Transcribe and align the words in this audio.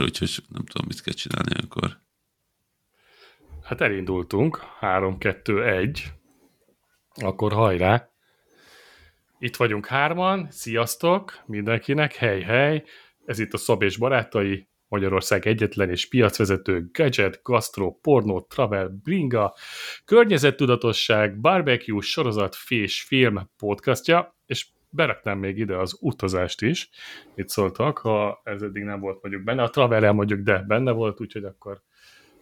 úgyhogy 0.00 0.44
nem 0.48 0.64
tudom, 0.64 0.86
mit 0.86 1.02
kell 1.02 1.14
csinálni 1.14 1.54
akkor. 1.64 2.00
Hát 3.62 3.80
elindultunk, 3.80 4.60
3-2-1, 4.80 5.98
akkor 7.14 7.52
hajrá! 7.52 8.10
Itt 9.38 9.56
vagyunk 9.56 9.86
hárman, 9.86 10.46
sziasztok 10.50 11.42
mindenkinek, 11.46 12.14
hely, 12.14 12.40
hely! 12.40 12.84
Ez 13.24 13.38
itt 13.38 13.52
a 13.52 13.56
Szab 13.56 13.82
és 13.82 13.96
Barátai, 13.96 14.68
Magyarország 14.88 15.46
egyetlen 15.46 15.90
és 15.90 16.08
piacvezető 16.08 16.88
gadget, 16.92 17.40
gastro, 17.42 17.92
pornó, 17.92 18.40
travel, 18.40 18.88
bringa, 19.02 19.54
környezettudatosság, 20.04 21.40
barbecue, 21.40 22.00
sorozat, 22.00 22.54
fés, 22.54 23.02
film 23.02 23.50
podcastja, 23.56 24.36
és 24.46 24.66
beraknám 24.92 25.38
még 25.38 25.58
ide 25.58 25.76
az 25.76 25.96
utazást 26.00 26.62
is. 26.62 26.90
Itt 27.34 27.48
szóltak, 27.48 27.98
ha 27.98 28.40
ez 28.44 28.62
eddig 28.62 28.82
nem 28.82 29.00
volt 29.00 29.22
mondjuk 29.22 29.44
benne. 29.44 29.62
A 29.62 29.70
travel 29.70 30.12
mondjuk, 30.12 30.40
de 30.40 30.58
benne 30.58 30.90
volt, 30.90 31.20
úgyhogy 31.20 31.44
akkor 31.44 31.82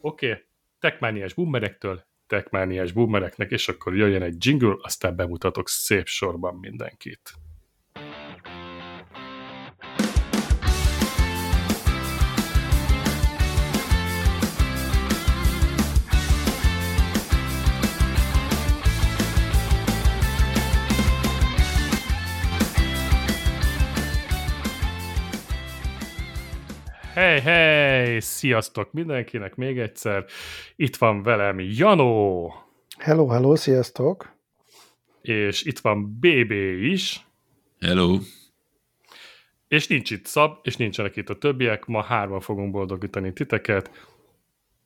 oké. 0.01 0.31
Okay. 0.31 0.43
Tekmániás 0.79 1.35
boomerektől 1.35 2.09
tekmániás 2.31 2.93
boomereknek, 2.93 3.51
és 3.51 3.69
akkor 3.69 3.97
jöjjön 3.97 4.23
egy 4.23 4.47
jingle, 4.47 4.77
aztán 4.81 5.17
bemutatok 5.17 5.69
szép 5.69 6.07
sorban 6.07 6.55
mindenkit. 6.55 7.33
Hey, 27.31 27.41
hey! 27.41 28.21
Sziasztok 28.21 28.93
mindenkinek 28.93 29.55
még 29.55 29.79
egyszer. 29.79 30.25
Itt 30.77 30.97
van 30.97 31.23
velem 31.23 31.61
Janó. 31.61 32.53
Hello, 32.99 33.27
hello, 33.27 33.57
sziasztok. 33.57 34.37
És 35.23 35.63
itt 35.63 35.79
van 35.79 36.19
BB 36.19 36.53
is. 36.83 37.27
Hello. 37.81 38.19
És 39.69 39.87
nincs 39.87 40.11
itt 40.11 40.27
Szab, 40.27 40.59
és 40.63 40.77
nincsenek 40.77 41.17
itt 41.17 41.29
a 41.29 41.39
többiek. 41.39 41.87
Ma 41.87 42.03
hárman 42.03 42.41
fogunk 42.41 42.71
boldogítani 42.71 43.33
titeket. 43.33 43.91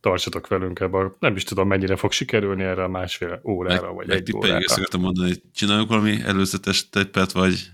Tartsatok 0.00 0.48
velünk 0.48 0.80
ebbe. 0.80 1.12
Nem 1.18 1.36
is 1.36 1.44
tudom, 1.44 1.68
mennyire 1.68 1.96
fog 1.96 2.12
sikerülni 2.12 2.62
erre 2.62 2.84
a 2.84 2.88
másfél 2.88 3.40
órára, 3.44 3.86
meg, 3.86 3.94
vagy 3.94 4.06
meg 4.06 4.16
egy 4.16 4.36
órára. 4.36 4.58
Meg 4.76 5.00
mondani, 5.00 5.28
hogy 5.28 5.42
csináljuk 5.54 5.88
valami 5.88 6.20
előzetes 6.24 6.88
teppet, 6.88 7.32
vagy 7.32 7.70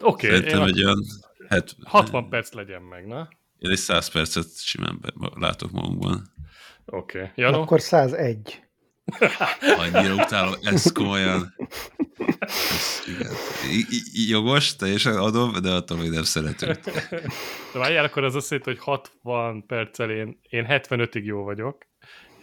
Oké. 0.00 0.26
Okay, 0.26 0.38
Szerintem 0.38 0.62
egy 0.62 0.84
olyan... 0.84 1.04
Hát, 1.48 1.76
60 1.84 2.28
perc 2.28 2.52
legyen 2.52 2.82
meg, 2.82 3.06
na? 3.06 3.28
Én 3.62 3.70
egy 3.70 3.78
100 3.78 4.08
percet 4.08 4.46
simán 4.56 5.00
látok 5.34 5.70
magunkban. 5.70 6.32
Oké. 6.86 7.18
Okay. 7.18 7.30
Jano? 7.34 7.60
Akkor 7.60 7.80
101. 7.80 8.62
Annyira 9.76 10.14
utálom, 10.14 10.54
ez 10.62 10.92
komolyan. 10.92 11.54
Ez, 12.38 13.02
igen. 13.06 13.32
Jogos, 14.28 14.76
teljesen 14.76 15.16
adom, 15.16 15.52
de 15.62 15.70
attól 15.70 15.98
még 15.98 16.10
nem 16.10 16.22
szeretünk. 16.22 16.78
De 17.72 17.78
várjál, 17.78 18.04
akkor 18.04 18.24
az 18.24 18.34
azt 18.34 18.50
jelenti, 18.50 18.70
hogy 18.70 18.80
60 18.80 19.66
perccel 19.66 20.10
én, 20.10 20.38
én 20.48 20.66
75-ig 20.68 21.24
jó 21.24 21.42
vagyok, 21.42 21.86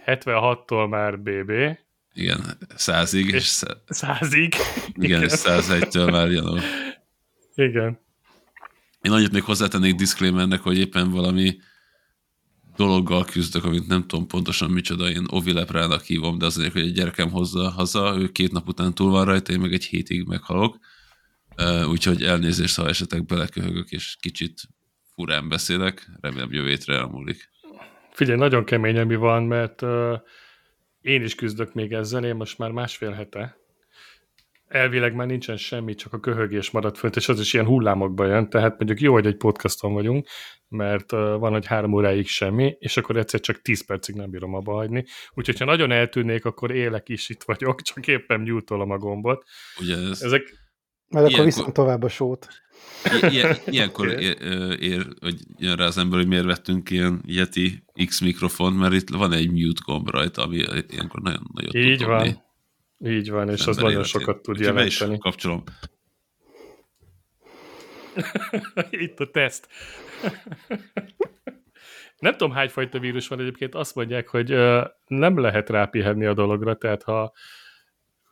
76-tól 0.05 0.89
már 0.89 1.19
BB. 1.19 1.51
Igen, 2.13 2.57
100-ig. 2.77 3.33
És 3.33 3.63
100-ig. 3.87 4.53
Igen, 4.93 5.23
és 5.23 5.31
101-től 5.35 6.11
már 6.11 6.31
Janó. 6.31 6.57
Igen. 7.55 7.99
Én 9.01 9.11
annyit 9.11 9.31
még 9.31 9.43
hozzátennék 9.43 9.95
disclaimernek, 9.95 10.61
hogy 10.61 10.77
éppen 10.77 11.11
valami 11.11 11.57
dologgal 12.75 13.25
küzdök, 13.25 13.63
amit 13.63 13.87
nem 13.87 14.07
tudom 14.07 14.27
pontosan 14.27 14.71
micsoda, 14.71 15.09
én 15.09 15.25
ovileprának 15.27 16.01
hívom, 16.01 16.37
de 16.37 16.45
azért, 16.45 16.71
hogy 16.71 16.81
egy 16.81 16.93
gyerekem 16.93 17.29
hozza 17.31 17.69
haza, 17.69 18.15
ő 18.17 18.27
két 18.31 18.51
nap 18.51 18.67
után 18.67 18.93
túl 18.93 19.11
van 19.11 19.25
rajta, 19.25 19.51
én 19.51 19.59
meg 19.59 19.73
egy 19.73 19.83
hétig 19.83 20.27
meghalok. 20.27 20.77
Úgyhogy 21.89 22.23
elnézést, 22.23 22.75
ha 22.75 22.87
esetek 22.87 23.25
beleköhögök, 23.25 23.91
és 23.91 24.17
kicsit 24.19 24.61
furán 25.13 25.49
beszélek, 25.49 26.09
remélem 26.21 26.51
jövő 26.51 26.67
hétre 26.67 26.95
elmúlik. 26.95 27.49
Figyelj, 28.11 28.37
nagyon 28.37 28.63
kemény, 28.63 28.97
ami 28.97 29.15
van, 29.15 29.43
mert 29.43 29.81
uh, 29.81 30.19
én 31.01 31.23
is 31.23 31.35
küzdök 31.35 31.73
még 31.73 31.91
ezzel, 31.91 32.25
én 32.25 32.35
most 32.35 32.57
már 32.57 32.71
másfél 32.71 33.11
hete, 33.11 33.58
elvileg 34.69 35.13
már 35.13 35.27
nincsen 35.27 35.57
semmi, 35.57 35.95
csak 35.95 36.13
a 36.13 36.19
köhögés 36.19 36.71
maradt 36.71 36.97
fönt, 36.97 37.15
és 37.15 37.29
az 37.29 37.39
is 37.39 37.53
ilyen 37.53 37.65
hullámokban 37.65 38.27
jön, 38.27 38.49
tehát 38.49 38.77
mondjuk 38.77 38.99
jó, 38.99 39.13
hogy 39.13 39.25
egy 39.25 39.37
podcaston 39.37 39.93
vagyunk, 39.93 40.27
mert 40.67 41.11
van, 41.11 41.51
hogy 41.51 41.65
három 41.65 41.93
óráig 41.93 42.27
semmi, 42.27 42.75
és 42.79 42.97
akkor 42.97 43.17
egyszer 43.17 43.39
csak 43.39 43.61
tíz 43.61 43.85
percig 43.85 44.15
nem 44.15 44.29
bírom 44.29 44.53
abba 44.53 44.73
hagyni. 44.73 45.05
Úgyhogy, 45.33 45.57
ha 45.57 45.65
nagyon 45.65 45.91
eltűnnék, 45.91 46.45
akkor 46.45 46.71
élek 46.71 47.09
is 47.09 47.29
itt 47.29 47.43
vagyok, 47.43 47.81
csak 47.93 48.07
éppen 48.07 48.41
nyújtolom 48.41 48.91
a 48.91 48.97
gombot. 48.97 49.43
Ugye 49.79 49.95
ez... 49.95 50.21
Ezek... 50.21 50.67
Mert 51.07 51.33
akkor 51.33 51.45
viszont 51.45 51.73
tovább 51.73 52.03
a 52.03 52.09
sót. 52.09 52.47
Ilyen, 53.21 53.57
ilyenkor 53.65 54.07
ér, 54.21 54.37
ér, 54.79 55.07
hogy 55.19 55.35
jön 55.57 55.75
rá 55.75 55.85
az 55.85 55.97
ember, 55.97 56.19
hogy 56.19 56.27
miért 56.27 56.45
vettünk 56.45 56.89
ilyen 56.89 57.21
Yeti 57.25 57.83
X 58.05 58.19
mikrofon, 58.21 58.73
mert 58.73 58.93
itt 58.93 59.09
van 59.09 59.33
egy 59.33 59.51
mute 59.51 59.81
gomb 59.85 60.09
rajta, 60.09 60.43
ami 60.43 60.63
ilyenkor 60.87 61.21
nagyon 61.21 61.47
nagyon 61.53 61.75
Így 61.75 62.03
van. 62.03 62.17
Dobni. 62.17 62.47
Így 63.05 63.29
van, 63.29 63.49
és 63.49 63.67
az 63.67 63.75
nagyon 63.75 63.91
életét. 63.91 64.11
sokat 64.11 64.41
tud 64.41 64.59
jelenteni. 64.59 65.17
kapcsolom. 65.17 65.63
Itt 68.89 69.19
a 69.19 69.29
teszt. 69.31 69.67
nem 72.17 72.31
tudom, 72.31 72.51
hányfajta 72.51 72.99
vírus 72.99 73.27
van 73.27 73.39
egyébként, 73.39 73.75
azt 73.75 73.95
mondják, 73.95 74.27
hogy 74.27 74.49
nem 75.07 75.39
lehet 75.39 75.69
rápihenni 75.69 76.25
a 76.25 76.33
dologra, 76.33 76.75
tehát 76.75 77.03
ha 77.03 77.33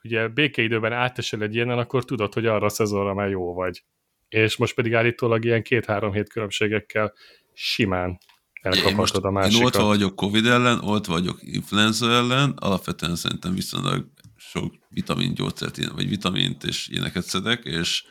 ugye 0.03 0.27
békeidőben 0.27 0.93
átesel 0.93 1.41
egy 1.41 1.55
ilyenen, 1.55 1.77
akkor 1.77 2.05
tudod, 2.05 2.33
hogy 2.33 2.45
arra 2.45 2.65
a 2.65 2.69
szezonra 2.69 3.13
már 3.13 3.29
jó 3.29 3.53
vagy. 3.53 3.83
És 4.29 4.57
most 4.57 4.75
pedig 4.75 4.93
állítólag 4.93 5.45
ilyen 5.45 5.63
két-három 5.63 6.11
hét 6.11 6.29
különbségekkel 6.29 7.13
simán 7.53 8.17
elkaphatod 8.61 9.25
a 9.25 9.31
másikat. 9.31 9.59
Én 9.75 9.81
ott 9.81 9.87
vagyok 9.87 10.15
Covid 10.15 10.45
ellen, 10.45 10.79
ott 10.79 11.05
vagyok 11.05 11.37
influenza 11.41 12.11
ellen, 12.11 12.53
alapvetően 12.59 13.15
szerintem 13.15 13.53
viszonylag 13.53 14.05
sok 14.49 14.75
vitamin 14.89 15.33
gyógyszert, 15.33 15.85
vagy 15.85 16.09
vitamint 16.09 16.63
és 16.63 16.87
ilyeneket 16.87 17.25
szedek, 17.25 17.63
és, 17.63 18.03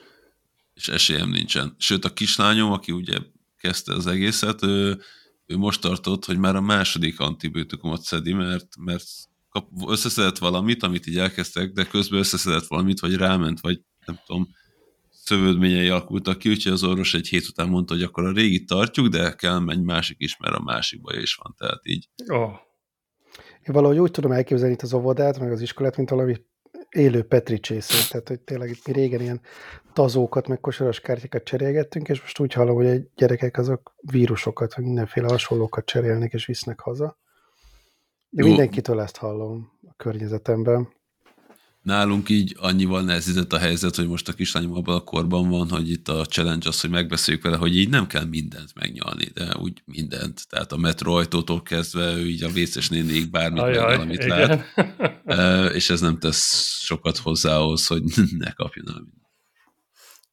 és 0.75 0.89
esélyem 0.89 1.31
nincsen. 1.31 1.75
Sőt, 1.79 2.05
a 2.05 2.13
kislányom, 2.13 2.73
aki 2.73 2.93
ugye 2.93 3.19
kezdte 3.59 3.95
az 3.95 4.07
egészet, 4.07 4.63
ő, 4.63 5.01
ő 5.47 5.57
most 5.57 5.81
tartott, 5.81 6.25
hogy 6.25 6.39
már 6.39 6.57
a 6.57 6.61
második 6.61 7.21
antibiotikumot 7.21 8.03
szedi, 8.03 8.33
mert, 8.33 8.77
mert 8.79 9.05
kap, 9.49 9.69
összeszedett 9.89 10.39
valamit, 10.39 10.83
amit 10.83 11.07
így 11.07 11.19
elkezdtek, 11.19 11.73
de 11.73 11.85
közben 11.85 12.19
összeszedett 12.19 12.67
valamit, 12.67 13.01
vagy 13.01 13.15
ráment, 13.15 13.61
vagy 13.61 13.81
nem 14.07 14.21
tudom, 14.27 14.49
szövődményei 15.11 15.89
alakultak 15.89 16.39
ki, 16.39 16.49
úgyhogy 16.49 16.73
az 16.73 16.85
orvos 16.85 17.15
egy 17.15 17.29
hét 17.29 17.47
után 17.49 17.69
mondta, 17.69 17.95
hogy 17.95 18.03
akkor 18.03 18.25
a 18.25 18.33
régi 18.33 18.65
tartjuk, 18.65 19.09
de 19.09 19.35
kell 19.35 19.69
egy 19.69 19.83
másik 19.83 20.17
is, 20.19 20.37
mert 20.37 20.55
a 20.55 20.63
másik 20.63 21.01
baja 21.01 21.21
is 21.21 21.35
van, 21.35 21.55
tehát 21.59 21.81
így. 21.87 22.09
Oh. 22.27 22.66
Én 23.66 23.75
valahogy 23.75 23.99
úgy 23.99 24.10
tudom 24.10 24.32
elképzelni 24.32 24.72
itt 24.72 24.82
az 24.82 24.93
óvodát, 24.93 25.38
meg 25.38 25.53
az 25.53 25.60
iskolát, 25.60 25.97
mint 25.97 26.10
valami 26.10 26.37
élő 26.91 27.22
Petri 27.22 27.60
csészét, 27.60 28.10
tehát 28.10 28.28
hogy 28.28 28.41
tényleg 28.41 28.71
itt 28.71 28.87
mi 28.87 28.93
régen 28.93 29.21
ilyen 29.21 29.41
tazókat, 29.93 30.49
meg 30.49 30.60
kosaras 30.60 31.00
kártyákat 31.00 31.44
cserélgettünk, 31.44 32.09
és 32.09 32.21
most 32.21 32.38
úgy 32.38 32.53
hallom, 32.53 32.75
hogy 32.75 32.87
a 32.87 32.97
gyerekek 33.16 33.59
azok 33.59 33.94
vírusokat, 34.00 34.75
vagy 34.75 34.84
mindenféle 34.84 35.28
hasonlókat 35.28 35.84
cserélnek 35.84 36.32
és 36.32 36.47
visznek 36.47 36.81
haza. 36.81 37.19
De 38.28 38.43
mindenkitől 38.43 39.00
ezt 39.00 39.16
hallom 39.16 39.72
a 39.88 39.94
környezetemben. 39.97 40.88
Nálunk 41.87 42.29
így 42.29 42.57
annyival 42.59 43.03
nehezített 43.03 43.53
a 43.53 43.59
helyzet, 43.59 43.97
hogy 43.97 44.09
most 44.09 44.29
a 44.29 44.33
kislányom 44.33 44.75
abban 44.75 44.95
a 44.95 45.01
korban 45.01 45.49
van, 45.49 45.69
hogy 45.69 45.91
itt 45.91 46.09
a 46.09 46.25
challenge 46.25 46.69
az, 46.69 46.81
hogy 46.81 46.91
megbeszéljük 46.91 47.43
vele, 47.43 47.57
hogy 47.57 47.77
így 47.77 47.89
nem 47.89 48.07
kell 48.07 48.25
mindent 48.25 48.75
megnyalni, 48.75 49.25
de 49.25 49.57
úgy 49.61 49.83
mindent. 49.85 50.49
Tehát 50.49 50.73
a 50.73 50.77
metro 50.77 51.12
ajtótól 51.12 51.62
kezdve 51.62 52.12
ő 52.12 52.27
így 52.27 52.43
a 52.43 52.49
vészes 52.49 52.88
nénéig 52.88 53.31
bármit 53.31 53.62
megnyal, 53.62 54.00
amit 54.00 54.25
igen. 54.25 54.65
lát. 55.25 55.75
és 55.79 55.91
ez 55.91 56.00
nem 56.00 56.19
tesz 56.19 56.69
sokat 56.85 57.17
hozzá 57.17 57.56
ahhoz, 57.56 57.87
hogy 57.87 58.03
ne 58.39 58.50
kapjon 58.50 58.87
el 58.89 59.05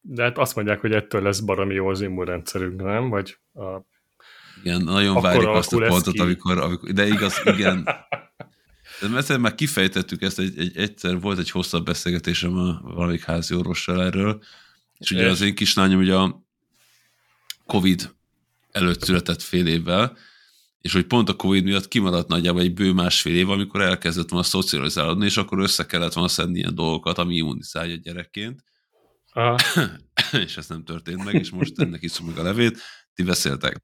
De 0.00 0.22
hát 0.22 0.38
azt 0.38 0.54
mondják, 0.54 0.80
hogy 0.80 0.92
ettől 0.92 1.22
lesz 1.22 1.40
baromi 1.40 1.74
jó 1.74 1.88
az 1.88 2.00
immunrendszerünk, 2.00 2.82
nem? 2.82 3.08
Vagy 3.08 3.36
a... 3.52 3.62
Igen, 4.62 4.82
nagyon 4.82 5.22
várjuk 5.22 5.54
azt 5.54 5.72
a 5.72 5.86
pontot, 5.86 6.18
amikor, 6.18 6.58
amikor, 6.58 6.90
de 6.90 7.06
igaz, 7.06 7.42
igen, 7.44 7.84
mert 9.00 9.38
már 9.38 9.54
kifejtettük 9.54 10.22
ezt, 10.22 10.38
egy, 10.38 10.58
egy, 10.58 10.76
egyszer 10.76 11.20
volt 11.20 11.38
egy 11.38 11.50
hosszabb 11.50 11.84
beszélgetésem 11.84 12.56
a 12.56 12.80
valamelyik 12.82 13.24
házi 13.24 13.54
orvossal 13.54 14.02
erről, 14.02 14.42
és 14.98 15.10
ugye 15.10 15.30
az 15.30 15.40
én 15.40 15.54
kislányom 15.54 16.00
ugye 16.00 16.14
a 16.14 16.42
Covid 17.66 18.14
előtt 18.70 19.02
született 19.02 19.42
fél 19.42 19.66
évvel, 19.66 20.16
és 20.80 20.92
hogy 20.92 21.06
pont 21.06 21.28
a 21.28 21.36
Covid 21.36 21.64
miatt 21.64 21.88
kimaradt 21.88 22.28
nagyjából 22.28 22.60
egy 22.60 22.74
bő 22.74 22.92
másfél 22.92 23.34
év, 23.34 23.50
amikor 23.50 23.80
elkezdett 23.80 24.28
volna 24.28 24.44
szocializálódni, 24.44 25.24
és 25.24 25.36
akkor 25.36 25.58
össze 25.58 25.86
kellett 25.86 26.12
volna 26.12 26.28
szedni 26.28 26.58
ilyen 26.58 26.74
dolgokat, 26.74 27.18
ami 27.18 27.36
immunizálja 27.36 27.96
gyerekként. 27.96 28.64
és 30.46 30.56
ez 30.56 30.68
nem 30.68 30.84
történt 30.84 31.24
meg, 31.24 31.34
és 31.34 31.50
most 31.50 31.78
ennek 31.80 32.02
iszom 32.02 32.26
meg 32.26 32.38
a 32.38 32.42
levét. 32.42 32.78
Ti 33.14 33.22
beszéltek 33.22 33.82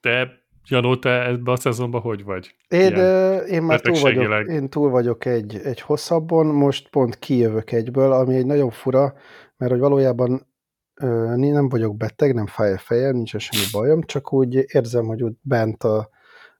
Te, 0.00 0.43
Janó, 0.68 0.96
te 0.96 1.26
ebbe 1.26 1.52
a 1.52 1.56
szezonban 1.56 2.00
hogy 2.00 2.24
vagy? 2.24 2.54
Én, 2.68 2.94
Ilyen 2.94 3.46
én 3.46 3.62
már 3.62 3.80
túl 3.80 4.00
vagyok, 4.00 4.48
én 4.48 4.68
túl 4.68 4.90
vagyok 4.90 5.24
egy, 5.24 5.56
egy 5.56 5.80
hosszabbon, 5.80 6.46
most 6.46 6.88
pont 6.88 7.18
kijövök 7.18 7.72
egyből, 7.72 8.12
ami 8.12 8.34
egy 8.34 8.46
nagyon 8.46 8.70
fura, 8.70 9.14
mert 9.56 9.70
hogy 9.72 9.80
valójában 9.80 10.46
ö, 10.94 11.34
én 11.34 11.52
nem 11.52 11.68
vagyok 11.68 11.96
beteg, 11.96 12.34
nem 12.34 12.46
fáj 12.46 12.72
a 12.72 12.78
fejem, 12.78 13.14
nincsen 13.14 13.40
semmi 13.40 13.64
bajom, 13.72 14.02
csak 14.02 14.32
úgy 14.32 14.64
érzem, 14.66 15.06
hogy 15.06 15.22
úgy 15.22 15.34
bent 15.40 15.82
a, 15.82 16.08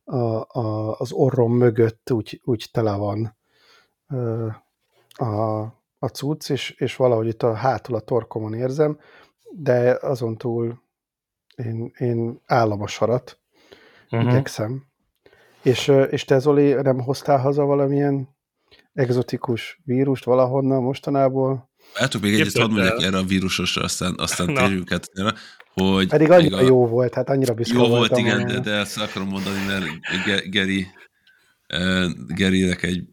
a, 0.04 0.16
a, 0.48 0.96
az 0.98 1.12
orrom 1.12 1.52
mögött 1.52 2.10
úgy, 2.12 2.40
úgy 2.44 2.68
tele 2.72 2.96
van 2.96 3.36
ö, 4.08 4.46
a, 5.08 5.60
a 5.98 6.06
cucc, 6.12 6.50
és, 6.50 6.70
és 6.70 6.96
valahogy 6.96 7.26
itt 7.26 7.42
a 7.42 7.54
hátul 7.54 7.94
a 7.94 8.00
torkomon 8.00 8.54
érzem, 8.54 8.98
de 9.50 9.98
azon 10.00 10.36
túl 10.36 10.82
én, 11.56 11.92
én 11.98 12.40
állom 12.46 12.82
a 12.82 12.86
sarat, 12.86 13.38
Uh-huh. 14.16 14.32
igyekszem. 14.32 14.84
És, 15.62 15.92
és 16.10 16.24
te, 16.24 16.38
Zoli, 16.38 16.72
nem 16.72 17.00
hoztál 17.00 17.38
haza 17.38 17.64
valamilyen 17.64 18.28
egzotikus 18.92 19.80
vírust 19.84 20.24
valahonnan 20.24 20.82
mostanából? 20.82 21.70
Látok 21.98 22.22
még 22.22 22.34
egyet, 22.34 22.58
hadd 22.58 22.70
mondjak 22.70 23.02
erre 23.02 23.16
a 23.16 23.22
vírusosra, 23.22 23.82
aztán, 23.82 24.14
aztán 24.18 24.52
Na. 24.52 24.60
térjünk 24.60 24.92
át 24.92 25.08
erre, 25.12 25.32
hogy 25.72 26.08
Pedig 26.08 26.30
annyira 26.30 26.60
jó 26.60 26.86
volt, 26.86 27.14
hát 27.14 27.28
annyira 27.28 27.54
büszke 27.54 27.78
Jó 27.78 27.86
volt, 27.86 28.16
igen, 28.16 28.46
de, 28.46 28.60
de 28.60 28.70
ezt 28.70 28.98
akarom 28.98 29.28
mondani, 29.28 29.66
mert 29.66 29.84
Ge- 30.24 30.50
Geri, 30.50 30.86
Gerinek 32.26 32.82
egy 32.82 33.04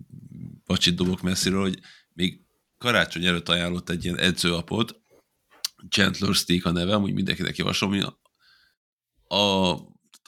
pacsit 0.65 0.95
dobok 0.95 1.21
messziről, 1.21 1.62
hogy 1.62 1.80
még 2.13 2.42
karácsony 2.77 3.25
előtt 3.25 3.50
ajánlott 3.50 3.89
egy 3.89 4.04
ilyen 4.06 4.18
edzőapot, 4.18 5.01
Gentler 5.89 6.33
Stick 6.33 6.65
a 6.65 6.71
neve, 6.71 6.94
amúgy 6.94 7.13
mindenkinek 7.13 7.57
javaslom, 7.57 8.00
a, 9.27 9.75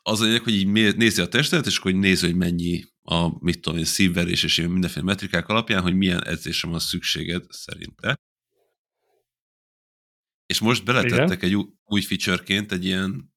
az 0.04 0.22
a 0.22 0.24
lényeg, 0.24 0.44
hogy 0.44 0.54
így 0.54 0.96
nézi 0.96 1.22
a 1.22 1.28
testet, 1.28 1.66
és 1.66 1.78
akkor 1.78 1.92
hogy 1.92 2.00
nézi, 2.00 2.26
hogy 2.26 2.36
mennyi 2.36 2.84
a, 3.02 3.44
mit 3.44 3.62
tudom 3.62 3.80
én, 3.80 3.86
szívverés 3.86 4.44
és 4.44 4.56
mindenféle 4.56 5.06
metrikák 5.06 5.48
alapján, 5.48 5.82
hogy 5.82 5.96
milyen 5.96 6.24
edzésre 6.24 6.70
van 6.70 6.80
szükséged 6.80 7.44
szerinte. 7.50 8.16
És 10.46 10.60
most 10.60 10.86
beletettek 10.86 11.38
Igen. 11.38 11.40
egy 11.40 11.56
új, 11.56 11.66
új 11.84 12.02
featureként 12.02 12.72
egy 12.72 12.86
ilyen 12.86 13.34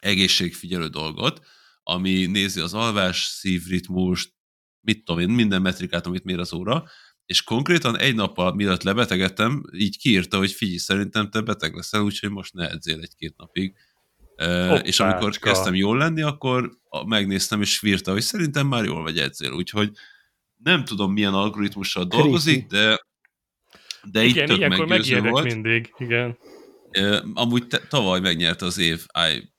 egészségfigyelő 0.00 0.88
dolgot, 0.88 1.46
ami 1.82 2.26
nézi 2.26 2.60
az 2.60 2.74
alvás, 2.74 3.24
szívritmust, 3.24 4.32
mit 4.80 5.04
tudom 5.04 5.20
én, 5.20 5.28
minden 5.28 5.62
metrikát, 5.62 6.06
amit 6.06 6.24
mér 6.24 6.38
az 6.38 6.52
óra, 6.52 6.84
és 7.24 7.42
konkrétan 7.42 7.98
egy 7.98 8.14
nappal, 8.14 8.54
mielőtt 8.54 8.82
lebetegedtem, 8.82 9.64
így 9.72 9.98
kiírta, 9.98 10.38
hogy 10.38 10.52
figyelj, 10.52 10.76
szerintem 10.76 11.30
te 11.30 11.40
beteg 11.40 11.74
leszel, 11.74 12.02
úgyhogy 12.02 12.30
most 12.30 12.54
ne 12.54 12.70
edzél 12.70 13.00
egy-két 13.00 13.36
napig. 13.36 13.74
Uh, 14.42 14.80
és 14.82 15.00
amikor 15.00 15.36
kezdtem 15.36 15.74
jól 15.74 15.96
lenni, 15.96 16.22
akkor 16.22 16.70
megnéztem, 17.06 17.60
és 17.60 17.82
írta, 17.82 18.12
hogy 18.12 18.20
szerintem 18.20 18.66
már 18.66 18.84
jól 18.84 19.02
vagy 19.02 19.18
edzél, 19.18 19.52
úgyhogy 19.52 19.90
nem 20.56 20.84
tudom, 20.84 21.12
milyen 21.12 21.34
algoritmussal 21.34 22.04
dolgozik, 22.04 22.66
de, 22.66 22.98
de 24.02 24.24
Igen, 24.24 24.46
tök 24.46 24.56
ilyenkor 24.56 24.86
meggyőző 24.86 25.20
volt. 25.20 25.44
mindig. 25.44 25.94
Igen. 25.98 26.38
Amúgy 27.34 27.66
te, 27.66 27.78
tavaly 27.78 28.20
megnyerte 28.20 28.64
az 28.64 28.78
év 28.78 29.06
I, 29.32 29.52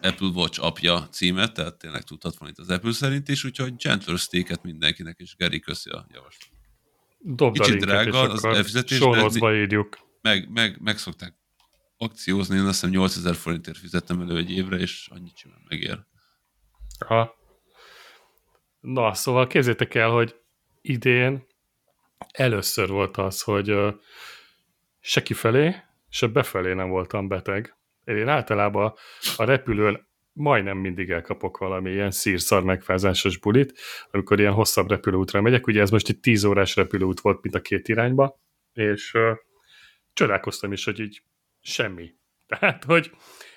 Apple 0.00 0.28
Watch 0.34 0.64
apja 0.64 1.08
címet, 1.10 1.54
tehát 1.54 1.78
tényleg 1.78 2.02
tudhat 2.02 2.36
van 2.38 2.48
itt 2.48 2.58
az 2.58 2.70
Apple 2.70 2.92
szerint 2.92 3.28
is, 3.28 3.44
úgyhogy 3.44 3.74
Gentler 3.76 4.18
Steak-et 4.18 4.62
mindenkinek, 4.62 5.18
és 5.18 5.36
Geri 5.36 5.60
köszi 5.60 5.90
a 5.90 6.06
javaslatot. 6.12 6.54
Dobd 7.18 7.60
Kicsit 7.60 7.80
drága 7.80 8.20
az 8.20 8.84
show 8.86 9.14
notes-ba 9.14 9.54
írjuk. 9.54 9.98
Meg, 10.20 10.48
meg, 10.50 10.78
meg 10.80 10.98
szokták 10.98 11.34
akciózni, 11.96 12.56
én 12.56 12.62
azt 12.62 12.70
hiszem 12.80 12.90
8000 12.90 13.34
forintért 13.34 13.78
fizettem 13.78 14.20
elő 14.20 14.36
egy 14.36 14.50
évre, 14.50 14.76
és 14.76 15.08
annyit 15.10 15.36
simán 15.36 15.62
megér. 15.68 15.98
Aha. 16.98 17.34
Na, 18.80 19.14
szóval 19.14 19.46
képzétek 19.46 19.94
el, 19.94 20.10
hogy 20.10 20.36
idén 20.80 21.46
először 22.32 22.88
volt 22.88 23.16
az, 23.16 23.42
hogy 23.42 23.76
se 25.00 25.22
kifelé, 25.22 25.76
se 26.08 26.26
befelé 26.26 26.72
nem 26.72 26.88
voltam 26.88 27.28
beteg. 27.28 27.76
Én 28.04 28.28
általában 28.28 28.94
a 29.36 29.44
repülőn 29.44 30.08
majdnem 30.32 30.78
mindig 30.78 31.10
elkapok 31.10 31.58
valami 31.58 31.90
ilyen 31.90 32.10
szírszar 32.10 32.64
megfázásos 32.64 33.38
bulit, 33.38 33.78
amikor 34.10 34.40
ilyen 34.40 34.52
hosszabb 34.52 34.88
repülőútra 34.88 35.40
megyek. 35.40 35.66
Ugye 35.66 35.80
ez 35.80 35.90
most 35.90 36.08
egy 36.08 36.20
10 36.20 36.44
órás 36.44 36.76
repülőút 36.76 37.20
volt, 37.20 37.42
mint 37.42 37.54
a 37.54 37.60
két 37.60 37.88
irányba, 37.88 38.40
és 38.72 39.14
ö, 39.14 39.32
csodálkoztam 40.12 40.72
is, 40.72 40.84
hogy 40.84 41.00
így 41.00 41.22
semmi. 41.66 42.14
Tehát, 42.58 42.84
hogy 42.84 43.10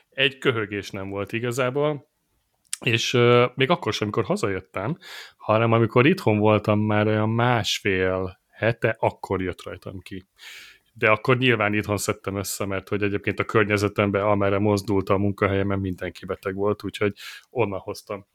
egy 0.10 0.38
köhögés 0.38 0.90
nem 0.90 1.10
volt 1.10 1.32
igazából, 1.32 2.08
és 2.86 3.14
uh, 3.14 3.46
még 3.56 3.70
akkor 3.70 3.94
sem, 3.94 4.04
amikor 4.08 4.24
hazajöttem, 4.24 4.98
hanem 5.38 5.72
amikor 5.72 6.08
itthon 6.08 6.38
voltam 6.38 6.80
már 6.80 7.08
olyan 7.08 7.30
másfél 7.30 8.40
hete, 8.48 8.96
akkor 9.00 9.42
jött 9.42 9.64
rajtam 9.64 10.00
ki. 10.00 10.28
De 10.94 11.10
akkor 11.10 11.38
nyilván 11.38 11.74
itthon 11.74 11.98
szedtem 11.98 12.36
össze, 12.36 12.66
mert 12.66 12.90
hogy 12.90 13.04
egyébként 13.04 13.40
a 13.40 13.46
környezetemben, 13.46 14.22
amerre 14.24 14.60
mozdult 14.60 15.10
a 15.10 15.18
munkahelyemen, 15.18 15.80
mindenki 15.80 16.26
beteg 16.26 16.56
volt, 16.56 16.84
úgyhogy 16.84 17.14
onnan 17.50 17.80
hoztam. 17.80 18.28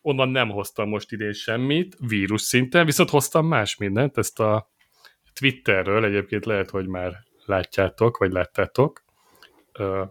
Onnan 0.00 0.28
nem 0.28 0.48
hoztam 0.50 0.88
most 0.88 1.12
idén 1.12 1.32
semmit, 1.32 1.96
vírus 1.98 2.40
szinten, 2.42 2.84
viszont 2.84 3.10
hoztam 3.10 3.46
más 3.46 3.76
mindent, 3.76 4.18
ezt 4.18 4.40
a 4.40 4.70
Twitterről 5.34 6.04
egyébként 6.04 6.44
lehet, 6.44 6.70
hogy 6.70 6.86
már 6.86 7.24
látjátok, 7.44 8.16
vagy 8.16 8.32
láttátok. 8.32 9.04
Ö, 9.80 10.04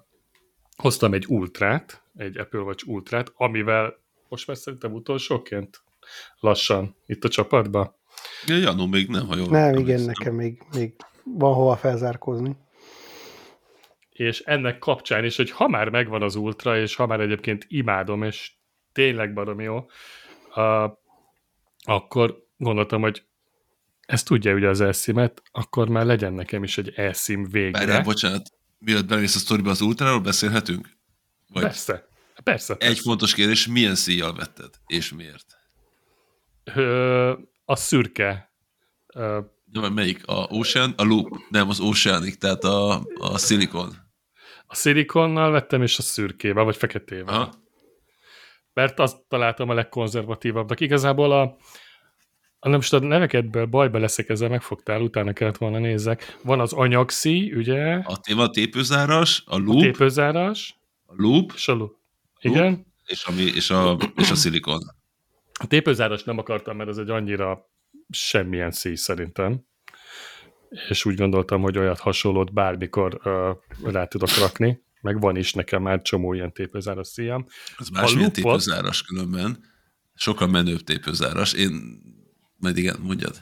hoztam 0.76 1.14
egy 1.14 1.26
ultrát, 1.28 2.04
egy 2.16 2.38
Apple 2.38 2.60
Watch 2.60 2.88
ultrát, 2.88 3.32
amivel 3.36 3.94
most 4.30 4.48
már 4.48 4.58
szerintem 4.58 4.94
utolsóként 4.94 5.84
lassan 6.40 6.96
itt 7.06 7.24
a 7.24 7.30
csapatban. 7.30 7.96
Ja, 8.46 8.56
Janó 8.56 8.86
még 8.86 9.08
nem, 9.08 9.28
ha 9.28 9.36
jól 9.36 9.48
Nem, 9.48 9.70
igen, 9.70 9.80
emlékszem. 9.80 10.06
nekem 10.06 10.34
még, 10.34 10.64
még 10.76 10.96
van 11.24 11.54
hova 11.54 11.76
felzárkózni. 11.76 12.58
És 14.10 14.40
ennek 14.40 14.78
kapcsán 14.78 15.26
is, 15.26 15.36
hogy 15.36 15.52
ha 15.52 15.68
már 15.68 15.90
megvan 15.90 16.22
az 16.22 16.36
ultra, 16.36 16.78
és 16.78 16.96
ha 16.96 17.08
már 17.08 17.20
egyébként 17.20 17.66
imádom, 17.68 18.24
és 18.24 18.52
tényleg 18.92 19.34
barom 19.34 19.60
jó, 19.60 19.78
uh, 20.56 20.92
akkor 21.84 22.46
gondoltam, 22.58 23.02
hogy 23.02 23.24
ezt 24.06 24.28
tudja 24.28 24.54
ugye 24.54 24.68
az 24.68 24.82
elszímet, 24.82 25.42
akkor 25.52 25.90
már 25.90 26.06
legyen 26.06 26.34
nekem 26.34 26.64
is 26.64 26.78
egy 26.78 26.94
elszím 26.96 27.50
végre. 27.50 27.80
Várjál, 27.80 28.02
bocsánat, 28.02 28.59
mielőtt 28.80 29.06
belemész 29.08 29.36
a 29.36 29.40
sztoriba 29.40 29.70
az 29.70 29.82
ultráról, 29.82 30.20
beszélhetünk? 30.20 30.90
Vagy 31.54 31.64
Persze, 31.64 32.08
persze. 32.44 32.76
persze. 32.76 32.76
egy 32.92 33.00
fontos 33.00 33.34
kérdés, 33.34 33.68
milyen 33.68 33.96
szíjjal 33.96 34.34
vetted, 34.34 34.70
és 34.88 35.14
miért? 35.14 35.58
Ö, 36.64 37.34
a 37.66 37.76
szürke. 37.76 38.54
Ö, 39.14 39.40
De 39.66 39.90
melyik? 39.90 40.28
A 40.28 40.48
Ocean? 40.50 40.94
A 40.98 41.04
Loop? 41.04 41.38
Nem, 41.50 41.70
az 41.70 41.80
Oceanic, 41.80 42.38
tehát 42.38 42.64
a, 42.64 43.04
a 43.20 43.38
Silicon. 43.38 43.96
a 44.68 44.76
szilikonnal 44.76 45.52
vettem, 45.52 45.82
és 45.82 45.98
a 45.98 46.02
szürkével, 46.02 46.64
vagy 46.64 46.78
feketével. 46.78 47.34
Aha. 47.34 47.54
Mert 48.74 49.00
azt 49.00 49.18
találtam 49.28 49.70
a 49.70 49.74
legkonzervatívabbnak. 49.74 50.80
Igazából 50.80 51.32
a, 51.32 51.58
a 52.60 52.68
nem 52.68 52.76
most 52.78 52.94
a 52.94 53.00
nevekedből 53.00 53.66
bajba 53.66 53.98
leszek, 53.98 54.30
ezzel 54.30 54.50
megfogtál, 54.50 55.02
utána 55.02 55.34
kellett 55.34 55.58
volna 55.58 55.78
nézzek. 55.80 56.38
Van 56.44 56.60
az 56.60 56.74
anyagszí, 56.74 57.54
ugye? 57.54 57.94
A, 57.94 58.12
A 58.12 58.18
téma 58.18 58.42
a 58.44 58.50
tépőzáras, 58.50 59.44
a 59.46 59.56
a 59.56 59.58
Loop, 59.58 59.82
tépőzáras, 59.82 60.76
a 61.06 61.14
Loop, 61.16 61.52
és 61.56 61.68
a 61.68 61.74
lu- 61.74 61.98
Igen. 62.42 62.86
és, 63.06 63.24
ami, 63.24 63.42
és, 63.42 63.70
a, 63.70 63.98
és 64.16 64.32
a 64.32 64.36
Silicon. 64.36 64.82
A 65.60 65.68
tépőzáras 65.68 66.24
nem 66.24 66.38
akartam, 66.38 66.78
mert 66.78 66.90
az 66.90 66.98
egy 66.98 67.10
annyira 67.10 67.70
semmilyen 68.10 68.72
szíj 68.72 68.96
szerintem. 68.96 69.62
És 70.90 71.06
úgy 71.06 71.16
gondoltam, 71.16 71.62
hogy 71.62 71.78
olyat 71.78 72.00
hasonlót 72.00 72.54
bármikor 72.54 73.20
uh, 73.24 73.92
rá 73.92 74.06
tudok 74.06 74.38
rakni. 74.38 74.82
Meg 75.02 75.20
van 75.20 75.36
is 75.36 75.54
nekem 75.54 75.82
már 75.82 76.02
csomó 76.02 76.34
ilyen 76.34 76.54
tépőzáras 76.54 77.08
szíjam. 77.08 77.46
Az 77.78 77.90
másmilyen 77.90 78.32
Loopot- 78.36 78.44
tépőzáras 78.44 79.02
különben. 79.04 79.64
Sokkal 80.14 80.48
menőbb 80.48 80.80
tépőzáras. 80.80 81.54
Én, 81.54 82.02
majd 82.60 82.78
igen, 82.78 83.00
mondjad. 83.02 83.42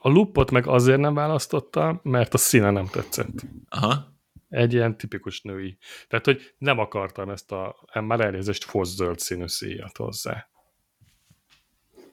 A 0.00 0.08
lupot 0.08 0.50
meg 0.50 0.66
azért 0.66 1.00
nem 1.00 1.14
választottam, 1.14 2.00
mert 2.02 2.34
a 2.34 2.38
színe 2.38 2.70
nem 2.70 2.86
tetszett. 2.86 3.44
Aha. 3.68 4.12
Egy 4.48 4.72
ilyen 4.72 4.96
tipikus 4.96 5.40
női. 5.40 5.78
Tehát, 6.08 6.24
hogy 6.24 6.54
nem 6.58 6.78
akartam 6.78 7.30
ezt 7.30 7.52
a 7.52 7.86
már 8.00 8.20
elnézést 8.20 8.64
foszöld 8.64 9.18
színű 9.18 9.46
szíjat 9.46 9.96
hozzá. 9.96 10.48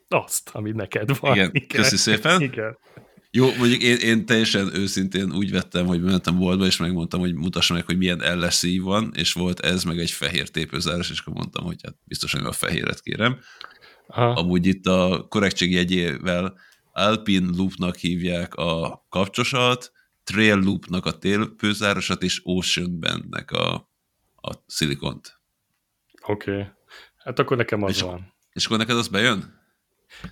Azt, 0.08 0.50
ami 0.50 0.72
neked 0.72 1.20
van. 1.20 1.36
Igen, 1.36 1.68
köszi 1.68 1.98
szépen. 1.98 2.42
Igen. 2.42 2.78
Jó, 3.34 3.56
mondjuk 3.56 3.82
én, 3.82 3.98
én 3.98 4.26
teljesen 4.26 4.76
őszintén 4.76 5.34
úgy 5.34 5.52
vettem, 5.52 5.86
hogy 5.86 6.02
mentem 6.02 6.38
boltba, 6.38 6.66
és 6.66 6.78
megmondtam, 6.78 7.20
hogy 7.20 7.34
mutassa 7.34 7.74
meg, 7.74 7.86
hogy 7.86 7.98
milyen 7.98 8.40
LSI 8.40 8.80
van, 8.80 9.12
és 9.16 9.34
volt 9.34 9.60
ez, 9.60 9.84
meg 9.84 10.00
egy 10.00 10.12
fehér 10.12 10.50
tépőzáros, 10.50 11.10
és 11.10 11.20
akkor 11.20 11.34
mondtam, 11.34 11.66
hogy 11.66 11.80
hát 11.84 11.96
biztosan 12.04 12.46
a 12.46 12.52
fehéret 12.52 13.02
kérem. 13.02 13.40
Aha. 14.12 14.32
Amúgy 14.32 14.66
itt 14.66 14.86
a 14.86 15.26
korrektség 15.30 15.72
jegyével 15.72 16.58
Alpine 16.92 17.50
Loopnak 17.58 17.96
hívják 17.96 18.56
a 18.56 19.06
kapcsosat, 19.10 19.92
Trail 20.24 20.60
Loopnak 20.60 21.06
a 21.06 21.18
tépőzárosat, 21.18 22.24
és 22.24 22.42
Ocean 22.44 23.00
Bandnek 23.00 23.52
a, 23.52 23.74
a 24.36 24.52
szilikont. 24.66 25.40
Oké. 26.28 26.52
Okay. 26.52 26.66
Hát 27.18 27.40
akkor 27.40 27.58
nekem 27.58 27.84
az 27.84 27.96
És- 27.96 28.02
van. 28.02 28.34
És 28.54 28.66
akkor 28.66 28.78
neked 28.78 28.98
az 28.98 29.08
bejön? 29.08 29.60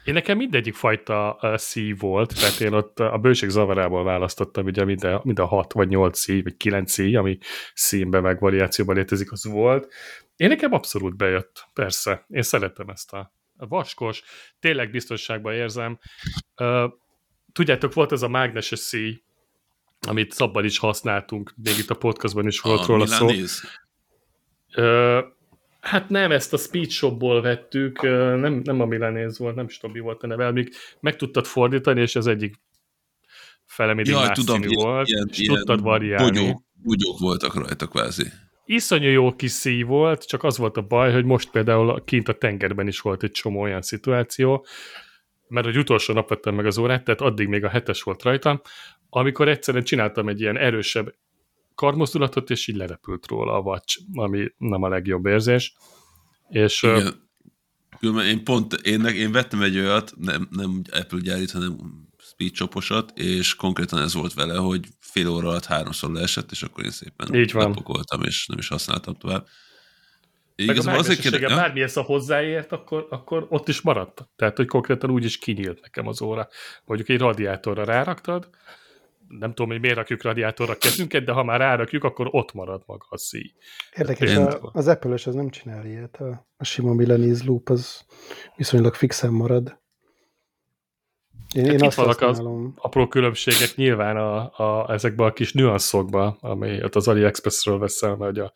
Én 0.03 0.13
nekem 0.13 0.37
mindegyik 0.37 0.73
fajta 0.73 1.39
szív 1.55 1.99
volt, 1.99 2.33
tehát 2.39 2.59
én 2.59 2.73
ott 2.73 2.99
a 2.99 3.17
bőség 3.17 3.49
zavarából 3.49 4.03
választottam, 4.03 4.65
ugye 4.65 4.85
mind 4.85 5.03
a, 5.03 5.21
mind 5.23 5.39
a 5.39 5.45
6 5.45 5.73
vagy 5.73 5.87
8 5.87 6.19
szív, 6.19 6.43
vagy 6.43 6.57
9 6.57 6.91
szív, 6.91 7.17
ami 7.17 7.37
színben 7.73 8.21
meg 8.21 8.39
variációban 8.39 8.95
létezik, 8.95 9.31
az 9.31 9.43
volt. 9.43 9.93
Én 10.35 10.47
nekem 10.47 10.73
abszolút 10.73 11.15
bejött, 11.17 11.67
persze. 11.73 12.25
Én 12.27 12.41
szeretem 12.41 12.89
ezt 12.89 13.13
a 13.13 13.33
vaskos, 13.67 14.23
tényleg 14.59 14.91
biztonságban 14.91 15.53
érzem. 15.53 15.99
Tudjátok, 17.53 17.93
volt 17.93 18.11
ez 18.11 18.21
a 18.21 18.27
mágneses 18.27 18.79
szíj, 18.79 19.21
amit 20.07 20.31
szabban 20.31 20.65
is 20.65 20.77
használtunk, 20.77 21.53
még 21.63 21.77
itt 21.77 21.89
a 21.89 21.95
podcastban 21.95 22.47
is 22.47 22.59
volt 22.59 22.81
a 22.81 22.85
róla 22.85 23.05
szó. 23.05 23.29
Ö, 24.73 25.19
hát 25.79 26.09
nem, 26.09 26.31
ezt 26.31 26.53
a 26.53 26.57
Speed 26.57 26.89
Shopból 26.89 27.41
vettük, 27.41 28.01
nem, 28.01 28.61
nem 28.63 28.81
a 28.81 28.85
Milanéz 28.85 29.37
volt, 29.37 29.55
nem 29.55 29.67
mi 29.81 29.99
volt 29.99 30.23
a 30.23 30.27
neve, 30.27 30.51
még 30.51 30.73
meg 30.99 31.15
tudtad 31.15 31.45
fordítani, 31.45 32.01
és 32.01 32.15
az 32.15 32.27
egyik 32.27 32.55
fele 33.65 33.93
mindig 33.93 34.13
Jaj, 34.13 34.27
más 34.27 34.37
tudom, 34.37 34.61
színű 34.61 34.73
ilyen, 34.73 34.85
volt, 34.85 35.07
ilyen, 35.07 35.29
és 35.31 35.47
tudtad 35.47 35.81
variálni. 35.81 36.39
Bogyók, 36.39 36.63
bogyók 36.73 37.19
voltak 37.19 37.53
rajta 37.55 37.87
kvázi. 37.87 38.31
Iszonyú 38.71 39.09
jó 39.09 39.35
kis 39.35 39.51
szíj 39.51 39.81
volt, 39.81 40.27
csak 40.27 40.43
az 40.43 40.57
volt 40.57 40.77
a 40.77 40.81
baj, 40.81 41.11
hogy 41.11 41.25
most 41.25 41.49
például 41.49 42.03
kint 42.03 42.27
a 42.27 42.37
tengerben 42.37 42.87
is 42.87 42.99
volt 42.99 43.23
egy 43.23 43.31
csomó 43.31 43.61
olyan 43.61 43.81
szituáció, 43.81 44.65
mert 45.47 45.65
hogy 45.65 45.77
utolsó 45.77 46.13
nap 46.13 46.29
vettem 46.29 46.55
meg 46.55 46.65
az 46.65 46.77
órát, 46.77 47.03
tehát 47.03 47.21
addig 47.21 47.47
még 47.47 47.63
a 47.63 47.69
hetes 47.69 48.03
volt 48.03 48.23
rajtam, 48.23 48.61
amikor 49.09 49.47
egyszerűen 49.47 49.83
csináltam 49.83 50.27
egy 50.27 50.41
ilyen 50.41 50.57
erősebb 50.57 51.15
karmozdulatot, 51.75 52.49
és 52.49 52.67
így 52.67 52.75
lerepült 52.75 53.27
róla 53.27 53.53
a 53.53 53.61
vacs, 53.61 53.95
ami 54.13 54.47
nem 54.57 54.83
a 54.83 54.89
legjobb 54.89 55.25
érzés. 55.25 55.75
És 56.49 56.83
Igen. 56.83 57.29
Különben 57.99 58.25
én 58.25 58.43
pont, 58.43 58.73
én, 58.73 59.05
én 59.05 59.31
vettem 59.31 59.61
egy 59.61 59.77
olyat, 59.77 60.13
nem, 60.17 60.47
nem 60.51 60.81
Apple 60.91 61.19
gyárít, 61.21 61.51
hanem 61.51 61.77
Speed 62.39 62.55
Shop-osat, 62.55 63.11
és 63.17 63.55
konkrétan 63.55 63.99
ez 64.01 64.13
volt 64.13 64.33
vele, 64.33 64.57
hogy 64.57 64.87
fél 64.99 65.27
óra 65.27 65.47
alatt 65.47 65.65
háromszor 65.65 66.11
leesett, 66.11 66.51
és 66.51 66.63
akkor 66.63 66.83
én 66.83 66.91
szépen 66.91 67.33
Így 67.35 67.51
van. 67.51 67.67
lepakoltam, 67.67 68.23
és 68.23 68.45
nem 68.47 68.57
is 68.57 68.67
használtam 68.67 69.13
tovább. 69.13 69.45
meg 70.55 70.69
a 70.69 70.71
Igazából 70.71 70.99
azért 70.99 71.17
mágnesessége 71.17 71.37
kérde... 71.47 71.55
bármihez 71.55 71.97
a 71.97 72.01
hozzáért, 72.01 72.71
akkor, 72.71 73.07
akkor 73.09 73.45
ott 73.49 73.67
is 73.67 73.81
maradt. 73.81 74.29
Tehát, 74.35 74.57
hogy 74.57 74.67
konkrétan 74.67 75.09
úgy 75.09 75.23
is 75.25 75.37
kinyílt 75.37 75.81
nekem 75.81 76.07
az 76.07 76.21
óra. 76.21 76.47
Mondjuk 76.85 77.09
egy 77.09 77.19
radiátorra 77.19 77.83
ráraktad, 77.83 78.49
nem 79.27 79.49
tudom, 79.53 79.71
hogy 79.71 79.79
miért 79.81 79.95
rakjuk 79.95 80.21
radiátorra 80.21 80.71
a 80.73 80.77
kezünket, 80.77 81.23
de 81.23 81.31
ha 81.31 81.43
már 81.43 81.59
rárakjuk, 81.59 82.03
akkor 82.03 82.27
ott 82.31 82.53
marad 82.53 82.83
maga 82.85 83.05
a 83.09 83.17
szíj. 83.17 83.53
Érdekes, 83.95 84.29
Én- 84.31 84.37
a, 84.45 84.69
az 84.73 84.87
Apple-ös 84.87 85.27
az 85.27 85.33
nem 85.35 85.49
csinál 85.49 85.85
ilyet. 85.85 86.15
A, 86.15 86.47
a 86.57 86.63
sima 86.63 86.93
Milanese 86.93 87.43
Loop 87.45 87.69
az 87.69 88.05
viszonylag 88.55 88.95
fixen 88.95 89.31
marad. 89.31 89.79
Én, 91.55 91.63
Hát 91.65 91.73
én 91.73 91.79
itt 91.83 91.93
vannak 91.93 92.21
az- 92.21 92.43
apró 92.75 93.07
különbségek 93.07 93.75
nyilván 93.75 94.17
a, 94.17 94.51
a, 94.57 94.93
ezekben 94.93 95.27
a 95.27 95.33
kis 95.33 95.53
nüanszokban, 95.53 96.37
ott 96.81 96.95
az 96.95 97.07
AliExpressről 97.07 97.77
veszel, 97.77 98.15
vagy 98.15 98.39
a 98.39 98.53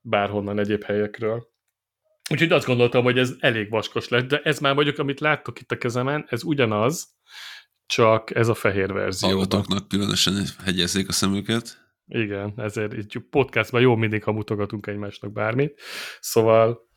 bárhonnan 0.00 0.58
egyéb 0.58 0.82
helyekről. 0.82 1.48
Úgyhogy 2.30 2.52
azt 2.52 2.66
gondoltam, 2.66 3.02
hogy 3.02 3.18
ez 3.18 3.32
elég 3.38 3.70
vaskos 3.70 4.08
lett, 4.08 4.28
de 4.28 4.40
ez 4.44 4.58
már 4.58 4.74
mondjuk, 4.74 4.98
amit 4.98 5.20
láttok 5.20 5.60
itt 5.60 5.70
a 5.72 5.78
kezemen, 5.78 6.26
ez 6.28 6.42
ugyanaz, 6.42 7.08
csak 7.86 8.34
ez 8.34 8.48
a 8.48 8.54
fehér 8.54 8.92
verzió. 8.92 9.28
Hallgatóknak 9.28 9.88
különösen 9.88 10.44
hegyezzék 10.64 11.08
a 11.08 11.12
szemüket. 11.12 11.78
Igen, 12.06 12.52
ezért 12.56 12.94
így 12.94 13.18
podcastban 13.30 13.80
jó 13.80 13.96
mindig, 13.96 14.24
ha 14.24 14.32
mutogatunk 14.32 14.86
egymásnak 14.86 15.32
bármit. 15.32 15.80
Szóval 16.20 16.89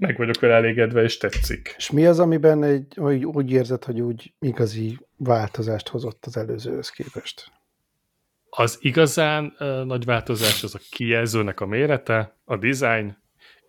meg 0.00 0.16
vagyok 0.16 0.40
vele 0.40 0.54
elégedve, 0.54 1.02
és 1.02 1.16
tetszik. 1.16 1.74
És 1.76 1.90
mi 1.90 2.06
az, 2.06 2.18
amiben 2.18 2.62
egy, 2.62 2.98
úgy, 2.98 3.24
úgy 3.24 3.52
érzed, 3.52 3.84
hogy 3.84 4.00
úgy 4.00 4.34
igazi 4.38 4.98
változást 5.16 5.88
hozott 5.88 6.26
az 6.26 6.36
előzőhöz 6.36 6.88
képest? 6.88 7.52
Az 8.50 8.78
igazán 8.80 9.56
uh, 9.58 9.84
nagy 9.84 10.04
változás 10.04 10.62
az 10.62 10.74
a 10.74 10.78
kijelzőnek 10.90 11.60
a 11.60 11.66
mérete, 11.66 12.38
a 12.44 12.56
design, 12.56 13.16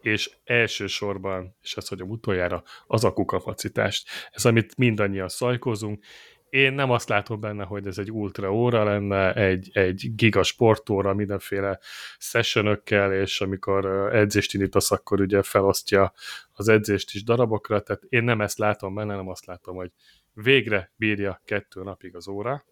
és 0.02 0.32
elsősorban, 0.44 1.56
és 1.62 1.76
ez 1.76 1.88
hogy 1.88 2.02
a 2.02 2.04
utoljára, 2.04 2.64
az 2.88 3.04
akukapacitást. 3.04 4.10
Ez, 4.32 4.46
amit 4.46 4.78
mindannyian 4.78 5.28
szajkozunk. 5.28 6.04
Én 6.52 6.74
nem 6.74 6.92
azt 6.92 7.10
látom 7.10 7.40
benne, 7.40 7.64
hogy 7.64 7.88
ez 7.88 7.98
egy 7.98 8.12
ultra 8.12 8.54
óra 8.54 8.84
lenne, 8.84 9.34
egy, 9.34 9.70
egy 9.74 10.16
giga 10.16 10.44
sportóra 10.44 11.14
mindenféle 11.14 11.80
sessionökkel, 12.18 13.14
és 13.14 13.42
amikor 13.42 13.86
edzést 14.16 14.54
indítasz, 14.54 14.92
akkor 14.92 15.22
ugye 15.22 15.44
felosztja 15.44 16.14
az 16.54 16.68
edzést 16.68 17.14
is 17.14 17.24
darabokra, 17.24 17.82
tehát 17.82 18.04
én 18.10 18.24
nem 18.24 18.42
ezt 18.42 18.58
látom 18.58 18.94
benne, 18.96 19.16
nem 19.16 19.28
azt 19.28 19.46
látom, 19.46 19.76
hogy 19.76 19.92
végre 20.34 20.92
bírja 20.96 21.42
kettő 21.46 21.84
napig 21.84 22.16
az 22.16 22.28
óra, 22.28 22.66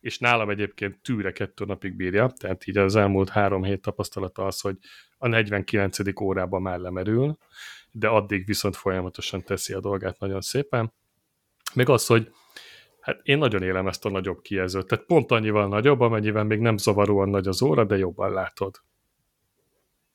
és 0.00 0.18
nálam 0.18 0.50
egyébként 0.50 1.02
tűre 1.02 1.32
kettő 1.32 1.64
napig 1.64 1.96
bírja, 1.96 2.32
tehát 2.38 2.66
így 2.66 2.76
az 2.76 2.96
elmúlt 2.96 3.28
három 3.28 3.62
hét 3.62 3.80
tapasztalata 3.80 4.46
az, 4.46 4.60
hogy 4.60 4.76
a 5.18 5.28
49. 5.28 6.20
órában 6.20 6.62
már 6.62 6.78
lemerül, 6.78 7.38
de 7.90 8.08
addig 8.08 8.46
viszont 8.46 8.76
folyamatosan 8.76 9.42
teszi 9.42 9.72
a 9.72 9.80
dolgát 9.80 10.18
nagyon 10.18 10.40
szépen. 10.40 10.92
Még 11.74 11.88
az, 11.88 12.06
hogy 12.06 12.32
hát 13.08 13.20
én 13.22 13.38
nagyon 13.38 13.62
élem 13.62 13.86
ezt 13.86 14.04
a 14.04 14.10
nagyobb 14.10 14.40
kijelzőt, 14.40 14.86
tehát 14.86 15.04
pont 15.04 15.30
annyival 15.30 15.68
nagyobb, 15.68 16.00
amennyivel 16.00 16.44
még 16.44 16.58
nem 16.58 16.76
zavaróan 16.76 17.28
nagy 17.28 17.48
az 17.48 17.62
óra, 17.62 17.84
de 17.84 17.96
jobban 17.96 18.32
látod. 18.32 18.82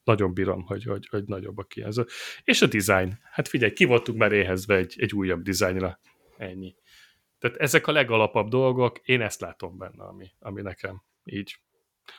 Nagyon 0.04 0.34
bírom, 0.34 0.66
hogy, 0.66 0.84
hogy, 0.84 1.08
hogy 1.08 1.24
nagyobb 1.24 1.58
a 1.58 1.64
kijelző. 1.64 2.06
És 2.44 2.62
a 2.62 2.68
design. 2.68 3.20
Hát 3.32 3.48
figyelj, 3.48 3.74
ki 3.74 3.86
voltunk 3.86 4.18
már 4.18 4.32
éhezve 4.32 4.76
egy, 4.76 4.96
egy 4.98 5.14
újabb 5.14 5.42
dizájnra. 5.42 6.00
Ennyi. 6.38 6.76
Tehát 7.40 7.58
ezek 7.58 7.88
a 7.88 7.92
legalapabb 7.92 8.48
dolgok, 8.48 9.00
én 9.04 9.22
ezt 9.22 9.42
látom 9.42 9.78
benne, 9.78 10.04
ami, 10.04 10.32
ami 10.40 10.62
nekem 10.62 11.04
így 11.24 11.60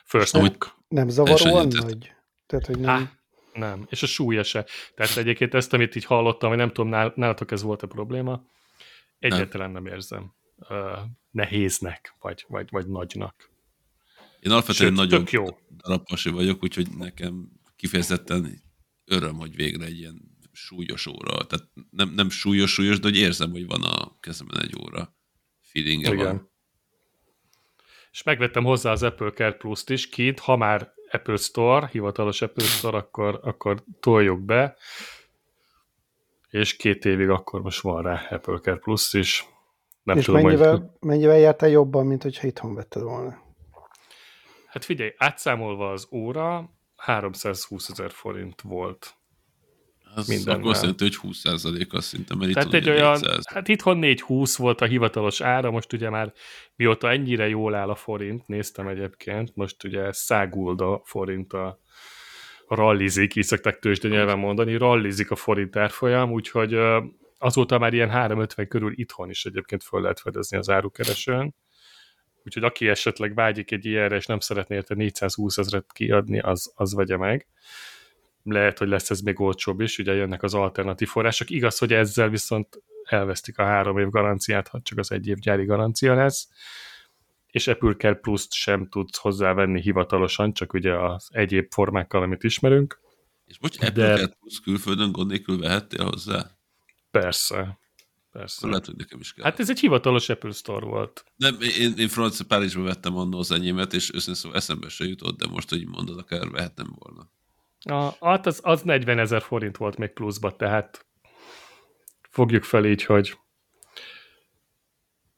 first 0.03 0.33
look. 0.33 0.75
Nem 0.87 1.09
zavaróan 1.09 1.67
nagy? 1.67 2.13
Tehát, 2.45 2.65
hogy 2.65 2.79
nem... 2.79 2.89
Á, 2.89 3.11
nem. 3.53 3.85
És 3.89 4.03
a 4.03 4.05
súlya 4.05 4.43
se. 4.43 4.65
Tehát 4.95 5.17
egyébként 5.17 5.53
ezt, 5.53 5.73
amit 5.73 5.95
így 5.95 6.05
hallottam, 6.05 6.49
vagy 6.49 6.57
nem 6.57 6.71
tudom, 6.71 6.89
nál- 6.89 7.15
nálatok 7.15 7.51
ez 7.51 7.61
volt 7.61 7.83
a 7.83 7.87
probléma, 7.87 8.45
egyáltalán 9.19 9.71
nem 9.71 9.85
érzem 9.85 10.33
uh, 10.57 10.99
nehéznek, 11.31 12.15
vagy, 12.19 12.45
vagy, 12.47 12.69
vagy 12.69 12.87
nagynak. 12.87 13.49
Én 14.39 14.51
alapvetően 14.51 14.95
Sőt, 14.95 15.09
nagyon 15.09 15.25
jó. 15.31 15.45
darabpasi 15.77 16.29
vagyok, 16.29 16.63
úgyhogy 16.63 16.87
nekem 16.97 17.49
kifejezetten 17.75 18.61
öröm, 19.05 19.35
hogy 19.35 19.55
végre 19.55 19.85
egy 19.85 19.97
ilyen 19.97 20.37
súlyos 20.51 21.05
óra. 21.05 21.45
Tehát 21.45 21.67
nem, 21.89 22.09
nem 22.09 22.29
súlyos-súlyos, 22.29 22.99
de 22.99 23.07
hogy 23.07 23.17
érzem, 23.17 23.51
hogy 23.51 23.65
van 23.65 23.83
a 23.83 24.19
kezemben 24.19 24.61
egy 24.61 24.75
óra. 24.83 25.15
Feelinge 25.61 26.11
Igen. 26.13 26.25
van. 26.25 26.51
És 28.11 28.23
megvettem 28.23 28.63
hozzá 28.63 28.91
az 28.91 29.03
Apple 29.03 29.31
Care 29.31 29.51
Plus-t 29.51 29.89
is 29.89 30.09
kint, 30.09 30.39
ha 30.39 30.55
már 30.57 30.93
Apple 31.11 31.37
Store, 31.37 31.87
hivatalos 31.87 32.41
Apple 32.41 32.65
Store, 32.65 32.97
akkor, 32.97 33.39
akkor 33.43 33.83
toljuk 33.99 34.41
be, 34.41 34.77
és 36.49 36.75
két 36.75 37.05
évig 37.05 37.29
akkor 37.29 37.61
most 37.61 37.81
van 37.81 38.03
rá 38.03 38.27
Apple 38.29 38.59
Care 38.59 38.77
Plus 38.77 39.13
is. 39.13 39.45
Nem 40.05 40.17
és 40.17 40.25
tudom, 40.25 40.41
hogy... 40.41 40.51
mennyivel, 40.51 40.95
mennyivel 40.99 41.37
jártál 41.37 41.69
jobban, 41.69 42.05
mint 42.05 42.23
hogyha 42.23 42.47
itthon 42.47 42.75
vetted 42.75 43.01
volna? 43.01 43.43
Hát 44.67 44.85
figyelj, 44.85 45.13
átszámolva 45.17 45.91
az 45.91 46.07
óra 46.11 46.69
320 46.95 47.89
ezer 47.89 48.11
forint 48.11 48.61
volt. 48.61 49.15
Az 50.15 50.27
Mindennel. 50.27 50.59
akkor 50.59 50.71
azt 50.71 50.81
jelenti, 50.81 51.03
hogy 51.03 51.17
20% 51.21 51.89
az 51.89 52.05
szinte, 52.05 52.35
mert 52.35 52.53
Tehát 52.53 52.73
egy 52.73 52.89
olyan, 52.89 53.11
400. 53.11 53.47
hát 53.53 53.67
itthon 53.67 53.97
420 53.97 54.55
volt 54.55 54.81
a 54.81 54.85
hivatalos 54.85 55.41
ára, 55.41 55.71
most 55.71 55.93
ugye 55.93 56.09
már 56.09 56.33
mióta 56.75 57.11
ennyire 57.11 57.47
jól 57.47 57.75
áll 57.75 57.89
a 57.89 57.95
forint, 57.95 58.47
néztem 58.47 58.87
egyébként, 58.87 59.55
most 59.55 59.83
ugye 59.83 60.11
száguld 60.11 60.81
a 60.81 61.01
forint 61.03 61.53
a 61.53 61.79
rallizik, 62.67 63.35
így 63.35 63.43
szokták 63.43 63.79
tőzsde 63.79 64.07
nyelven 64.07 64.39
mondani, 64.39 64.75
rallizik 64.75 65.31
a 65.31 65.35
forint 65.35 65.75
árfolyam, 65.75 66.31
úgyhogy 66.31 66.77
azóta 67.45 67.77
már 67.77 67.93
ilyen 67.93 68.09
350 68.09 68.67
körül 68.67 68.99
itthon 68.99 69.29
is 69.29 69.45
egyébként 69.45 69.83
föl 69.83 70.01
lehet 70.01 70.19
fedezni 70.19 70.57
az 70.57 70.69
árukeresőn. 70.69 71.55
Úgyhogy 72.43 72.63
aki 72.63 72.87
esetleg 72.87 73.33
vágyik 73.33 73.71
egy 73.71 73.85
ilyenre, 73.85 74.15
és 74.15 74.25
nem 74.25 74.39
szeretné 74.39 74.75
érte 74.75 74.95
420 74.95 75.57
ezeret 75.57 75.91
kiadni, 75.93 76.39
az, 76.39 76.71
az 76.75 76.93
vegye 76.93 77.17
meg. 77.17 77.47
Lehet, 78.43 78.77
hogy 78.77 78.87
lesz 78.87 79.09
ez 79.09 79.19
még 79.19 79.39
olcsóbb 79.39 79.81
is, 79.81 79.97
ugye 79.97 80.13
jönnek 80.13 80.43
az 80.43 80.53
alternatív 80.53 81.07
források. 81.07 81.49
Igaz, 81.49 81.77
hogy 81.77 81.93
ezzel 81.93 82.29
viszont 82.29 82.81
elvesztik 83.03 83.57
a 83.57 83.63
három 83.63 83.97
év 83.97 84.09
garanciát, 84.09 84.67
ha 84.67 84.79
csak 84.83 84.97
az 84.97 85.11
egy 85.11 85.27
év 85.27 85.37
gyári 85.37 85.65
garancia 85.65 86.15
lesz, 86.15 86.49
és 87.47 87.67
Apple 87.67 87.93
Care 87.93 88.15
Plus-t 88.15 88.53
sem 88.53 88.87
tudsz 88.89 89.17
hozzávenni 89.17 89.81
hivatalosan, 89.81 90.53
csak 90.53 90.73
ugye 90.73 90.99
az 90.99 91.27
egyéb 91.31 91.71
formákkal, 91.71 92.21
amit 92.21 92.43
ismerünk. 92.43 92.99
És 93.45 93.57
bocs, 93.57 93.79
De- 93.79 93.87
Apple 93.87 94.15
Care 94.15 94.33
Plus 94.39 94.59
külföldön 94.59 95.11
gond 95.11 95.29
nélkül 95.29 95.59
vehettél 95.59 96.05
hozzá? 96.05 96.54
Persze. 97.19 97.79
Persze. 98.31 98.67
Lehet, 98.67 98.85
hogy 98.85 98.95
nekem 98.95 99.19
is 99.19 99.33
kell. 99.33 99.43
Hát 99.43 99.59
ez 99.59 99.69
egy 99.69 99.79
hivatalos 99.79 100.29
Apple 100.29 100.51
Store 100.51 100.85
volt. 100.85 101.25
Nem, 101.35 101.57
én, 101.79 101.93
én 101.97 102.07
Francia 102.07 102.45
Párizsba 102.47 102.81
vettem 102.81 103.17
annó 103.17 103.39
az 103.39 103.51
enyémet, 103.51 103.93
és 103.93 104.13
őszintén 104.13 104.33
szóval 104.33 104.57
eszembe 104.57 104.89
se 104.89 105.05
jutott, 105.05 105.37
de 105.37 105.47
most, 105.47 105.69
hogy 105.69 105.87
mondod, 105.87 106.17
akár 106.17 106.49
vehettem 106.49 106.95
volna. 106.99 107.29
A, 107.79 108.25
hát 108.25 108.45
az, 108.45 108.59
az 108.63 108.81
40 108.81 109.19
ezer 109.19 109.41
forint 109.41 109.77
volt 109.77 109.97
még 109.97 110.09
pluszba, 110.09 110.55
tehát 110.55 111.05
fogjuk 112.29 112.63
fel 112.63 112.85
így, 112.85 113.03
hogy 113.03 113.37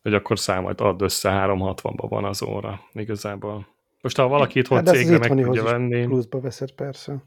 hogy 0.02 0.14
akkor 0.14 0.40
számolt 0.40 0.82
add 0.82 1.04
össze 1.04 1.30
360-ba 1.34 2.06
van 2.10 2.26
az 2.26 2.42
óra 2.42 2.82
igazából. 2.94 3.68
Most 4.02 4.18
ha 4.18 4.28
valaki 4.28 4.60
itthon 4.60 4.78
hát 4.78 4.96
cégre 4.96 5.18
meg 5.18 5.30
tudja 5.30 5.64
venni... 5.64 6.06
Pluszba 6.06 6.40
veszed 6.40 6.72
persze. 6.72 7.24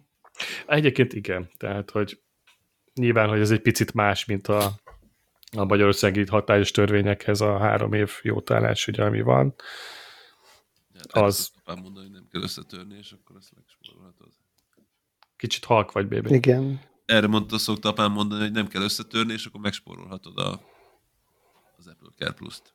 Egyébként 0.67 1.13
igen, 1.13 1.51
tehát 1.57 1.91
hogy 1.91 2.21
nyilván, 2.95 3.29
hogy 3.29 3.41
ez 3.41 3.51
egy 3.51 3.63
picit 3.63 3.95
más, 3.95 4.25
mint 4.25 4.49
a, 4.49 4.73
a 5.57 5.65
magyarországi 5.65 6.27
hatályos 6.27 6.71
törvényekhez 6.71 7.41
a 7.41 7.59
három 7.59 7.93
év 7.93 8.13
jótállás, 8.23 8.87
ugye, 8.87 9.05
ami 9.05 9.21
van. 9.21 9.55
Ja, 10.93 11.23
az... 11.23 11.51
mondani, 11.65 12.07
hogy 12.07 12.11
nem 12.11 12.29
kell 12.33 12.43
összetörni, 12.43 12.97
és 12.99 13.13
akkor 13.13 13.37
ezt 13.37 13.53
megspórolhatod. 13.55 14.29
Kicsit 15.37 15.65
halk 15.65 15.93
vagy, 15.93 16.09
bébi. 16.09 16.35
Igen. 16.35 16.81
Erre 17.05 17.27
mondta, 17.27 17.59
szokta 17.59 17.89
apám 17.89 18.13
mondani, 18.13 18.43
hogy 18.43 18.53
nem 18.53 18.69
kell 18.69 18.83
összetörni, 18.83 19.33
és 19.33 19.47
akkor 19.47 19.61
megspórolhatod 19.61 20.39
a, 20.39 20.61
az 21.77 21.87
Apple 21.87 22.09
Care 22.17 22.33
Plus-t. 22.33 22.75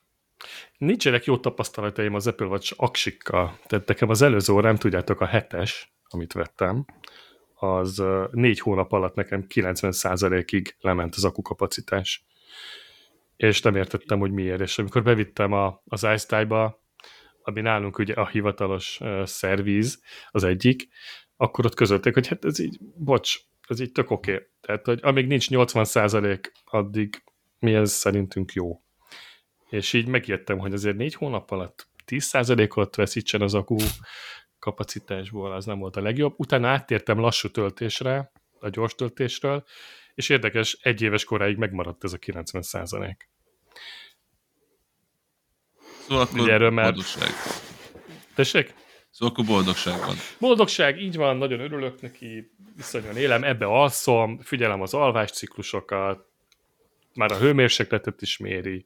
Nincsenek 0.77 1.25
jó 1.25 1.37
tapasztalataim 1.37 2.15
az 2.15 2.27
Apple 2.27 2.45
Watch 2.45 2.73
aksikkal. 2.77 3.59
Tehát 3.67 3.87
nekem 3.87 4.09
az 4.09 4.21
előző 4.21 4.53
órám, 4.53 4.75
tudjátok, 4.75 5.21
a 5.21 5.25
hetes, 5.25 5.95
amit 6.03 6.33
vettem, 6.33 6.85
az 7.73 8.03
négy 8.31 8.59
hónap 8.59 8.91
alatt 8.91 9.15
nekem 9.15 9.45
90%-ig 9.53 10.75
lement 10.79 11.15
az 11.15 11.23
akukapacitás. 11.23 12.25
És 13.37 13.61
nem 13.61 13.75
értettem, 13.75 14.19
hogy 14.19 14.31
miért. 14.31 14.61
És 14.61 14.77
amikor 14.77 15.03
bevittem 15.03 15.51
a, 15.51 15.81
az 15.87 16.07
iStyle-ba, 16.13 16.83
ami 17.41 17.61
nálunk 17.61 17.97
ugye 17.97 18.13
a 18.13 18.27
hivatalos 18.27 18.99
uh, 18.99 19.25
szervíz, 19.25 20.01
az 20.31 20.43
egyik, 20.43 20.87
akkor 21.37 21.65
ott 21.65 21.73
közölték, 21.73 22.13
hogy 22.13 22.27
hát 22.27 22.45
ez 22.45 22.59
így, 22.59 22.77
bocs, 22.95 23.39
ez 23.67 23.79
így 23.79 23.91
tök 23.91 24.11
oké. 24.11 24.33
Okay. 24.33 24.45
Tehát, 24.61 24.85
hogy 24.85 24.99
amíg 25.01 25.27
nincs 25.27 25.49
80 25.49 26.39
addig 26.65 27.23
mi 27.59 27.73
ez 27.73 27.91
szerintünk 27.91 28.53
jó. 28.53 28.81
És 29.69 29.93
így 29.93 30.07
megijedtem, 30.07 30.57
hogy 30.57 30.73
azért 30.73 30.97
négy 30.97 31.13
hónap 31.13 31.51
alatt 31.51 31.87
10%-ot 32.07 32.95
veszítsen 32.95 33.41
az 33.41 33.53
akú 33.53 33.75
kapacitásból, 34.65 35.51
az 35.51 35.65
nem 35.65 35.79
volt 35.79 35.95
a 35.95 36.01
legjobb. 36.01 36.33
Utána 36.37 36.67
áttértem 36.67 37.19
lassú 37.19 37.49
töltésre, 37.49 38.31
a 38.59 38.69
gyors 38.69 38.95
töltésről, 38.95 39.63
és 40.15 40.29
érdekes, 40.29 40.77
egy 40.81 41.01
éves 41.01 41.23
koráig 41.23 41.57
megmaradt 41.57 42.03
ez 42.03 42.13
a 42.13 42.17
90 42.17 42.61
százalék. 42.61 43.29
Szóval 46.07 46.23
akkor 46.23 46.49
erről 46.49 46.69
már... 46.69 46.83
boldogság. 46.85 47.29
Tessék? 48.35 48.73
Szóval 49.09 49.33
akkor 49.33 49.45
boldogság 49.45 49.99
van. 49.99 50.15
Boldogság, 50.39 51.01
így 51.01 51.15
van, 51.15 51.37
nagyon 51.37 51.59
örülök 51.59 52.01
neki, 52.01 52.51
viszonyan 52.75 53.17
élem, 53.17 53.43
ebbe 53.43 53.65
alszom, 53.65 54.39
figyelem 54.39 54.81
az 54.81 54.93
alvásciklusokat, 54.93 56.25
már 57.13 57.31
a 57.31 57.37
hőmérsékletet 57.37 58.21
is 58.21 58.37
méri. 58.37 58.85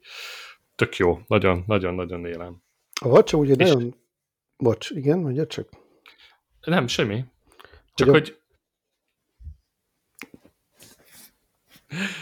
Tök 0.75 0.95
jó, 0.95 1.19
nagyon-nagyon-nagyon 1.27 2.25
élem. 2.25 2.63
A 3.01 3.07
vacsa 3.07 3.38
ugye 3.38 3.53
és... 3.53 3.69
nagyon... 3.71 4.07
Bocs, 4.59 4.89
igen, 4.89 5.19
mondja 5.19 5.47
csak. 5.47 5.69
Nem, 6.61 6.87
semmi. 6.87 7.25
Csak 7.93 8.09
hogy, 8.09 8.17
hogy 8.17 8.39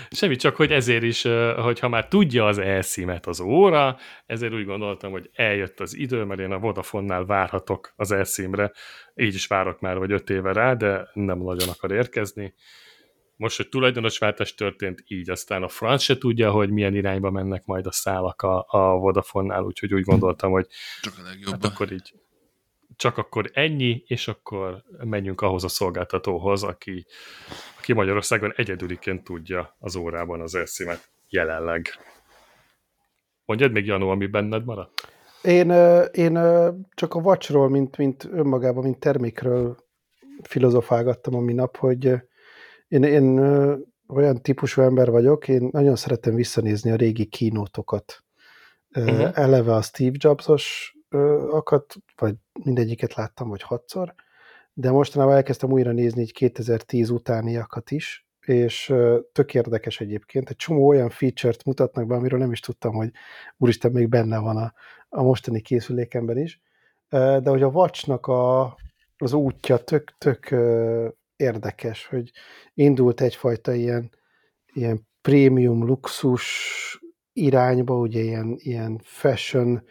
Semmi, 0.09 0.35
csak 0.35 0.55
hogy 0.55 0.71
ezért 0.71 1.03
is, 1.03 1.21
hogyha 1.55 1.87
már 1.87 2.07
tudja 2.07 2.45
az 2.45 2.57
elszímet 2.57 3.25
az 3.25 3.39
óra, 3.39 3.97
ezért 4.25 4.53
úgy 4.53 4.65
gondoltam, 4.65 5.11
hogy 5.11 5.29
eljött 5.33 5.79
az 5.79 5.95
idő, 5.95 6.23
mert 6.23 6.39
én 6.39 6.51
a 6.51 6.59
Vodafonnál 6.59 7.25
várhatok 7.25 7.93
az 7.95 8.11
elszímre, 8.11 8.71
így 9.15 9.33
is 9.33 9.47
várok 9.47 9.79
már 9.79 9.97
vagy 9.97 10.11
öt 10.11 10.29
éve 10.29 10.53
rá, 10.53 10.73
de 10.73 11.09
nem 11.13 11.37
nagyon 11.37 11.69
akar 11.69 11.91
érkezni. 11.91 12.53
Most, 13.35 13.57
hogy 13.57 13.69
tulajdonosváltás 13.69 14.53
történt, 14.53 15.03
így 15.07 15.29
aztán 15.29 15.63
a 15.63 15.67
franc 15.67 16.01
se 16.01 16.17
tudja, 16.17 16.51
hogy 16.51 16.69
milyen 16.69 16.95
irányba 16.95 17.31
mennek 17.31 17.65
majd 17.65 17.85
a 17.85 17.91
szálak 17.91 18.41
a, 18.41 18.65
a 18.67 18.97
Vodafonnál, 18.97 19.63
úgyhogy 19.63 19.93
úgy 19.93 20.03
gondoltam, 20.03 20.51
hogy 20.51 20.67
csak 21.01 21.13
a 21.17 21.21
legjobb. 21.23 21.51
Hát 21.51 21.63
akkor 21.63 21.91
így 21.91 22.13
csak 22.97 23.17
akkor 23.17 23.49
ennyi, 23.53 24.03
és 24.07 24.27
akkor 24.27 24.83
menjünk 25.03 25.41
ahhoz 25.41 25.63
a 25.63 25.67
szolgáltatóhoz, 25.67 26.63
aki, 26.63 27.05
aki 27.77 27.93
Magyarországon 27.93 28.53
egyedüliként 28.55 29.23
tudja 29.23 29.75
az 29.79 29.95
órában 29.95 30.41
az 30.41 30.55
elszímet 30.55 31.09
jelenleg. 31.29 31.87
Mondjad 33.45 33.71
még, 33.71 33.85
Janó, 33.85 34.09
ami 34.09 34.25
benned 34.25 34.65
maradt? 34.65 35.07
Én, 35.41 35.69
én 36.11 36.33
csak 36.93 37.13
a 37.13 37.21
vacsról, 37.21 37.69
mint, 37.69 37.97
mint 37.97 38.27
önmagában, 38.31 38.83
mint 38.83 38.99
termékről 38.99 39.77
filozofálgattam 40.41 41.35
a 41.35 41.39
minap, 41.39 41.77
hogy 41.77 42.13
én, 42.87 43.03
én 43.03 43.39
olyan 44.07 44.41
típusú 44.41 44.81
ember 44.81 45.09
vagyok, 45.09 45.47
én 45.47 45.69
nagyon 45.71 45.95
szeretem 45.95 46.35
visszanézni 46.35 46.91
a 46.91 46.95
régi 46.95 47.25
kínótokat. 47.25 48.23
Uh-huh. 48.95 49.29
Eleve 49.33 49.73
a 49.73 49.81
Steve 49.81 50.15
Jobs-os 50.19 50.96
akat, 51.49 51.95
vagy 52.15 52.35
mindegyiket 52.63 53.13
láttam, 53.13 53.49
vagy 53.49 53.61
hatszor, 53.61 54.13
de 54.73 54.91
mostanában 54.91 55.35
elkezdtem 55.35 55.71
újra 55.71 55.91
nézni 55.91 56.21
így 56.21 56.33
2010 56.33 57.09
utániakat 57.09 57.91
is, 57.91 58.27
és 58.45 58.93
tök 59.31 59.53
érdekes 59.53 59.99
egyébként. 59.99 60.49
Egy 60.49 60.55
csomó 60.55 60.87
olyan 60.87 61.09
feature-t 61.09 61.65
mutatnak 61.65 62.07
be, 62.07 62.15
amiről 62.15 62.39
nem 62.39 62.51
is 62.51 62.59
tudtam, 62.59 62.93
hogy 62.93 63.11
úristen, 63.57 63.91
még 63.91 64.09
benne 64.09 64.37
van 64.37 64.57
a, 64.57 64.73
a 65.09 65.21
mostani 65.21 65.61
készülékemben 65.61 66.37
is. 66.37 66.61
De 67.09 67.49
hogy 67.49 67.61
a 67.61 67.67
Watchnak 67.67 68.27
a, 68.27 68.63
az 69.17 69.33
útja 69.33 69.77
tök, 69.77 70.15
tök 70.17 70.55
érdekes, 71.35 72.05
hogy 72.05 72.31
indult 72.73 73.21
egyfajta 73.21 73.73
ilyen, 73.73 74.11
ilyen 74.73 75.07
prémium 75.21 75.85
luxus 75.85 76.45
irányba, 77.33 77.97
ugye 77.97 78.21
ilyen, 78.21 78.55
ilyen 78.57 78.99
fashion 79.03 79.83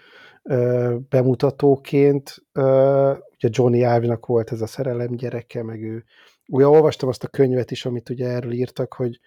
bemutatóként. 1.09 2.45
Ugye 2.53 3.49
Johnny 3.51 3.79
Ive-nak 3.79 4.27
volt 4.27 4.53
ez 4.53 4.61
a 4.61 4.67
szerelem 4.67 5.17
gyereke, 5.17 5.63
meg 5.63 5.83
ő. 5.83 6.05
Ugye 6.49 6.69
olvastam 6.69 7.09
azt 7.09 7.25
a 7.25 7.29
könyvet 7.29 7.71
is, 7.71 7.87
amit 7.87 8.09
ugye 8.11 8.29
erről 8.29 8.53
írtak, 8.53 8.93
hogy, 8.93 9.21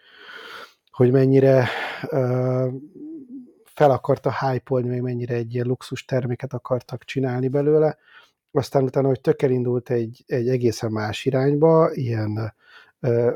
hogy 0.92 1.12
mennyire 1.12 1.68
fel 3.64 3.92
akarta 3.92 4.34
hype 4.40 4.88
meg 4.88 5.02
mennyire 5.02 5.36
egy 5.36 5.54
ilyen 5.54 5.68
luxus 5.68 6.06
terméket 6.06 6.54
akartak 6.54 7.04
csinálni 7.04 7.48
belőle. 7.48 7.98
Aztán 8.52 8.84
utána, 8.84 9.08
hogy 9.08 9.22
tökerindult 9.22 9.90
egy, 9.90 10.24
egy 10.28 10.50
egészen 10.50 10.92
más 10.92 11.26
irányba, 11.26 11.92
ilyen 11.94 12.54
uh, 13.02 13.32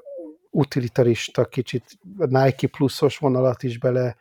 utilitarista, 0.49 1.45
kicsit 1.45 1.83
Nike 2.17 2.67
pluszos 2.67 3.17
vonalat 3.17 3.63
is 3.63 3.79
bele, 3.79 4.15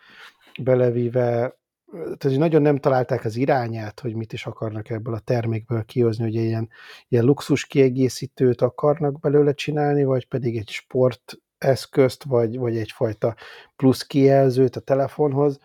belevíve, 0.62 1.56
tehát 1.92 2.38
nagyon 2.38 2.62
nem 2.62 2.78
találták 2.78 3.24
az 3.24 3.36
irányát, 3.36 4.00
hogy 4.00 4.14
mit 4.14 4.32
is 4.32 4.46
akarnak 4.46 4.90
ebből 4.90 5.14
a 5.14 5.18
termékből 5.18 5.84
kihozni, 5.84 6.24
hogy 6.24 6.34
ilyen, 6.34 6.68
ilyen 7.08 7.24
luxus 7.24 7.66
kiegészítőt 7.66 8.60
akarnak 8.60 9.20
belőle 9.20 9.54
csinálni, 9.54 10.04
vagy 10.04 10.28
pedig 10.28 10.56
egy 10.56 10.68
sport 10.68 11.38
eszközt, 11.58 12.24
vagy, 12.24 12.58
vagy 12.58 12.76
egyfajta 12.76 13.36
plusz 13.76 14.02
kijelzőt 14.06 14.76
a 14.76 14.80
telefonhoz, 14.80 15.60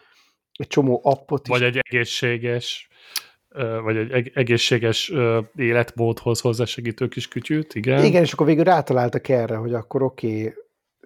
egy 0.51 0.67
csomó 0.67 0.99
appot 1.03 1.47
is. 1.47 1.49
Vagy 1.49 1.63
egy 1.63 1.77
egészséges 1.77 2.87
vagy 3.83 3.97
egy 3.97 4.31
egészséges 4.33 5.13
életmódhoz 5.55 6.39
hozzásegítő 6.39 7.07
kis 7.07 7.27
kütyűt, 7.27 7.75
igen. 7.75 8.03
Igen, 8.03 8.23
és 8.23 8.33
akkor 8.33 8.45
végül 8.45 8.63
rátaláltak 8.63 9.29
erre, 9.29 9.55
hogy 9.55 9.73
akkor 9.73 10.01
oké, 10.01 10.27
okay, 10.27 10.53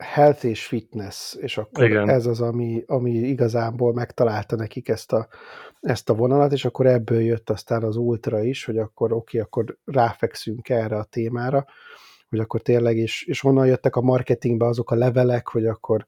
health 0.02 0.46
és 0.46 0.66
fitness, 0.66 1.36
és 1.36 1.58
akkor 1.58 1.84
Igen. 1.84 2.10
ez 2.10 2.26
az, 2.26 2.42
ami, 2.42 2.84
ami 2.88 3.12
igazából 3.12 3.94
megtalálta 3.94 4.56
nekik 4.56 4.90
ezt 4.90 5.12
a, 5.12 5.28
ezt 5.82 6.10
a 6.10 6.14
vonalat, 6.14 6.52
és 6.52 6.66
akkor 6.66 6.86
ebből 6.86 7.22
jött 7.22 7.50
aztán 7.50 7.84
az 7.84 7.96
ultra 7.96 8.44
is, 8.44 8.66
hogy 8.66 8.78
akkor 8.78 9.12
oké, 9.12 9.40
okay, 9.40 9.40
akkor 9.40 9.78
ráfekszünk 9.86 10.70
erre 10.70 10.98
a 10.98 11.04
témára, 11.04 11.66
hogy 12.30 12.40
akkor 12.40 12.62
tényleg, 12.62 12.98
és, 12.98 13.24
és 13.26 13.40
honnan 13.40 13.66
jöttek 13.66 13.96
a 13.96 14.02
marketingbe 14.02 14.66
azok 14.66 14.92
a 14.92 14.96
levelek, 14.96 15.48
hogy 15.48 15.66
akkor 15.66 16.06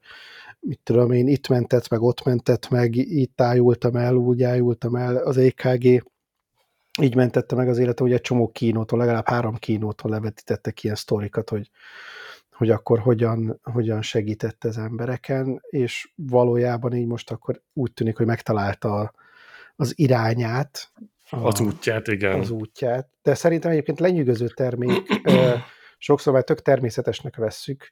mit 0.60 0.80
tudom 0.82 1.12
én, 1.12 1.28
itt 1.28 1.48
mentett 1.48 1.88
meg, 1.88 2.02
ott 2.02 2.24
mentett 2.24 2.68
meg, 2.68 2.96
itt 2.96 3.40
ájultam 3.40 3.96
el, 3.96 4.14
úgy 4.14 4.42
ájultam 4.42 4.96
el, 4.96 5.16
az 5.16 5.36
EKG 5.36 5.84
így 7.00 7.14
mentette 7.14 7.54
meg 7.54 7.68
az 7.68 7.78
életet, 7.78 7.98
hogy 7.98 8.12
egy 8.12 8.20
csomó 8.20 8.48
kínótól, 8.48 8.98
legalább 8.98 9.28
három 9.28 9.54
kínótól 9.54 10.10
levetítettek 10.10 10.82
ilyen 10.82 10.96
sztorikat, 10.96 11.50
hogy, 11.50 11.70
hogy 12.54 12.70
akkor 12.70 12.98
hogyan, 12.98 13.60
hogyan 13.62 14.02
segített 14.02 14.64
az 14.64 14.78
embereken, 14.78 15.60
és 15.70 16.12
valójában 16.14 16.94
így 16.94 17.06
most 17.06 17.30
akkor 17.30 17.62
úgy 17.72 17.92
tűnik, 17.92 18.16
hogy 18.16 18.26
megtalálta 18.26 19.12
az 19.76 19.92
irányát. 19.98 20.92
A, 21.30 21.46
az 21.46 21.60
útját, 21.60 22.08
igen. 22.08 22.38
Az 22.38 22.50
útját. 22.50 23.08
De 23.22 23.34
szerintem 23.34 23.70
egyébként 23.70 24.00
lenyűgöző 24.00 24.46
termék, 24.46 25.20
sokszor 25.98 26.32
már 26.32 26.44
tök 26.44 26.62
természetesnek 26.62 27.36
vesszük, 27.36 27.90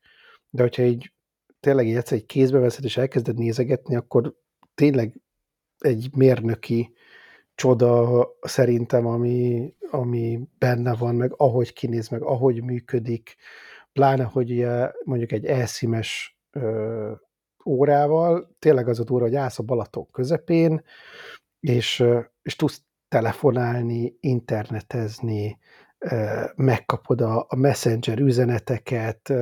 de 0.50 0.62
hogyha 0.62 0.82
így 0.82 1.12
tényleg 1.60 1.86
így 1.86 1.96
egyszer 1.96 2.18
egy 2.18 2.26
kézbe 2.26 2.58
veszed, 2.58 2.84
és 2.84 2.96
elkezded 2.96 3.38
nézegetni, 3.38 3.96
akkor 3.96 4.34
tényleg 4.74 5.20
egy 5.78 6.08
mérnöki 6.16 6.92
csoda 7.54 8.26
szerintem, 8.40 9.06
ami, 9.06 9.72
ami 9.90 10.40
benne 10.58 10.94
van, 10.94 11.14
meg 11.14 11.32
ahogy 11.36 11.72
kinéz, 11.72 12.08
meg 12.08 12.22
ahogy 12.22 12.62
működik, 12.62 13.36
pláne, 13.92 14.24
hogy 14.24 14.66
mondjuk 15.04 15.32
egy 15.32 15.46
elszimes 15.46 16.38
órával, 17.64 18.56
tényleg 18.58 18.88
az 18.88 19.00
a 19.00 19.04
durva, 19.04 19.24
hogy 19.24 19.34
állsz 19.34 19.58
a 19.58 19.62
Balaton 19.62 20.10
közepén, 20.10 20.82
és, 21.60 22.04
és 22.42 22.56
tudsz 22.56 22.82
telefonálni, 23.08 24.16
internetezni, 24.20 25.58
megkapod 26.54 27.20
a, 27.20 27.46
a 27.48 27.56
messenger 27.56 28.18
üzeneteket, 28.18 29.32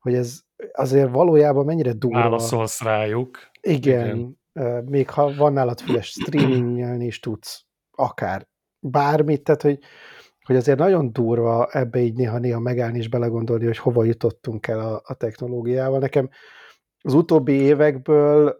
hogy 0.00 0.14
ez 0.14 0.40
azért 0.72 1.10
valójában 1.10 1.64
mennyire 1.64 1.92
durva. 1.92 2.18
Válaszolsz 2.18 2.82
rájuk. 2.82 3.38
Igen, 3.60 4.36
Igen. 4.52 4.84
még 4.84 5.10
ha 5.10 5.34
van 5.34 5.52
nálad 5.52 5.80
füles 5.80 6.06
streamingelni 6.06 7.04
is 7.04 7.20
tudsz 7.20 7.64
akár 7.90 8.46
bármit, 8.78 9.42
tehát 9.42 9.62
hogy, 9.62 9.78
hogy 10.44 10.56
azért 10.56 10.78
nagyon 10.78 11.12
durva 11.12 11.68
ebbe 11.70 11.98
így 11.98 12.14
néha-néha 12.14 12.60
megállni 12.60 12.98
és 12.98 13.08
belegondolni, 13.08 13.64
hogy 13.64 13.78
hova 13.78 14.04
jutottunk 14.04 14.66
el 14.66 14.80
a, 14.80 15.02
a 15.04 15.14
technológiával. 15.14 15.98
Nekem 15.98 16.28
az 17.00 17.14
utóbbi 17.14 17.52
évekből 17.52 18.58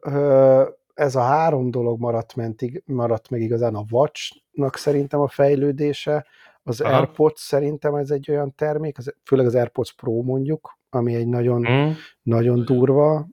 ez 0.94 1.14
a 1.14 1.20
három 1.20 1.70
dolog 1.70 2.01
maradt, 2.01 2.35
mentig, 2.35 2.83
maradt 2.87 3.31
meg 3.31 3.40
igazán 3.40 3.75
a 3.75 3.85
Watch-nak 3.90 4.77
szerintem 4.77 5.20
a 5.20 5.29
fejlődése, 5.29 6.27
az 6.62 6.81
Aha. 6.81 6.97
AirPods 6.97 7.40
szerintem 7.40 7.94
ez 7.94 8.11
egy 8.11 8.31
olyan 8.31 8.55
termék, 8.55 8.99
az, 8.99 9.14
főleg 9.25 9.47
az 9.47 9.55
AirPods 9.55 9.94
Pro 9.94 10.23
mondjuk, 10.23 10.79
ami 10.90 11.14
egy 11.14 11.29
nagyon, 11.29 11.61
mm. 11.70 11.90
nagyon 12.23 12.64
durva 12.64 13.29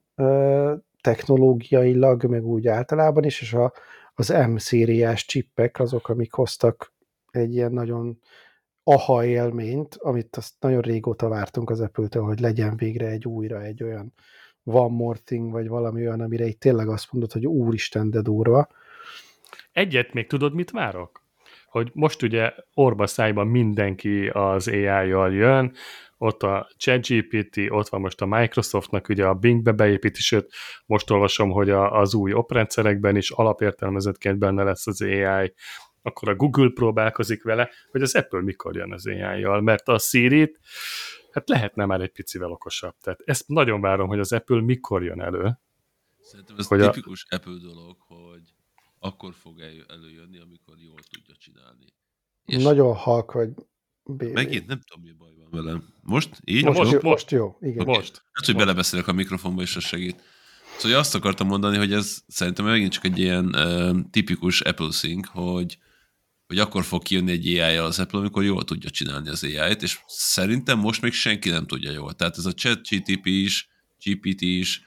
technológiailag, 1.02 2.24
meg 2.24 2.46
úgy 2.46 2.68
általában 2.68 3.24
is, 3.24 3.42
és 3.42 3.54
a, 3.54 3.74
az 4.14 4.30
M-szériás 4.50 5.26
csippek 5.26 5.80
azok, 5.80 6.10
amik 6.10 6.34
hoztak 6.34 6.94
egy 7.32 7.54
ilyen 7.54 7.72
nagyon 7.72 8.20
aha 8.84 9.26
élményt, 9.26 9.96
amit 9.96 10.36
azt 10.36 10.54
nagyon 10.60 10.82
régóta 10.82 11.28
vártunk 11.28 11.70
az 11.70 11.80
apple 11.80 12.22
hogy 12.22 12.40
legyen 12.40 12.76
végre 12.76 13.08
egy 13.08 13.28
újra 13.28 13.62
egy 13.62 13.84
olyan 13.84 14.14
One 14.64 14.96
More 14.96 15.20
Thing, 15.24 15.52
vagy 15.52 15.68
valami 15.68 16.08
olyan, 16.08 16.22
amire 16.22 16.46
itt 16.46 16.60
tényleg 16.60 16.88
azt 16.88 17.12
mondod, 17.12 17.32
hogy 17.32 17.48
úristen, 17.48 18.10
de 18.10 18.22
durva. 18.22 18.68
Egyet 19.72 20.14
még 20.14 20.28
tudod, 20.28 20.54
mit 20.54 20.72
várok? 20.72 21.24
Hogy 21.66 21.92
most 21.94 22.22
ugye 22.22 22.54
orba 22.74 23.08
szájban 23.08 23.48
mindenki 23.48 24.28
az 24.28 24.68
AI-jal 24.68 25.34
jön, 25.34 25.74
ott 26.18 26.44
a 26.44 26.70
ChatGPT, 26.78 27.58
ott 27.70 27.90
van 27.90 28.02
most 28.02 28.22
a 28.22 28.26
Microsoftnak 28.26 29.10
ugye 29.10 29.26
a 29.26 29.34
Bingbe 29.34 29.72
beépíti, 29.72 30.22
sőt, 30.22 30.52
most 30.86 31.12
olvasom, 31.12 31.50
hogy 31.50 31.70
a, 31.70 32.00
az 32.00 32.14
új 32.14 32.34
oprendszerekben 32.34 33.16
is 33.16 33.32
alapértelmezettként 33.32 34.38
benne 34.38 34.64
lesz 34.64 34.88
az 34.88 35.02
AI, 35.02 35.54
akkor 36.02 36.30
a 36.30 36.36
Google 36.36 36.70
próbálkozik 36.74 37.44
vele, 37.44 37.70
hogy 37.92 38.02
az 38.02 38.16
Apple 38.16 38.42
mikor 38.42 38.76
jön 38.76 38.94
az 38.94 39.08
AI-jal, 39.08 39.62
mert 39.62 39.88
a 39.88 39.98
Siri-t 39.98 40.60
hát 41.32 41.50
lehetne 41.50 41.86
már 41.86 42.02
egy 42.02 42.12
picivel 42.12 42.52
okosabb. 42.52 42.96
Tehát 43.02 43.22
ezt 43.26 43.48
nagyon 43.48 43.82
várom, 43.82 44.08
hogy 44.08 44.20
az 44.20 44.34
Apple 44.34 44.62
mikor 44.62 45.04
jön 45.04 45.22
elő. 45.22 45.60
Szerintem 46.22 46.56
ez 46.58 46.68
hogy 46.68 46.80
tipikus 46.80 47.26
a... 47.30 47.36
Apple 47.36 47.58
dolog, 47.62 47.98
hogy 48.00 48.54
akkor 49.00 49.34
fog 49.34 49.60
elő, 49.60 49.86
előjönni, 49.88 50.40
amikor 50.40 50.76
jól 50.78 51.00
tudja 51.10 51.36
csinálni. 51.40 51.94
És 52.46 52.64
nagyon 52.64 52.96
halk 52.96 53.32
vagy. 53.32 53.50
Baby. 54.04 54.32
Megint 54.32 54.68
nem 54.68 54.80
tudom, 54.80 55.04
mi 55.04 55.12
baj 55.12 55.34
van 55.36 55.64
velem. 55.64 55.94
Most? 56.02 56.40
Így? 56.46 56.64
Most, 56.64 56.78
most, 56.78 56.92
jó, 56.92 57.00
most 57.02 57.32
jó. 57.32 57.58
Igen. 57.62 57.82
Okay. 57.82 57.96
Most. 57.96 58.24
Hát, 58.32 58.46
hogy 58.46 58.54
most. 58.54 58.66
belebeszélek 58.66 59.08
a 59.08 59.14
mikrofonba, 59.14 59.62
és 59.62 59.76
az 59.76 59.84
segít. 59.84 60.24
Szóval 60.78 60.98
azt 60.98 61.16
akartam 61.16 61.48
mondani, 61.48 61.78
hogy 61.78 61.94
ez 61.94 62.24
szerintem 62.28 62.66
megint 62.66 62.92
csak 62.92 63.04
egy 63.04 63.20
ilyen 63.20 63.46
uh, 63.46 63.98
tipikus 64.12 64.62
Apple 64.62 64.90
thing, 64.90 65.26
hogy 65.26 65.78
hogy 66.52 66.60
akkor 66.60 66.84
fog 66.84 67.04
kijönni 67.04 67.32
egy 67.32 67.58
ai 67.58 67.76
az 67.76 68.00
Apple, 68.00 68.20
amikor 68.20 68.44
jól 68.44 68.64
tudja 68.64 68.90
csinálni 68.90 69.30
az 69.30 69.44
AI-t, 69.44 69.82
és 69.82 70.00
szerintem 70.08 70.80
most 70.80 71.02
még 71.02 71.14
senki 71.14 71.50
nem 71.50 71.66
tudja 71.66 71.92
jól. 71.92 72.14
Tehát 72.14 72.38
ez 72.38 72.46
a 72.46 72.52
chat 72.52 72.88
GTP 72.88 73.26
is, 73.26 73.70
GPT 74.06 74.42
is, 74.42 74.82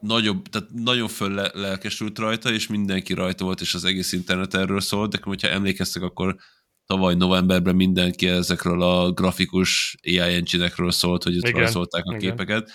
nagyobb, 0.00 0.48
tehát 0.48 0.68
nagyon 0.72 1.08
föl 1.08 1.50
lelkesült 1.54 2.18
rajta, 2.18 2.52
és 2.52 2.66
mindenki 2.66 3.12
rajta 3.12 3.44
volt, 3.44 3.60
és 3.60 3.74
az 3.74 3.84
egész 3.84 4.12
internet 4.12 4.54
erről 4.54 4.80
szólt, 4.80 5.10
de 5.10 5.18
hogyha 5.22 5.48
emlékeztek, 5.48 6.02
akkor 6.02 6.36
tavaly 6.84 7.14
novemberben 7.14 7.76
mindenki 7.76 8.26
ezekről 8.28 8.82
a 8.82 9.12
grafikus 9.12 9.96
AI 10.02 10.18
engine 10.18 10.70
szólt, 10.88 11.22
hogy 11.22 11.36
itt 11.36 11.50
rajzolták 11.50 12.04
a 12.04 12.16
igen. 12.16 12.20
képeket. 12.20 12.70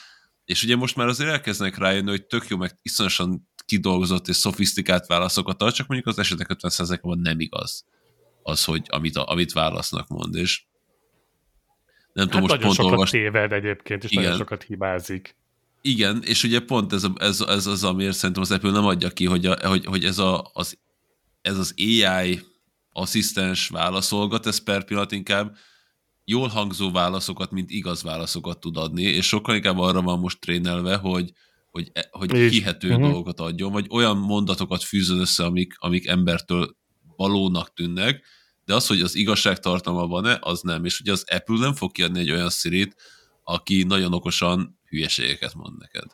És 0.46 0.64
ugye 0.64 0.76
most 0.76 0.96
már 0.96 1.08
azért 1.08 1.30
elkezdenek 1.30 1.78
rájönni, 1.78 2.10
hogy 2.10 2.26
tök 2.26 2.48
jó, 2.48 2.58
meg 2.58 2.80
iszonyosan 2.82 3.50
kidolgozott 3.72 4.28
és 4.28 4.36
szofisztikált 4.36 5.06
válaszokat 5.06 5.62
ad, 5.62 5.74
csak 5.74 5.88
mondjuk 5.88 6.10
az 6.10 6.20
esetek 6.20 6.48
50%-ban 6.54 7.20
nem 7.20 7.40
igaz 7.40 7.86
az, 8.44 8.64
hogy 8.64 8.86
amit, 8.88 9.18
amit 9.18 9.52
válasznak 9.52 10.08
mond, 10.08 10.36
és 10.36 10.64
nem 12.14 12.26
hát 12.26 12.34
tudom, 12.34 12.50
most 12.50 12.62
pont 12.62 12.76
sokat 12.76 12.92
olvast... 12.92 13.12
téved 13.12 13.52
egyébként, 13.52 14.04
és 14.04 14.12
Igen. 14.12 14.24
nagyon 14.24 14.38
sokat 14.38 14.64
hibázik. 14.64 15.36
Igen, 15.82 16.22
és 16.24 16.44
ugye 16.44 16.60
pont 16.60 16.94
ez, 16.94 17.04
a, 17.04 17.14
ez, 17.18 17.42
ez 17.42 17.66
az, 17.66 17.84
amiért 17.84 18.16
szerintem 18.16 18.42
az 18.44 18.52
Apple 18.52 18.72
nem 18.72 18.86
adja 18.86 19.10
ki, 19.10 19.26
hogy, 19.26 19.46
a, 19.46 19.68
hogy, 19.68 19.86
hogy 19.86 20.06
ez, 20.06 20.18
a, 20.18 20.52
az, 20.54 20.80
ez 21.42 21.58
az 21.58 21.74
AI 21.78 22.40
asszisztens 22.92 23.68
válaszolgat, 23.68 24.46
ez 24.46 24.64
per 24.64 24.86
pillanat 24.86 25.12
inkább 25.12 25.56
jól 26.26 26.48
hangzó 26.48 26.92
válaszokat, 26.92 27.52
mint 27.52 27.70
igaz 27.70 28.04
válaszokat 28.04 28.60
tud 28.60 28.78
adni, 28.78 29.04
és 29.04 29.28
sokkal 29.28 29.56
inkább 29.56 29.78
arra 29.78 30.02
van 30.02 30.20
most 30.20 30.40
trénelve, 30.40 30.96
hogy, 30.96 31.32
hogy, 31.72 31.90
e, 31.94 32.08
hogy 32.12 32.34
és, 32.34 32.52
hihető 32.52 32.88
uh-huh. 32.88 33.04
dolgokat 33.04 33.40
adjon, 33.40 33.72
vagy 33.72 33.88
olyan 33.90 34.18
mondatokat 34.18 34.84
fűzön 34.84 35.20
össze, 35.20 35.44
amik, 35.44 35.74
amik 35.78 36.08
embertől 36.08 36.76
valónak 37.16 37.74
tűnnek, 37.74 38.24
de 38.66 38.76
az, 38.76 38.88
hogy 38.88 39.02
az 39.02 39.16
igazság 39.16 39.60
tartalma 39.60 40.08
van-e, 40.08 40.38
az 40.42 40.62
nem. 40.62 40.86
És 40.86 41.00
ugye 41.00 41.12
az 41.12 41.26
Apple 41.30 41.60
nem 41.60 41.74
fog 41.74 41.92
kiadni 41.92 42.20
egy 42.20 42.32
olyan 42.32 42.50
szirit, 42.50 42.96
aki 43.44 43.84
nagyon 43.84 44.14
okosan 44.14 44.80
hülyeségeket 44.90 45.54
mond 45.56 45.78
neked. 45.78 46.06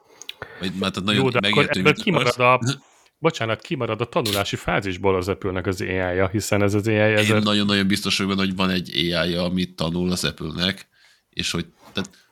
Vagy, 0.60 0.72
mert 0.80 0.93
tehát 0.93 1.04
nagyon 1.04 1.24
Jó, 1.24 1.30
de 1.30 1.48
akkor 1.48 1.65
ebből 1.70 1.93
kimarad 1.93 2.39
a, 2.39 2.60
bocsánat, 3.20 3.62
kimarad 3.62 4.02
a 4.02 4.06
tanulási 4.06 4.56
fázisból 4.56 5.15
az 5.15 5.28
apple 5.28 5.62
az 5.65 5.82
AI-ja, 5.82 6.28
hiszen 6.28 6.62
ez 6.62 6.74
az 6.74 6.88
AI... 6.88 6.96
Ez 6.96 7.30
Én 7.30 7.36
nagyon-nagyon 7.36 7.88
biztos 7.88 8.17
vagyok 8.17 8.36
benne, 8.36 8.48
hogy 8.48 8.56
van 8.56 8.70
egy 8.70 8.91
AI-ja, 8.96 9.43
amit 9.43 9.76
tanul 9.76 10.12
az 10.12 10.24
Apple-nek, 10.24 10.88
és 11.30 11.52
hogy 11.52 11.65
tehát 11.93 12.27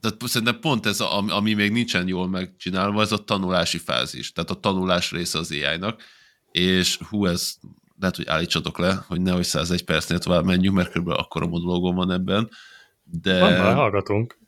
tehát 0.00 0.16
szerintem 0.24 0.60
pont 0.60 0.86
ez, 0.86 1.00
a, 1.00 1.36
ami 1.36 1.54
még 1.54 1.72
nincsen 1.72 2.08
jól 2.08 2.28
megcsinálva, 2.28 3.02
ez 3.02 3.12
a 3.12 3.24
tanulási 3.24 3.78
fázis, 3.78 4.32
tehát 4.32 4.50
a 4.50 4.60
tanulás 4.60 5.10
része 5.10 5.38
az 5.38 5.50
AI-nak, 5.50 6.02
és 6.50 6.96
hú, 6.96 7.26
ez 7.26 7.54
lehet, 7.98 8.16
hogy 8.16 8.26
állítsatok 8.26 8.78
le, 8.78 9.04
hogy 9.06 9.20
nehogy 9.20 9.44
101 9.44 9.84
percnél 9.84 10.18
tovább 10.18 10.44
menjünk, 10.44 10.76
mert 10.76 10.92
kb. 10.92 11.08
akkora 11.08 11.46
monológom 11.46 11.94
van 11.94 12.10
ebben, 12.10 12.50
de... 13.02 13.40
Van, 13.40 13.52
már 13.52 13.74
hallgatunk. 13.74 14.38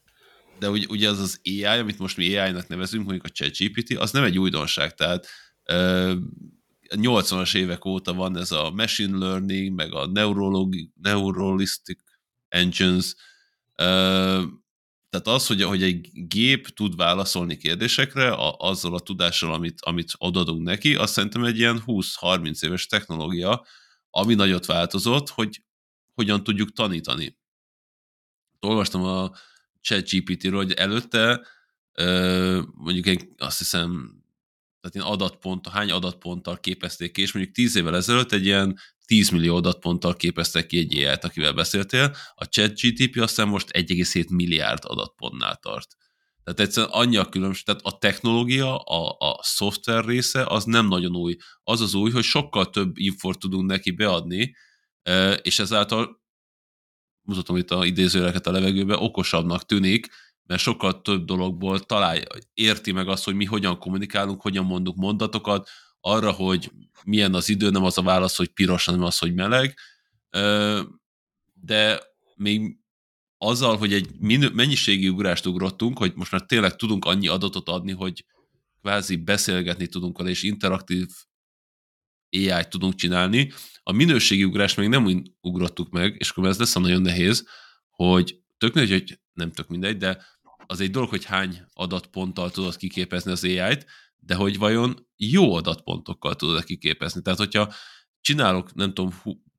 De 0.59 0.71
ugye, 0.71 0.87
ugye 0.89 1.09
az 1.09 1.19
az 1.19 1.41
AI, 1.45 1.65
amit 1.65 1.99
most 1.99 2.17
mi 2.17 2.37
AI-nak 2.37 2.69
nevezünk, 2.69 3.05
mondjuk 3.05 3.25
a 3.25 3.29
ChatGPT, 3.29 3.97
az 3.97 4.11
nem 4.11 4.25
egy 4.25 4.39
újdonság, 4.39 4.95
tehát 4.95 5.27
80-as 6.89 7.55
évek 7.57 7.85
óta 7.85 8.13
van 8.15 8.37
ez 8.37 8.53
a 8.53 8.71
machine 8.71 9.19
learning, 9.19 9.75
meg 9.75 9.95
a 9.95 10.07
neuralistic 11.03 12.01
engines, 12.49 13.15
tehát 15.11 15.27
az, 15.27 15.47
hogy, 15.47 15.63
hogy 15.63 15.83
egy 15.83 16.11
gép 16.13 16.69
tud 16.69 16.97
válaszolni 16.97 17.57
kérdésekre 17.57 18.33
a, 18.33 18.57
azzal 18.59 18.95
a 18.95 19.01
tudással, 19.01 19.53
amit, 19.53 19.81
amit 19.81 20.13
odadunk 20.19 20.63
neki, 20.63 20.95
azt 20.95 21.13
szerintem 21.13 21.45
egy 21.45 21.59
ilyen 21.59 21.83
20-30 21.87 22.65
éves 22.65 22.87
technológia, 22.87 23.67
ami 24.11 24.35
nagyot 24.35 24.67
változott, 24.67 25.29
hogy 25.29 25.63
hogyan 26.15 26.45
tudjuk 26.45 26.73
tanítani. 26.73 27.39
Olvastam 28.61 29.03
a 29.03 29.33
ChatGPT-ről, 29.81 30.57
hogy 30.57 30.73
előtte 30.73 31.47
mondjuk 32.75 33.07
egy, 33.07 33.29
azt 33.39 33.59
hiszem 33.59 34.19
tehát 34.81 34.95
ilyen 34.95 35.07
adatpont, 35.07 35.69
hány 35.69 35.91
adatponttal 35.91 36.61
képezték 36.61 37.13
ki, 37.13 37.21
és 37.21 37.33
mondjuk 37.33 37.55
10 37.55 37.77
évvel 37.77 37.97
ezelőtt 37.97 38.33
egy 38.33 38.45
ilyen 38.45 38.79
10 39.11 39.29
millió 39.31 39.57
adatponttal 39.57 40.15
képeztek 40.15 40.67
ki 40.67 40.79
egy 40.79 40.97
ai 40.97 41.05
akivel 41.05 41.53
beszéltél, 41.53 42.17
a 42.35 42.45
chat 42.45 42.81
GTP 42.81 43.21
aztán 43.21 43.49
most 43.49 43.69
1,7 43.73 44.29
milliárd 44.29 44.83
adatpontnál 44.83 45.57
tart. 45.57 45.97
Tehát 46.45 46.61
egyszerűen 46.61 46.93
annyi 46.93 47.17
a 47.17 47.29
különbség, 47.29 47.65
tehát 47.65 47.81
a 47.83 47.99
technológia, 47.99 48.79
a, 48.79 49.17
a 49.19 49.41
szoftver 49.43 50.05
része 50.05 50.45
az 50.47 50.65
nem 50.65 50.87
nagyon 50.87 51.17
új. 51.17 51.37
Az 51.63 51.81
az 51.81 51.95
új, 51.95 52.11
hogy 52.11 52.23
sokkal 52.23 52.71
több 52.71 52.99
infort 52.99 53.39
tudunk 53.39 53.71
neki 53.71 53.91
beadni, 53.91 54.57
és 55.43 55.59
ezáltal 55.59 56.23
mutatom 57.23 57.57
itt 57.57 57.71
a 57.71 57.85
idézőjeleket 57.85 58.47
a 58.47 58.53
levegőbe, 58.53 58.97
okosabbnak 58.97 59.67
tűnik, 59.67 60.09
mert 60.43 60.63
sokkal 60.63 61.01
több 61.01 61.25
dologból 61.25 61.81
találja, 61.81 62.25
érti 62.55 62.93
meg 62.93 63.09
azt, 63.09 63.25
hogy 63.25 63.35
mi 63.35 63.45
hogyan 63.45 63.79
kommunikálunk, 63.79 64.41
hogyan 64.41 64.65
mondunk 64.65 64.97
mondatokat, 64.97 65.69
arra, 66.01 66.31
hogy 66.31 66.73
milyen 67.05 67.35
az 67.35 67.49
idő, 67.49 67.71
nem 67.71 67.85
az 67.85 67.99
a 67.99 68.03
válasz, 68.03 68.37
hogy 68.37 68.49
piros, 68.49 68.85
hanem 68.85 69.03
az, 69.03 69.19
hogy 69.19 69.35
meleg. 69.35 69.79
De 71.53 72.01
még 72.35 72.79
azzal, 73.39 73.77
hogy 73.77 73.93
egy 73.93 74.19
mennyiségi 74.53 75.09
ugrást 75.09 75.47
ugrottunk, 75.47 75.99
hogy 75.99 76.13
most 76.15 76.33
már 76.33 76.41
tényleg 76.43 76.77
tudunk 76.77 77.05
annyi 77.05 77.29
adatot 77.29 77.69
adni, 77.69 77.93
hogy 77.93 78.25
kvázi 78.81 79.17
beszélgetni 79.17 79.87
tudunk 79.87 80.19
vele, 80.19 80.31
és 80.31 80.43
interaktív 80.43 81.07
AI-t 82.31 82.69
tudunk 82.69 82.95
csinálni. 82.95 83.53
A 83.83 83.93
minőségi 83.93 84.45
ugrást 84.45 84.77
még 84.77 84.89
nem 84.89 85.23
ugrottuk 85.41 85.91
meg, 85.91 86.15
és 86.19 86.31
akkor 86.31 86.47
ez 86.47 86.59
lesz 86.59 86.75
nagyon 86.75 87.03
nehéz, 87.03 87.47
hogy 87.91 88.41
tök 88.59 88.75
hogy 88.75 89.21
nem 89.33 89.53
tök 89.53 89.69
mindegy, 89.69 89.97
de 89.97 90.27
az 90.67 90.81
egy 90.81 90.91
dolog, 90.91 91.09
hogy 91.09 91.25
hány 91.25 91.63
adatponttal 91.73 92.51
tudod 92.51 92.77
kiképezni 92.77 93.31
az 93.31 93.45
AI-t, 93.45 93.87
de 94.21 94.35
hogy 94.35 94.59
vajon 94.59 95.09
jó 95.17 95.55
adatpontokkal 95.55 96.35
tudod-e 96.35 96.63
kiképezni. 96.63 97.23
Tehát, 97.23 97.39
hogyha 97.39 97.73
csinálok, 98.21 98.75
nem 98.75 98.95
tudom, 98.95 99.13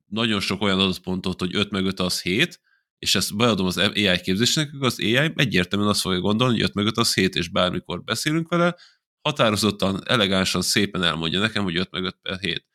nagyon 0.06 0.40
sok 0.40 0.62
olyan 0.62 0.78
adatpontot, 0.78 1.40
hogy 1.40 1.54
5 1.54 1.70
meg 1.70 1.84
5 1.84 2.00
az 2.00 2.22
7, 2.22 2.60
és 2.98 3.14
ezt 3.14 3.36
beadom 3.36 3.66
az 3.66 3.76
AI 3.76 4.20
képzésnek, 4.20 4.70
akkor 4.74 4.86
az 4.86 5.00
AI 5.00 5.32
egyértelműen 5.36 5.90
azt 5.90 6.00
fogja 6.00 6.20
gondolni, 6.20 6.52
hogy 6.54 6.62
5 6.62 6.74
meg 6.74 6.86
5 6.86 6.96
az 6.96 7.14
7, 7.14 7.34
és 7.34 7.48
bármikor 7.48 8.04
beszélünk 8.04 8.48
vele, 8.48 8.76
határozottan, 9.20 10.00
elegánsan, 10.08 10.62
szépen 10.62 11.02
elmondja 11.02 11.40
nekem, 11.40 11.62
hogy 11.62 11.76
5 11.76 11.90
meg 11.90 12.04
5 12.04 12.16
per 12.22 12.38
7. 12.38 12.66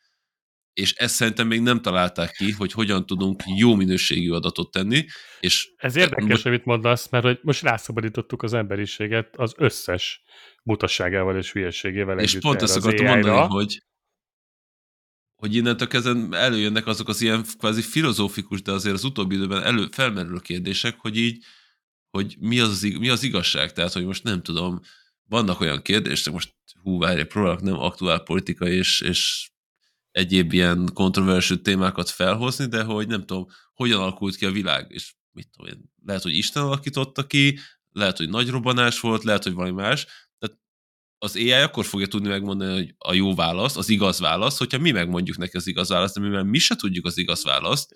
És 0.78 0.94
ezt 0.94 1.14
szerintem 1.14 1.46
még 1.46 1.60
nem 1.60 1.80
találták 1.80 2.30
ki, 2.30 2.50
hogy 2.50 2.72
hogyan 2.72 3.06
tudunk 3.06 3.42
jó 3.56 3.74
minőségű 3.74 4.30
adatot 4.30 4.70
tenni. 4.70 5.04
És 5.40 5.68
Ez 5.76 5.96
érdekes, 5.96 6.28
most... 6.28 6.46
amit 6.46 6.64
mondasz, 6.64 7.08
mert 7.08 7.24
hogy 7.24 7.38
most 7.42 7.62
rászabadítottuk 7.62 8.42
az 8.42 8.52
emberiséget 8.52 9.36
az 9.36 9.54
összes 9.56 10.22
mutasságával 10.62 11.36
és 11.36 11.52
hülyeségével 11.52 12.18
És 12.18 12.38
pont 12.38 12.62
ezt 12.62 12.76
akartam 12.76 13.06
mondani, 13.06 13.46
hogy 13.46 13.82
hogy 15.36 15.54
innentől 15.54 15.88
kezdve 15.88 16.38
előjönnek 16.38 16.86
azok 16.86 17.08
az 17.08 17.20
ilyen 17.20 17.44
kvázi 17.58 17.82
filozófikus, 17.82 18.62
de 18.62 18.72
azért 18.72 18.94
az 18.94 19.04
utóbbi 19.04 19.34
időben 19.34 19.62
elő, 19.62 19.86
felmerülő 19.90 20.38
kérdések, 20.38 20.98
hogy 20.98 21.16
így, 21.16 21.44
hogy 22.10 22.36
mi 22.40 22.60
az, 22.60 22.82
mi 22.82 23.08
az 23.08 23.22
igazság, 23.22 23.72
tehát, 23.72 23.92
hogy 23.92 24.04
most 24.04 24.22
nem 24.22 24.42
tudom, 24.42 24.80
vannak 25.28 25.60
olyan 25.60 25.82
kérdések, 25.82 26.32
most 26.32 26.54
hú, 26.82 26.98
várj, 26.98 27.22
próbálok 27.22 27.60
nem 27.60 27.78
aktuál 27.78 28.22
politika 28.22 28.68
és, 28.68 29.00
és 29.00 29.50
egyéb 30.18 30.52
ilyen 30.52 30.90
kontroversű 30.94 31.54
témákat 31.54 32.10
felhozni, 32.10 32.66
de 32.66 32.82
hogy 32.82 33.06
nem 33.06 33.24
tudom, 33.26 33.46
hogyan 33.74 34.00
alakult 34.00 34.36
ki 34.36 34.44
a 34.44 34.50
világ, 34.50 34.86
és 34.88 35.14
mit 35.32 35.48
tudom 35.56 35.72
én, 35.72 35.92
lehet, 36.04 36.22
hogy 36.22 36.36
Isten 36.36 36.62
alakította 36.62 37.26
ki, 37.26 37.58
lehet, 37.92 38.16
hogy 38.16 38.28
nagy 38.28 38.48
robbanás 38.48 39.00
volt, 39.00 39.24
lehet, 39.24 39.42
hogy 39.42 39.52
valami 39.52 39.74
más, 39.74 40.06
az 41.20 41.36
AI 41.36 41.52
akkor 41.52 41.84
fogja 41.84 42.06
tudni 42.06 42.28
megmondani, 42.28 42.74
hogy 42.74 42.94
a 42.98 43.14
jó 43.14 43.34
válasz, 43.34 43.76
az 43.76 43.88
igaz 43.88 44.20
válasz, 44.20 44.58
hogyha 44.58 44.78
mi 44.78 44.90
megmondjuk 44.90 45.36
neki 45.36 45.56
az 45.56 45.66
igaz 45.66 45.88
választ, 45.88 46.14
de 46.14 46.20
mivel 46.20 46.44
mi 46.44 46.58
se 46.58 46.76
tudjuk 46.76 47.06
az 47.06 47.18
igaz 47.18 47.44
választ, 47.44 47.94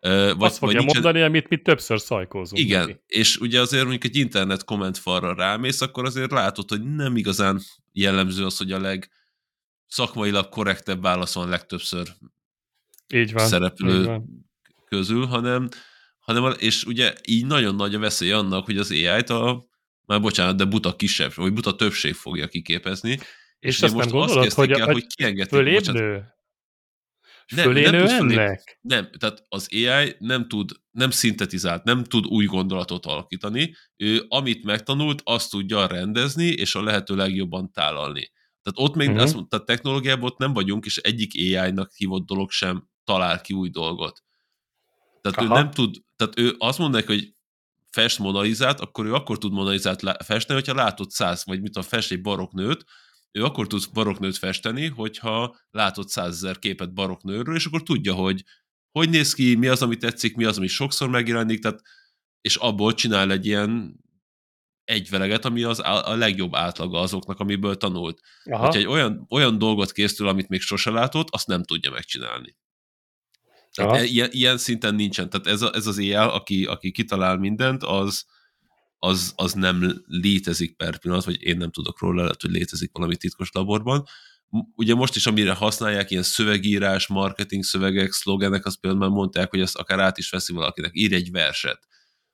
vagy, 0.00 0.12
Azt 0.38 0.58
fogja 0.58 0.58
vagy 0.58 0.74
nincsen... 0.74 1.02
mondani, 1.02 1.24
amit 1.24 1.48
mi 1.48 1.56
többször 1.56 2.00
szajkózunk. 2.00 2.62
Igen, 2.62 2.86
neki. 2.86 3.00
és 3.06 3.36
ugye 3.36 3.60
azért 3.60 3.82
mondjuk 3.82 4.04
egy 4.04 4.16
internet 4.16 4.64
kommentfalra 4.64 5.34
rámész, 5.34 5.80
akkor 5.80 6.04
azért 6.04 6.30
látod, 6.30 6.68
hogy 6.68 6.82
nem 6.82 7.16
igazán 7.16 7.60
jellemző 7.92 8.44
az, 8.44 8.56
hogy 8.56 8.72
a 8.72 8.80
leg 8.80 9.10
szakmailag 9.90 10.48
korrektebb 10.48 11.02
válasz 11.02 11.34
van 11.34 11.48
legtöbbször 11.48 12.08
így 13.14 13.32
van, 13.32 13.46
szereplő 13.46 13.98
így 14.00 14.04
van. 14.04 14.46
közül, 14.84 15.26
hanem, 15.26 15.68
hanem, 16.18 16.54
és 16.58 16.84
ugye 16.84 17.14
így 17.26 17.46
nagyon 17.46 17.74
nagy 17.74 17.94
a 17.94 17.98
veszély 17.98 18.32
annak, 18.32 18.64
hogy 18.64 18.78
az 18.78 18.90
AI-t 18.90 19.30
a 19.30 19.68
már 20.06 20.20
bocsánat, 20.20 20.56
de 20.56 20.64
buta 20.64 20.96
kisebb, 20.96 21.34
vagy 21.34 21.52
buta 21.52 21.76
többség 21.76 22.14
fogja 22.14 22.48
kiképezni. 22.48 23.10
És, 23.10 23.26
és 23.58 23.82
azt 23.82 23.94
most 23.94 24.10
nem 24.10 24.18
gondolod, 24.18 24.46
azt 24.46 24.56
hogy, 24.56 24.70
el, 24.70 24.92
hogy 24.92 25.06
kiengedték. 25.06 25.58
Fölébnő? 25.58 26.24
Nem, 27.54 27.72
nem, 27.72 28.06
tud 28.06 28.30
ennek? 28.30 28.78
Nem, 28.80 29.10
tehát 29.18 29.44
az 29.48 29.68
AI 29.70 30.16
nem 30.18 30.48
tud, 30.48 30.70
nem 30.90 31.10
szintetizált, 31.10 31.84
nem 31.84 32.04
tud 32.04 32.26
új 32.26 32.44
gondolatot 32.44 33.06
alakítani, 33.06 33.74
ő 33.96 34.24
amit 34.28 34.64
megtanult, 34.64 35.20
azt 35.24 35.50
tudja 35.50 35.86
rendezni, 35.86 36.46
és 36.46 36.74
a 36.74 36.82
lehető 36.82 37.16
legjobban 37.16 37.72
tálalni. 37.72 38.30
Tehát 38.62 38.90
ott 38.90 38.94
még 38.94 39.08
uh-huh. 39.08 39.22
azt 39.22 39.34
mondta, 39.34 39.64
technológiában 39.64 40.30
ott 40.30 40.38
nem 40.38 40.52
vagyunk, 40.52 40.84
és 40.84 40.96
egyik 40.96 41.32
AI-nak 41.34 41.92
hívott 41.92 42.26
dolog 42.26 42.50
sem 42.50 42.88
talál 43.04 43.40
ki 43.40 43.54
új 43.54 43.70
dolgot. 43.70 44.22
Tehát 45.20 45.38
Aha. 45.38 45.58
ő 45.58 45.62
nem 45.62 45.70
tud, 45.70 45.96
tehát 46.16 46.38
ő 46.38 46.54
azt 46.58 46.78
mondják, 46.78 47.06
hogy 47.06 47.34
fest 47.90 48.18
Monalizát, 48.18 48.80
akkor 48.80 49.06
ő 49.06 49.14
akkor 49.14 49.38
tud 49.38 49.52
Monalizát 49.52 50.24
festeni, 50.24 50.60
hogyha 50.60 50.82
látott 50.82 51.10
száz, 51.10 51.44
vagy 51.44 51.60
mit 51.60 51.76
a 51.76 51.82
fest 51.82 52.10
egy 52.10 52.20
baroknőt, 52.20 52.84
ő 53.32 53.44
akkor 53.44 53.66
tud 53.66 53.82
baroknőt 53.92 54.36
festeni, 54.36 54.86
hogyha 54.86 55.56
látott 55.70 56.08
százezer 56.08 56.58
képet 56.58 56.94
baroknőről, 56.94 57.54
és 57.54 57.66
akkor 57.66 57.82
tudja, 57.82 58.14
hogy 58.14 58.44
hogy 58.90 59.08
néz 59.08 59.34
ki, 59.34 59.54
mi 59.54 59.66
az, 59.66 59.82
ami 59.82 59.96
tetszik, 59.96 60.36
mi 60.36 60.44
az, 60.44 60.56
ami 60.56 60.66
sokszor 60.66 61.08
megjelenik, 61.08 61.58
tehát, 61.58 61.80
és 62.40 62.56
abból 62.56 62.94
csinál 62.94 63.30
egy 63.30 63.46
ilyen 63.46 64.00
egyveleget, 64.90 65.44
ami 65.44 65.62
az 65.62 65.78
a 65.84 66.16
legjobb 66.16 66.54
átlaga 66.54 67.00
azoknak, 67.00 67.40
amiből 67.40 67.76
tanult. 67.76 68.20
Aha. 68.44 68.64
Hogyha 68.64 68.78
egy 68.78 68.86
olyan, 68.86 69.26
olyan 69.28 69.58
dolgot 69.58 69.92
készül, 69.92 70.28
amit 70.28 70.48
még 70.48 70.60
sose 70.60 70.90
látott, 70.90 71.28
azt 71.30 71.46
nem 71.46 71.64
tudja 71.64 71.90
megcsinálni. 71.90 72.56
Tehát 73.72 73.96
e, 73.96 74.04
ilyen, 74.04 74.28
ilyen 74.32 74.58
szinten 74.58 74.94
nincsen. 74.94 75.30
Tehát 75.30 75.46
ez, 75.46 75.62
a, 75.62 75.74
ez 75.74 75.86
az 75.86 75.98
éjjel, 75.98 76.30
aki, 76.30 76.64
aki 76.64 76.90
kitalál 76.90 77.36
mindent, 77.36 77.82
az, 77.82 78.24
az, 78.98 79.32
az 79.36 79.52
nem 79.52 80.02
létezik 80.06 80.76
per 80.76 80.98
pillanat, 80.98 81.24
vagy 81.24 81.42
én 81.42 81.56
nem 81.56 81.70
tudok 81.70 82.00
róla, 82.00 82.22
lehet, 82.22 82.42
hogy 82.42 82.50
létezik 82.50 82.90
valami 82.92 83.16
titkos 83.16 83.50
laborban. 83.52 84.04
Ugye 84.74 84.94
most 84.94 85.16
is, 85.16 85.26
amire 85.26 85.52
használják, 85.52 86.10
ilyen 86.10 86.22
szövegírás, 86.22 87.06
marketing 87.06 87.64
szövegek, 87.64 88.12
szlogenek, 88.12 88.66
az 88.66 88.80
például 88.80 89.02
már 89.02 89.10
mondták, 89.10 89.50
hogy 89.50 89.60
ezt 89.60 89.76
akár 89.76 90.00
át 90.00 90.18
is 90.18 90.30
veszi 90.30 90.52
valakinek, 90.52 90.90
ír 90.94 91.12
egy 91.12 91.30
verset. 91.30 91.88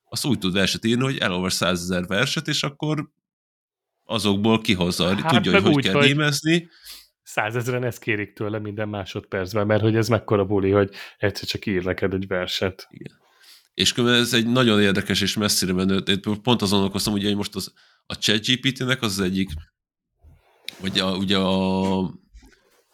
Azt 0.09 0.25
úgy 0.25 0.39
tud 0.39 0.53
verset 0.53 0.85
írni, 0.85 1.03
hogy 1.03 1.19
elolvas 1.19 1.53
százezer 1.53 2.07
verset, 2.07 2.49
és 2.49 2.63
akkor 2.63 3.11
azokból 4.05 4.61
kihozza, 4.61 5.17
hát, 5.17 5.35
tudja, 5.35 5.53
hogy 5.53 5.73
hogy 5.75 5.85
kell 5.85 5.95
hogy... 5.95 6.07
rímezni, 6.07 6.69
százezeren 7.23 7.85
ezt 7.85 7.99
kérik 7.99 8.33
tőle 8.33 8.59
minden 8.59 8.89
másodpercben, 8.89 9.67
mert 9.67 9.83
hogy 9.83 9.97
ez 9.97 10.09
mekkora 10.09 10.45
buli, 10.45 10.71
hogy 10.71 10.91
egyszer 11.19 11.49
csak 11.49 11.67
ír 11.67 11.85
neked 11.85 12.15
egy 12.15 12.27
verset. 12.27 12.87
Igen. 12.91 13.13
És 13.75 13.93
ez 13.93 14.33
egy 14.33 14.47
nagyon 14.47 14.81
érdekes 14.81 15.21
és 15.21 15.37
messzire 15.37 15.73
menő, 15.73 15.97
én 15.97 16.21
pont 16.43 16.63
azon 16.63 16.85
okoztam, 16.85 17.13
ugye, 17.13 17.27
hogy 17.27 17.37
most 17.37 17.55
az, 17.55 17.73
a 18.07 18.15
ChatGPT-nek 18.15 19.03
az, 19.03 19.19
az 19.19 19.25
egyik, 19.25 19.51
vagy 20.81 20.99
a, 20.99 21.17
ugye 21.17 21.39
a 21.39 22.01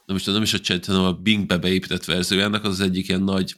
nem 0.06 0.16
is, 0.16 0.24
nem 0.24 0.42
is 0.42 0.54
a 0.54 0.58
chat, 0.58 0.86
hanem 0.86 1.04
a 1.04 1.12
Bing-be 1.12 1.58
beépített 1.58 2.04
verziójának 2.04 2.64
az, 2.64 2.70
az 2.70 2.80
egyik 2.80 3.08
ilyen 3.08 3.22
nagy 3.22 3.54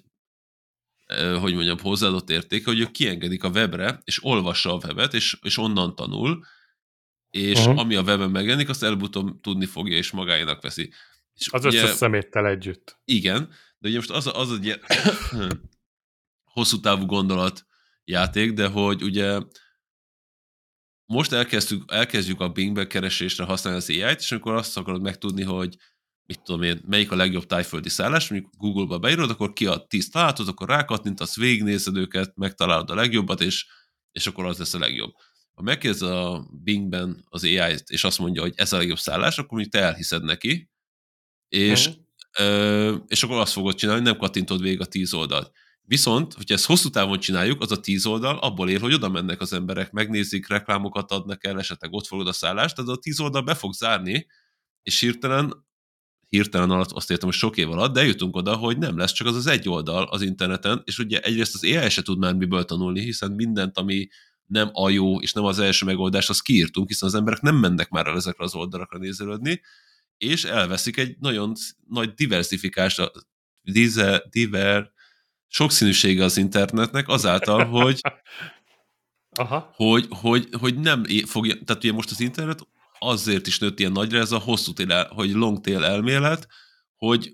hogy 1.40 1.54
mondjam, 1.54 1.78
hozzáadott 1.78 2.30
értéke, 2.30 2.64
hogy 2.64 2.80
ők 2.80 2.90
kiengedik 2.90 3.44
a 3.44 3.48
webre, 3.48 4.00
és 4.04 4.24
olvassa 4.24 4.74
a 4.74 4.80
webet, 4.86 5.14
és, 5.14 5.38
és 5.42 5.58
onnan 5.58 5.94
tanul, 5.94 6.44
és 7.30 7.58
uh-huh. 7.58 7.78
ami 7.78 7.94
a 7.94 8.02
webben 8.02 8.30
megjelenik, 8.30 8.68
azt 8.68 8.82
előbb 8.82 9.08
tudni 9.40 9.66
fogja, 9.66 9.96
és 9.96 10.10
magáénak 10.10 10.62
veszi. 10.62 10.92
És 11.34 11.48
az 11.50 11.64
ugye, 11.64 11.82
összes 11.82 11.96
szeméttel 11.96 12.46
együtt. 12.46 13.00
Igen, 13.04 13.52
de 13.78 13.88
ugye 13.88 13.96
most 13.96 14.10
az, 14.10 14.30
az 14.34 14.52
egy 14.52 14.64
ilyen 14.64 14.80
hosszú 16.54 16.80
távú 16.80 17.06
gondolat 17.06 17.66
játék, 18.04 18.52
de 18.52 18.66
hogy 18.66 19.02
ugye 19.02 19.40
most 21.06 21.32
elkezdjük, 21.32 21.92
elkezdjük 21.92 22.40
a 22.40 22.48
Bingbe 22.48 22.86
keresésre 22.86 23.44
használni 23.44 23.78
az 23.78 23.90
AI-t, 23.90 24.20
és 24.20 24.32
amikor 24.32 24.54
azt 24.54 24.76
akarod 24.76 25.02
megtudni, 25.02 25.42
hogy 25.42 25.76
mit 26.26 26.42
tudom 26.42 26.62
én, 26.62 26.80
melyik 26.86 27.12
a 27.12 27.16
legjobb 27.16 27.46
tájföldi 27.46 27.88
szállás, 27.88 28.28
mondjuk 28.28 28.52
Google-ba 28.56 28.98
beírod, 28.98 29.30
akkor 29.30 29.52
kiad 29.52 29.86
10 29.86 30.08
találatot, 30.08 30.48
akkor 30.48 30.68
rákattintasz, 30.68 31.36
végignézed 31.36 31.96
őket, 31.96 32.32
megtalálod 32.36 32.90
a 32.90 32.94
legjobbat, 32.94 33.40
és, 33.40 33.66
és 34.12 34.26
akkor 34.26 34.44
az 34.44 34.58
lesz 34.58 34.74
a 34.74 34.78
legjobb 34.78 35.12
ha 35.54 35.62
megkérdez 35.62 36.02
a 36.02 36.48
Bingben 36.62 37.24
az 37.28 37.44
AI-t, 37.44 37.90
és 37.90 38.04
azt 38.04 38.18
mondja, 38.18 38.42
hogy 38.42 38.52
ez 38.56 38.72
a 38.72 38.76
legjobb 38.76 38.98
szállás, 38.98 39.38
akkor 39.38 39.50
mondjuk 39.50 39.72
te 39.72 39.80
elhiszed 39.80 40.24
neki, 40.24 40.70
és, 41.48 41.86
uh-huh. 41.86 42.02
ö, 42.38 42.96
és 43.06 43.22
akkor 43.22 43.36
azt 43.36 43.52
fogod 43.52 43.74
csinálni, 43.74 44.00
hogy 44.00 44.10
nem 44.10 44.20
kattintod 44.20 44.62
végig 44.62 44.80
a 44.80 44.84
tíz 44.84 45.14
oldalt. 45.14 45.52
Viszont, 45.82 46.32
hogyha 46.32 46.54
ezt 46.54 46.66
hosszú 46.66 46.88
távon 46.88 47.18
csináljuk, 47.18 47.60
az 47.60 47.72
a 47.72 47.80
tíz 47.80 48.06
oldal 48.06 48.38
abból 48.38 48.70
ér, 48.70 48.80
hogy 48.80 48.92
oda 48.92 49.08
mennek 49.08 49.40
az 49.40 49.52
emberek, 49.52 49.90
megnézik, 49.90 50.48
reklámokat 50.48 51.10
adnak 51.10 51.44
el, 51.44 51.58
esetleg 51.58 51.92
ott 51.92 52.06
fogod 52.06 52.26
a 52.26 52.32
szállást, 52.32 52.76
tehát 52.76 52.90
a 52.90 52.98
tíz 52.98 53.20
oldal 53.20 53.42
be 53.42 53.54
fog 53.54 53.72
zárni, 53.72 54.26
és 54.82 55.00
hirtelen, 55.00 55.66
hirtelen 56.34 56.70
alatt 56.70 56.90
azt 56.90 57.10
értem, 57.10 57.28
hogy 57.28 57.38
sok 57.38 57.56
év 57.56 57.70
alatt, 57.70 57.92
de 57.92 58.04
jutunk 58.04 58.36
oda, 58.36 58.56
hogy 58.56 58.78
nem 58.78 58.98
lesz 58.98 59.12
csak 59.12 59.26
az 59.26 59.36
az 59.36 59.46
egy 59.46 59.68
oldal 59.68 60.02
az 60.02 60.22
interneten, 60.22 60.82
és 60.84 60.98
ugye 60.98 61.20
egyrészt 61.20 61.54
az 61.54 61.64
AI 61.64 61.88
se 61.88 62.02
tud 62.02 62.18
már 62.18 62.34
miből 62.34 62.64
tanulni, 62.64 63.00
hiszen 63.00 63.32
mindent, 63.32 63.78
ami 63.78 64.08
nem 64.46 64.70
a 64.72 64.88
jó, 64.88 65.20
és 65.20 65.32
nem 65.32 65.44
az 65.44 65.58
első 65.58 65.86
megoldás, 65.86 66.28
azt 66.28 66.42
kiírtunk, 66.42 66.88
hiszen 66.88 67.08
az 67.08 67.14
emberek 67.14 67.40
nem 67.40 67.56
mennek 67.56 67.88
már 67.88 68.06
el 68.06 68.16
ezekre 68.16 68.44
az 68.44 68.54
oldalakra 68.54 68.98
nézelődni, 68.98 69.60
és 70.18 70.44
elveszik 70.44 70.96
egy 70.96 71.16
nagyon 71.20 71.52
nagy 71.88 72.14
diversifikás, 72.14 73.00
dizer, 73.62 74.22
diver, 74.30 74.92
sokszínűsége 75.46 76.24
az 76.24 76.36
internetnek 76.36 77.08
azáltal, 77.08 77.64
hogy 77.64 78.00
Aha. 79.36 79.72
Hogy, 79.74 80.06
hogy, 80.10 80.48
hogy 80.60 80.78
nem 80.78 81.04
fogja, 81.24 81.54
tehát 81.64 81.84
ugye 81.84 81.92
most 81.92 82.10
az 82.10 82.20
internet 82.20 82.66
azért 83.08 83.46
is 83.46 83.58
nőtt 83.58 83.78
ilyen 83.78 83.92
nagyra 83.92 84.18
ez 84.18 84.32
a 84.32 84.38
hosszú 84.38 84.72
tél, 84.72 85.08
hogy 85.08 85.32
long 85.32 85.60
tail 85.60 85.84
elmélet, 85.84 86.48
hogy 86.96 87.32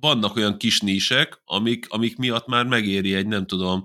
vannak 0.00 0.36
olyan 0.36 0.58
kis 0.58 0.80
nísek, 0.80 1.40
amik, 1.44 1.86
amik 1.88 2.16
miatt 2.16 2.46
már 2.46 2.66
megéri 2.66 3.14
egy, 3.14 3.26
nem 3.26 3.46
tudom, 3.46 3.82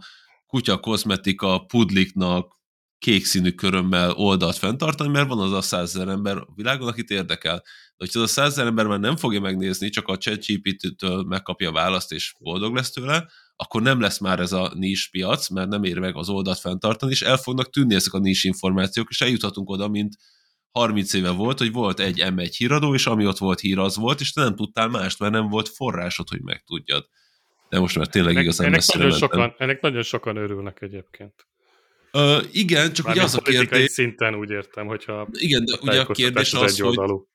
kutya 0.47 0.79
kozmetika 0.79 1.59
pudliknak 1.59 2.61
kék 3.03 3.25
színű 3.25 3.51
körömmel 3.51 4.11
oldalt 4.11 4.57
fenntartani, 4.57 5.09
mert 5.09 5.27
van 5.27 5.39
az 5.39 5.51
a 5.51 5.61
százezer 5.61 6.07
ember 6.07 6.37
a 6.37 6.47
világon, 6.55 6.87
akit 6.87 7.09
érdekel. 7.09 7.55
De 7.55 7.63
hogyha 7.97 8.19
az 8.19 8.29
a 8.29 8.33
százezer 8.33 8.65
ember 8.65 8.87
már 8.87 8.99
nem 8.99 9.15
fogja 9.15 9.39
megnézni, 9.39 9.89
csak 9.89 10.07
a 10.07 10.17
ChatGPT-től 10.17 11.23
megkapja 11.23 11.69
a 11.69 11.73
választ 11.73 12.11
és 12.11 12.35
boldog 12.39 12.75
lesz 12.75 12.91
tőle, 12.91 13.29
akkor 13.55 13.81
nem 13.81 13.99
lesz 13.99 14.17
már 14.17 14.39
ez 14.39 14.51
a 14.51 14.71
nis 14.75 15.09
piac, 15.09 15.49
mert 15.49 15.69
nem 15.69 15.83
ér 15.83 15.99
meg 15.99 16.15
az 16.15 16.29
oldalt 16.29 16.59
fenntartani, 16.59 17.11
és 17.11 17.21
el 17.21 17.37
fognak 17.37 17.69
tűnni 17.69 17.95
ezek 17.95 18.13
a 18.13 18.19
nis 18.19 18.43
információk, 18.43 19.09
és 19.09 19.21
eljuthatunk 19.21 19.69
oda, 19.69 19.87
mint 19.87 20.15
30 20.73 21.13
éve 21.13 21.29
volt, 21.29 21.57
hogy 21.57 21.71
volt 21.71 21.99
egy 21.99 22.23
M1 22.25 22.53
híradó, 22.57 22.93
és 22.93 23.05
ami 23.05 23.25
ott 23.25 23.37
volt 23.37 23.59
hír, 23.59 23.77
az 23.77 23.95
volt, 23.95 24.19
és 24.19 24.31
te 24.31 24.41
nem 24.41 24.55
tudtál 24.55 24.87
mást, 24.87 25.19
mert 25.19 25.31
nem 25.31 25.49
volt 25.49 25.69
forrásod, 25.69 26.29
hogy 26.29 26.41
megtudjad. 26.41 27.07
De 27.69 27.79
most 27.79 27.97
már 27.97 28.07
tényleg 28.07 28.31
ennek, 28.31 28.43
igazán 28.43 28.67
ennek 28.67 28.79
messzire 28.79 29.03
nagyon, 29.03 29.19
mentem. 29.19 29.39
sokan, 29.39 29.55
ennek 29.57 29.81
nagyon 29.81 30.03
sokan 30.03 30.35
örülnek 30.35 30.81
egyébként. 30.81 31.47
Ö, 32.11 32.41
igen, 32.51 32.93
csak 32.93 33.05
ugye 33.05 33.15
Mármint 33.15 33.23
az 33.23 33.35
a 33.35 33.41
kérdés, 33.41 33.91
szinten 33.91 34.35
úgy 34.35 34.49
értem, 34.49 34.87
hogyha 34.87 35.27
igen, 35.31 35.65
de 35.65 35.77
ugye 35.81 36.01
a 36.01 36.05
kérdés 36.05 36.53
az, 36.53 36.59
hogy 36.59 36.69
egyoldalú. 36.69 37.27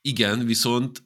igen, 0.00 0.46
viszont 0.46 1.02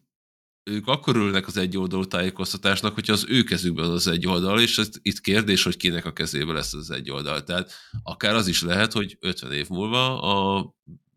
ők 0.64 0.86
akkor 0.86 1.16
örülnek 1.16 1.46
az 1.46 1.56
egyoldalú 1.56 2.04
tájékoztatásnak, 2.04 2.94
hogyha 2.94 3.12
az 3.12 3.24
ő 3.28 3.42
kezükben 3.42 3.90
az 3.90 4.06
egy 4.06 4.26
oldal, 4.26 4.60
és 4.60 4.78
ez 4.78 4.88
itt 5.02 5.20
kérdés, 5.20 5.62
hogy 5.62 5.76
kinek 5.76 6.04
a 6.04 6.12
kezében 6.12 6.54
lesz 6.54 6.74
az 6.74 6.90
egy 6.90 7.10
oldal. 7.10 7.42
Tehát 7.42 7.72
akár 8.02 8.34
az 8.34 8.46
is 8.46 8.62
lehet, 8.62 8.92
hogy 8.92 9.16
50 9.20 9.52
év 9.52 9.68
múlva 9.68 10.20
a 10.20 10.68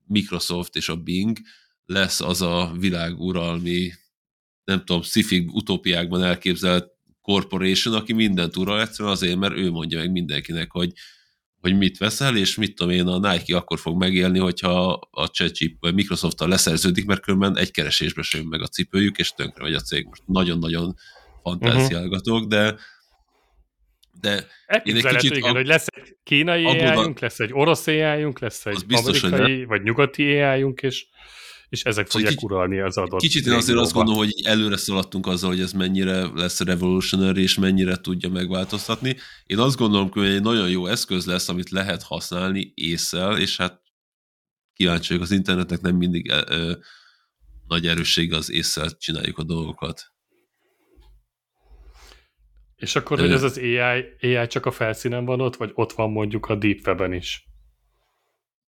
Microsoft 0.05 0.75
és 0.75 0.89
a 0.89 0.95
Bing 0.95 1.37
lesz 1.85 2.21
az 2.21 2.41
a 2.41 2.73
világuralmi, 2.79 3.91
nem 4.63 4.85
tudom, 4.85 5.01
sci 5.01 5.45
utópiákban 5.51 6.23
elképzelt 6.23 6.91
corporation, 7.21 7.93
aki 7.93 8.13
mindent 8.13 8.57
ural 8.57 8.81
egyszerűen 8.81 9.13
azért, 9.13 9.37
mert 9.37 9.55
ő 9.55 9.71
mondja 9.71 9.97
meg 9.97 10.11
mindenkinek, 10.11 10.71
hogy, 10.71 10.93
hogy 11.69 11.77
mit 11.77 11.97
veszel, 11.97 12.37
és 12.37 12.55
mit 12.55 12.75
tudom 12.75 12.93
én, 12.93 13.07
a 13.07 13.31
Nike 13.31 13.55
akkor 13.55 13.79
fog 13.79 13.97
megélni, 13.97 14.39
hogyha 14.39 14.91
a 15.11 15.27
ChatGPT 15.27 15.77
vagy 15.79 15.93
Microsoft-tal 15.93 16.47
leszerződik, 16.47 17.05
mert 17.05 17.21
különben 17.21 17.57
egy 17.57 17.71
keresésbe 17.71 18.21
sem 18.21 18.45
meg 18.45 18.61
a 18.61 18.67
cipőjük, 18.67 19.17
és 19.17 19.31
tönkre 19.31 19.63
megy 19.63 19.73
a 19.73 19.79
cég. 19.79 20.05
Most 20.05 20.21
nagyon-nagyon 20.25 20.95
fantáziálgatok, 21.43 22.47
de 22.47 22.75
de 24.21 24.47
Elképzelhető, 24.65 25.17
kicsit 25.17 25.37
igen, 25.37 25.49
ag- 25.49 25.57
hogy 25.57 25.67
lesz 25.67 25.85
egy 25.87 26.15
kínai 26.23 26.65
ai 26.65 27.13
lesz 27.19 27.39
egy 27.39 27.53
orosz 27.53 27.87
ai 27.87 28.33
lesz 28.39 28.65
Az 28.65 28.75
egy 28.75 28.85
biztos, 28.85 29.21
hogy 29.21 29.33
amerikai, 29.33 29.65
vagy 29.65 29.81
nyugati 29.83 30.39
ai 30.39 30.73
és, 30.81 31.05
és 31.69 31.83
ezek 31.83 32.05
Szóval 32.05 32.11
fogják 32.11 32.33
kicsit- 32.33 32.49
uralni 32.51 32.79
az 32.79 32.97
adott 32.97 33.19
Kicsit 33.19 33.45
én 33.45 33.53
azért 33.53 33.77
azt 33.77 33.93
gondolom, 33.93 34.19
hogy 34.19 34.33
előre 34.43 34.77
szaladtunk 34.77 35.27
azzal, 35.27 35.49
hogy 35.49 35.59
ez 35.59 35.71
mennyire 35.71 36.27
lesz 36.33 36.59
revolutionary, 36.59 37.41
és 37.41 37.57
mennyire 37.57 37.95
tudja 37.97 38.29
megváltoztatni. 38.29 39.15
Én 39.45 39.59
azt 39.59 39.77
gondolom, 39.77 40.09
hogy 40.11 40.25
egy 40.27 40.41
nagyon 40.41 40.69
jó 40.69 40.87
eszköz 40.87 41.25
lesz, 41.25 41.49
amit 41.49 41.69
lehet 41.69 42.03
használni 42.03 42.71
észszel, 42.75 43.37
és 43.39 43.57
hát 43.57 43.81
kíváncsi 44.73 45.07
vagyok, 45.07 45.23
az 45.23 45.31
internetnek 45.31 45.81
nem 45.81 45.95
mindig 45.95 46.29
ö, 46.31 46.41
ö, 46.47 46.73
nagy 47.67 47.87
erőssége 47.87 48.35
az 48.35 48.51
észszel 48.51 48.89
csináljuk 48.97 49.37
a 49.37 49.43
dolgokat. 49.43 50.01
És 52.75 52.95
akkor, 52.95 53.19
hogy 53.19 53.31
ez 53.31 53.43
az 53.43 53.57
AI, 53.57 53.77
AI 54.21 54.47
csak 54.47 54.65
a 54.65 54.71
felszínen 54.71 55.25
van 55.25 55.41
ott, 55.41 55.55
vagy 55.55 55.71
ott 55.73 55.91
van 55.93 56.11
mondjuk 56.11 56.45
a 56.45 56.55
Deep 56.55 56.87
Web-en 56.87 57.13
is? 57.13 57.45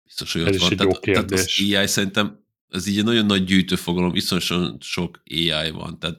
Biztos, 0.05 0.33
hogy 0.33 0.43
Ez 0.43 0.49
ott 0.55 0.61
van. 0.61 0.71
egy 0.73 0.81
jó 0.81 0.91
tehát, 0.91 1.01
tehát 1.03 1.31
az 1.33 1.45
kérdés. 1.45 1.77
AI 1.77 1.87
szerintem, 1.87 2.47
ez 2.69 2.87
így 2.87 2.99
egy 2.99 3.05
nagyon 3.05 3.27
nagy 3.27 3.45
gyűjtőfogalom, 3.45 4.15
iszonyosan 4.15 4.77
sok 4.81 5.21
AI 5.25 5.71
van. 5.71 5.99
Tehát 5.99 6.19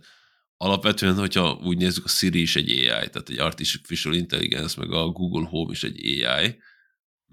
alapvetően, 0.58 1.16
hogyha 1.16 1.60
úgy 1.64 1.78
nézzük, 1.78 2.06
a 2.06 2.08
Siri 2.08 2.42
is 2.42 2.56
egy 2.56 2.70
AI, 2.70 2.86
tehát 2.86 3.30
egy 3.30 3.40
Artificial 3.40 4.14
Intelligence, 4.14 4.80
meg 4.80 4.92
a 4.92 5.08
Google 5.08 5.48
Home 5.48 5.72
is 5.72 5.84
egy 5.84 6.24
AI, 6.24 6.60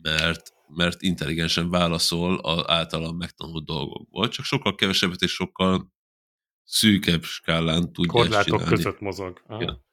mert, 0.02 0.52
mert 0.76 1.02
intelligensen 1.02 1.70
válaszol 1.70 2.38
az 2.38 2.62
általam 2.66 3.16
megtanult 3.16 3.64
dolgokból, 3.64 4.28
csak 4.28 4.44
sokkal 4.44 4.74
kevesebbet 4.74 5.22
és 5.22 5.32
sokkal 5.32 5.92
szűkebb 6.64 7.22
skálán 7.22 7.92
tudja 7.92 8.20
ezt 8.20 8.28
Korlátok 8.28 8.58
csinálni. 8.58 8.76
között 8.76 9.00
mozog. 9.00 9.42
Aha. 9.46 9.62
Igen. 9.62 9.84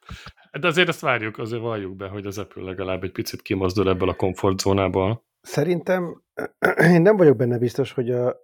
De 0.59 0.67
azért 0.67 0.87
ezt 0.87 0.99
várjuk, 0.99 1.37
azért 1.37 1.61
valljuk 1.61 1.95
be, 1.95 2.07
hogy 2.07 2.25
az 2.25 2.37
Apple 2.37 2.63
legalább 2.63 3.03
egy 3.03 3.11
picit 3.11 3.41
kimozdul 3.41 3.89
ebből 3.89 4.09
a 4.09 4.15
komfortzónából. 4.15 5.25
Szerintem 5.41 6.23
én 6.93 7.01
nem 7.01 7.17
vagyok 7.17 7.37
benne 7.37 7.57
biztos, 7.57 7.91
hogy 7.91 8.11
a, 8.11 8.35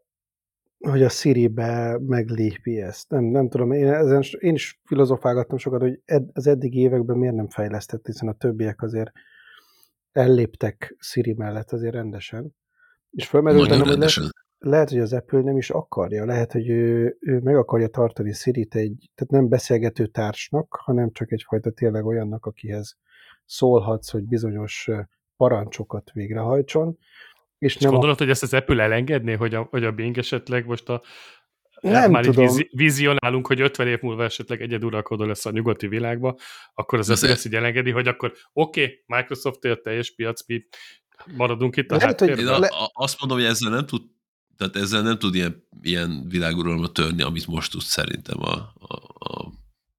hogy 0.79 1.03
a 1.03 1.09
Siri-be 1.09 1.99
meglépi 1.99 2.81
ezt. 2.81 3.09
Nem, 3.09 3.23
nem 3.23 3.49
tudom, 3.49 3.71
én, 3.71 3.93
ezen, 3.93 4.23
én 4.39 4.53
is 4.53 4.79
filozofálgattam 4.85 5.57
sokat, 5.57 5.81
hogy 5.81 6.01
ed, 6.05 6.29
az 6.33 6.47
eddigi 6.47 6.79
években 6.79 7.17
miért 7.17 7.35
nem 7.35 7.49
fejlesztett, 7.49 8.05
hiszen 8.05 8.27
a 8.27 8.33
többiek 8.33 8.81
azért 8.81 9.11
elléptek 10.11 10.95
Siri 10.99 11.33
mellett 11.33 11.71
azért 11.71 11.93
rendesen. 11.93 12.55
És 13.11 13.27
fölmerült 13.27 13.69
bennem, 13.69 13.87
hogy 13.87 13.97
lehet, 13.97 14.13
lehet, 14.59 14.89
hogy 14.89 14.99
az 14.99 15.13
Apple 15.13 15.41
nem 15.41 15.57
is 15.57 15.69
akarja, 15.69 16.25
lehet, 16.25 16.51
hogy 16.51 16.69
ő, 16.69 17.17
ő 17.19 17.39
meg 17.39 17.55
akarja 17.55 17.87
tartani 17.87 18.33
Siri-t 18.33 18.75
egy, 18.75 19.09
tehát 19.15 19.33
nem 19.33 19.49
beszélgető 19.49 20.07
társnak, 20.07 20.75
hanem 20.83 21.11
csak 21.11 21.31
egyfajta 21.31 21.71
tényleg 21.71 22.05
olyannak, 22.05 22.45
akihez 22.45 22.97
szólhatsz, 23.45 24.11
hogy 24.11 24.27
bizonyos 24.27 24.89
parancsokat 25.37 26.11
végrehajtson, 26.11 26.97
és 27.59 27.75
És 27.75 27.81
nem 27.81 27.89
a, 27.89 27.91
gondolod, 27.91 28.17
hogy 28.17 28.29
ezt 28.29 28.43
az 28.43 28.53
Apple 28.53 28.83
elengedné, 28.83 29.33
hogy 29.33 29.55
a, 29.55 29.67
hogy 29.69 29.83
a 29.83 29.91
Bing 29.91 30.17
esetleg 30.17 30.65
most 30.65 30.89
a 30.89 31.01
Nem 31.81 32.11
már 32.11 32.25
így 32.25 32.29
tudom. 32.29 32.45
vizi, 32.45 32.69
vizionálunk, 32.71 33.47
hogy 33.47 33.61
50 33.61 33.87
év 33.87 34.01
múlva 34.01 34.23
esetleg 34.23 34.61
egyeduralkodó 34.61 35.23
lesz 35.25 35.45
a 35.45 35.51
nyugati 35.51 35.87
világba, 35.87 36.37
akkor 36.73 36.99
az 36.99 37.23
ezt 37.23 37.45
így 37.45 37.55
elengedi, 37.55 37.91
hogy 37.91 38.07
akkor 38.07 38.33
oké, 38.53 38.81
okay, 38.81 39.03
Microsoft 39.05 39.63
él 39.63 39.81
teljes 39.81 40.15
piac, 40.15 40.47
mi 40.47 40.65
maradunk 41.35 41.75
itt 41.75 41.91
a 41.91 41.95
Lehet, 41.95 42.19
hogy- 42.19 42.29
a, 42.39 42.59
Le- 42.59 42.67
a, 42.67 42.91
azt 42.93 43.19
mondom, 43.19 43.37
hogy 43.37 43.47
ezzel 43.47 43.71
nem 43.71 43.85
tud, 43.85 44.01
tehát 44.57 44.75
ezzel 44.75 45.01
nem 45.01 45.17
tud 45.17 45.35
ilyen, 45.35 45.67
ilyen 45.81 46.25
világuralomra 46.27 46.91
törni, 46.91 47.21
amit 47.21 47.47
most 47.47 47.71
tud 47.71 47.81
szerintem 47.81 48.41
a, 48.41 48.53
a, 48.77 48.95
a 49.13 49.51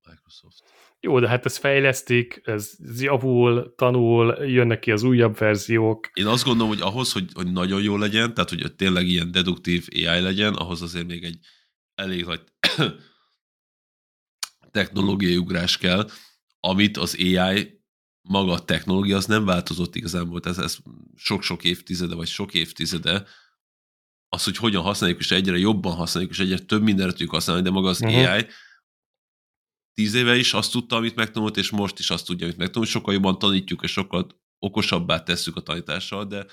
Microsoft. 0.08 0.62
Jó, 1.02 1.20
de 1.20 1.28
hát 1.28 1.44
ez 1.44 1.56
fejlesztik, 1.56 2.40
ez 2.44 2.72
javul, 2.98 3.74
tanul, 3.76 4.44
jönnek 4.44 4.78
ki 4.78 4.90
az 4.90 5.02
újabb 5.02 5.38
verziók. 5.38 6.10
Én 6.12 6.26
azt 6.26 6.44
gondolom, 6.44 6.68
hogy 6.68 6.80
ahhoz, 6.80 7.12
hogy, 7.12 7.30
hogy 7.32 7.52
nagyon 7.52 7.82
jó 7.82 7.96
legyen, 7.96 8.34
tehát 8.34 8.50
hogy 8.50 8.74
tényleg 8.74 9.06
ilyen 9.06 9.30
deduktív 9.30 9.86
AI 9.92 10.20
legyen, 10.20 10.54
ahhoz 10.54 10.82
azért 10.82 11.06
még 11.06 11.24
egy 11.24 11.38
elég 11.94 12.24
nagy 12.24 12.42
technológiai 14.70 15.36
ugrás 15.36 15.78
kell, 15.78 16.10
amit 16.60 16.96
az 16.96 17.16
AI 17.18 17.80
maga 18.22 18.52
a 18.52 18.64
technológia 18.64 19.16
az 19.16 19.26
nem 19.26 19.44
változott 19.44 19.96
igazából, 19.96 20.40
ez, 20.44 20.58
ez 20.58 20.76
sok-sok 21.16 21.64
évtizede, 21.64 22.14
vagy 22.14 22.28
sok 22.28 22.54
évtizede, 22.54 23.24
az, 24.28 24.44
hogy 24.44 24.56
hogyan 24.56 24.82
használjuk, 24.82 25.18
és 25.18 25.30
egyre 25.30 25.58
jobban 25.58 25.94
használjuk, 25.94 26.32
és 26.32 26.38
egyre 26.38 26.58
több 26.58 26.82
mindenre 26.82 27.10
tudjuk 27.10 27.30
használni, 27.30 27.62
de 27.62 27.70
maga 27.70 27.88
az 27.88 27.98
Mhm. 28.00 28.10
uh-huh. 28.10 28.32
AI 28.32 28.46
tíz 29.94 30.14
éve 30.14 30.36
is 30.36 30.52
azt 30.52 30.72
tudta, 30.72 30.96
amit 30.96 31.16
megtanult, 31.16 31.56
és 31.56 31.70
most 31.70 31.98
is 31.98 32.10
azt 32.10 32.26
tudja, 32.26 32.46
amit 32.46 32.58
megtanult, 32.58 32.90
sokkal 32.90 33.14
jobban 33.14 33.38
tanítjuk, 33.38 33.82
és 33.82 33.92
sokkal 33.92 34.26
okosabbá 34.58 35.22
tesszük 35.22 35.56
a 35.56 35.60
tanítással, 35.60 36.24
de 36.26 36.46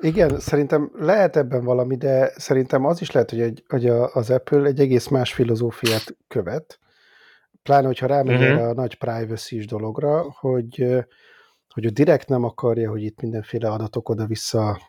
Igen, 0.00 0.40
szerintem 0.40 0.90
lehet 0.94 1.36
ebben 1.36 1.64
valami, 1.64 1.96
de 1.96 2.32
szerintem 2.36 2.84
az 2.84 3.00
is 3.00 3.10
lehet, 3.10 3.30
hogy, 3.30 3.40
egy, 3.40 3.62
hogy 3.68 3.86
a, 3.86 4.14
az 4.14 4.30
Apple 4.30 4.64
egy 4.64 4.80
egész 4.80 5.08
más 5.08 5.32
filozófiát 5.32 6.16
követ, 6.28 6.78
pláne, 7.62 7.86
hogyha 7.86 8.06
rámegy 8.06 8.42
erre 8.42 8.68
a 8.68 8.74
nagy 8.74 8.94
privacy 8.94 9.58
dologra, 9.58 10.34
hogy, 10.38 10.86
hogy 11.68 11.84
ő 11.84 11.88
direkt 11.88 12.28
nem 12.28 12.44
akarja, 12.44 12.90
hogy 12.90 13.02
itt 13.02 13.20
mindenféle 13.20 13.70
adatok 13.70 14.08
oda-vissza, 14.08 14.80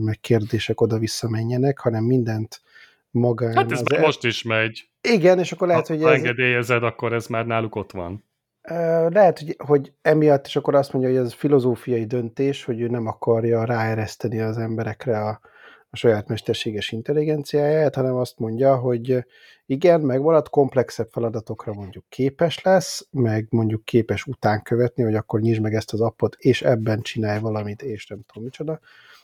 meg 0.00 0.18
kérdések 0.20 0.80
oda-vissza 0.80 1.28
menjenek, 1.28 1.78
hanem 1.78 2.04
mindent 2.04 2.60
magán. 3.12 3.56
Hát 3.56 3.72
ez 3.72 3.82
az 3.84 4.00
most 4.00 4.24
is 4.24 4.42
megy. 4.42 4.88
Igen, 5.00 5.38
és 5.38 5.52
akkor 5.52 5.66
lehet, 5.66 5.86
ha, 5.86 5.94
hogy 5.94 6.02
ha 6.02 6.10
ez, 6.10 6.18
engedélyezed, 6.18 6.82
akkor 6.82 7.12
ez 7.12 7.26
már 7.26 7.46
náluk 7.46 7.74
ott 7.74 7.92
van. 7.92 8.24
Lehet, 9.08 9.38
hogy, 9.38 9.56
hogy 9.66 9.92
emiatt, 10.02 10.46
és 10.46 10.56
akkor 10.56 10.74
azt 10.74 10.92
mondja, 10.92 11.10
hogy 11.10 11.20
ez 11.20 11.32
filozófiai 11.32 12.04
döntés, 12.04 12.64
hogy 12.64 12.80
ő 12.80 12.88
nem 12.88 13.06
akarja 13.06 13.64
ráereszteni 13.64 14.40
az 14.40 14.58
emberekre 14.58 15.18
a, 15.18 15.40
a 15.90 15.96
saját 15.96 16.28
mesterséges 16.28 16.92
intelligenciáját, 16.92 17.94
hanem 17.94 18.14
azt 18.14 18.38
mondja, 18.38 18.76
hogy 18.76 19.24
igen, 19.66 20.00
megmarad, 20.00 20.48
komplexebb 20.48 21.08
feladatokra 21.10 21.72
mondjuk 21.72 22.04
képes 22.08 22.62
lesz, 22.62 23.06
meg 23.10 23.46
mondjuk 23.50 23.84
képes 23.84 24.26
után 24.26 24.62
követni, 24.62 25.02
hogy 25.02 25.14
akkor 25.14 25.40
nyisd 25.40 25.60
meg 25.60 25.74
ezt 25.74 25.92
az 25.92 26.00
appot, 26.00 26.36
és 26.38 26.62
ebben 26.62 27.00
csinálj 27.02 27.40
valamit, 27.40 27.82
és 27.82 28.06
nem 28.06 28.20
tudom 28.26 28.44
micsoda. 28.44 28.80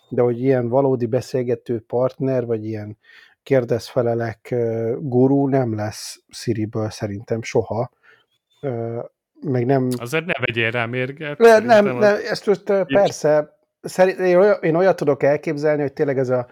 De 0.08 0.22
hogy 0.22 0.40
ilyen 0.40 0.68
valódi 0.68 1.06
beszélgető 1.06 1.80
partner, 1.80 2.46
vagy 2.46 2.64
ilyen 2.64 2.98
kérdezfelelek 3.49 4.55
gurú 4.99 5.49
nem 5.49 5.74
lesz 5.74 6.20
Siriből 6.28 6.90
szerintem 6.90 7.42
soha. 7.42 7.90
Meg 9.40 9.66
nem... 9.66 9.88
Azért 9.96 10.24
ne 10.24 10.32
vegyél 10.46 10.70
rá 10.70 10.86
mérget. 10.86 11.38
Le, 11.38 11.59
nem, 11.59 11.86
az- 11.86 12.05
nem, 12.05 12.16
ezt 12.30 12.46
most 12.46 12.72
persze, 12.84 13.59
szerint, 13.80 14.18
én, 14.18 14.36
olyan, 14.36 14.59
én 14.62 14.74
olyat 14.74 14.96
tudok 14.96 15.22
elképzelni, 15.22 15.82
hogy 15.82 15.92
tényleg 15.92 16.18
ez 16.18 16.28
a 16.28 16.49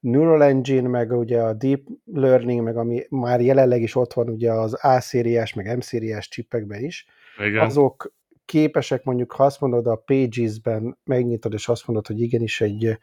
Neural 0.00 0.42
Engine, 0.42 0.88
meg 0.88 1.12
ugye 1.12 1.40
a 1.42 1.52
Deep 1.52 1.80
Learning, 2.04 2.62
meg 2.62 2.76
ami 2.76 3.06
már 3.08 3.40
jelenleg 3.40 3.82
is 3.82 3.94
ott 3.94 4.12
van 4.12 4.28
ugye 4.28 4.52
az 4.52 4.78
A-szériás, 4.80 5.54
meg 5.54 5.76
M-szériás 5.76 6.28
csipekben 6.28 6.82
is, 6.82 7.06
Igen. 7.38 7.64
azok 7.64 8.12
képesek 8.44 9.04
mondjuk, 9.04 9.32
ha 9.32 9.44
azt 9.44 9.60
mondod 9.60 9.86
a 9.86 10.02
Pages-ben, 10.06 10.98
megnyitod, 11.04 11.52
és 11.52 11.68
azt 11.68 11.86
mondod, 11.86 12.06
hogy 12.06 12.20
igenis 12.20 12.60
egy, 12.60 12.98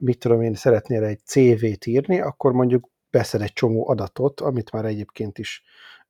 mit 0.00 0.18
tudom 0.18 0.42
én, 0.42 0.54
szeretnél 0.54 1.04
egy 1.04 1.20
CV-t 1.24 1.86
írni, 1.86 2.20
akkor 2.20 2.52
mondjuk 2.52 2.88
beszed 3.10 3.40
egy 3.42 3.52
csomó 3.52 3.88
adatot, 3.88 4.40
amit 4.40 4.72
már 4.72 4.84
egyébként 4.84 5.38
is 5.38 5.62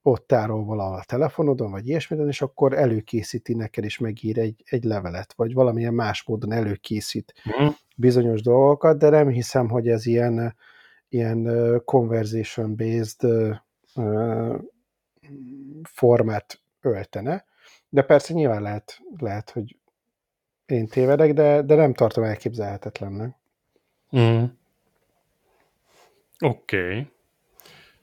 ott 0.02 0.26
tárol 0.26 0.64
valahol 0.64 0.98
a 0.98 1.04
telefonodon, 1.04 1.70
vagy 1.70 1.88
ilyesmiten, 1.88 2.28
és 2.28 2.42
akkor 2.42 2.72
előkészíti 2.72 3.54
neked, 3.54 3.84
és 3.84 3.98
megír 3.98 4.38
egy, 4.38 4.62
egy 4.64 4.84
levelet, 4.84 5.32
vagy 5.36 5.54
valamilyen 5.54 5.94
más 5.94 6.22
módon 6.24 6.52
előkészít 6.52 7.34
Mhm. 7.44 7.68
bizonyos 7.96 8.42
dolgokat, 8.42 8.98
de 8.98 9.08
nem 9.08 9.28
hiszem, 9.28 9.68
hogy 9.68 9.88
ez 9.88 10.06
ilyen, 10.06 10.56
ilyen 11.08 11.48
conversation-based 11.84 13.30
formát 15.82 16.60
öltene. 16.80 17.44
De 17.88 18.02
persze 18.02 18.32
nyilván 18.34 18.62
lehet, 18.62 19.00
lehet 19.18 19.50
hogy 19.50 19.76
én 20.66 20.86
tévedek, 20.86 21.32
de, 21.32 21.62
de 21.62 21.74
nem 21.74 21.94
tartom 21.94 22.24
elképzelhetetlennek. 22.24 23.39
Mm. 24.16 24.44
Oké. 26.38 26.88
Okay. 26.88 27.06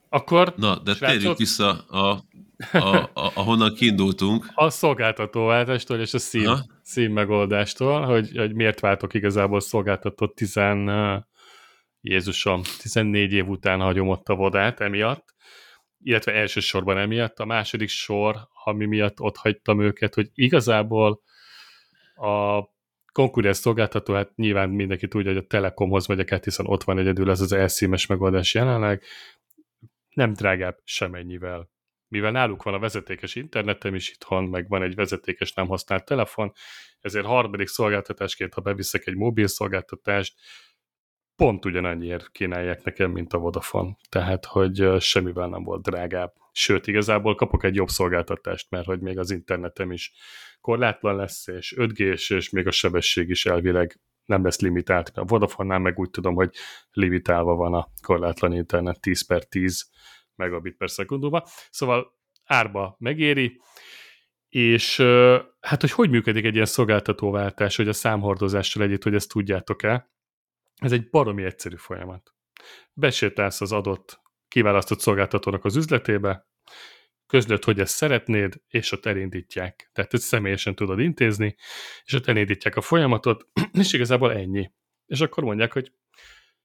Akkor 0.09 0.53
Na, 0.55 0.79
de 0.79 0.93
Srácok? 0.93 1.15
térjünk 1.17 1.37
vissza, 1.37 1.85
a, 1.87 2.23
a, 2.71 2.95
a, 2.97 3.31
ahonnan 3.35 3.73
kiindultunk. 3.73 4.47
a 4.53 4.69
szolgáltatóváltástól 4.69 5.99
és 5.99 6.13
a 6.13 6.19
szín, 6.19 6.49
szín 6.81 7.11
megoldástól, 7.11 8.01
hogy, 8.01 8.37
hogy 8.37 8.53
miért 8.53 8.79
váltok 8.79 9.13
igazából 9.13 9.59
szolgáltatott 9.59 10.35
10, 10.35 10.55
uh, 10.55 11.15
Jézusom, 12.01 12.61
14 12.81 13.33
év 13.33 13.47
után 13.47 13.79
hagyom 13.79 14.07
ott 14.07 14.27
a 14.29 14.35
vodát 14.35 14.79
emiatt, 14.79 15.35
illetve 16.03 16.33
elsősorban 16.33 16.97
emiatt. 16.97 17.39
A 17.39 17.45
második 17.45 17.89
sor, 17.89 18.47
ami 18.63 18.85
miatt 18.85 19.19
ott 19.19 19.37
hagytam 19.37 19.81
őket, 19.81 20.13
hogy 20.13 20.29
igazából 20.33 21.21
a 22.15 22.61
konkurens 23.17 23.57
szolgáltató, 23.57 24.13
hát 24.13 24.35
nyilván 24.35 24.69
mindenki 24.69 25.07
tudja, 25.07 25.31
hogy 25.31 25.43
a 25.43 25.47
Telekomhoz 25.47 26.07
megyek 26.07 26.31
át, 26.31 26.43
hiszen 26.43 26.65
ott 26.65 26.83
van 26.83 26.99
egyedül 26.99 27.29
ez 27.29 27.41
az 27.41 27.51
elszímes 27.51 28.05
megoldás 28.05 28.53
jelenleg, 28.53 29.03
nem 30.09 30.33
drágább 30.33 30.77
semennyivel. 30.83 31.69
Mivel 32.07 32.31
náluk 32.31 32.63
van 32.63 32.73
a 32.73 32.79
vezetékes 32.79 33.35
internetem 33.35 33.95
is 33.95 34.09
itthon, 34.09 34.43
meg 34.43 34.67
van 34.67 34.81
egy 34.81 34.95
vezetékes 34.95 35.53
nem 35.53 35.67
használt 35.67 36.05
telefon, 36.05 36.53
ezért 36.99 37.25
harmadik 37.25 37.67
szolgáltatásként, 37.67 38.53
ha 38.53 38.61
beviszek 38.61 39.07
egy 39.07 39.15
mobil 39.15 39.47
szolgáltatást, 39.47 40.35
pont 41.35 41.65
ugyanannyiért 41.65 42.31
kínálják 42.31 42.83
nekem, 42.83 43.11
mint 43.11 43.33
a 43.33 43.37
Vodafone. 43.37 43.97
Tehát, 44.09 44.45
hogy 44.45 44.87
semmivel 44.99 45.47
nem 45.47 45.63
volt 45.63 45.81
drágább. 45.81 46.33
Sőt, 46.51 46.87
igazából 46.87 47.35
kapok 47.35 47.63
egy 47.63 47.75
jobb 47.75 47.89
szolgáltatást, 47.89 48.69
mert 48.69 48.85
hogy 48.85 48.99
még 48.99 49.19
az 49.19 49.31
internetem 49.31 49.91
is 49.91 50.13
korlátlan 50.61 51.15
lesz, 51.15 51.47
és 51.47 51.77
5 51.77 51.93
g 51.93 51.99
és 51.99 52.49
még 52.49 52.67
a 52.67 52.71
sebesség 52.71 53.29
is 53.29 53.45
elvileg 53.45 53.99
nem 54.25 54.43
lesz 54.43 54.59
limitált. 54.59 55.09
A 55.17 55.23
Vodafone-nál 55.23 55.79
meg 55.79 55.99
úgy 55.99 56.09
tudom, 56.09 56.35
hogy 56.35 56.55
limitálva 56.91 57.55
van 57.55 57.73
a 57.73 57.87
korlátlan 58.01 58.53
internet 58.53 59.01
10 59.01 59.25
per 59.25 59.43
10 59.43 59.89
megabit 60.35 60.77
per 60.77 60.89
szekundumban. 60.89 61.43
Szóval 61.69 62.13
árba 62.43 62.95
megéri, 62.99 63.61
és 64.49 64.97
hát, 65.59 65.81
hogy 65.81 65.91
hogy 65.91 66.09
működik 66.09 66.45
egy 66.45 66.53
ilyen 66.53 66.65
szolgáltatóváltás, 66.65 67.75
hogy 67.75 67.87
a 67.87 67.93
számhordozással 67.93 68.83
együtt, 68.83 69.03
hogy 69.03 69.15
ezt 69.15 69.29
tudjátok-e, 69.29 70.11
ez 70.75 70.91
egy 70.91 71.09
baromi 71.09 71.43
egyszerű 71.43 71.75
folyamat. 71.75 72.33
Besétálsz 72.93 73.61
az 73.61 73.71
adott 73.71 74.21
kiválasztott 74.47 74.99
szolgáltatónak 74.99 75.65
az 75.65 75.75
üzletébe, 75.75 76.47
közlöd, 77.27 77.63
hogy 77.63 77.79
ezt 77.79 77.95
szeretnéd, 77.95 78.61
és 78.67 78.91
ott 78.91 79.05
elindítják. 79.05 79.89
Tehát 79.93 80.13
ezt 80.13 80.23
személyesen 80.23 80.75
tudod 80.75 80.99
intézni, 80.99 81.55
és 82.05 82.13
ott 82.13 82.27
elindítják 82.27 82.75
a 82.75 82.81
folyamatot, 82.81 83.47
és 83.79 83.93
igazából 83.93 84.33
ennyi. 84.33 84.71
És 85.05 85.21
akkor 85.21 85.43
mondják, 85.43 85.73
hogy 85.73 85.91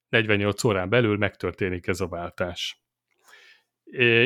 48 0.08 0.64
órán 0.64 0.88
belül 0.88 1.16
megtörténik 1.16 1.86
ez 1.86 2.00
a 2.00 2.08
váltás. 2.08 2.82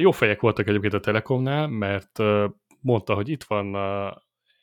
Jó 0.01 0.11
fejek 0.11 0.41
voltak 0.41 0.69
egyébként 0.69 0.95
a 0.95 1.01
Telekomnál, 1.01 1.67
mert 1.67 2.19
mondta, 2.81 3.15
hogy 3.15 3.29
itt 3.29 3.45
van 3.45 3.77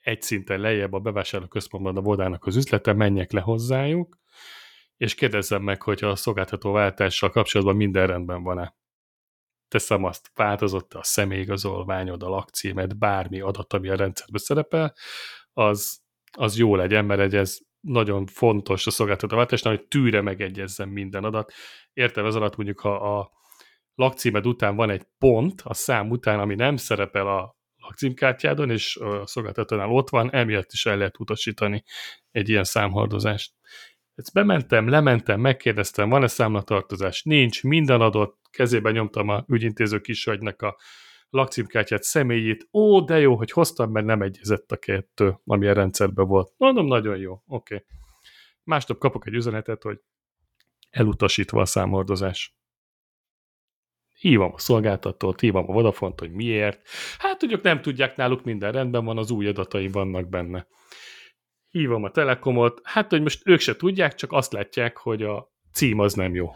egy 0.01 0.21
szinten 0.21 0.59
lejjebb 0.59 0.93
a 0.93 0.99
bevásárlóközpontban 0.99 1.97
a 1.97 2.01
Vodának 2.01 2.45
az 2.45 2.55
üzlete, 2.55 2.93
menjek 2.93 3.31
le 3.31 3.41
hozzájuk, 3.41 4.17
és 4.97 5.15
kérdezzem 5.15 5.61
meg, 5.61 5.81
hogy 5.81 6.03
a 6.03 6.15
szolgáltató 6.15 6.71
váltással 6.71 7.29
kapcsolatban 7.29 7.75
minden 7.75 8.07
rendben 8.07 8.43
van-e. 8.43 8.75
Teszem 9.73 10.03
azt, 10.03 10.31
változott 10.35 10.93
a 10.93 11.03
személyigazolványod, 11.03 12.23
a 12.23 12.29
lakcímed, 12.29 12.97
bármi 12.97 13.39
adat, 13.39 13.73
ami 13.73 13.89
a 13.89 13.95
rendszerben 13.95 14.41
szerepel, 14.41 14.93
az, 15.53 16.01
az 16.37 16.57
jó 16.57 16.75
legyen, 16.75 17.05
mert 17.05 17.19
egy 17.19 17.35
ez 17.35 17.57
nagyon 17.79 18.25
fontos 18.25 18.87
a 18.87 18.91
szolgáltató 18.91 19.35
váltásnál, 19.35 19.75
hogy 19.75 19.87
tűre 19.87 20.21
megegyezzen 20.21 20.89
minden 20.89 21.23
adat. 21.23 21.53
Értem 21.93 22.25
ez 22.25 22.35
alatt 22.35 22.55
mondjuk, 22.55 22.79
ha 22.79 23.19
a 23.19 23.31
lakcímed 23.95 24.47
után 24.47 24.75
van 24.75 24.89
egy 24.89 25.05
pont, 25.17 25.61
a 25.61 25.73
szám 25.73 26.09
után, 26.09 26.39
ami 26.39 26.55
nem 26.55 26.75
szerepel 26.75 27.27
a 27.27 27.57
lakcímkártyádon, 27.75 28.69
és 28.69 28.95
a 28.95 29.27
szolgáltatónál 29.27 29.89
ott 29.89 30.09
van, 30.09 30.33
emiatt 30.33 30.71
is 30.71 30.85
el 30.85 30.97
lehet 30.97 31.19
utasítani 31.19 31.83
egy 32.31 32.49
ilyen 32.49 32.63
számhordozást. 32.63 33.53
Ezt 34.15 34.33
bementem, 34.33 34.87
lementem, 34.87 35.39
megkérdeztem, 35.39 36.09
van-e 36.09 36.27
számlatartozás? 36.27 37.23
Nincs, 37.23 37.63
minden 37.63 38.01
adott, 38.01 38.39
kezében 38.51 38.93
nyomtam 38.93 39.29
a 39.29 39.45
ügyintéző 39.47 39.99
kishagynak 39.99 40.61
a 40.61 40.77
lakcímkártyát, 41.29 42.03
személyét. 42.03 42.67
Ó, 42.71 43.01
de 43.01 43.19
jó, 43.19 43.35
hogy 43.35 43.51
hoztam, 43.51 43.91
mert 43.91 44.05
nem 44.05 44.21
egyezett 44.21 44.71
a 44.71 44.77
kettő, 44.77 45.39
ami 45.45 45.67
a 45.67 45.73
rendszerben 45.73 46.27
volt. 46.27 46.53
Mondom, 46.57 46.85
nagyon 46.85 47.17
jó, 47.17 47.31
oké. 47.47 47.75
Okay. 47.75 47.87
Másnap 48.63 48.97
kapok 48.97 49.27
egy 49.27 49.33
üzenetet, 49.33 49.83
hogy 49.83 49.99
elutasítva 50.89 51.61
a 51.61 51.65
számhordozás. 51.65 52.55
Hívom 54.19 54.53
a 54.53 54.59
szolgáltatót, 54.59 55.39
hívom 55.39 55.69
a 55.69 55.73
Vodafont, 55.73 56.19
hogy 56.19 56.31
miért. 56.31 56.89
Hát, 57.17 57.43
ők 57.43 57.61
nem 57.61 57.81
tudják, 57.81 58.15
náluk 58.15 58.43
minden 58.43 58.71
rendben 58.71 59.05
van, 59.05 59.17
az 59.17 59.31
új 59.31 59.47
adataim 59.47 59.91
vannak 59.91 60.29
benne 60.29 60.67
hívom 61.73 62.03
a 62.03 62.11
Telekomot, 62.11 62.79
hát, 62.83 63.09
hogy 63.09 63.21
most 63.21 63.47
ők 63.47 63.59
se 63.59 63.75
tudják, 63.75 64.15
csak 64.15 64.31
azt 64.31 64.53
látják, 64.53 64.97
hogy 64.97 65.23
a 65.23 65.51
cím 65.71 65.99
az 65.99 66.13
nem 66.13 66.35
jó. 66.35 66.51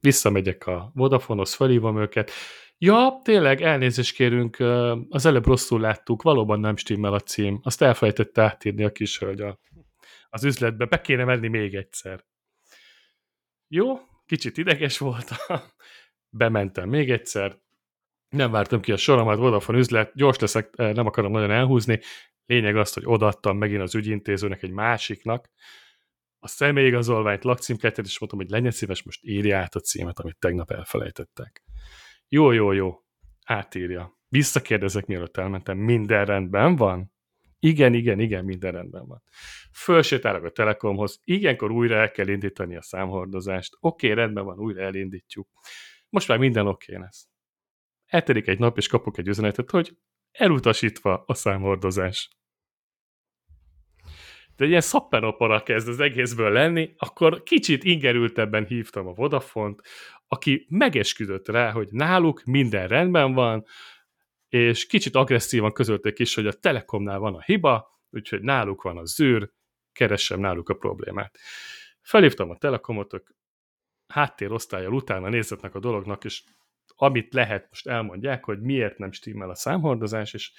Visszamegyek 0.00 0.66
a 0.66 0.90
Vodafonehoz, 0.94 1.54
felhívom 1.54 2.00
őket. 2.00 2.30
Ja, 2.78 3.20
tényleg, 3.24 3.62
elnézést 3.62 4.14
kérünk, 4.14 4.56
az 5.08 5.26
előbb 5.26 5.46
rosszul 5.46 5.80
láttuk, 5.80 6.22
valóban 6.22 6.60
nem 6.60 6.76
stimmel 6.76 7.12
a 7.12 7.20
cím. 7.20 7.60
Azt 7.62 7.82
elfelejtette 7.82 8.42
átírni 8.42 8.84
a 8.84 8.92
kis 8.92 9.18
hölgy 9.18 9.40
a, 9.40 9.58
az 10.28 10.44
üzletbe, 10.44 10.84
be 10.84 11.00
kéne 11.00 11.24
menni 11.24 11.48
még 11.48 11.74
egyszer. 11.74 12.24
Jó, 13.68 13.98
kicsit 14.26 14.56
ideges 14.56 14.98
voltam, 14.98 15.38
bementem 16.40 16.88
még 16.88 17.10
egyszer, 17.10 17.58
nem 18.28 18.50
vártam 18.50 18.80
ki 18.80 18.92
a 18.92 18.96
soromat, 18.96 19.38
Vodafone 19.38 19.78
üzlet, 19.78 20.12
gyors 20.14 20.38
leszek, 20.38 20.76
nem 20.76 21.06
akarom 21.06 21.32
nagyon 21.32 21.50
elhúzni, 21.50 22.00
Lényeg 22.46 22.76
az, 22.76 22.92
hogy 22.92 23.02
odaadtam 23.06 23.58
megint 23.58 23.82
az 23.82 23.94
ügyintézőnek 23.94 24.62
egy 24.62 24.70
másiknak 24.70 25.50
a 26.38 26.48
személyigazolványt, 26.48 27.44
lakcímkártyát, 27.44 28.06
és 28.06 28.18
mondtam, 28.18 28.40
hogy 28.40 28.50
legyen 28.50 28.70
szíves, 28.70 29.02
most 29.02 29.20
írja 29.22 29.58
át 29.58 29.74
a 29.74 29.80
címet, 29.80 30.18
amit 30.18 30.38
tegnap 30.38 30.70
elfelejtettek. 30.70 31.64
Jó, 32.28 32.50
jó, 32.50 32.72
jó. 32.72 33.00
Átírja. 33.44 34.18
Visszakérdezek, 34.28 35.06
mielőtt 35.06 35.36
elmentem. 35.36 35.78
Minden 35.78 36.24
rendben 36.24 36.76
van? 36.76 37.12
Igen, 37.58 37.94
igen, 37.94 38.20
igen, 38.20 38.44
minden 38.44 38.72
rendben 38.72 39.06
van. 39.06 39.22
Fölsétálok 39.72 40.44
a 40.44 40.50
Telekomhoz. 40.50 41.20
Ilyenkor 41.24 41.70
újra 41.70 41.96
el 41.96 42.10
kell 42.10 42.28
indítani 42.28 42.76
a 42.76 42.82
számhordozást. 42.82 43.76
Oké, 43.80 44.10
okay, 44.10 44.24
rendben 44.24 44.44
van, 44.44 44.58
újra 44.58 44.82
elindítjuk. 44.82 45.48
Most 46.08 46.28
már 46.28 46.38
minden 46.38 46.66
oké 46.66 46.92
okay 46.92 47.04
lesz. 47.04 47.28
Eltelik 48.06 48.46
egy 48.46 48.58
nap, 48.58 48.76
és 48.76 48.88
kapok 48.88 49.18
egy 49.18 49.28
üzenetet, 49.28 49.70
hogy 49.70 49.96
elutasítva 50.30 51.24
a 51.26 51.34
számhordozás. 51.34 52.35
De 54.56 54.64
egy 54.64 54.70
ilyen 54.70 54.80
szappenopera 54.80 55.62
kezd 55.62 55.88
az 55.88 56.00
egészből 56.00 56.50
lenni, 56.50 56.94
akkor 56.96 57.42
kicsit 57.42 57.84
ingerültebben 57.84 58.66
hívtam 58.66 59.06
a 59.06 59.12
Vodafont, 59.12 59.82
aki 60.26 60.66
megesküdött 60.68 61.48
rá, 61.48 61.70
hogy 61.70 61.88
náluk 61.90 62.44
minden 62.44 62.88
rendben 62.88 63.32
van, 63.32 63.64
és 64.48 64.86
kicsit 64.86 65.14
agresszívan 65.14 65.72
közölték 65.72 66.18
is, 66.18 66.34
hogy 66.34 66.46
a 66.46 66.52
Telekomnál 66.52 67.18
van 67.18 67.34
a 67.34 67.42
hiba, 67.42 68.00
úgyhogy 68.10 68.40
náluk 68.40 68.82
van 68.82 68.98
a 68.98 69.04
zűr, 69.04 69.50
keressem 69.92 70.40
náluk 70.40 70.68
a 70.68 70.74
problémát. 70.74 71.38
Felhívtam 72.00 72.50
a 72.50 72.56
Telekomot, 72.56 73.12
ők 73.14 73.28
háttérosztályjal 74.06 74.92
utána 74.92 75.28
nézetnek 75.28 75.74
a 75.74 75.78
dolognak, 75.78 76.24
és 76.24 76.42
amit 76.96 77.34
lehet, 77.34 77.66
most 77.68 77.86
elmondják, 77.86 78.44
hogy 78.44 78.60
miért 78.60 78.98
nem 78.98 79.12
stimmel 79.12 79.50
a 79.50 79.54
számhordozás, 79.54 80.34
és 80.34 80.52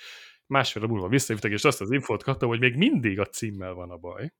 másfél 0.47 0.87
múlva 0.87 1.07
visszahívtak, 1.07 1.51
és 1.51 1.63
azt 1.63 1.81
az 1.81 1.91
infót 1.91 2.23
kaptam, 2.23 2.49
hogy 2.49 2.59
még 2.59 2.75
mindig 2.75 3.19
a 3.19 3.25
címmel 3.25 3.73
van 3.73 3.91
a 3.91 3.97
baj. 3.97 4.33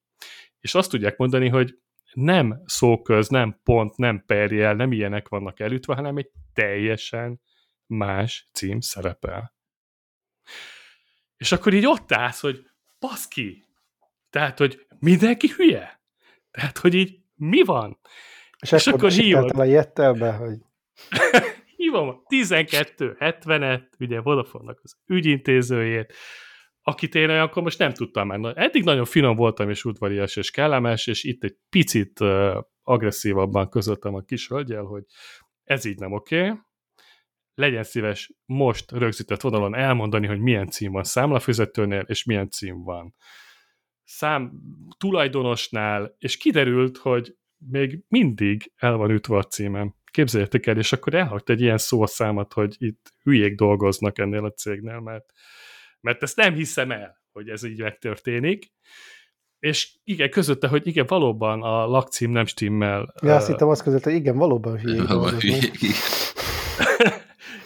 És 0.60 0.76
azt 0.76 0.89
tudják 0.89 1.18
mondani, 1.18 1.49
hogy 1.49 1.80
nem 2.14 2.62
szóköz, 2.66 3.28
nem 3.28 3.60
pont, 3.64 3.97
nem 3.97 4.24
perjel, 4.26 4.74
nem 4.74 4.91
ilyenek 4.91 5.28
vannak 5.28 5.60
elütve, 5.60 5.95
hanem 5.95 6.18
egy 6.18 6.30
teljesen 6.53 7.41
más 7.86 8.49
cím 8.53 8.80
szerepel. 8.80 9.55
És 11.38 11.51
akkor 11.51 11.74
így 11.74 11.86
ott 11.86 12.12
állsz, 12.12 12.41
hogy 12.41 12.70
baszki, 12.99 13.66
tehát, 14.30 14.58
hogy 14.58 14.88
mindenki 14.99 15.47
hülye. 15.47 16.01
Tehát, 16.51 16.78
hogy 16.78 16.93
így 16.93 17.20
mi 17.36 17.62
van? 17.64 17.99
És, 18.60 18.72
És 18.72 18.88
akkor 18.88 19.12
hívod. 19.12 19.60
a 19.60 19.64
jettelbe, 19.64 20.32
hogy 20.32 20.58
hívom 21.88 22.08
a 22.08 22.22
1270-et, 22.30 24.00
ugye 24.00 24.22
Vodafone-nak 24.22 24.80
az 24.84 24.98
ügyintézőjét, 25.06 26.14
akit 26.82 27.16
én 27.16 27.30
olyankor 27.30 27.64
most 27.64 27.80
nem 27.80 27.94
tudtam 27.94 28.28
már. 28.28 28.54
Eddig 28.56 28.84
nagyon 28.84 29.06
finom 29.06 29.36
voltam, 29.36 29.70
és 29.70 29.86
udvarias, 29.86 30.36
és 30.36 30.52
kellemes, 30.52 31.08
és 31.08 31.24
itt 31.24 31.44
egy 31.44 31.56
picit 31.70 32.20
uh, 32.20 32.58
agresszívabban 32.82 33.70
közöltem 33.70 34.16
a 34.16 34.22
kis 34.22 34.48
hölgyel, 34.48 34.84
hogy 34.84 35.04
ez 35.64 35.86
így 35.86 36.00
nem 36.00 36.12
oké. 36.12 36.42
Okay. 36.42 36.60
Legyen 37.54 37.84
szíves 37.84 38.34
most 38.46 38.92
rögzített 38.92 39.42
vonalon 39.42 39.76
elmondani, 39.76 40.28
hogy 40.28 40.40
milyen 40.40 40.68
cím 40.68 40.92
van 40.92 41.04
számlafizetőnél, 41.04 42.04
és 42.08 42.24
milyen 42.24 42.50
cím 42.50 42.84
van 42.84 43.16
szám 44.04 44.52
tulajdonosnál, 44.98 46.16
és 46.18 46.38
kiderült, 46.38 46.98
hogy 46.98 47.36
még 47.58 48.04
mindig 48.08 48.72
el 48.76 48.96
van 48.96 49.12
ütve 49.12 49.38
a 49.38 49.44
címem. 49.44 49.97
Képzeljétek 50.18 50.65
el, 50.65 50.78
és 50.78 50.91
akkor 50.91 51.13
elhagyta 51.13 51.53
egy 51.53 51.61
ilyen 51.61 51.78
szószámat, 51.78 52.53
hogy 52.53 52.76
itt 52.78 53.13
hülyék 53.24 53.55
dolgoznak 53.55 54.18
ennél 54.18 54.45
a 54.45 54.51
cégnél, 54.51 54.99
mert, 54.99 55.26
mert 56.01 56.24
ezt 56.24 56.36
nem 56.36 56.53
hiszem 56.53 56.91
el, 56.91 57.22
hogy 57.32 57.49
ez 57.49 57.63
így 57.63 57.82
megtörténik. 57.82 58.72
És 59.59 59.89
igen, 60.03 60.30
közötte, 60.30 60.68
hogy 60.68 60.88
igen, 60.88 61.05
valóban 61.07 61.63
a 61.63 61.86
lakcím 61.86 62.32
nem 62.32 62.45
stimmel. 62.45 63.13
ja, 63.22 63.36
azt 63.36 63.47
Ö, 63.47 63.51
hittem 63.51 63.68
azt 63.68 63.84
között, 63.84 64.03
hogy 64.03 64.13
igen, 64.13 64.38
valóban 64.38 64.80
hülyék 64.80 65.01
dolgoznak. 65.01 65.41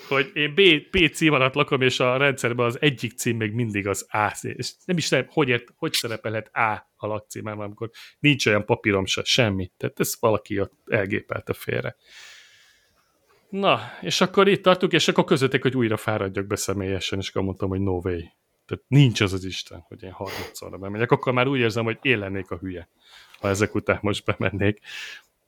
hogy 0.08 0.32
én 0.34 0.54
B, 0.54 0.62
B 0.92 1.14
cím 1.14 1.34
alatt 1.34 1.54
lakom, 1.54 1.82
és 1.82 2.00
a 2.00 2.18
rendszerben 2.18 2.66
az 2.66 2.82
egyik 2.82 3.18
cím 3.18 3.38
még 3.38 3.52
mindig 3.52 3.88
az 3.88 4.06
A. 4.10 4.38
És 4.42 4.74
nem 4.86 4.98
is 4.98 5.08
tudom, 5.08 5.26
hogy, 5.30 5.50
ért, 5.50 5.74
hogy 5.76 5.94
szerepelhet 5.94 6.56
A 6.56 6.92
a 6.96 7.08
lakcímem, 7.08 7.60
amikor 7.60 7.90
nincs 8.20 8.46
olyan 8.46 8.66
papírom 8.66 9.06
se, 9.06 9.24
semmi. 9.24 9.72
Tehát 9.78 10.00
ezt 10.00 10.20
valaki 10.20 10.60
ott 10.60 10.74
elgépelte 10.86 11.54
félre. 11.54 11.96
Na, 13.52 13.80
és 14.02 14.22
akkor 14.22 14.48
itt 14.48 14.64
tartunk, 14.64 14.92
és 14.92 15.08
akkor 15.08 15.24
közöttek, 15.24 15.62
hogy 15.62 15.76
újra 15.76 15.98
fáradjak 15.98 16.46
be 16.46 16.56
személyesen, 16.56 17.20
és 17.20 17.30
akkor 17.30 17.42
mondtam, 17.42 17.70
hogy 17.70 17.82
no 17.82 17.92
way. 17.92 18.20
Tehát 18.66 18.84
nincs 18.88 19.22
az 19.22 19.34
az 19.34 19.44
Isten, 19.44 19.86
hogy 19.88 20.04
én 20.04 20.12
harmadszorra 20.12 20.78
bemegyek. 20.78 21.12
Akkor 21.12 21.34
már 21.34 21.48
úgy 21.48 21.60
érzem, 21.60 21.84
hogy 21.84 21.98
én 22.02 22.20
lennék 22.20 22.52
a 22.52 22.58
hülye, 22.58 22.88
ha 23.40 23.48
ezek 23.48 23.76
után 23.76 24.00
most 24.02 24.26
bemennék 24.26 24.82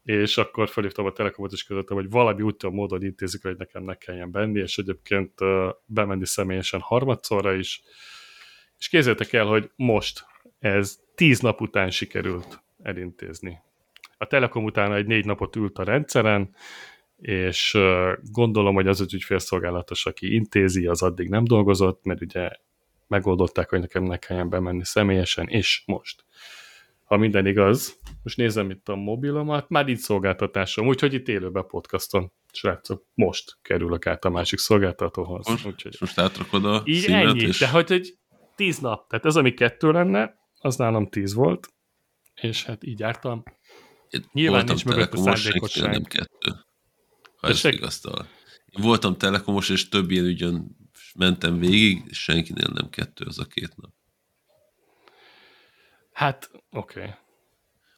és 0.04 0.38
akkor 0.38 0.70
felhívtam 0.70 1.06
a 1.06 1.12
Telekomot, 1.12 1.52
és 1.52 1.64
közöttem, 1.64 1.98
hogy 1.98 2.10
valami 2.10 2.42
úton, 2.42 2.74
módon 2.74 3.04
intézik, 3.04 3.42
hogy 3.42 3.58
nekem 3.58 3.84
ne 3.84 3.96
kelljen 3.96 4.32
benni, 4.32 4.60
és 4.60 4.78
egyébként 4.78 5.42
uh, 5.42 5.70
bemenni 5.86 6.26
személyesen 6.26 6.80
harmadszorra 6.80 7.54
is. 7.54 7.82
És 8.78 8.88
képzeljétek 8.88 9.34
el, 9.34 9.46
hogy 9.46 9.72
most 9.76 10.26
ez 10.60 11.00
tíz 11.16 11.40
nap 11.40 11.62
után 11.62 11.90
sikerült 11.90 12.62
elintézni. 12.82 13.62
A 14.18 14.26
Telekom 14.26 14.64
utána 14.64 14.96
egy 14.96 15.06
négy 15.06 15.26
napot 15.26 15.56
ült 15.56 15.78
a 15.78 15.84
rendszeren, 15.84 16.56
és 17.24 17.78
gondolom, 18.22 18.76
hogy 18.76 18.88
az 18.88 19.02
az 19.02 19.14
ügyfélszolgálatos, 19.14 20.06
aki 20.06 20.34
intézi, 20.34 20.88
az 20.88 21.02
addig 21.02 21.30
nem 21.30 21.44
dolgozott, 21.44 22.04
mert 22.04 22.22
ugye 22.22 22.50
megoldották, 23.08 23.70
hogy 23.70 23.80
nekem 23.80 24.04
ne 24.04 24.18
kelljen 24.18 24.50
bemenni 24.50 24.86
személyesen, 24.86 25.48
és 25.48 25.84
most 25.86 26.26
ha 27.04 27.18
minden 27.18 27.46
igaz, 27.46 28.00
most 28.24 28.38
nézem 28.38 28.70
itt 28.70 28.90
a 28.90 28.96
mobilomat, 28.96 29.70
már 29.70 29.88
így 29.88 29.98
szolgáltatásom, 29.98 30.88
úgyhogy 30.88 31.14
itt 31.14 31.28
élőben 31.28 31.66
podcaston, 31.68 32.32
srácok, 32.52 33.06
most 33.14 33.58
kerülök 33.62 34.08
át 34.08 34.26
a 34.26 34.30
másik 34.30 34.60
szolgáltatóhoz. 34.60 35.48
Most, 35.48 35.66
úgyhogy 35.66 35.98
most 36.00 36.20
átrakod 36.20 36.66
a 36.66 36.82
így 36.86 37.06
ennyi, 37.06 37.42
és 37.42 37.60
de 37.60 37.70
hogy, 37.70 37.88
hogy 37.88 38.18
tíz 38.56 38.80
nap, 38.80 39.08
tehát 39.10 39.26
ez, 39.26 39.36
ami 39.36 39.54
kettő 39.54 39.92
lenne, 39.92 40.36
az 40.60 40.76
nálam 40.76 41.08
tíz 41.08 41.34
volt, 41.34 41.68
és 42.42 42.64
hát 42.64 42.84
így 42.84 43.00
jártam. 43.00 43.44
én 44.10 44.26
nyilván 44.32 44.66
nincs 44.66 44.84
telekomos, 44.84 45.40
szándékosság. 45.40 45.84
senkinél 45.84 46.00
nem 46.00 46.04
kettő. 46.04 46.72
Ha 47.44 47.70
igaztal. 47.70 48.28
Én 48.66 48.84
voltam 48.84 49.18
telekomos, 49.18 49.70
és 49.70 49.90
több 49.90 50.12
ilyen 50.12 50.26
ügyön 50.26 50.78
mentem 51.16 51.60
végig, 51.60 52.02
és 52.06 52.24
senkinél 52.24 52.70
nem 52.74 52.90
kettő 52.90 53.26
az 53.26 53.40
a 53.40 53.46
két 53.46 53.76
nap. 53.76 53.92
Hát, 56.12 56.52
oké. 56.72 57.00
Okay. 57.00 57.12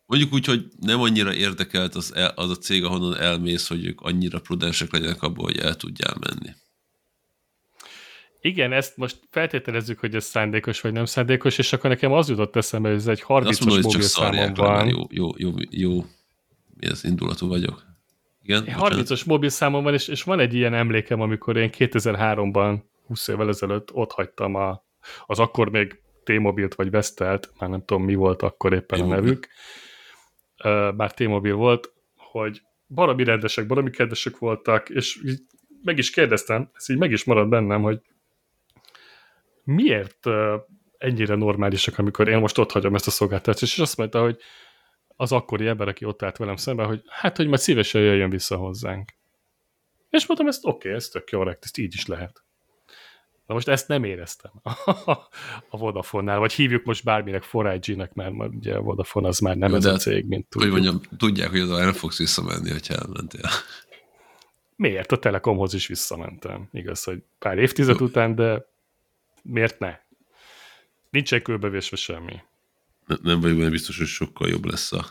Mondjuk 0.06 0.34
úgy, 0.34 0.46
hogy 0.46 0.66
nem 0.80 1.02
annyira 1.02 1.34
érdekelt 1.34 1.96
az, 1.96 2.16
el, 2.16 2.32
az 2.36 2.50
a 2.50 2.56
cég, 2.56 2.84
ahonnan 2.84 3.18
elmész, 3.18 3.68
hogy 3.68 3.86
ők 3.86 4.02
annyira 4.02 4.40
prudensek 4.40 4.92
legyenek 4.92 5.22
abból, 5.22 5.46
hogy 5.46 5.58
el 5.58 5.76
tudjál 5.76 6.16
menni. 6.20 6.56
Igen, 8.42 8.74
ezt 8.74 8.98
most 8.98 9.20
feltételezzük, 9.30 10.00
hogy 10.00 10.16
ez 10.16 10.26
szándékos 10.26 10.82
vagy 10.82 10.92
nem 10.92 11.06
szándékos, 11.06 11.58
és 11.58 11.74
akkor 11.74 11.90
nekem 11.90 12.12
az 12.12 12.30
jutott 12.30 12.56
eszembe, 12.56 12.90
hogy 12.90 12.98
ez 12.98 13.08
egy 13.08 13.24
De 13.28 13.34
azt 13.34 13.62
30-as 13.62 13.66
mondom, 13.66 13.84
hogy 13.84 13.92
csak 13.92 13.92
mobil 13.92 14.08
számom 14.08 14.54
van. 14.54 14.88
jó, 14.88 15.06
jó, 15.10 15.32
jó, 15.38 15.52
jó, 15.70 16.06
mi 16.74 16.88
ez, 16.88 17.04
indulatú 17.04 17.48
vagyok. 17.48 17.85
Igen? 18.46 18.66
Egy 18.66 18.74
bocsánat. 18.74 19.08
30-as 19.08 19.26
mobil 19.26 19.50
számom 19.50 19.84
van, 19.84 19.94
és, 19.94 20.08
és 20.08 20.24
van 20.24 20.40
egy 20.40 20.54
ilyen 20.54 20.74
emlékem, 20.74 21.22
amikor 21.22 21.58
én 21.58 21.70
2003-ban, 21.78 22.78
20 23.08 23.28
évvel 23.28 23.48
ezelőtt 23.48 23.94
ott 23.94 24.12
hagytam 24.12 24.56
a, 24.56 24.84
az 25.26 25.40
akkor 25.40 25.70
még 25.70 26.02
T-mobilt 26.24 26.76
vagy 26.76 26.90
Vestelt, 26.90 27.52
már 27.60 27.70
nem 27.70 27.86
tudom 27.86 28.04
mi 28.04 28.16
volt 28.16 28.42
akkor 28.42 28.74
éppen 28.74 29.00
a 29.00 29.04
T-Mobile. 29.04 29.22
nevük, 29.22 29.48
bár 30.96 31.14
T-mobil 31.14 31.56
volt, 31.56 31.94
hogy 32.16 32.62
baromi 32.88 33.24
rendesek, 33.24 33.68
baromi 33.68 33.90
kedvesek 33.90 34.38
voltak, 34.38 34.90
és 34.90 35.22
így 35.26 35.40
meg 35.84 35.98
is 35.98 36.10
kérdeztem, 36.10 36.70
ez 36.74 36.90
így 36.90 36.98
meg 36.98 37.12
is 37.12 37.24
maradt 37.24 37.50
bennem, 37.50 37.82
hogy 37.82 38.02
miért 39.64 40.28
ennyire 40.98 41.36
normálisak, 41.36 41.98
amikor 41.98 42.28
én 42.28 42.38
most 42.38 42.58
ott 42.58 42.72
hagyom 42.72 42.96
ezt 42.96 43.08
a 43.08 43.12
szolgáltatást, 43.12 43.62
és 43.62 43.80
azt 43.80 43.98
mondta, 43.98 44.22
hogy 44.22 44.38
az 45.16 45.32
akkori 45.32 45.68
ember, 45.68 45.88
aki 45.88 46.06
ott 46.06 46.24
állt 46.24 46.38
velem 46.38 46.56
szemben, 46.56 46.86
hogy 46.86 47.02
hát, 47.08 47.38
hogy 47.38 47.48
majd 47.48 47.60
szívesen 47.60 48.02
jöjjön 48.02 48.30
vissza 48.30 48.56
hozzánk. 48.56 49.14
És 50.10 50.26
mondtam, 50.26 50.48
ezt 50.50 50.66
oké, 50.66 50.76
okay, 50.76 50.92
ez 50.92 51.08
tök 51.08 51.30
jó, 51.30 51.50
ezt 51.50 51.78
így 51.78 51.94
is 51.94 52.06
lehet. 52.06 52.44
Na 53.46 53.54
most 53.54 53.68
ezt 53.68 53.88
nem 53.88 54.04
éreztem 54.04 54.52
a 55.70 55.78
Vodafone-nál, 55.78 56.40
vagy 56.40 56.54
hívjuk 56.54 56.84
most 56.84 57.04
bárminek 57.04 57.50
4IG-nek, 57.52 58.14
mert 58.14 58.34
már 58.34 58.48
ugye 58.48 58.76
a 58.76 58.82
Vodafone 58.82 59.28
az 59.28 59.40
már 59.40 59.58
nem 59.58 59.70
Jó, 59.70 59.76
ez 59.76 59.84
de 59.84 59.92
a 59.92 59.98
cég, 59.98 60.26
mint 60.26 60.48
Hogy 60.54 60.64
tudjuk. 60.64 60.72
mondjam, 60.72 61.18
tudják, 61.18 61.50
hogy 61.50 61.60
oda 61.60 61.78
nem 61.78 61.94
fogsz 61.94 62.18
visszamenni, 62.18 62.72
hogyha 62.72 62.94
elmentél. 62.94 63.50
Miért? 64.76 65.12
A 65.12 65.20
Telekomhoz 65.20 65.74
is 65.74 65.88
visszamentem. 65.88 66.70
Igaz, 66.72 67.04
hogy 67.04 67.24
pár 67.40 67.58
évtized 67.58 68.00
Jó. 68.00 68.06
után, 68.06 68.36
de 68.36 68.66
miért 69.44 69.80
ne? 69.80 70.00
Nincsen 71.10 71.42
kőbevésve 71.42 71.96
semmi. 71.96 72.42
Ne- 73.06 73.16
Nem 73.22 73.40
vagyok 73.40 73.58
benne 73.58 73.70
biztos, 73.70 73.98
hogy 73.98 74.08
sokkal 74.08 74.48
jobb 74.50 74.66
lesz 74.66 74.92
a 74.92 75.06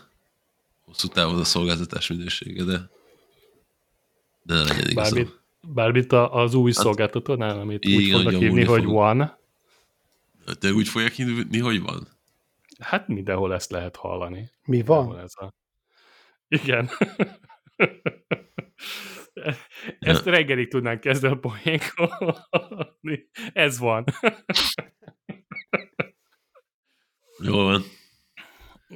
hosszú 0.85 1.07
távon 1.07 1.39
a 1.39 1.43
szolgáltatás 1.43 2.07
minősége, 2.07 2.63
de 2.63 2.89
de 4.43 4.53
ne 4.53 4.63
legyen 4.63 4.89
igazam. 4.89 5.13
Bármit, 5.13 5.39
bármit 5.67 6.11
a- 6.11 6.33
az 6.33 6.53
új 6.53 6.71
szolgáltatónál, 6.71 7.59
amit 7.59 7.85
úgy 7.85 7.91
Hát- 7.93 8.01
igen, 8.01 8.15
fognak 8.15 8.33
hogy 8.33 8.41
hívni, 8.41 8.63
hogy 8.63 8.83
fog. 8.83 8.93
One. 8.95 9.37
De 10.59 10.71
úgy 10.71 10.87
fogják 10.87 11.11
hívni, 11.13 11.59
hogy 11.59 11.81
van? 11.81 12.07
Hát 12.79 13.07
mindenhol 13.07 13.53
ezt 13.53 13.71
lehet 13.71 13.95
hallani. 13.95 14.49
Mi 14.65 14.75
Mindenhol 14.75 15.05
van? 15.05 15.19
Ez 15.19 15.33
a... 15.35 15.53
Igen. 16.47 16.89
Ezt 19.99 20.25
reggelig 20.25 20.69
tudnánk 20.69 20.99
kezdeni 20.99 21.33
a 21.33 21.37
poénkolni. 21.39 23.29
Ez 23.53 23.77
van. 23.77 24.03
Jól 27.43 27.63
van. 27.63 27.83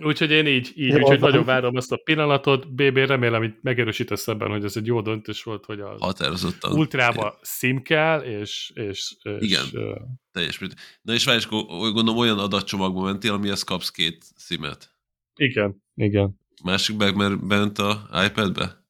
Úgyhogy 0.04 0.32
én 0.32 0.46
így, 0.48 0.72
így 0.76 0.88
Jól 0.92 1.00
úgyhogy 1.02 1.20
van. 1.20 1.30
nagyon 1.30 1.46
várom 1.46 1.76
ezt 1.78 1.92
a 1.92 1.98
pillanatot. 2.04 2.74
BB, 2.74 2.98
remélem, 2.98 3.42
hogy 3.42 3.54
megerősítesz 3.62 4.28
ebben, 4.28 4.50
hogy 4.50 4.64
ez 4.64 4.78
egy 4.78 4.86
jó 4.86 5.02
döntés 5.02 5.44
volt, 5.44 5.66
hogy 5.66 5.80
a 5.80 5.96
Határozottan. 6.00 6.72
ultrába 6.78 7.38
szim 7.42 7.82
kell, 7.82 8.20
és, 8.22 8.72
és, 8.74 9.16
és 9.24 9.32
Igen. 9.40 9.66
ö, 9.74 9.96
Teljes 10.32 10.60
mértékben. 10.60 10.86
Na 11.02 11.14
és 11.14 11.26
várj, 11.26 11.38
és 11.38 11.48
gondolom 11.48 12.18
olyan 12.18 12.40
adatcsomagba 12.40 13.02
mentél, 13.04 13.34
amihez 13.34 13.64
kapsz 13.64 13.90
két 13.92 14.26
szimet. 14.36 14.96
igen, 15.36 15.84
igen. 15.96 16.40
Másik 16.64 16.98
meg 16.98 17.16
mert 17.16 17.48
bent 17.48 17.78
a 17.78 18.10
iPad-be? 18.26 18.84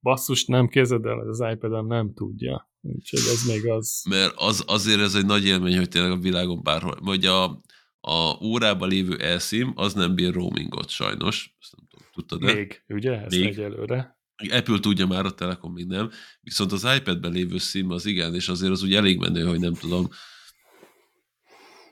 Basszus, 0.00 0.44
nem 0.44 0.68
képzeld 0.68 1.04
el, 1.04 1.18
az 1.28 1.44
iPad-em 1.52 1.86
nem 1.86 2.12
tudja. 2.14 2.70
Úgyhogy 2.80 3.18
ez 3.18 3.44
még 3.46 3.68
az... 3.68 4.02
Mert 4.08 4.32
az, 4.36 4.64
azért 4.66 5.00
ez 5.00 5.14
egy 5.14 5.26
nagy 5.26 5.46
élmény, 5.46 5.76
hogy 5.76 5.88
tényleg 5.88 6.10
a 6.10 6.18
világon 6.18 6.62
bárhol. 6.62 6.98
Vagy 7.00 7.24
a, 7.26 7.60
a 8.06 8.38
órában 8.42 8.88
lévő 8.88 9.16
elszím, 9.16 9.72
az 9.74 9.94
nem 9.94 10.14
bír 10.14 10.32
roamingot 10.32 10.88
sajnos. 10.88 11.54
Ezt 11.60 11.76
nem 11.76 11.86
tudom, 11.88 12.06
tudtad 12.12 12.40
de? 12.40 12.54
Még, 12.54 12.82
ugye? 12.88 13.20
Ez 13.24 13.32
Még. 13.32 13.46
egyelőre. 13.46 14.18
Apple 14.50 14.78
tudja 14.78 15.06
már, 15.06 15.24
a 15.24 15.34
Telekom 15.34 15.72
még 15.72 15.86
nem. 15.86 16.10
Viszont 16.40 16.72
az 16.72 16.86
iPad-ben 16.96 17.32
lévő 17.32 17.58
szím 17.58 17.90
az 17.90 18.06
igen, 18.06 18.34
és 18.34 18.48
azért 18.48 18.72
az 18.72 18.82
úgy 18.82 18.94
elég 18.94 19.18
menő, 19.18 19.44
hogy 19.44 19.60
nem 19.60 19.74
tudom, 19.74 20.08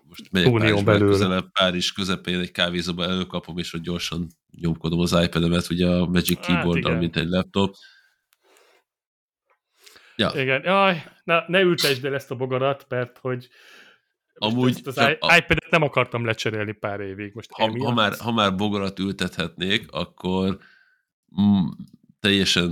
most 0.02 0.32
megyek 0.32 0.52
Unión 0.52 0.84
Párizsba 0.84 1.06
közelebb, 1.06 1.50
Párizs 1.52 1.92
közepén 1.92 2.38
egy 2.38 2.50
kávézóba 2.50 3.04
előkapom, 3.04 3.58
és 3.58 3.70
hogy 3.70 3.80
gyorsan 3.80 4.26
nyomkodom 4.60 5.00
az 5.00 5.12
iPad-emet, 5.22 5.70
ugye 5.70 5.86
a 5.86 6.06
Magic 6.06 6.36
Hát 6.36 6.46
Keyboard-dal, 6.46 6.90
igen. 6.90 6.98
mint 6.98 7.16
egy 7.16 7.28
laptop. 7.28 7.74
Ja, 10.16 10.32
Igen, 10.34 10.62
jaj, 10.64 11.04
na, 11.24 11.44
ne 11.46 11.60
ültesd 11.60 12.04
el 12.04 12.14
ezt 12.14 12.30
a 12.30 12.34
bogarat, 12.34 12.86
mert 12.88 13.18
hogy 13.18 13.48
Amúgy 14.34 14.70
ezt 14.70 14.86
az 14.86 14.96
a- 14.98 15.10
iPad-et 15.10 15.70
nem 15.70 15.82
akartam 15.82 16.24
lecserélni 16.24 16.72
pár 16.72 17.00
évig. 17.00 17.34
Most 17.34 17.50
ha, 17.52 17.64
emiatt. 17.64 17.86
ha, 17.86 17.92
már, 17.94 18.14
ha 18.18 18.32
már 18.32 18.54
bogarat 18.54 18.98
ültethetnék, 18.98 19.90
akkor 19.90 20.58
mm, 21.40 21.66
teljesen 22.20 22.70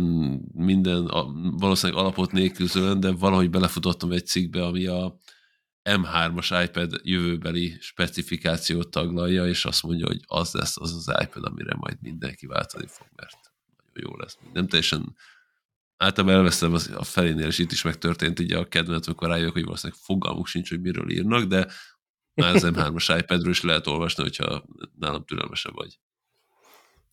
minden, 0.53 1.07
a, 1.07 1.33
valószínűleg 1.59 2.03
alapot 2.03 2.33
nélkül 2.33 2.67
zöld, 2.67 2.99
de 2.99 3.13
valahogy 3.13 3.51
belefutottam 3.51 4.13
egy 4.13 4.27
cikkbe, 4.27 4.65
ami 4.67 4.87
a 4.87 5.17
M3-as 5.91 6.65
iPad 6.69 7.01
jövőbeli 7.03 7.77
specifikációt 7.81 8.91
taglalja, 8.91 9.47
és 9.47 9.65
azt 9.65 9.83
mondja, 9.83 10.07
hogy 10.07 10.21
az 10.27 10.53
lesz 10.53 10.77
az 10.81 10.95
az 10.95 11.17
iPad, 11.23 11.45
amire 11.45 11.75
majd 11.77 11.97
mindenki 12.01 12.47
váltani 12.47 12.87
fog, 12.87 13.07
mert 13.17 13.37
nagyon 13.93 14.11
jó 14.11 14.17
lesz. 14.17 14.39
Nem 14.53 14.67
teljesen 14.67 15.17
általában 16.01 16.36
elveszem 16.36 16.72
az, 16.72 16.90
a 16.96 17.05
felénél, 17.05 17.46
és 17.46 17.59
itt 17.59 17.72
is 17.72 17.82
megtörtént 17.82 18.38
ugye 18.38 18.59
a 18.59 18.64
kedvenet, 18.64 19.07
amikor 19.07 19.28
rájövök, 19.28 19.53
hogy 19.53 19.64
valószínűleg 19.64 20.03
fogalmuk 20.03 20.46
sincs, 20.46 20.68
hogy 20.68 20.80
miről 20.80 21.11
írnak, 21.11 21.44
de 21.44 21.66
már 22.34 22.55
az 22.55 22.66
M3-as 22.66 23.16
iPadről 23.18 23.51
is 23.51 23.62
lehet 23.62 23.86
olvasni, 23.86 24.22
hogyha 24.22 24.64
nálam 24.98 25.24
türelmesebb 25.24 25.74
vagy. 25.74 25.98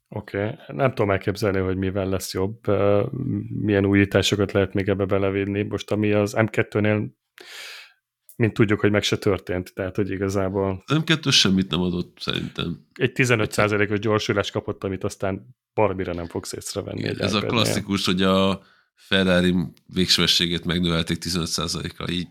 Oké, 0.10 0.38
okay. 0.38 0.56
nem 0.68 0.90
tudom 0.90 1.12
elképzelni, 1.12 1.60
hogy 1.60 1.78
mivel 1.78 2.10
lesz 2.10 2.34
jobb, 2.34 2.60
milyen 3.50 3.86
újításokat 3.86 4.52
lehet 4.52 4.74
még 4.74 4.88
ebbe 4.88 5.06
belevinni. 5.06 5.64
Most 5.64 5.92
ami 5.92 6.12
az 6.12 6.34
M2-nél, 6.38 7.10
mint 8.36 8.54
tudjuk, 8.54 8.80
hogy 8.80 8.92
meg 8.92 9.04
se 9.04 9.18
történt, 9.18 9.74
tehát 9.74 9.96
hogy 9.96 10.10
igazából... 10.10 10.84
Az 10.86 10.98
M2 11.00 11.32
semmit 11.32 11.70
nem 11.70 11.82
adott 11.82 12.18
szerintem. 12.20 12.88
Egy 12.94 13.12
15%-os 13.16 14.00
gyorsulás 14.00 14.52
kapott, 14.52 14.84
amit 14.84 15.04
aztán 15.04 15.56
barbira 15.74 16.14
nem 16.14 16.28
fogsz 16.28 16.54
észrevenni. 16.54 17.00
Igen, 17.00 17.22
ez 17.22 17.34
a 17.34 17.42
klasszikus, 17.42 18.06
hogy 18.06 18.22
a 18.22 18.62
Ferrari 18.98 19.56
végsőségét 19.86 20.66
megnövelték 20.66 21.18
15%-kal, 21.26 22.10
így 22.10 22.28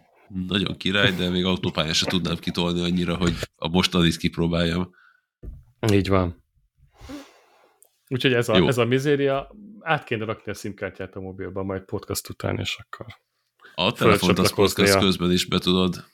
nagyon 0.47 0.77
király, 0.77 1.13
de 1.13 1.29
még 1.29 1.45
autópályán 1.45 1.93
se 1.93 2.07
tudnám 2.07 2.37
kitolni 2.37 2.83
annyira, 2.83 3.17
hogy 3.17 3.35
a 3.57 3.69
mostanit 3.69 4.17
kipróbáljam. 4.17 4.91
Így 5.93 6.09
van. 6.09 6.45
Úgyhogy 8.09 8.33
ez 8.33 8.49
a, 8.49 8.67
ez 8.67 8.79
a 8.79 8.85
mizéria, 8.85 9.51
át 9.81 10.05
kéne 10.05 10.25
rakni 10.25 10.51
a 10.51 10.55
szimkártyát 10.55 11.17
a 11.17 11.21
mobilba, 11.21 11.63
majd 11.63 11.83
podcast 11.83 12.29
után, 12.29 12.59
és 12.59 12.79
akkor 12.79 13.07
a 13.75 13.93
telefont 13.93 14.39
az 14.39 14.55
podcast 14.55 14.95
a... 14.95 14.99
közben 14.99 15.31
is 15.31 15.45
be 15.45 15.59
tudod 15.59 16.05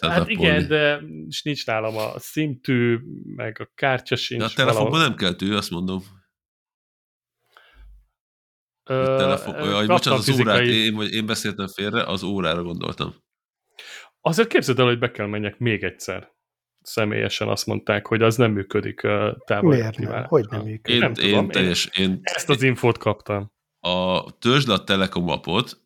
Hát 0.00 0.28
igen, 0.28 0.68
de 0.68 1.00
nincs 1.42 1.66
nálam 1.66 1.96
a 1.96 2.18
szintű, 2.18 2.98
meg 3.36 3.56
a 3.60 3.70
kártya 3.74 4.16
sincs. 4.16 4.40
De 4.40 4.46
a 4.46 4.50
telefonban 4.54 4.90
valahol... 4.90 5.08
nem 5.08 5.16
kell 5.16 5.34
tű, 5.34 5.54
azt 5.54 5.70
mondom. 5.70 6.02
Ö, 8.90 9.16
telefon, 9.18 9.86
bocsánat, 9.86 10.18
az 10.18 10.24
fizikai... 10.24 10.54
órát, 10.54 10.66
én, 10.66 10.94
vagy 10.94 11.12
én 11.12 11.26
beszéltem 11.26 11.66
félre, 11.66 12.02
az 12.02 12.22
órára 12.22 12.62
gondoltam. 12.62 13.14
Azért 14.20 14.48
képzeld 14.48 14.78
el, 14.78 14.86
hogy 14.86 14.98
be 14.98 15.10
kell 15.10 15.26
menjek 15.26 15.58
még 15.58 15.82
egyszer 15.82 16.32
személyesen 16.82 17.48
azt 17.48 17.66
mondták, 17.66 18.06
hogy 18.06 18.22
az 18.22 18.36
nem 18.36 18.52
működik 18.52 19.00
távol. 19.44 19.70
Miért 19.70 19.98
nem? 19.98 20.24
Hogy 20.24 20.46
nem 20.50 20.62
működik? 20.62 20.94
Én, 20.94 20.98
nem 20.98 21.12
én, 21.16 21.28
tudom, 21.28 21.48
teljes, 21.48 21.88
én, 21.98 22.20
ezt 22.22 22.50
az 22.50 22.62
infót 22.62 22.98
kaptam. 22.98 23.52
A 23.80 24.24
törzsd 24.38 24.68
a 24.68 24.84
Telekom 24.84 25.28
appot, 25.28 25.80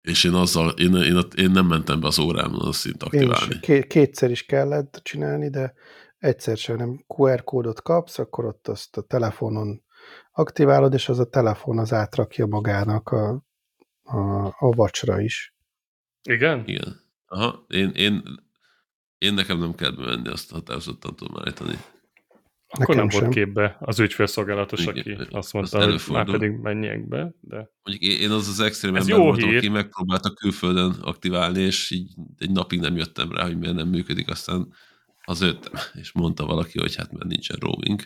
és 0.00 0.24
én 0.24 0.32
azzal, 0.32 0.70
én, 0.70 0.94
én, 0.94 1.18
én 1.36 1.50
nem 1.50 1.66
mentem 1.66 2.00
be 2.00 2.06
az 2.06 2.18
órámon 2.18 2.66
azt 2.66 2.78
szint 2.78 3.02
aktiválni. 3.02 3.58
Is, 3.60 3.84
kétszer 3.86 4.30
is 4.30 4.46
kellett 4.46 5.00
csinálni, 5.02 5.50
de 5.50 5.74
egyszer 6.18 6.56
sem 6.56 6.76
nem 6.76 7.04
QR 7.06 7.44
kódot 7.44 7.82
kapsz, 7.82 8.18
akkor 8.18 8.44
ott 8.44 8.68
azt 8.68 8.96
a 8.96 9.02
telefonon 9.02 9.83
aktiválod, 10.32 10.92
és 10.92 11.08
az 11.08 11.18
a 11.18 11.28
telefon 11.28 11.78
az 11.78 11.92
átrakja 11.92 12.46
magának 12.46 13.08
a, 13.08 13.44
a, 14.02 14.46
a 14.46 14.70
vacsra 14.70 15.20
is. 15.20 15.54
Igen? 16.22 16.62
Igen. 16.66 17.02
Aha, 17.26 17.64
én, 17.68 17.90
én 17.90 18.22
én 19.24 19.34
nekem 19.34 19.58
nem 19.58 19.74
kell 19.74 19.90
bemenni, 19.90 20.28
azt 20.28 20.50
határozottan 20.50 21.16
tudom 21.16 21.36
állítani. 21.38 21.74
Akkor 22.68 22.94
Nekem 22.94 23.06
nem 23.06 23.20
volt 23.20 23.34
képbe 23.34 23.76
az 23.80 23.98
ügyfélszolgálatos, 23.98 24.80
Igen, 24.80 24.98
aki 24.98 25.16
azt 25.30 25.52
mondta, 25.52 25.78
az 25.78 26.04
hogy 26.04 26.14
már 26.14 26.30
pedig 26.30 26.50
menjek 26.50 27.08
be. 27.08 27.34
De... 27.40 27.70
Mondjuk 27.82 28.12
én 28.12 28.30
az 28.30 28.48
az 28.48 28.60
extrém 28.60 28.96
ember 28.96 29.16
voltam, 29.16 29.48
hír. 29.48 29.56
aki 29.56 29.68
megpróbálta 29.68 30.30
külföldön 30.30 30.90
aktiválni, 31.00 31.60
és 31.60 31.90
így 31.90 32.14
egy 32.38 32.50
napig 32.50 32.80
nem 32.80 32.96
jöttem 32.96 33.32
rá, 33.32 33.44
hogy 33.44 33.58
miért 33.58 33.74
nem 33.74 33.88
működik, 33.88 34.30
aztán 34.30 34.72
az 35.24 35.40
jöttem, 35.40 35.72
és 35.92 36.12
mondta 36.12 36.46
valaki, 36.46 36.78
hogy 36.78 36.96
hát 36.96 37.12
mert 37.12 37.28
nincsen 37.28 37.56
roaming. 37.60 38.00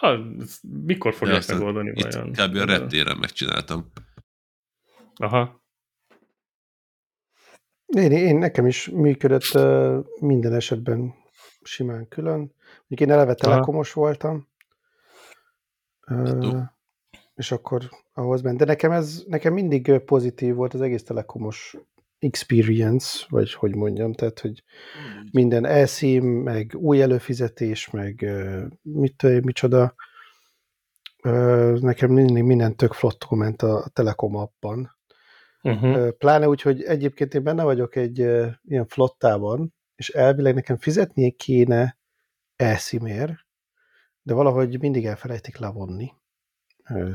Ah, 0.00 0.20
mikor 0.62 1.14
fogják 1.14 1.46
megoldani 1.46 1.92
vajon? 1.92 2.32
Kb. 2.32 2.56
a 2.56 2.64
reptéren 2.64 3.16
megcsináltam. 3.16 3.92
Aha. 5.14 5.62
Én, 7.86 8.12
én 8.12 8.36
nekem 8.36 8.66
is 8.66 8.88
működött 8.88 9.54
uh, 9.54 10.04
minden 10.20 10.54
esetben 10.54 11.14
simán 11.62 12.08
külön. 12.08 12.54
Mondjuk 12.78 13.00
én 13.00 13.10
eleve 13.10 13.34
telekomos 13.34 13.92
voltam, 13.92 14.48
uh, 16.06 16.62
és 17.34 17.52
akkor 17.52 17.90
ahhoz 18.12 18.42
ment. 18.42 18.58
De 18.58 18.64
nekem 18.64 18.90
ez 18.90 19.22
nekem 19.26 19.52
mindig 19.52 19.98
pozitív 19.98 20.54
volt 20.54 20.74
az 20.74 20.80
egész 20.80 21.02
telekomos 21.02 21.76
experience, 22.22 23.26
vagy 23.28 23.52
hogy 23.52 23.74
mondjam, 23.74 24.12
tehát, 24.12 24.40
hogy 24.40 24.62
minden 25.30 25.64
elszím, 25.64 26.24
meg 26.24 26.74
új 26.74 27.02
előfizetés, 27.02 27.90
meg 27.90 28.30
mit, 28.82 29.22
micsoda. 29.22 29.94
Nekem 31.80 32.10
mindig 32.10 32.42
minden 32.42 32.76
tök 32.76 32.92
flottó 32.92 33.36
ment 33.36 33.62
a 33.62 33.90
Telekom 33.92 34.36
appban. 34.36 34.96
Uh-huh. 35.62 36.10
Pláne 36.10 36.48
úgy, 36.48 36.62
hogy 36.62 36.82
egyébként 36.82 37.34
én 37.34 37.42
benne 37.42 37.62
vagyok 37.62 37.96
egy 37.96 38.18
ilyen 38.64 38.86
flottában, 38.86 39.74
és 39.94 40.08
elvileg 40.08 40.54
nekem 40.54 40.76
fizetnie 40.76 41.30
kéne 41.30 41.98
elszímér, 42.56 43.46
de 44.22 44.34
valahogy 44.34 44.80
mindig 44.80 45.06
elfelejtik 45.06 45.56
levonni 45.58 46.12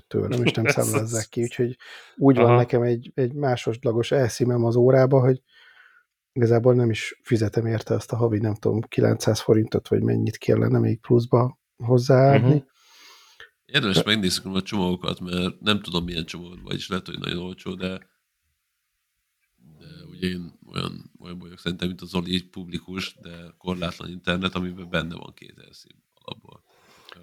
tőlem, 0.08 0.44
és 0.44 0.52
nem 0.52 0.66
számlázzák 0.78 1.28
ki, 1.30 1.42
úgyhogy 1.42 1.78
úgy 2.16 2.38
Aha. 2.38 2.48
van 2.48 2.56
nekem 2.56 2.82
egy, 2.82 3.12
egy 3.14 3.34
másodlagos 3.34 4.12
elszímem 4.12 4.66
az 4.66 4.76
órába, 4.76 5.20
hogy 5.20 5.42
igazából 6.32 6.74
nem 6.74 6.90
is 6.90 7.20
fizetem 7.22 7.66
érte 7.66 7.94
azt 7.94 8.12
a 8.12 8.16
havi, 8.16 8.40
nem 8.40 8.56
tudom, 8.56 8.82
900 8.82 9.40
forintot, 9.40 9.88
vagy 9.88 10.02
mennyit 10.02 10.38
kellene 10.38 10.80
még 10.80 11.00
pluszba 11.00 11.60
hozzáadni. 11.78 12.48
Uh-huh. 12.48 12.66
Érdemes 13.66 14.04
megnézzük 14.04 14.46
a 14.46 14.62
csomagokat, 14.62 15.20
mert 15.20 15.60
nem 15.60 15.82
tudom 15.82 16.04
milyen 16.04 16.26
csomagod 16.26 16.62
vagy, 16.62 16.76
és 16.76 16.88
lehet, 16.88 17.06
hogy 17.06 17.20
nagyon 17.20 17.44
olcsó, 17.44 17.74
de 17.74 18.00
ugye 20.18 20.28
én 20.28 20.60
olyan, 20.74 21.12
olyan 21.20 21.40
vagyok 21.40 21.60
szerintem, 21.60 21.88
mint 21.88 22.02
az 22.02 22.10
Zoli, 22.10 22.34
így 22.34 22.50
publikus, 22.50 23.16
de 23.22 23.54
korlátlan 23.58 24.10
internet, 24.10 24.56
amiben 24.56 24.90
benne 24.90 25.16
van 25.16 25.34
két 25.34 25.60
elszín 25.66 26.04
alapból. 26.14 26.64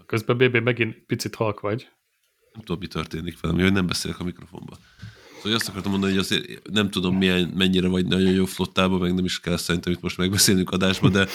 Közben 0.07 0.37
BB 0.37 0.57
megint 0.57 1.05
picit 1.07 1.35
halk 1.35 1.61
vagy. 1.61 1.89
Nem 2.55 2.65
tudom, 2.65 2.81
mi 2.81 2.87
történik 2.87 3.41
velem, 3.41 3.61
hogy 3.61 3.73
nem 3.73 3.87
beszélek 3.87 4.21
a 4.21 4.25
mikrofonba. 4.25 4.77
Szóval 5.45 5.59
azt 5.59 5.69
akartam 5.69 5.91
mondani, 5.91 6.13
hogy 6.13 6.21
azért 6.21 6.71
nem 6.73 6.91
tudom, 6.91 7.17
milyen, 7.17 7.53
mennyire 7.55 7.89
vagy 7.89 8.07
nagyon 8.07 8.33
jó 8.33 8.45
flottában, 8.45 9.01
meg 9.01 9.15
nem 9.15 9.25
is 9.25 9.41
kell 9.41 9.57
szerintem 9.57 9.93
itt 9.93 10.01
most 10.01 10.19
megbeszélnünk 10.19 10.71
adásba, 10.71 11.09
de 11.09 11.27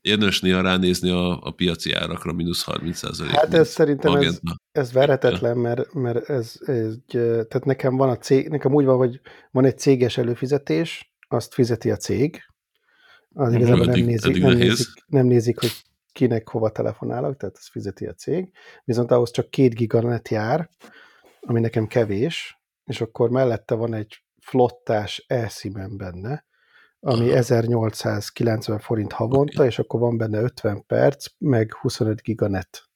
érdemes 0.00 0.40
néha 0.40 0.60
ránézni 0.60 1.10
a, 1.10 1.40
a 1.42 1.50
piaci 1.50 1.92
árakra, 1.92 2.32
mínusz 2.32 2.62
30 2.62 2.98
százalék. 2.98 3.32
Hát 3.32 3.54
ez 3.54 3.68
szerintem 3.68 4.14
ez, 4.14 4.40
ez 4.72 4.92
verhetetlen, 4.92 5.56
mert, 5.56 5.92
mert 5.92 6.28
ez, 6.28 6.54
ez, 6.60 6.94
tehát 7.06 7.64
nekem 7.64 7.96
van 7.96 8.08
a 8.08 8.16
cég, 8.16 8.48
nekem 8.48 8.74
úgy 8.74 8.84
van, 8.84 8.96
hogy 8.96 9.20
van 9.50 9.64
egy 9.64 9.78
céges 9.78 10.16
előfizetés, 10.16 11.14
azt 11.28 11.54
fizeti 11.54 11.90
a 11.90 11.96
cég, 11.96 12.42
az 13.32 13.48
mhm. 13.48 13.56
igazából 13.56 13.86
nem 13.86 14.04
nézik, 14.04 14.42
nem, 14.42 14.56
nézik, 14.56 14.86
nem 15.06 15.26
nézik, 15.26 15.60
hogy 15.60 15.72
kinek 16.14 16.48
hova 16.48 16.70
telefonálok, 16.70 17.36
tehát 17.36 17.56
azt 17.56 17.70
fizeti 17.70 18.06
a 18.06 18.12
cég, 18.12 18.52
viszont 18.84 19.10
ahhoz 19.10 19.30
csak 19.30 19.50
két 19.50 19.74
giganet 19.74 20.28
jár, 20.28 20.70
ami 21.40 21.60
nekem 21.60 21.86
kevés, 21.86 22.60
és 22.84 23.00
akkor 23.00 23.30
mellette 23.30 23.74
van 23.74 23.94
egy 23.94 24.22
flottás 24.40 25.24
elszímen 25.26 25.96
benne, 25.96 26.44
ami 27.00 27.28
Aha. 27.28 27.36
1890 27.36 28.78
forint 28.78 29.12
havonta, 29.12 29.52
okay. 29.54 29.66
és 29.66 29.78
akkor 29.78 30.00
van 30.00 30.16
benne 30.16 30.40
50 30.40 30.86
perc, 30.86 31.26
meg 31.38 31.74
25 31.74 32.20
giganet. 32.20 32.88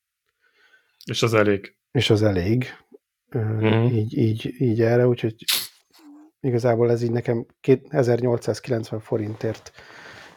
És 1.05 1.23
az 1.23 1.35
elég. 1.35 1.77
És 1.91 2.11
az 2.11 2.23
elég. 2.23 2.67
Uh-huh. 3.33 3.95
Így, 3.95 4.17
így, 4.17 4.55
így 4.59 4.83
erre, 4.83 5.07
úgyhogy 5.07 5.45
igazából 6.41 6.91
ez 6.91 7.03
így 7.03 7.11
nekem 7.11 7.47
1890 7.89 9.01
forintért 9.01 9.73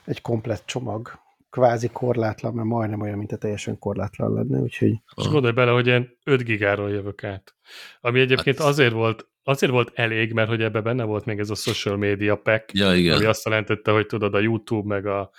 egy 0.05 0.21
komplett 0.21 0.65
csomag, 0.65 1.19
kvázi 1.51 1.87
korlátlan, 1.87 2.53
mert 2.53 2.67
majdnem 2.67 3.01
olyan, 3.01 3.17
mint 3.17 3.31
a 3.31 3.37
teljesen 3.37 3.79
korlátlan 3.79 4.33
lenne, 4.33 4.59
úgyhogy... 4.59 4.93
És 5.15 5.27
gondolj 5.27 5.53
bele, 5.53 5.71
hogy 5.71 5.87
én 5.87 6.17
5 6.23 6.43
gigáról 6.43 6.89
jövök 6.89 7.23
át. 7.23 7.55
Ami 8.01 8.19
egyébként 8.19 8.57
hát... 8.57 8.67
azért 8.67 8.93
volt 8.93 9.29
azért 9.43 9.71
volt 9.71 9.91
elég, 9.93 10.33
mert 10.33 10.49
hogy 10.49 10.61
ebbe 10.61 10.81
benne 10.81 11.03
volt 11.03 11.25
még 11.25 11.39
ez 11.39 11.49
a 11.49 11.55
social 11.55 11.97
media 11.97 12.35
pack, 12.35 12.73
ja, 12.73 12.95
igen. 12.95 13.15
ami 13.15 13.25
azt 13.25 13.45
jelentette, 13.45 13.91
hogy 13.91 14.05
tudod, 14.05 14.33
a 14.33 14.39
YouTube 14.39 14.95
meg 14.95 15.05
a 15.05 15.29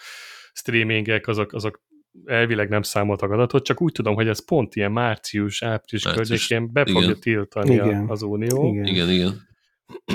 streamingek, 0.52 1.28
azok, 1.28 1.52
azok 1.52 1.82
elvileg 2.24 2.68
nem 2.68 2.82
számoltak 2.82 3.30
adatot, 3.30 3.64
csak 3.64 3.80
úgy 3.80 3.92
tudom, 3.92 4.14
hogy 4.14 4.28
ez 4.28 4.44
pont 4.44 4.74
ilyen 4.74 4.92
március, 4.92 5.62
április 5.62 6.04
környékén 6.04 6.72
be 6.72 6.84
fogja 6.84 7.14
tiltani 7.14 7.72
igen. 7.72 8.08
az 8.08 8.22
Unió. 8.22 8.72
Igen, 8.72 8.86
igen. 8.86 9.10
igen. 9.10 9.50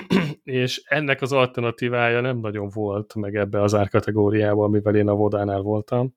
És 0.47 0.81
ennek 0.85 1.21
az 1.21 1.31
alternatívája 1.31 2.21
nem 2.21 2.37
nagyon 2.37 2.69
volt 2.69 3.15
meg 3.15 3.35
ebbe 3.35 3.61
az 3.61 3.73
árkategóriába, 3.73 4.63
amivel 4.63 4.95
én 4.95 5.07
a 5.07 5.13
Vodánál 5.13 5.61
voltam. 5.61 6.15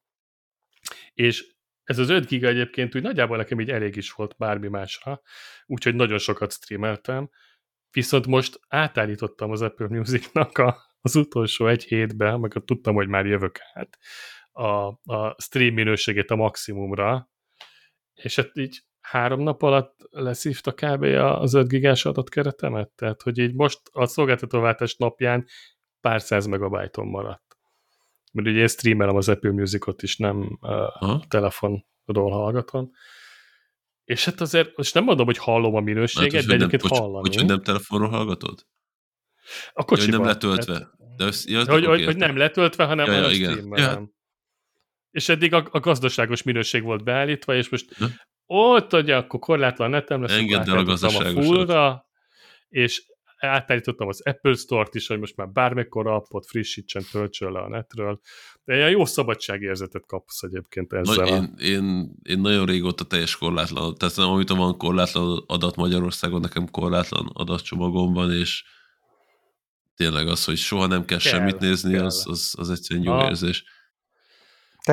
És 1.14 1.55
ez 1.85 1.99
az 1.99 2.09
5 2.09 2.26
giga 2.26 2.49
egyébként 2.49 2.95
úgy 2.95 3.03
nagyjából 3.03 3.37
nekem 3.37 3.61
így 3.61 3.70
elég 3.70 3.97
is 3.97 4.12
volt 4.12 4.35
bármi 4.39 4.68
másra, 4.68 5.22
úgyhogy 5.66 5.95
nagyon 5.95 6.18
sokat 6.18 6.53
streameltem, 6.53 7.31
viszont 7.91 8.26
most 8.26 8.61
átállítottam 8.68 9.51
az 9.51 9.62
Apple 9.62 9.89
Music-nak 9.89 10.59
a, 10.59 10.76
az 11.01 11.14
utolsó 11.14 11.66
egy 11.66 11.85
hétbe, 11.85 12.37
meg 12.37 12.53
tudtam, 12.64 12.95
hogy 12.95 13.09
már 13.09 13.26
jövök 13.26 13.59
át, 13.72 13.99
a, 14.53 14.66
a 15.14 15.37
stream 15.39 15.74
minőségét 15.74 16.31
a 16.31 16.37
maximumra, 16.37 17.31
és 18.14 18.37
hát 18.37 18.57
így 18.57 18.83
három 19.01 19.40
nap 19.40 19.62
alatt 19.62 20.09
leszívta 20.11 20.72
kb. 20.72 21.03
az 21.03 21.55
5 21.55 21.68
gigás 21.68 22.05
adatkeretemet, 22.05 22.90
tehát 22.90 23.22
hogy 23.22 23.38
így 23.38 23.55
most 23.55 23.80
a 23.92 24.07
szolgáltatóváltás 24.07 24.96
napján 24.96 25.46
pár 26.01 26.20
száz 26.20 26.46
megabájton 26.46 27.07
maradt. 27.07 27.57
Mert 28.32 28.48
ugye 28.48 28.61
én 28.61 28.68
streamelem 28.68 29.16
az 29.16 29.28
Apple 29.28 29.51
Musicot 29.51 30.03
is, 30.03 30.16
nem 30.16 30.59
uh, 30.61 31.26
telefonról 31.28 32.30
hallgatom. 32.30 32.90
És 34.05 34.24
hát 34.24 34.40
azért, 34.40 34.76
most 34.76 34.94
nem 34.94 35.05
mondom, 35.05 35.26
hogy 35.26 35.38
hallom 35.38 35.74
a 35.74 35.80
minőséget, 35.80 36.32
hát, 36.32 36.44
de 36.44 36.55
egyébként 36.55 36.82
nem, 36.82 37.01
hallani. 37.01 37.28
Hogy, 37.28 37.36
hogy 37.36 37.46
nem 37.46 37.62
telefonról 37.62 38.09
hallgatod? 38.09 38.66
A 39.72 39.84
kocsiban. 39.84 40.12
Ja, 40.12 40.26
hogy 40.26 40.26
nem 40.26 40.53
letöltve. 40.53 40.74
Hát, 40.74 41.16
de 41.16 41.24
össz, 41.24 41.46
ja, 41.46 41.64
hogy, 41.64 41.84
hogy, 41.84 42.05
hogy 42.05 42.16
nem 42.16 42.36
letöltve, 42.36 42.84
hanem 42.84 43.07
ja, 43.07 43.12
ja, 43.12 43.26
a 43.26 43.32
streamben. 43.32 43.78
Ja. 43.78 44.11
És 45.11 45.28
eddig 45.28 45.53
a, 45.53 45.68
a 45.70 45.80
gazdaságos 45.80 46.42
minőség 46.42 46.82
volt 46.82 47.05
beállítva, 47.05 47.55
és 47.55 47.68
most. 47.68 47.96
Ott 48.53 48.92
ugye 48.92 49.16
akkor 49.16 49.40
korlátlan 49.40 49.90
netem 49.90 50.22
lesz, 50.22 50.38
Engedd 50.38 50.70
el 50.70 50.78
a 50.78 50.84
gazdaságosat. 50.84 51.36
A 51.36 51.42
fullra, 51.42 52.07
és 52.68 53.03
átállítottam 53.36 54.09
az 54.09 54.20
Apple 54.24 54.55
Store-t 54.55 54.94
is, 54.94 55.07
hogy 55.07 55.18
most 55.18 55.36
már 55.36 55.48
bármikor 55.48 56.07
appot 56.07 56.46
frissítsen, 56.46 57.03
töltsön 57.11 57.53
le 57.53 57.61
a 57.61 57.68
netről. 57.68 58.20
De 58.64 58.76
ilyen 58.76 58.90
jó 58.90 59.05
szabadságérzetet 59.05 60.07
kapsz 60.07 60.42
egyébként 60.42 60.92
ezzel. 60.92 61.24
Na, 61.24 61.36
én, 61.36 61.55
én, 61.59 62.14
én, 62.22 62.40
nagyon 62.40 62.66
régóta 62.66 63.05
teljes 63.05 63.36
korlátlan, 63.36 63.94
tehát 63.94 64.16
nem, 64.16 64.28
amit 64.28 64.48
van 64.48 64.78
korlátlan 64.78 65.44
adat 65.46 65.76
Magyarországon, 65.76 66.40
nekem 66.40 66.70
korlátlan 66.70 67.30
adatcsomagom 67.32 68.12
van, 68.12 68.32
és 68.32 68.64
tényleg 69.94 70.28
az, 70.28 70.44
hogy 70.44 70.57
soha 70.57 70.86
nem 70.86 71.05
kell, 71.05 71.18
kell 71.18 71.32
semmit 71.32 71.59
nézni, 71.59 71.92
kell. 71.92 72.05
az, 72.05 72.24
az, 72.28 72.55
az 72.59 72.70
egyszerűen 72.70 73.05
jó 73.07 73.12
ha. 73.12 73.28
érzés. 73.28 73.64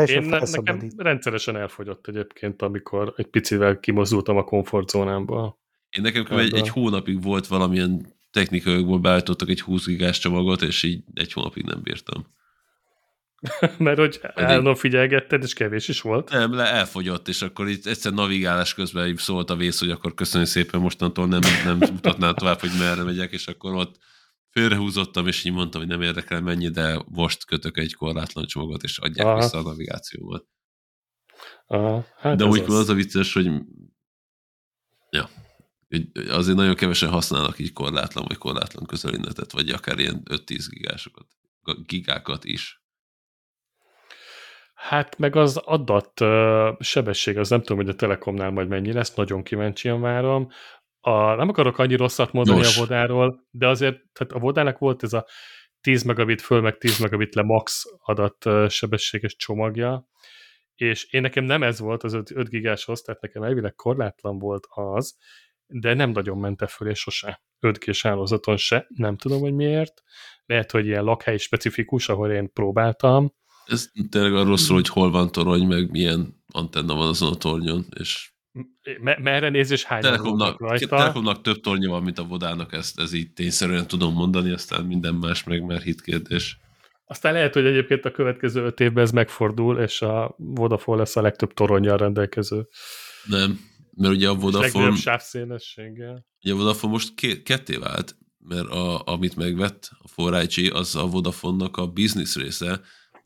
Én 0.05 0.23
ne, 0.23 0.39
nekem 0.39 0.89
rendszeresen 0.97 1.55
elfogyott 1.55 2.07
egyébként, 2.07 2.61
amikor 2.61 3.13
egy 3.15 3.27
picivel 3.27 3.79
kimozdultam 3.79 4.37
a 4.37 4.43
komfortzónámból. 4.43 5.59
Én 5.89 6.01
nekem 6.01 6.37
egy, 6.37 6.53
egy 6.53 6.69
hónapig 6.69 7.23
volt 7.23 7.47
valamilyen 7.47 8.15
technikaiakból 8.31 8.99
beállítottak 8.99 9.49
egy 9.49 9.61
20 9.61 9.85
gigás 9.85 10.19
csomagot, 10.19 10.61
és 10.61 10.83
így 10.83 11.03
egy 11.13 11.33
hónapig 11.33 11.63
nem 11.63 11.81
bírtam. 11.83 12.25
Mert 13.77 13.97
hogy 13.97 14.19
állandóan 14.33 14.75
figyelgetted, 14.75 15.43
és 15.43 15.53
kevés 15.53 15.87
is 15.87 16.01
volt. 16.01 16.29
Nem, 16.29 16.53
le 16.53 16.63
elfogyott, 16.63 17.27
és 17.27 17.41
akkor 17.41 17.67
itt 17.67 17.85
egyszer 17.85 18.13
navigálás 18.13 18.73
közben 18.73 19.07
így 19.07 19.17
szólt 19.17 19.49
a 19.49 19.55
vész, 19.55 19.79
hogy 19.79 19.89
akkor 19.89 20.13
köszönjük 20.13 20.49
szépen, 20.49 20.79
mostantól 20.79 21.27
nem, 21.27 21.39
nem 21.65 21.77
mutatnál 21.77 22.33
tovább, 22.33 22.59
hogy 22.59 22.69
merre 22.79 23.03
megyek, 23.03 23.31
és 23.31 23.47
akkor 23.47 23.73
ott 23.73 23.95
félrehúzottam, 24.49 25.27
és 25.27 25.43
így 25.43 25.53
mondtam, 25.53 25.81
hogy 25.81 25.89
nem 25.89 26.01
érdekel 26.01 26.41
mennyi, 26.41 26.69
de 26.69 27.03
most 27.07 27.45
kötök 27.45 27.77
egy 27.77 27.93
korlátlan 27.93 28.45
csomagot, 28.45 28.83
és 28.83 28.97
adják 28.97 29.27
Aha. 29.27 29.37
vissza 29.37 29.57
a 29.57 29.61
navigációmat. 29.61 30.45
Aha, 31.65 32.05
hát 32.17 32.37
de 32.37 32.45
úgy 32.45 32.59
az... 32.59 32.73
az 32.73 32.89
a 32.89 32.93
vicces, 32.93 33.33
hogy 33.33 33.51
ja, 35.09 35.29
azért 36.29 36.57
nagyon 36.57 36.75
kevesen 36.75 37.09
használnak 37.09 37.59
így 37.59 37.73
korlátlan 37.73 38.25
vagy 38.27 38.37
korlátlan 38.37 38.85
közelinnetet, 38.85 39.51
vagy 39.51 39.69
akár 39.69 39.99
ilyen 39.99 40.21
5-10 40.29 40.65
gigásokat, 40.69 41.27
gigákat 41.85 42.45
is. 42.45 42.81
Hát 44.73 45.17
meg 45.17 45.35
az 45.35 45.57
adat 45.57 46.19
uh, 46.19 46.79
sebesség, 46.79 47.37
az 47.37 47.49
nem 47.49 47.59
tudom, 47.59 47.77
hogy 47.77 47.89
a 47.89 47.95
Telekomnál 47.95 48.51
majd 48.51 48.67
mennyi 48.67 48.91
lesz, 48.91 49.13
nagyon 49.13 49.43
kíváncsian 49.43 50.01
várom. 50.01 50.49
A, 50.99 51.33
nem 51.33 51.49
akarok 51.49 51.77
annyi 51.77 51.95
rosszat 51.95 52.31
mondani 52.31 52.59
Nos. 52.59 52.77
a 52.77 52.79
Vodáról, 52.79 53.47
de 53.49 53.67
azért 53.67 54.01
tehát 54.13 54.33
a 54.33 54.39
Vodának 54.39 54.77
volt 54.77 55.03
ez 55.03 55.13
a 55.13 55.25
10 55.81 56.03
megabit 56.03 56.41
föl, 56.41 56.61
meg 56.61 56.77
10 56.77 56.99
megabit 56.99 57.35
le 57.35 57.41
max 57.41 57.83
adat 57.97 58.69
sebességes 58.69 59.35
csomagja, 59.35 60.07
és 60.75 61.03
én 61.03 61.21
nekem 61.21 61.43
nem 61.43 61.63
ez 61.63 61.79
volt 61.79 62.03
az 62.03 62.13
5, 62.13 62.31
5 62.31 62.49
gigáshoz, 62.49 63.01
tehát 63.01 63.21
nekem 63.21 63.43
elvileg 63.43 63.75
korlátlan 63.75 64.39
volt 64.39 64.67
az, 64.69 65.17
de 65.67 65.93
nem 65.93 66.09
nagyon 66.09 66.37
mente 66.37 66.67
föl, 66.67 66.89
és 66.89 66.99
sose 66.99 67.41
5 67.59 67.77
g 67.77 67.95
hálózaton 67.95 68.57
se, 68.57 68.85
nem 68.95 69.17
tudom, 69.17 69.39
hogy 69.39 69.53
miért. 69.53 70.01
Lehet, 70.45 70.71
hogy 70.71 70.85
ilyen 70.85 71.03
lakhely 71.03 71.37
specifikus, 71.37 72.09
ahol 72.09 72.31
én 72.31 72.53
próbáltam. 72.53 73.33
Ez 73.65 73.91
tényleg 74.09 74.33
arról 74.33 74.57
szól, 74.57 74.75
hogy 74.75 74.89
hol 74.89 75.11
van 75.11 75.31
torony, 75.31 75.67
meg 75.67 75.91
milyen 75.91 76.43
antenna 76.51 76.95
van 76.95 77.07
azon 77.07 77.33
a 77.33 77.35
tornyon, 77.35 77.85
és 77.99 78.31
M- 79.01 79.19
merre 79.19 79.49
néz, 79.49 79.71
és 79.71 79.83
hány 79.83 80.01
Telekomnak. 80.01 80.77
Telekomnak 80.87 81.41
több 81.41 81.59
tornya 81.59 81.89
van, 81.89 82.03
mint 82.03 82.19
a 82.19 82.23
Vodának, 82.23 82.73
ezt, 82.73 82.99
ez 82.99 83.13
így 83.13 83.33
tényszerűen 83.33 83.87
tudom 83.87 84.13
mondani, 84.13 84.51
aztán 84.51 84.85
minden 84.85 85.13
más 85.13 85.43
meg 85.43 85.63
már 85.63 85.81
hitkérdés. 85.81 86.59
Aztán 87.05 87.33
lehet, 87.33 87.53
hogy 87.53 87.65
egyébként 87.65 88.05
a 88.05 88.11
következő 88.11 88.63
öt 88.63 88.79
évben 88.79 89.03
ez 89.03 89.11
megfordul, 89.11 89.79
és 89.79 90.01
a 90.01 90.35
Vodafone 90.37 90.97
lesz 90.97 91.15
a 91.15 91.21
legtöbb 91.21 91.53
toronnyal 91.53 91.97
rendelkező. 91.97 92.67
Nem, 93.25 93.59
mert 93.95 94.13
ugye 94.13 94.29
a 94.29 94.35
Vodafone... 94.35 94.91
És 94.91 94.99
sávszélességgel. 94.99 96.25
Ugye 96.41 96.53
a 96.53 96.55
Vodafone 96.55 96.91
most 96.91 97.15
két, 97.15 97.43
ketté 97.43 97.75
vált, 97.75 98.15
mert 98.37 98.67
a, 98.67 99.01
amit 99.05 99.35
megvett 99.35 99.89
a 100.15 100.29
4 100.29 100.71
az 100.73 100.95
a 100.95 101.05
Vodafone-nak 101.07 101.77
a 101.77 101.87
business 101.87 102.35
része, 102.35 102.81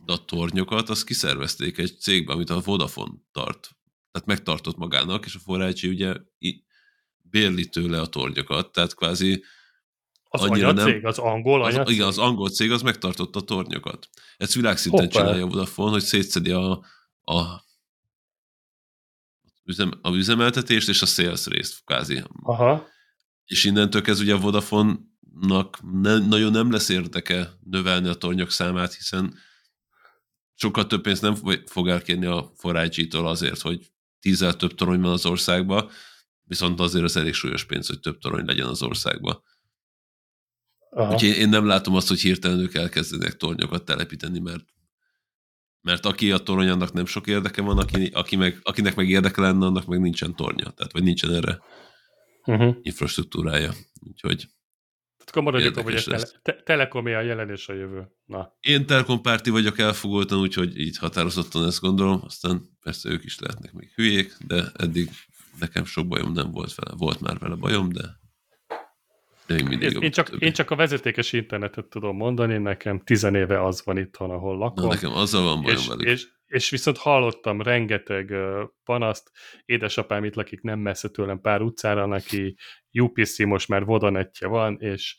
de 0.06 0.14
a 0.14 0.26
tornyokat 0.26 0.90
azt 0.90 1.06
kiszervezték 1.06 1.78
egy 1.78 2.00
cégbe, 2.00 2.34
amit 2.34 2.50
a 2.50 2.62
Vodafone 2.66 3.14
tart. 3.32 3.70
Tehát 4.12 4.28
megtartott 4.28 4.78
magának, 4.78 5.26
és 5.26 5.38
a 5.46 5.58
4 5.58 5.88
ugye 5.88 6.14
bérli 7.18 7.70
tőle 7.70 8.02
a 8.02 8.08
tornyokat, 8.08 8.72
tehát 8.72 8.96
kvázi 8.96 9.44
az 10.34 10.42
annyira 10.42 10.72
nem, 10.72 10.86
cég, 10.86 11.06
az 11.06 11.18
angol 11.18 11.64
az, 11.64 11.90
Igen, 11.90 12.08
az 12.08 12.18
angol 12.18 12.50
cég 12.50 12.72
az 12.72 12.82
megtartotta 12.82 13.40
a 13.40 13.44
tornyokat. 13.44 14.10
Ezt 14.38 14.54
világszinten 14.54 15.06
Hoppá. 15.06 15.20
csinálja 15.20 15.44
a 15.46 15.48
Vodafone, 15.48 15.92
hogy 15.92 16.02
szétszedi 16.02 16.52
a, 16.52 16.72
a 17.22 17.64
üzem, 19.64 19.92
a 20.02 20.16
üzemeltetést 20.16 20.90
és 20.90 21.02
a 21.02 21.06
sales 21.06 21.46
részt, 21.46 21.84
kvázi. 21.86 22.24
Aha. 22.44 22.88
És 23.46 23.64
innentől 23.64 24.02
kezdve 24.02 24.26
ugye 24.26 24.34
a 24.34 24.40
Vodafone-nak 24.40 25.80
ne, 26.02 26.18
nagyon 26.18 26.52
nem 26.52 26.72
lesz 26.72 26.90
érdeke 26.90 27.50
növelni 27.64 28.08
a 28.08 28.14
tornyok 28.14 28.52
számát, 28.52 28.94
hiszen 28.94 29.38
sokkal 30.56 30.88
több 30.88 31.02
pénzt 31.02 31.22
nem 31.22 31.36
fog 31.66 31.88
elkérni 31.88 32.26
a 32.26 32.52
4 32.62 33.08
től 33.10 33.28
azért, 33.28 33.62
hogy 33.62 33.91
tízzel 34.22 34.56
több 34.56 34.76
torony 34.76 35.02
van 35.02 35.12
az 35.12 35.26
országban, 35.26 35.90
viszont 36.44 36.80
azért 36.80 37.04
az 37.04 37.18
elég 37.18 37.34
súlyos 37.34 37.66
pénz, 37.66 37.88
hogy 37.88 38.00
több 38.00 38.18
torony 38.18 38.46
legyen 38.46 38.68
az 38.68 38.84
országban. 38.84 39.44
Úgyhogy 40.90 41.38
én 41.38 41.50
nem 41.50 41.66
látom 41.66 41.96
azt, 41.96 42.08
hogy 42.08 42.20
hirtelen 42.20 42.60
ők 42.60 42.74
elkezdenek 42.74 43.38
tornyokat 43.38 43.86
telepíteni, 43.86 44.40
mert 44.40 44.64
mert 45.82 46.06
aki 46.06 46.32
a 46.32 46.38
torony, 46.38 46.70
annak 46.70 46.94
nem 46.94 47.06
sok 47.06 47.28
érdeke 47.28 47.62
van, 47.62 47.78
aki, 47.78 48.10
aki 48.14 48.36
meg, 48.36 48.60
akinek 48.64 48.96
meg 48.96 49.10
érdeke 49.10 49.42
lenne, 49.42 49.66
annak 49.66 49.86
meg 49.86 50.00
nincsen 50.00 50.36
tornya, 50.36 50.70
tehát 50.70 50.92
vagy 50.92 51.04
nincsen 51.04 51.34
erre 51.34 51.60
uh-huh. 52.46 52.76
infrastruktúrája. 52.82 53.74
Úgyhogy 54.08 54.48
akkor 55.32 55.44
maradjuk, 55.44 55.80
hogy 55.80 55.96
a 55.96 56.02
tele, 56.02 56.28
te, 56.42 56.62
telekomé 56.64 57.14
a 57.14 57.22
jelen 57.22 57.50
és 57.50 57.68
a 57.68 57.74
jövő. 57.74 58.08
Na. 58.26 58.58
Én 58.60 58.86
telekompárti 58.86 59.50
vagyok 59.50 59.80
elfogoltan, 59.80 60.40
úgyhogy 60.40 60.80
így 60.80 60.98
határozottan 60.98 61.66
ezt 61.66 61.82
gondolom, 61.82 62.22
aztán 62.24 62.62
persze 62.82 63.10
ők 63.10 63.24
is 63.24 63.40
lehetnek 63.40 63.74
még 63.74 63.92
hülyék, 63.96 64.38
de 64.48 64.64
eddig 64.78 65.10
nekem 65.60 65.86
sok 65.86 66.08
bajom 66.08 66.32
nem 66.32 66.52
volt 66.52 66.76
vele. 66.76 66.96
Volt 66.98 67.20
már 67.20 67.38
vele 67.40 67.56
bajom, 67.56 67.90
de 67.90 68.20
még 69.48 69.68
mindig 69.68 69.98
én, 70.02 70.12
csak, 70.12 70.30
én 70.40 70.54
csak 70.54 70.72
a 70.72 70.76
vezetékes 70.76 71.34
internetet 71.34 71.86
tudom 71.86 72.16
mondani, 72.16 72.58
nekem 72.58 73.00
tizenéve 73.00 73.64
az 73.66 73.82
van 73.86 73.98
itthon, 73.98 74.30
ahol 74.30 74.58
lakom. 74.58 74.84
Na, 74.84 74.94
nekem 74.94 75.12
azzal 75.12 75.44
van 75.44 75.62
bajom 75.62 75.78
és, 75.78 75.88
velük. 75.88 76.08
És, 76.08 76.28
és 76.52 76.70
viszont 76.70 76.98
hallottam 76.98 77.62
rengeteg 77.62 78.34
panaszt, 78.84 79.32
édesapám 79.66 80.24
itt 80.24 80.36
lakik 80.36 80.62
nem 80.62 80.80
messze 80.80 81.10
tőlem 81.10 81.42
pár 81.42 81.62
utcára, 81.62 82.06
neki 82.06 82.56
UPC 82.92 83.40
most 83.40 83.68
már 83.68 83.86
vodonetje 83.86 84.48
van, 84.48 84.78
és 84.80 85.18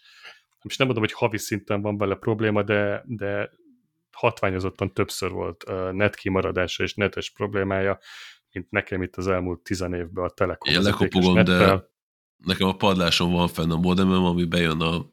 most 0.62 0.78
nem 0.78 0.86
mondom, 0.86 1.04
hogy 1.04 1.12
havi 1.12 1.38
szinten 1.38 1.82
van 1.82 1.98
vele 1.98 2.14
probléma, 2.14 2.62
de, 2.62 3.02
de 3.06 3.50
hatványozottan 4.10 4.92
többször 4.92 5.30
volt 5.30 5.64
net 5.92 6.14
kimaradása 6.14 6.82
és 6.82 6.94
netes 6.94 7.30
problémája, 7.30 7.98
mint 8.52 8.70
nekem 8.70 9.02
itt 9.02 9.16
az 9.16 9.28
elmúlt 9.28 9.60
tizen 9.60 9.94
évben 9.94 10.24
a 10.24 10.28
Telekom. 10.28 10.74
Én 10.74 10.82
lekopogom, 10.82 11.44
de 11.44 11.90
nekem 12.36 12.68
a 12.68 12.76
padláson 12.76 13.32
van 13.32 13.48
fenn 13.48 13.70
a 13.70 13.76
modemem, 13.76 14.24
ami 14.24 14.44
bejön 14.44 14.80
a 14.80 15.10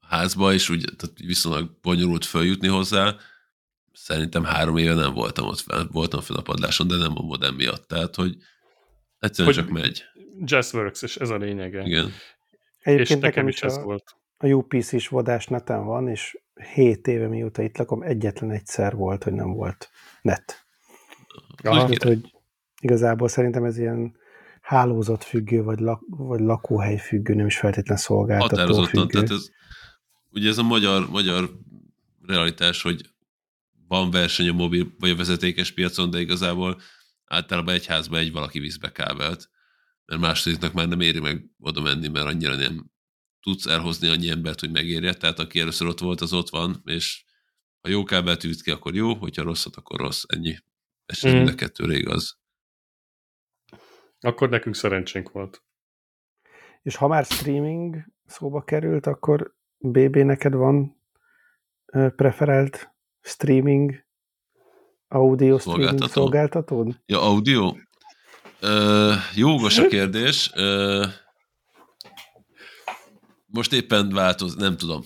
házba, 0.00 0.52
és 0.52 0.68
úgy 0.68 0.84
tehát 0.96 1.18
viszonylag 1.18 1.70
bonyolult 1.82 2.24
följutni 2.24 2.68
hozzá. 2.68 3.16
Szerintem 3.94 4.44
három 4.44 4.76
éve 4.76 4.94
nem 4.94 5.12
voltam 5.12 5.46
ott 5.46 5.58
fenn, 5.58 5.86
voltam 5.92 6.20
fenn 6.20 6.36
a 6.36 6.42
padláson, 6.42 6.86
de 6.86 6.96
nem 6.96 7.12
a 7.14 7.22
modem 7.22 7.54
miatt. 7.54 7.88
Tehát, 7.88 8.14
hogy 8.14 8.36
egyszerűen 9.18 9.54
hogy 9.54 9.64
csak 9.64 9.72
megy. 9.72 10.04
Just 10.44 10.74
works, 10.74 11.02
és 11.02 11.16
ez 11.16 11.30
a 11.30 11.36
lényege. 11.36 11.82
Igen. 11.82 12.12
Egyébként 12.78 13.18
és 13.18 13.24
nekem 13.24 13.48
is 13.48 13.62
ez 13.62 13.76
a, 13.76 13.82
volt. 13.82 14.16
A 14.38 14.46
UPC 14.46 14.92
is 14.92 15.08
vodás 15.08 15.46
neten 15.46 15.84
van, 15.84 16.08
és 16.08 16.36
7 16.74 17.06
éve 17.06 17.28
mióta 17.28 17.62
itt 17.62 17.78
lakom, 17.78 18.02
egyetlen 18.02 18.50
egyszer 18.50 18.94
volt, 18.94 19.22
hogy 19.22 19.32
nem 19.32 19.52
volt 19.52 19.90
net. 20.22 20.64
Aha, 21.62 21.78
hát, 21.78 22.02
hogy 22.02 22.32
igazából 22.80 23.28
szerintem 23.28 23.64
ez 23.64 23.78
ilyen 23.78 24.16
hálózatfüggő, 24.60 25.62
vagy, 25.62 25.78
lak, 25.78 26.02
vagy 26.06 26.40
lakóhely 26.40 26.98
függő, 26.98 27.34
nem 27.34 27.46
is 27.46 27.58
feltétlen 27.58 27.96
szolgáltató 27.96 28.82
függő. 28.82 29.06
tehát 29.06 29.30
ez, 29.30 29.48
ugye 30.30 30.48
ez 30.48 30.58
a 30.58 30.62
magyar, 30.62 31.10
magyar 31.10 31.50
realitás, 32.26 32.82
hogy 32.82 33.13
van 33.94 34.10
verseny 34.10 34.48
a 34.48 34.52
mobil 34.52 34.94
vagy 34.98 35.10
a 35.10 35.16
vezetékes 35.16 35.72
piacon, 35.72 36.10
de 36.10 36.20
igazából 36.20 36.80
általában 37.24 37.74
egy 37.74 37.86
házba 37.86 38.18
egy 38.18 38.32
valaki 38.32 38.58
visz 38.58 38.76
be 38.76 38.92
kábelt, 38.92 39.50
mert 40.04 40.20
másodiknak 40.20 40.72
már 40.72 40.88
nem 40.88 41.00
éri 41.00 41.20
meg 41.20 41.44
oda 41.58 41.80
menni, 41.80 42.08
mert 42.08 42.26
annyira 42.26 42.54
nem 42.54 42.90
tudsz 43.40 43.66
elhozni 43.66 44.08
annyi 44.08 44.28
embert, 44.30 44.60
hogy 44.60 44.70
megérje, 44.70 45.14
tehát 45.14 45.38
aki 45.38 45.60
először 45.60 45.86
ott 45.86 46.00
volt, 46.00 46.20
az 46.20 46.32
ott 46.32 46.48
van, 46.48 46.82
és 46.84 47.24
ha 47.80 47.88
jó 47.88 48.02
kábelt 48.02 48.44
üt 48.44 48.62
ki, 48.62 48.70
akkor 48.70 48.94
jó, 48.94 49.14
hogyha 49.14 49.42
rosszat, 49.42 49.76
akkor 49.76 50.00
rossz, 50.00 50.22
ennyi. 50.26 50.56
Ez 51.06 51.26
mm. 51.26 51.30
mind 51.30 51.48
a 51.48 51.54
kettőre 51.54 51.96
igaz. 51.96 52.38
Akkor 54.20 54.48
nekünk 54.48 54.74
szerencsénk 54.74 55.30
volt. 55.30 55.62
És 56.82 56.96
ha 56.96 57.06
már 57.06 57.24
streaming 57.24 58.04
szóba 58.26 58.64
került, 58.64 59.06
akkor 59.06 59.56
BB 59.78 60.16
neked 60.16 60.52
van 60.52 61.02
preferált 62.16 62.93
streaming 63.24 64.04
audio 65.08 65.58
streaming 65.58 66.08
szolgáltatód? 66.08 67.00
Ja, 67.06 67.22
audio? 67.22 67.76
Uh, 68.62 69.14
jogos 69.34 69.78
a 69.78 69.86
kérdés. 69.86 70.50
Uh, 70.56 71.06
most 73.46 73.72
éppen 73.72 74.10
változ, 74.10 74.54
nem 74.54 74.76
tudom. 74.76 75.04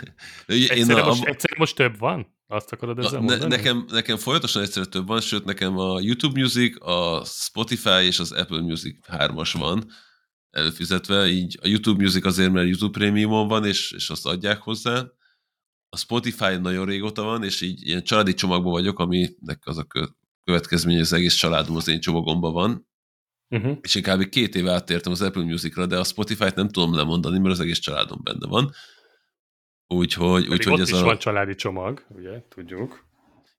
egyszerűen, 0.46 1.04
a, 1.04 1.06
most, 1.06 1.56
most 1.56 1.76
több 1.76 1.98
van? 1.98 2.26
Azt 2.46 2.72
akarod 2.72 2.98
ezzel 2.98 3.20
ne, 3.20 3.26
mondani? 3.26 3.56
Nekem, 3.56 3.84
nekem 3.88 4.16
folyamatosan 4.16 4.62
egyszerűen 4.62 4.90
több 4.90 5.06
van, 5.06 5.20
sőt 5.20 5.44
nekem 5.44 5.78
a 5.78 6.00
YouTube 6.00 6.40
Music, 6.40 6.86
a 6.86 7.24
Spotify 7.24 8.04
és 8.04 8.18
az 8.18 8.32
Apple 8.32 8.60
Music 8.60 9.06
hármas 9.06 9.52
van 9.52 9.84
előfizetve, 10.50 11.26
így 11.26 11.58
a 11.62 11.68
YouTube 11.68 12.02
Music 12.02 12.26
azért, 12.26 12.52
mert 12.52 12.68
YouTube 12.68 12.98
Premiumon 12.98 13.48
van, 13.48 13.64
és, 13.64 13.92
és 13.92 14.10
azt 14.10 14.26
adják 14.26 14.58
hozzá. 14.58 15.04
A 15.94 15.96
Spotify 15.96 16.56
nagyon 16.56 16.86
régóta 16.86 17.22
van, 17.22 17.44
és 17.44 17.60
így 17.60 17.86
ilyen 17.86 18.02
családi 18.02 18.34
csomagban 18.34 18.72
vagyok, 18.72 18.98
aminek 18.98 19.60
az 19.64 19.78
a 19.78 19.86
következménye, 20.44 21.00
az 21.00 21.12
egész 21.12 21.34
családom 21.34 21.76
az 21.76 21.88
én 21.88 22.00
csomagomban 22.00 22.52
van, 22.52 22.90
Uh-huh. 23.52 23.78
És 23.82 23.94
én 23.94 24.02
kb. 24.02 24.28
két 24.28 24.54
éve 24.54 24.72
áttértem 24.72 25.12
az 25.12 25.22
Apple 25.22 25.44
Music-ra, 25.44 25.86
de 25.86 25.98
a 25.98 26.04
Spotify-t 26.04 26.54
nem 26.54 26.68
tudom 26.68 26.94
lemondani, 26.94 27.38
mert 27.38 27.54
az 27.54 27.60
egész 27.60 27.78
családom 27.78 28.20
benne 28.22 28.46
van. 28.46 28.72
Úgyhogy, 29.86 30.48
úgyhogy 30.48 30.72
ott 30.72 30.80
ez 30.80 30.88
is 30.88 31.00
a... 31.00 31.04
van 31.04 31.18
családi 31.18 31.54
csomag, 31.54 32.04
ugye, 32.08 32.42
tudjuk. 32.48 33.06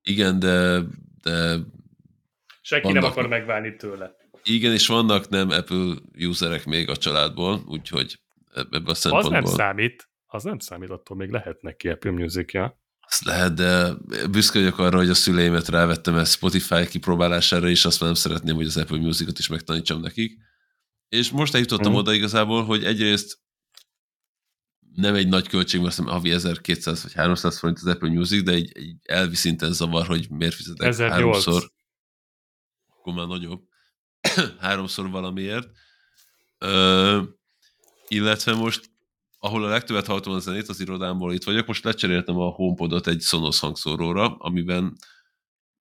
Igen, 0.04 0.40
de... 0.40 0.82
de 1.22 1.58
Senki 2.62 2.88
vannak... 2.88 3.02
nem 3.02 3.12
akar 3.12 3.28
megválni 3.28 3.76
tőle. 3.76 4.16
Igen, 4.44 4.74
és 4.74 4.88
vannak 4.88 5.30
nem 5.30 5.50
Apple 5.50 5.94
userek 6.18 6.66
még 6.66 6.90
a 6.90 6.98
családból, 6.98 7.64
úgyhogy 7.68 8.20
ebben 8.54 8.86
a 8.86 8.94
szempontból... 8.94 9.36
Az 9.36 9.44
nem 9.44 9.56
számít, 9.56 10.10
az 10.34 10.44
nem 10.44 10.60
számít, 10.60 10.90
attól 10.90 11.18
még 11.18 11.30
lehet 11.30 11.62
neki 11.62 11.90
Apple 11.90 12.12
Music-ja. 12.12 12.82
Azt 13.08 13.24
lehet, 13.24 13.54
de 13.54 13.94
büszke 14.32 14.60
vagyok 14.60 14.78
arra, 14.78 14.98
hogy 14.98 15.10
a 15.10 15.14
szüleimet 15.14 15.68
rávettem 15.68 16.16
ezt 16.16 16.32
Spotify 16.32 16.88
kipróbálására, 16.88 17.70
és 17.70 17.86
azt 17.86 18.00
már 18.00 18.10
nem 18.10 18.20
szeretném, 18.20 18.56
hogy 18.56 18.66
az 18.66 18.78
Apple 18.78 18.98
Musicot 18.98 19.40
is 19.40 19.48
megtanítsam 19.48 20.00
nekik. 20.00 20.38
És 21.10 21.32
most 21.32 21.54
eljutottam 21.54 21.92
mm. 21.92 21.96
oda 21.96 22.14
igazából, 22.14 22.66
hogy 22.66 22.84
egyrészt 22.84 23.42
nem 24.96 25.16
egy 25.16 25.28
nagy 25.28 25.48
költség, 25.48 25.82
mert 25.82 26.00
azt 26.00 26.08
havi 26.08 26.32
1200 26.32 27.04
vagy 27.04 27.14
300 27.14 27.60
forint 27.60 27.80
az 27.80 27.88
Apple 27.88 28.10
Music, 28.10 28.44
de 28.44 28.52
egy, 28.52 28.72
egy 28.74 28.96
elvi 29.04 29.36
szinten 29.36 29.74
zavar, 29.74 30.06
hogy 30.06 30.30
miért 30.30 30.54
fizetek 30.54 30.88
1008. 30.88 31.14
háromszor. 31.14 31.72
Akkor 32.88 33.14
már 33.14 33.28
nagyobb. 33.28 33.62
háromszor 34.60 35.10
valamiért. 35.10 35.70
Ö, 36.58 37.22
illetve 38.08 38.54
most 38.54 38.93
ahol 39.44 39.64
a 39.64 39.68
legtöbbet 39.68 40.06
hallottam 40.06 40.34
a 40.34 40.40
zenét 40.40 40.68
az 40.68 40.80
irodámból, 40.80 41.34
itt 41.34 41.44
vagyok, 41.44 41.68
most 41.68 41.84
lecseréltem 41.84 42.38
a 42.38 42.50
HomePodot 42.50 43.08
egy 43.08 43.22
Sonos 43.22 43.60
hangszóróra, 43.60 44.36
amiben 44.38 44.98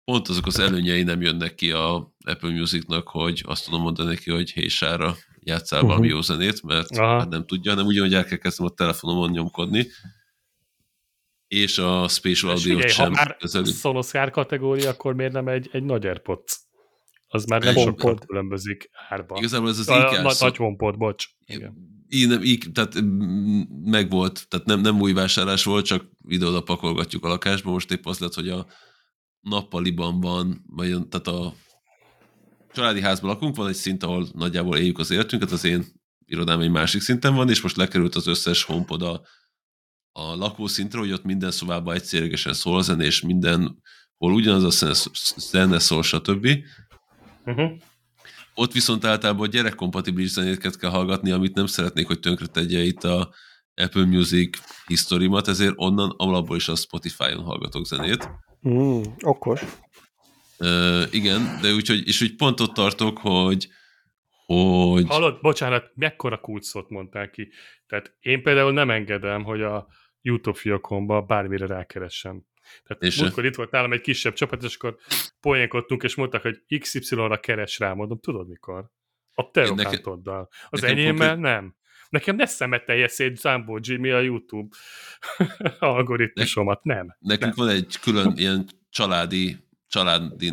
pont 0.04 0.28
azok 0.28 0.46
az 0.46 0.58
előnyei 0.58 1.02
nem 1.02 1.20
jönnek 1.20 1.54
ki 1.54 1.70
a 1.70 2.14
Apple 2.24 2.50
Musicnak, 2.50 3.08
hogy 3.08 3.42
azt 3.46 3.64
tudom 3.64 3.82
mondani 3.82 4.08
neki, 4.08 4.30
hogy 4.30 4.50
hésára 4.50 5.16
játszál 5.38 5.78
uh-huh. 5.78 5.94
valami 5.94 6.12
jó 6.12 6.20
zenét, 6.20 6.62
mert 6.62 6.96
hát 6.96 7.28
nem 7.28 7.46
tudja, 7.46 7.74
nem 7.74 7.86
ugyanúgy 7.86 8.14
el 8.14 8.24
kell 8.24 8.38
kezdtem 8.38 8.66
a 8.66 8.70
telefonomon 8.70 9.30
nyomkodni, 9.30 9.86
és 11.46 11.78
a 11.78 12.08
Spatial 12.08 12.50
Audio 12.50 12.88
sem 12.88 13.04
ha 13.04 13.10
már 13.10 13.36
közeli. 13.36 13.72
Sonos 13.72 14.10
kategória, 14.10 14.90
akkor 14.90 15.14
miért 15.14 15.32
nem 15.32 15.48
egy, 15.48 15.68
egy 15.72 15.84
nagy 15.84 16.06
AirPods? 16.06 16.60
Az 17.26 17.44
már 17.44 17.62
nem 17.62 17.74
sokkal 17.74 18.18
különbözik 18.26 18.90
árban. 19.08 19.38
Igazából 19.38 19.68
ez 19.68 19.78
az 19.78 19.88
a, 19.88 19.98
Nagy, 19.98 20.38
nagy 20.40 20.56
HomePod, 20.56 20.96
bocs. 20.96 21.26
Igen 21.46 21.98
így, 22.10 22.28
nem, 22.28 22.42
így, 22.42 22.66
tehát 22.72 22.94
megvolt, 23.84 24.46
tehát 24.48 24.66
nem, 24.66 24.80
nem 24.80 25.00
új 25.00 25.12
vásárlás 25.12 25.64
volt, 25.64 25.84
csak 25.86 26.04
ide-oda 26.28 26.60
pakolgatjuk 26.62 27.24
a 27.24 27.28
lakásba. 27.28 27.70
Most 27.70 27.90
épp 27.90 28.06
az 28.06 28.18
lett, 28.18 28.34
hogy 28.34 28.48
a 28.48 28.66
nappaliban 29.40 30.20
van, 30.20 30.64
vagy 30.66 30.88
tehát 31.08 31.26
a 31.26 31.54
családi 32.72 33.00
házban 33.00 33.30
lakunk, 33.30 33.56
van 33.56 33.68
egy 33.68 33.74
szint, 33.74 34.02
ahol 34.02 34.28
nagyjából 34.32 34.76
éljük 34.76 34.98
az 34.98 35.10
életünket, 35.10 35.50
az 35.50 35.64
én 35.64 35.84
irodám 36.24 36.60
egy 36.60 36.70
másik 36.70 37.00
szinten 37.00 37.34
van, 37.34 37.48
és 37.48 37.60
most 37.60 37.76
lekerült 37.76 38.14
az 38.14 38.26
összes 38.26 38.62
HomePod 38.62 39.02
a, 39.02 39.22
a 40.12 40.34
lakószintre, 40.34 40.98
hogy 40.98 41.12
ott 41.12 41.24
minden 41.24 41.50
szobában 41.50 41.94
egyszerűen 41.94 42.36
szól 42.36 42.78
a 42.78 42.82
zene, 42.82 43.04
és 43.04 43.20
mindenhol 43.20 43.74
ugyanaz 44.18 44.82
a 44.82 44.94
zene 45.36 45.78
szól, 45.78 46.02
stb. 46.02 46.48
Uh-huh. 47.44 47.70
Ott 48.60 48.72
viszont 48.72 49.04
általában 49.04 49.46
a 49.46 49.50
gyerekkompatibilis 49.50 50.30
zenéket 50.30 50.78
kell 50.78 50.90
hallgatni, 50.90 51.30
amit 51.30 51.54
nem 51.54 51.66
szeretnék, 51.66 52.06
hogy 52.06 52.20
tönkre 52.20 52.46
tegye 52.46 52.78
itt 52.82 53.04
a 53.04 53.34
Apple 53.74 54.04
Music 54.04 54.58
historimat, 54.86 55.48
ezért 55.48 55.72
onnan 55.76 56.14
alapból 56.16 56.56
is 56.56 56.68
a 56.68 56.74
Spotify-on 56.74 57.44
hallgatok 57.44 57.86
zenét. 57.86 58.30
Mm, 58.68 59.02
okos. 59.20 59.62
Uh, 60.58 61.02
igen, 61.10 61.58
de 61.62 61.72
úgyhogy, 61.72 62.06
és 62.06 62.22
úgy 62.22 62.36
pont 62.36 62.60
ott 62.60 62.74
tartok, 62.74 63.18
hogy 63.18 63.68
hogy... 64.46 65.06
Hallod, 65.08 65.40
bocsánat, 65.40 65.90
mekkora 65.94 66.40
kulcot 66.40 66.88
mondtál 66.88 67.30
ki. 67.30 67.48
Tehát 67.86 68.16
én 68.20 68.42
például 68.42 68.72
nem 68.72 68.90
engedem, 68.90 69.44
hogy 69.44 69.62
a 69.62 69.86
YouTube 70.22 70.58
fiakomba 70.58 71.22
bármire 71.22 71.66
rákeressem. 71.66 72.44
Tehát 72.86 73.02
és 73.02 73.20
múltkor 73.20 73.44
itt 73.44 73.54
volt 73.54 73.70
nálam 73.70 73.92
egy 73.92 74.00
kisebb 74.00 74.32
csapat, 74.32 74.62
és 74.62 74.74
akkor 74.74 74.96
poénkodtunk, 75.40 76.02
és 76.02 76.14
mondtak, 76.14 76.42
hogy 76.42 76.78
XY-ra 76.78 77.40
keres 77.40 77.78
rá, 77.78 77.92
mondom, 77.92 78.18
tudod 78.18 78.48
mikor? 78.48 78.90
A 79.34 79.50
te 79.50 79.70
okátoddal. 79.70 80.48
Az 80.68 80.82
enyémmel 80.82 81.34
konkrét... 81.34 81.52
nem. 81.52 81.74
Nekem 82.08 82.36
ne 82.36 82.46
szemetelje 82.46 83.08
szét 83.08 83.36
Zambó 83.36 83.78
Jimmy 83.82 84.10
a 84.10 84.20
YouTube 84.20 84.76
algoritmusomat, 85.78 86.84
nem. 86.84 87.16
Nekünk 87.18 87.56
nem. 87.56 87.66
van 87.66 87.74
egy 87.74 87.98
külön 88.00 88.32
ilyen 88.36 88.68
családi, 88.90 89.56
családi 89.88 90.52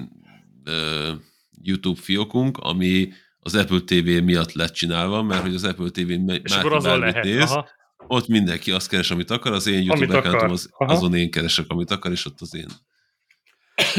uh, 0.65 1.19
YouTube 1.61 2.01
fiókunk, 2.01 2.57
ami 2.57 3.11
az 3.39 3.55
Apple 3.55 3.79
TV 3.79 4.23
miatt 4.23 4.51
lett 4.51 4.73
csinálva, 4.73 5.23
mert 5.23 5.41
hogy 5.41 5.53
az 5.53 5.63
Apple 5.63 5.89
TV 5.89 6.09
már 6.09 6.65
azon 6.65 6.99
lehet. 6.99 7.23
Néz, 7.23 7.51
Aha 7.51 7.75
ott 8.07 8.27
mindenki 8.27 8.71
azt 8.71 8.89
keres, 8.89 9.11
amit 9.11 9.31
akar, 9.31 9.51
az 9.51 9.67
én 9.67 9.83
YouTube 9.83 10.17
accountom 10.17 10.51
az, 10.51 10.69
azon 10.71 11.15
én 11.15 11.31
keresek, 11.31 11.65
amit 11.67 11.91
akar, 11.91 12.11
és 12.11 12.25
ott 12.25 12.41
az 12.41 12.55
én. 12.55 12.67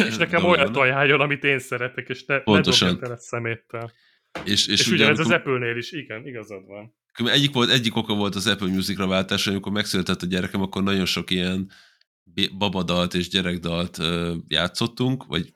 És 0.07 0.17
nekem 0.17 0.45
olyat 0.45 0.77
ajánljon, 0.77 1.21
amit 1.21 1.45
én 1.45 1.59
szeretek, 1.59 2.09
és 2.09 2.25
ne, 2.25 2.39
Pontosan. 2.39 2.93
ne 2.93 2.99
tele 2.99 3.17
szeméttel. 3.17 3.93
És, 4.45 4.67
és, 4.67 4.81
és 4.81 4.87
ugye 4.87 5.09
ez 5.09 5.19
az 5.19 5.31
Apple-nél 5.31 5.77
is, 5.77 5.93
igen, 5.93 6.27
igazad 6.27 6.67
van. 6.67 6.97
Egyik, 7.25 7.53
volt, 7.53 7.71
egyik 7.71 7.97
oka 7.97 8.15
volt 8.15 8.35
az 8.35 8.47
Apple 8.47 8.69
Music-ra 8.69 9.07
váltás, 9.07 9.47
amikor 9.47 9.73
megszületett 9.73 10.23
a 10.23 10.27
gyerekem, 10.27 10.63
akkor 10.63 10.83
nagyon 10.83 11.05
sok 11.05 11.31
ilyen 11.31 11.71
babadalt 12.59 13.15
és 13.15 13.29
gyerekdalt 13.29 13.99
játszottunk, 14.49 15.25
vagy 15.27 15.53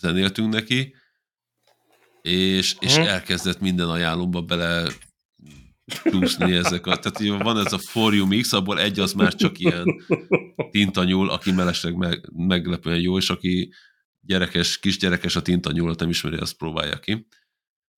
zenéltünk 0.00 0.52
neki, 0.52 0.94
és, 2.22 2.76
és 2.80 2.96
hm. 2.96 3.02
elkezdett 3.02 3.60
minden 3.60 3.88
ajánlomba 3.88 4.42
bele 4.42 4.92
csúszni 5.90 6.52
ezek 6.52 6.86
a, 6.86 6.96
tehát 6.96 7.42
van 7.42 7.58
ez 7.58 7.72
a 7.72 7.78
For 7.78 8.14
You 8.14 8.26
Mix, 8.26 8.52
abból 8.52 8.80
egy 8.80 9.00
az 9.00 9.12
már 9.12 9.34
csak 9.34 9.58
ilyen 9.58 9.84
tintanyúl, 10.70 11.30
aki 11.30 11.52
mellesleg 11.52 11.96
meg, 11.96 12.30
meglepően 12.36 13.00
jó, 13.00 13.16
és 13.16 13.30
aki 13.30 13.72
gyerekes, 14.20 14.78
kisgyerekes 14.78 15.36
a 15.36 15.42
tintanyúlat 15.42 15.98
nem 15.98 16.08
ismeri, 16.08 16.36
azt 16.36 16.56
próbálja 16.56 16.98
ki, 16.98 17.26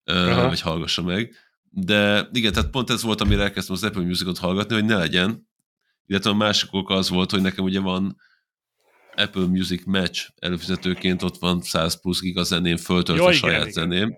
Aha. 0.05 0.49
vagy 0.49 0.61
hallgassa 0.61 1.03
meg. 1.03 1.35
De 1.71 2.29
igen, 2.33 2.53
tehát 2.53 2.71
pont 2.71 2.91
ez 2.91 3.03
volt, 3.03 3.21
amire 3.21 3.43
elkezdtem 3.43 3.75
az 3.75 3.85
Apple 3.85 4.03
Musicot 4.03 4.39
hallgatni, 4.39 4.75
hogy 4.75 4.85
ne 4.85 4.97
legyen. 4.97 5.49
Illetve 6.07 6.31
a 6.31 6.35
másik 6.35 6.73
oka 6.73 6.95
az 6.95 7.09
volt, 7.09 7.31
hogy 7.31 7.43
nekem 7.43 7.65
ugye 7.65 7.81
van 7.81 8.17
Apple 9.15 9.47
Music 9.47 9.85
Match 9.85 10.31
előfizetőként, 10.39 11.23
ott 11.23 11.39
van 11.39 11.61
100 11.61 12.01
plusz 12.01 12.21
giga 12.21 12.43
zeném, 12.43 12.77
föltölt 12.77 13.21
a 13.21 13.33
saját 13.33 13.61
igen, 13.61 13.73
zeném. 13.73 14.17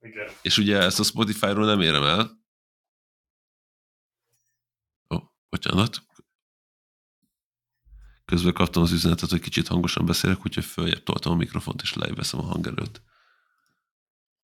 Igen. 0.00 0.28
És 0.42 0.58
ugye 0.58 0.78
ezt 0.78 1.00
a 1.00 1.02
Spotify-ról 1.02 1.66
nem 1.66 1.80
érem 1.80 2.02
el, 2.02 2.41
bocsánat, 5.52 6.02
közben 8.24 8.52
kaptam 8.52 8.82
az 8.82 8.92
üzenetet, 8.92 9.30
hogy 9.30 9.40
kicsit 9.40 9.68
hangosan 9.68 10.06
beszélek, 10.06 10.46
úgyhogy 10.46 10.64
följebb 10.64 11.02
toltam 11.02 11.32
a 11.32 11.36
mikrofont, 11.36 11.82
és 11.82 11.94
lejveszem 11.94 12.40
a 12.40 12.42
hangerőt. 12.42 13.02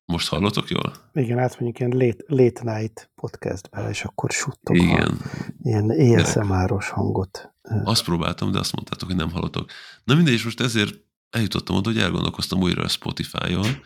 Most 0.05 0.27
hallotok 0.27 0.69
jól? 0.69 0.93
Igen, 1.13 1.39
átmegyünk 1.39 1.79
ilyen 1.79 1.91
late, 1.91 2.23
late 2.27 2.77
night 2.77 3.11
podcastbe, 3.15 3.89
és 3.89 4.03
akkor 4.03 4.29
suttog 4.31 4.75
Igen. 4.75 5.17
ilyen 5.63 5.89
ASMR-os 5.89 6.89
hangot. 6.89 7.53
Azt 7.83 8.03
próbáltam, 8.03 8.51
de 8.51 8.59
azt 8.59 8.75
mondtátok, 8.75 9.07
hogy 9.07 9.17
nem 9.17 9.31
hallotok. 9.31 9.71
Na 10.03 10.15
mindegy, 10.15 10.33
és 10.33 10.43
most 10.43 10.59
ezért 10.59 10.95
eljutottam 11.29 11.75
oda, 11.75 11.89
hogy 11.89 11.99
elgondolkoztam 11.99 12.61
újra 12.61 12.83
a 12.83 12.87
Spotify-on, 12.87 13.81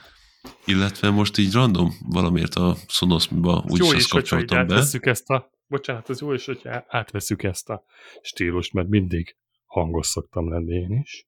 illetve 0.65 1.09
most 1.09 1.38
így 1.38 1.53
random 1.53 1.93
valamiért 2.09 2.55
a 2.55 2.76
Sonos-ba 2.88 3.63
úgy 3.67 3.80
jó 3.80 3.86
is 3.86 3.91
is, 3.91 3.97
azt 3.97 4.09
kapcsoltam 4.09 4.67
be. 4.67 4.74
átveszük 4.74 5.05
ezt 5.05 5.30
a, 5.30 5.52
bocsánat, 5.74 6.09
az 6.09 6.21
jó 6.21 6.34
is, 6.34 6.45
hogyha 6.45 6.86
átveszük 6.88 7.43
ezt 7.43 7.69
a 7.69 7.84
stílust, 8.21 8.74
mert 8.74 8.88
mindig 8.88 9.36
hangos 9.65 10.07
szoktam 10.07 10.49
lenni 10.49 10.74
én 10.76 10.99
is. 11.03 11.28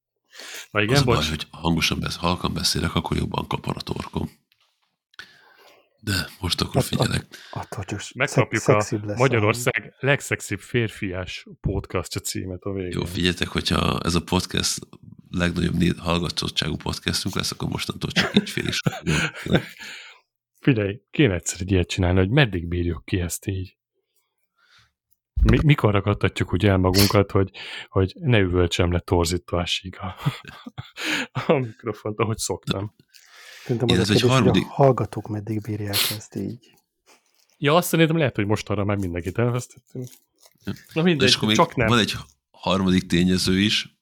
Na 0.72 0.82
igen, 0.82 0.96
Az 0.96 1.02
a 1.02 1.06
baj, 1.06 1.16
bocs. 1.16 1.30
hogy 1.30 1.48
hangosan 1.52 2.00
besz, 2.00 2.18
halkan 2.18 2.54
beszélek, 2.54 2.96
akkor 2.96 3.18
jobban 3.18 3.48
kapar 3.48 3.76
a 3.78 3.82
torkom. 3.82 4.30
De 6.00 6.28
most 6.39 6.62
akkor 6.62 6.74
Hát, 6.76 6.84
figyelek. 6.84 7.26
Attól 7.52 7.84
csak 7.84 8.00
Megkapjuk 8.16 8.62
a 8.62 8.66
szexibb 8.66 9.04
lesz 9.04 9.18
Magyarország 9.20 9.93
legszexibb 10.00 10.60
férfiás 10.60 11.48
podcastja 11.62 12.22
címet 12.22 12.62
a 12.62 12.72
végén. 12.72 12.91
Jó, 12.91 13.06
figyeljetek, 13.06 13.48
hogyha 13.48 14.00
ez 14.04 14.16
a 14.16 14.24
podcast 14.24 14.80
legnagyobb 15.30 15.74
né- 15.76 15.98
hallgatottságú 15.98 16.76
podcastunk 16.76 17.36
lesz, 17.36 17.52
akkor 17.52 17.70
mostantól 17.70 18.12
csak 18.12 18.36
így 18.36 18.50
fél 18.50 18.68
is. 18.68 18.80
Figyelj, 20.66 21.02
kéne 21.12 21.34
egyszer 21.34 21.62
egy 21.62 21.72
ilyet 21.72 21.88
csinálni, 21.88 22.20
hogy 22.20 22.30
meddig 22.30 22.68
bírjuk 22.68 23.06
ki 23.06 23.20
ezt 23.20 23.48
így. 23.48 23.78
Mi, 25.44 25.60
mikor 25.64 25.94
ragadtatjuk 25.94 26.54
úgy 26.54 26.66
el 26.66 26.78
magunkat, 26.78 27.32
hogy, 27.32 27.52
hogy 27.90 28.14
ne 28.20 28.40
üvöltsem 28.40 28.92
le 28.92 29.00
torzításig 29.00 29.98
a, 30.00 30.16
a 31.48 31.54
mikrofont, 31.54 32.20
ahogy 32.20 32.38
szoktam. 32.38 32.96
Szerintem 33.64 33.88
az 33.90 34.00
ez 34.00 34.10
a 34.10 34.14
egy 34.14 34.22
harmadik- 34.22 34.64
a 34.64 34.74
hallgatók 34.74 35.28
meddig 35.28 35.62
bírják 35.62 35.98
ezt 36.18 36.36
így. 36.36 36.74
Ja, 37.58 37.76
azt 37.76 37.88
szerintem 37.88 38.18
lehet, 38.18 38.36
hogy 38.36 38.46
most 38.46 38.70
arra 38.70 38.84
már 38.84 38.98
mindenkit 38.98 39.38
elvesztettünk. 39.38 40.08
Na 40.64 40.74
De 40.94 41.02
mindegy, 41.02 41.28
és 41.28 41.36
akkor 41.36 41.54
csak 41.54 41.76
nem. 41.76 41.88
van 41.88 42.00
egy 42.00 42.14
harmadik 42.52 43.08
tényező 43.08 43.60
is, 43.60 43.98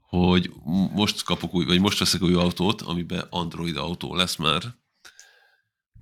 hogy 0.00 0.50
most 0.92 1.22
kapok 1.22 1.54
új, 1.54 1.64
vagy 1.64 1.80
most 1.80 1.98
veszek 1.98 2.22
új 2.22 2.34
autót, 2.34 2.82
amiben 2.82 3.26
Android 3.30 3.76
autó 3.76 4.14
lesz 4.14 4.36
már, 4.36 4.62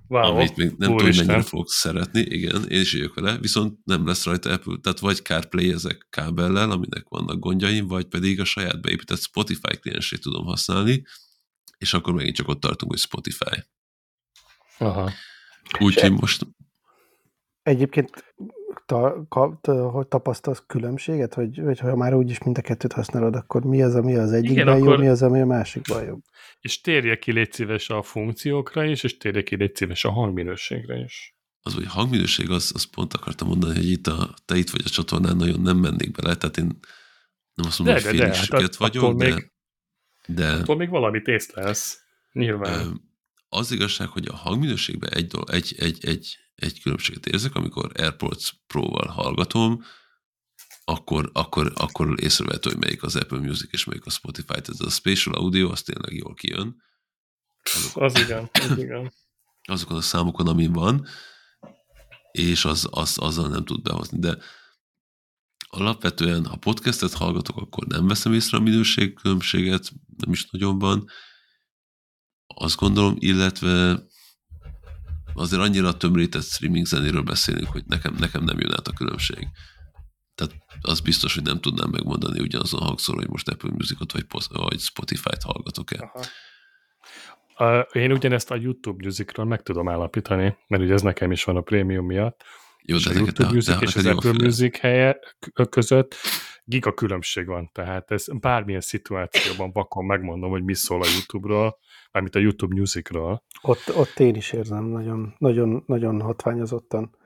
wow, 0.09 0.22
amit 0.22 0.56
még 0.56 0.74
nem 0.76 0.90
tudom, 0.90 1.16
mennyire 1.16 1.42
fogok 1.42 1.70
szeretni, 1.70 2.20
igen, 2.20 2.64
én 2.68 2.80
is 2.80 2.92
jövök 2.92 3.14
vele, 3.14 3.38
viszont 3.38 3.78
nem 3.84 4.06
lesz 4.06 4.24
rajta 4.24 4.52
Apple, 4.52 4.76
tehát 4.82 4.98
vagy 4.98 5.16
CarPlay 5.16 5.72
ezek 5.72 6.06
kábellel, 6.11 6.70
aminek 6.70 7.04
vannak 7.09 7.38
gondjaim, 7.38 7.86
vagy 7.86 8.06
pedig 8.06 8.40
a 8.40 8.44
saját 8.44 8.80
beépített 8.80 9.20
Spotify 9.20 9.76
kliensét 9.80 10.20
tudom 10.20 10.44
használni, 10.44 11.02
és 11.78 11.94
akkor 11.94 12.14
megint 12.14 12.36
csak 12.36 12.48
ott 12.48 12.61
tartunk, 12.61 12.90
hogy 12.90 13.00
Spotify. 13.00 13.64
Aha. 14.78 15.11
Úgyhogy 15.78 16.12
most 16.12 16.46
Egyébként 17.62 18.34
ta, 18.89 19.26
ka, 19.28 19.59
ta, 19.61 19.91
hogy 19.91 20.07
tapasztalsz 20.07 20.62
különbséget, 20.66 21.34
hogy, 21.34 21.59
hogy 21.64 21.78
ha 21.78 21.97
már 21.97 22.14
úgyis 22.14 22.39
mind 22.43 22.59
a 22.59 22.61
kettőt 22.61 22.93
használod, 22.93 23.34
akkor 23.34 23.64
mi 23.64 23.82
az, 23.82 23.95
ami 23.95 24.14
az 24.16 24.32
egyikben 24.32 24.66
Igen, 24.66 24.82
akkor- 24.82 24.99
mi 24.99 25.09
az, 25.09 25.22
ami 25.22 25.41
a 25.41 25.47
másikban 25.47 26.05
jobb? 26.05 26.22
És 26.61 26.80
térje 26.80 27.18
ki 27.18 27.32
légy 27.32 27.53
szíves 27.53 27.91
a 27.91 28.03
funkciókra 28.03 28.84
is, 28.84 29.03
és 29.03 29.16
térje 29.16 29.43
ki 29.43 29.57
légy 29.57 29.76
szíves 29.76 30.05
a 30.05 30.11
hangminőségre 30.11 30.97
is. 30.99 31.36
az, 31.62 31.74
hogy 31.74 31.86
hangminőség, 31.86 32.51
az, 32.51 32.70
az 32.74 32.84
pont 32.84 33.14
akartam 33.14 33.49
mondani, 33.49 33.74
hogy 33.74 33.91
itt 33.91 34.07
a, 34.07 34.34
te 34.45 34.57
itt 34.57 34.70
vagy 34.70 34.82
a 34.84 34.89
csatornán, 34.89 35.36
nagyon 35.36 35.61
nem 35.61 35.76
mennék 35.76 36.11
bele, 36.11 36.34
tehát 36.36 36.57
én 36.57 36.78
nem 37.55 37.66
azt 37.66 37.78
mondom, 37.78 37.97
De, 37.97 38.03
hogy 38.09 38.18
félig 38.18 38.34
hát 38.34 38.53
attól 38.53 38.68
vagyok, 38.78 39.16
de, 39.16 39.24
még- 39.34 39.53
de 40.26 40.51
Attól 40.53 40.76
még 40.76 40.89
valamit 40.89 41.26
észlelsz. 41.26 41.99
Nyilván. 42.32 43.01
Az 43.49 43.72
igazság, 43.72 44.09
hogy 44.09 44.26
a 44.26 44.34
hangminőségben 44.36 45.11
egy, 45.12 45.30
egy, 45.47 45.74
egy, 45.78 46.05
egy, 46.05 46.36
egy 46.59 46.80
különbséget 46.80 47.26
érzek, 47.26 47.54
amikor 47.54 47.90
AirPods 47.94 48.54
Pro-val 48.66 49.06
hallgatom, 49.06 49.84
akkor, 50.84 51.30
akkor, 51.32 51.72
akkor 51.74 52.22
észrevehető, 52.22 52.70
hogy 52.70 52.78
melyik 52.78 53.02
az 53.02 53.16
Apple 53.16 53.38
Music 53.38 53.72
és 53.72 53.84
melyik 53.84 54.06
a 54.06 54.11
Spotify. 54.11 54.61
Ez 54.68 54.80
a 54.80 54.90
spatial 54.90 55.34
audio, 55.34 55.70
az 55.70 55.82
tényleg 55.82 56.12
jól 56.12 56.34
kijön. 56.34 56.82
Azok, 57.74 57.96
Az 57.96 58.18
igen, 58.18 58.50
az 58.52 58.78
igen. 58.78 59.12
azokon 59.74 59.96
a 59.96 60.00
számokon, 60.00 60.46
amin 60.46 60.72
van, 60.72 61.06
és 62.32 62.64
az, 62.64 62.88
az, 62.90 63.18
azzal 63.18 63.48
nem 63.48 63.64
tud 63.64 63.82
behozni. 63.82 64.18
De 64.18 64.38
alapvetően, 65.68 66.46
ha 66.46 66.56
podcastet 66.56 67.12
hallgatok, 67.12 67.56
akkor 67.56 67.86
nem 67.86 68.06
veszem 68.06 68.32
észre 68.32 68.56
a 68.56 68.61
minőségkülönbséget, 68.61 69.92
nem 70.16 70.32
is 70.32 70.50
nagyon 70.50 70.78
van. 70.78 71.09
Azt 72.46 72.76
gondolom, 72.76 73.16
illetve 73.18 74.02
azért 75.35 75.62
annyira 75.62 75.97
tömörített 75.97 76.43
streaming 76.43 76.87
zenéről 76.87 77.22
beszélünk, 77.22 77.68
hogy 77.68 77.85
nekem, 77.87 78.14
nekem 78.18 78.45
nem 78.45 78.59
jön 78.59 78.72
át 78.72 78.89
a 78.89 78.93
különbség. 78.93 79.49
Tehát 80.35 80.55
az 80.81 81.01
biztos, 81.01 81.35
hogy 81.35 81.43
nem 81.43 81.61
tudnám 81.61 81.91
megmondani 81.91 82.41
ugyanazon 82.41 82.81
hangszor, 82.81 83.14
hogy 83.14 83.29
most 83.29 83.49
Apple 83.49 83.70
Musicot 83.70 84.12
vagy, 84.12 84.26
vagy 84.49 84.81
Spotify-t 84.81 85.43
hallgatok-e. 85.43 86.12
Aha. 86.12 87.81
Én 87.93 88.12
ugyanezt 88.12 88.51
a 88.51 88.57
YouTube 88.57 89.05
Musicról 89.05 89.47
meg 89.47 89.62
tudom 89.62 89.89
állapítani, 89.89 90.57
mert 90.66 90.83
ugye 90.83 90.93
ez 90.93 91.03
nekem 91.03 91.33
is 91.33 91.45
van 91.45 91.57
a 91.57 91.61
prémium 91.61 92.07
miatt, 92.07 92.45
Jó, 92.83 92.97
de 92.97 93.11
a 93.11 93.12
YouTube 93.12 93.47
de, 93.47 93.53
Music 93.53 93.79
de 93.79 93.87
és 93.87 93.97
az 93.97 94.07
Apple. 94.07 94.33
Music 94.33 94.79
helye 94.79 95.18
között 95.70 96.14
giga 96.64 96.95
különbség 96.95 97.47
van, 97.47 97.70
tehát 97.72 98.11
ez 98.11 98.24
bármilyen 98.41 98.81
szituációban 98.81 99.72
vakon 99.72 100.05
megmondom, 100.05 100.51
hogy 100.51 100.64
mi 100.64 100.74
szól 100.74 101.03
a 101.03 101.07
YouTube-ról, 101.07 101.79
mármint 102.12 102.34
a 102.34 102.38
YouTube 102.38 102.74
Musicról. 102.74 103.42
Ott, 103.62 103.96
ott 103.96 104.18
én 104.18 104.34
is 104.34 104.52
érzem 104.52 104.84
nagyon, 104.84 105.34
nagyon, 105.38 105.82
nagyon 105.86 106.20
hatványozottan 106.20 107.16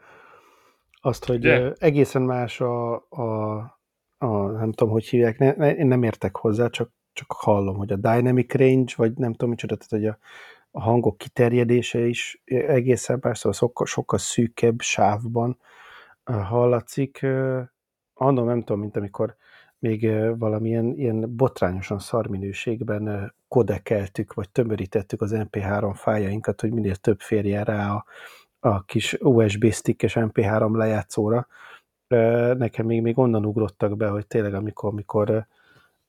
azt, 1.00 1.24
hogy 1.24 1.36
Ugye? 1.36 1.72
egészen 1.78 2.22
más 2.22 2.60
a, 2.60 2.94
a, 2.94 3.58
a 4.18 4.50
nem 4.50 4.72
tudom, 4.72 4.92
hogy 4.92 5.06
hívják, 5.06 5.38
ne, 5.38 5.52
ne, 5.52 5.74
én 5.74 5.86
nem 5.86 6.02
értek 6.02 6.36
hozzá, 6.36 6.68
csak, 6.68 6.90
csak 7.12 7.32
hallom, 7.32 7.76
hogy 7.76 7.92
a 7.92 7.96
dynamic 7.96 8.54
range, 8.54 8.92
vagy 8.96 9.12
nem 9.12 9.32
tudom 9.32 9.50
micsoda, 9.50 9.76
tehát 9.76 9.90
hogy 9.90 10.06
a, 10.06 10.18
a 10.70 10.82
hangok 10.82 11.18
kiterjedése 11.18 12.06
is 12.06 12.42
egészen 12.44 13.18
más, 13.22 13.38
szóval 13.38 13.58
sokkal, 13.58 13.86
sokkal 13.86 14.18
szűkebb 14.18 14.80
sávban 14.80 15.58
hallatszik. 16.24 17.26
Annól 18.14 18.44
nem 18.44 18.58
tudom, 18.58 18.80
mint 18.80 18.96
amikor 18.96 19.36
még 19.82 20.10
valamilyen 20.38 20.94
ilyen 20.96 21.36
botrányosan 21.36 21.98
szar 21.98 22.26
minőségben 22.26 23.34
kodekeltük, 23.48 24.34
vagy 24.34 24.50
tömörítettük 24.50 25.20
az 25.20 25.32
MP3 25.34 25.92
fájjainkat, 25.94 26.60
hogy 26.60 26.72
minél 26.72 26.96
több 26.96 27.20
férjen 27.20 27.64
rá 27.64 27.92
a, 27.94 28.04
a 28.60 28.84
kis 28.84 29.16
USB 29.20 29.72
stickes 29.72 30.12
MP3 30.16 30.76
lejátszóra. 30.76 31.46
Nekem 32.56 32.86
még, 32.86 33.02
még 33.02 33.18
onnan 33.18 33.46
ugrottak 33.46 33.96
be, 33.96 34.08
hogy 34.08 34.26
tényleg 34.26 34.54
amikor, 34.54 34.90
amikor 34.90 35.46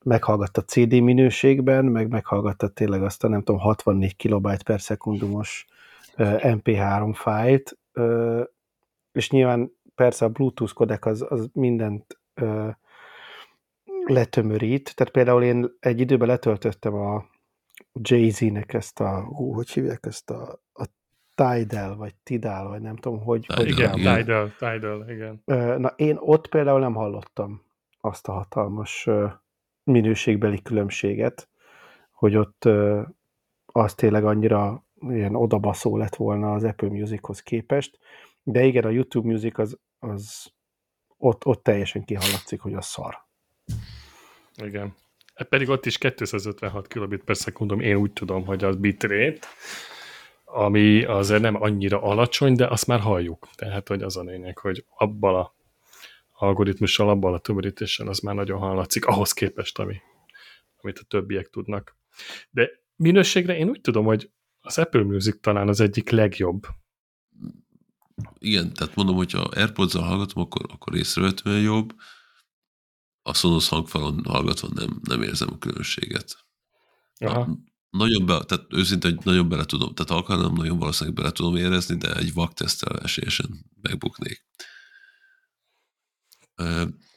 meghallgatta 0.04 0.62
CD 0.62 1.00
minőségben, 1.00 1.84
meg 1.84 2.08
meghallgatta 2.08 2.68
tényleg 2.68 3.02
azt 3.02 3.24
a 3.24 3.28
nem 3.28 3.42
tudom, 3.42 3.60
64 3.60 4.16
kilobajt 4.16 4.62
per 4.62 4.80
szekundumos 4.80 5.66
ö, 6.16 6.34
MP3 6.40 7.10
fájlt, 7.14 7.78
és 9.12 9.30
nyilván 9.30 9.72
persze 9.94 10.24
a 10.24 10.28
Bluetooth 10.28 10.72
kodek 10.72 11.06
az, 11.06 11.26
az 11.28 11.48
mindent 11.52 12.18
letömörít, 14.04 14.94
tehát 14.94 15.12
például 15.12 15.42
én 15.42 15.70
egy 15.80 16.00
időben 16.00 16.28
letöltöttem 16.28 16.94
a 16.94 17.24
Jay-Z-nek 17.92 18.74
ezt 18.74 19.00
a, 19.00 19.24
hú, 19.24 19.52
hogy 19.52 19.70
hívják 19.70 20.06
ezt 20.06 20.30
a, 20.30 20.60
a 20.72 20.84
Tidal, 21.34 21.96
vagy 21.96 22.14
Tidal, 22.22 22.68
vagy 22.68 22.80
nem 22.80 22.96
tudom, 22.96 23.20
hogy, 23.20 23.40
Tidal, 23.40 23.56
hogy 23.56 23.68
Igen, 23.68 23.98
igen. 23.98 24.16
Tidal, 24.16 24.52
Tidal, 24.58 25.10
igen. 25.10 25.42
Na, 25.80 25.88
én 25.96 26.16
ott 26.20 26.48
például 26.48 26.80
nem 26.80 26.94
hallottam 26.94 27.62
azt 28.00 28.28
a 28.28 28.32
hatalmas 28.32 29.08
minőségbeli 29.84 30.62
különbséget, 30.62 31.48
hogy 32.10 32.36
ott 32.36 32.68
az 33.66 33.94
tényleg 33.94 34.24
annyira 34.24 34.84
ilyen 35.00 35.34
odabaszó 35.34 35.96
lett 35.96 36.16
volna 36.16 36.52
az 36.52 36.64
Apple 36.64 36.88
Musichoz 36.88 37.40
képest, 37.40 37.98
de 38.42 38.64
igen, 38.64 38.84
a 38.84 38.88
YouTube 38.88 39.28
Music 39.28 39.58
az, 39.58 39.78
az 39.98 40.52
ott, 41.16 41.46
ott 41.46 41.62
teljesen 41.62 42.04
kihallatszik, 42.04 42.60
hogy 42.60 42.74
az 42.74 42.86
szar. 42.86 43.23
Igen. 44.62 44.94
Hát 45.34 45.48
pedig 45.48 45.68
ott 45.68 45.86
is 45.86 45.98
256 45.98 46.86
kilobit 46.86 47.24
per 47.24 47.36
szekundum, 47.36 47.80
én 47.80 47.96
úgy 47.96 48.12
tudom, 48.12 48.44
hogy 48.44 48.64
az 48.64 48.76
bitrate, 48.76 49.38
ami 50.44 51.04
azért 51.04 51.42
nem 51.42 51.62
annyira 51.62 52.02
alacsony, 52.02 52.54
de 52.54 52.66
azt 52.66 52.86
már 52.86 53.00
halljuk. 53.00 53.48
Tehát, 53.54 53.88
hogy 53.88 54.02
az 54.02 54.16
a 54.16 54.22
lényeg, 54.22 54.58
hogy 54.58 54.84
abban 54.96 55.34
a 55.34 55.54
algoritmussal, 56.32 57.08
abban 57.08 57.34
a 57.34 57.38
tömörítéssel 57.38 58.08
az 58.08 58.18
már 58.18 58.34
nagyon 58.34 58.58
hallatszik, 58.58 59.04
ahhoz 59.04 59.32
képest, 59.32 59.78
ami, 59.78 59.96
amit 60.80 60.98
a 60.98 61.04
többiek 61.08 61.48
tudnak. 61.48 61.96
De 62.50 62.70
minőségre 62.96 63.56
én 63.56 63.68
úgy 63.68 63.80
tudom, 63.80 64.04
hogy 64.04 64.30
az 64.60 64.78
Apple 64.78 65.02
Music 65.02 65.40
talán 65.40 65.68
az 65.68 65.80
egyik 65.80 66.10
legjobb. 66.10 66.66
Igen, 68.38 68.72
tehát 68.72 68.94
mondom, 68.94 69.16
hogyha 69.16 69.40
AirPods-zal 69.40 70.02
hallgatom, 70.02 70.42
akkor, 70.42 70.66
akkor 70.72 70.96
észrevetően 70.96 71.60
jobb. 71.60 71.94
A 73.26 73.34
Sonos 73.34 73.68
hangfalon 73.68 74.24
hallgatva 74.24 74.68
nem, 74.74 75.00
nem 75.02 75.22
érzem 75.22 75.48
a 75.52 75.58
különbséget. 75.58 76.36
Aha. 77.18 77.46
Na, 77.46 77.58
nagyon 77.90 78.26
be, 78.26 78.44
tehát 78.44 78.66
őszintén, 78.68 79.14
hogy 79.14 79.24
nagyon 79.24 79.48
bele 79.48 79.64
tudom, 79.64 79.94
tehát 79.94 80.22
akarnám, 80.22 80.52
nagyon 80.52 80.78
valószínűleg 80.78 81.18
bele 81.18 81.30
tudom 81.30 81.56
érezni, 81.56 81.96
de 81.96 82.14
egy 82.14 82.32
vaktesztel 82.32 82.98
esélyesen 82.98 83.70
megbuknék. 83.82 84.46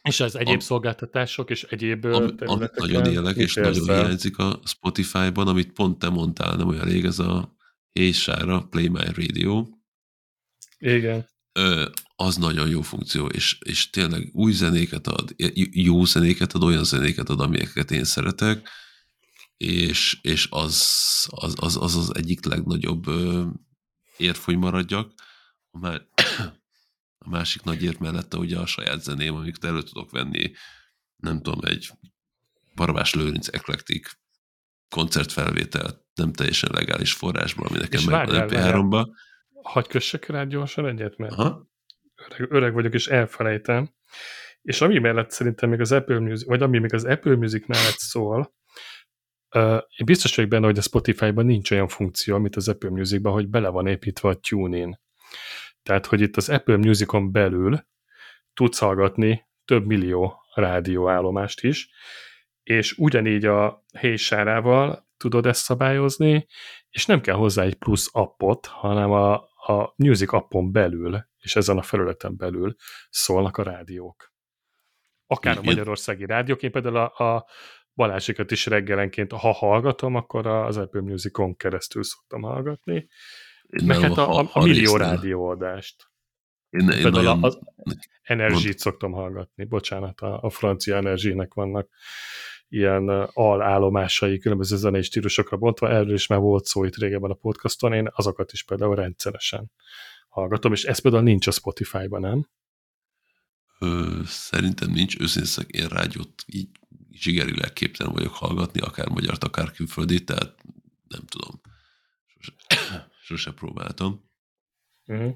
És 0.02 0.20
az 0.20 0.36
egyéb 0.36 0.54
Am- 0.54 0.60
szolgáltatások 0.60 1.50
és 1.50 1.64
egyéb 1.64 2.06
Ami, 2.06 2.34
amit 2.38 2.76
nagyon 2.76 3.06
élek, 3.06 3.36
és 3.36 3.54
nagyon 3.54 3.84
hiányzik 3.84 4.38
a 4.38 4.60
Spotify-ban, 4.66 5.48
amit 5.48 5.72
pont 5.72 6.00
te 6.00 6.10
mondtál 6.10 6.56
nem 6.56 6.68
olyan 6.68 6.86
rég, 6.86 7.06
ez 7.06 7.20
a 7.20 7.56
Hey 7.94 8.12
Sára, 8.12 8.68
Play 8.68 8.88
My 8.88 9.06
Radio, 9.16 9.68
Igen. 10.78 11.28
Ö, 11.52 11.90
az 12.20 12.36
nagyon 12.36 12.70
jó 12.70 12.82
funkció, 12.82 13.28
és, 13.28 13.58
és 13.60 13.90
tényleg 13.90 14.30
új 14.34 14.52
zenéket 14.52 15.08
ad, 15.08 15.36
jó 15.72 16.06
zenéket 16.06 16.54
ad, 16.54 16.64
olyan 16.64 16.84
zenéket 16.84 17.30
ad, 17.30 17.40
amiket 17.40 17.92
én 17.92 18.04
szeretek, 18.04 18.70
és, 19.58 20.20
és 20.22 20.48
az, 20.52 20.86
az, 21.30 21.56
az, 21.60 21.78
az 21.82 21.96
az 21.96 22.16
egyik 22.16 22.46
legnagyobb 22.46 23.06
érv, 24.18 24.38
hogy 24.38 24.58
maradjak. 24.58 25.14
A, 25.72 25.78
má, 25.78 26.02
a 27.26 27.30
másik 27.30 27.64
nagy 27.64 27.84
érv 27.84 28.00
mellette 28.00 28.38
ugye 28.38 28.58
a 28.58 28.66
saját 28.66 29.04
zeném, 29.04 29.36
amiket 29.36 29.64
elő 29.64 29.82
tudok 29.82 30.12
venni, 30.12 30.52
nem 31.16 31.42
tudom, 31.42 31.60
egy 31.64 31.90
Barabás 32.76 33.14
Lőrinc 33.14 33.48
eklektik 33.48 34.20
koncertfelvételt 34.90 36.06
nem 36.16 36.34
teljesen 36.34 36.70
legális 36.74 37.14
forrásból, 37.14 37.68
ami 37.68 37.78
nekem 37.78 38.04
megvan 38.04 38.38
várjál, 38.38 38.84
MP3-ba. 38.84 39.08
Hagy 39.62 39.88
kössek 39.88 40.26
rá 40.26 40.44
gyorsan 40.44 40.88
egyet, 40.88 41.18
mert 41.18 41.34
Aha. 41.34 41.68
Öreg, 42.38 42.74
vagyok, 42.74 42.94
és 42.94 43.08
elfelejtem. 43.08 43.90
És 44.62 44.82
ami 44.82 45.00
mellett 45.00 45.32
szerintem 45.32 45.70
még 45.70 45.80
az 45.80 45.92
Apple 45.92 46.20
Music, 46.20 46.48
vagy 46.48 46.62
ami 46.62 46.80
még 46.80 46.94
az 46.94 47.06
Apple 47.06 47.36
Music 47.36 47.68
mellett 47.68 47.98
szól, 47.98 48.54
uh, 49.56 49.82
én 49.96 50.06
biztos 50.06 50.36
vagyok 50.36 50.52
benne, 50.52 50.66
hogy 50.66 50.78
a 50.78 50.82
Spotify-ban 50.82 51.46
nincs 51.46 51.72
olyan 51.72 51.88
funkció, 51.88 52.36
amit 52.36 52.56
az 52.56 52.68
Apple 52.68 52.90
Music-ban, 52.90 53.34
hogy 53.34 53.48
bele 53.48 53.70
van 53.70 53.88
építve 53.88 54.30
a 54.30 54.36
TuneIn. 54.36 55.00
Tehát, 55.84 56.06
hogy 56.06 56.22
itt 56.22 56.38
az 56.38 56.50
Apple 56.50 56.78
Musicon 56.78 57.32
belül 57.32 57.86
tudsz 58.54 58.80
hallgatni 58.80 59.48
több 59.66 59.86
millió 59.86 60.42
rádióállomást 60.54 61.64
is, 61.64 61.90
és 62.64 62.98
ugyanígy 62.98 63.46
a 63.46 63.84
helysárával 63.94 65.08
tudod 65.18 65.46
ezt 65.46 65.64
szabályozni, 65.64 66.48
és 66.90 67.06
nem 67.06 67.22
kell 67.22 67.36
hozzá 67.36 67.64
egy 67.64 67.76
plusz 67.76 68.10
appot, 68.12 68.66
hanem 68.66 69.12
a, 69.12 69.50
a 69.70 69.94
Music 69.96 70.34
appon 70.34 70.72
belül, 70.72 71.28
és 71.40 71.56
ezen 71.56 71.78
a 71.78 71.82
felületen 71.82 72.38
belül 72.38 72.76
szólnak 73.10 73.58
a 73.58 73.64
rádiók. 73.64 74.34
Akár 75.28 75.58
a 75.58 75.60
Igen. 75.60 75.74
magyarországi 75.74 76.26
rádiók, 76.26 76.64
én 76.64 76.72
például 76.72 76.98
a, 76.98 77.36
a 77.36 77.46
Balázsikat 77.94 78.52
is 78.52 78.66
reggelenként, 78.66 79.32
ha 79.32 79.52
hallgatom, 79.52 80.16
akkor 80.16 80.48
az 80.48 80.78
Apple 80.78 81.02
Musicon 81.02 81.56
keresztül 81.56 82.04
szoktam 82.04 82.42
hallgatni, 82.42 83.08
meg 83.86 84.00
hát 84.00 84.18
a, 84.18 84.40
a, 84.40 84.50
a 84.54 84.64
millió 84.64 84.96
rádióadást. 84.96 86.12
Én, 86.70 86.80
én 86.80 86.88
Például 86.88 87.24
nagyon, 87.24 87.44
az 87.44 87.60
Energy-t 88.22 88.64
Mondd. 88.64 88.76
szoktam 88.76 89.12
hallgatni. 89.12 89.66
Bocsánat, 89.66 90.20
a, 90.22 90.40
a 90.42 90.50
francia 90.50 90.96
Energy-nek 90.96 91.54
vannak 91.54 91.90
ilyen 92.70 93.10
alállomásai, 93.34 94.38
különböző 94.38 94.76
zenei 94.76 95.02
stílusokra 95.02 95.58
bontva. 95.58 95.90
Erről 95.90 96.14
is 96.14 96.28
már 96.28 96.40
volt 96.40 96.66
szó 96.66 96.84
itt 96.84 96.96
régebben 96.96 97.32
a 97.32 97.34
podcaston. 97.34 97.94
Én 97.94 98.10
azokat 98.12 98.52
is 98.52 98.64
például 98.64 98.96
rendszeresen 98.96 99.72
hallgatom, 100.30 100.72
és 100.72 100.84
ez 100.84 101.00
például 101.00 101.24
nincs 101.24 101.48
a 101.48 101.52
Spotify-ban, 101.52 102.22
nem? 102.22 102.50
Ö, 103.80 104.20
szerintem 104.26 104.92
nincs 104.92 105.20
őszintén 105.20 105.82
én 105.82 105.88
rádiót 105.88 106.44
így 106.46 106.70
zsigerileg 107.12 107.74
képtelen 107.74 108.14
vagyok 108.14 108.34
hallgatni, 108.34 108.80
akár 108.80 109.10
magyart, 109.10 109.44
akár 109.44 109.72
külföldit, 109.72 110.26
tehát 110.26 110.56
nem 111.08 111.26
tudom. 111.26 111.62
Sose, 112.26 112.54
sose 113.28 113.52
próbáltam. 113.52 114.26
Uh-huh. 115.06 115.34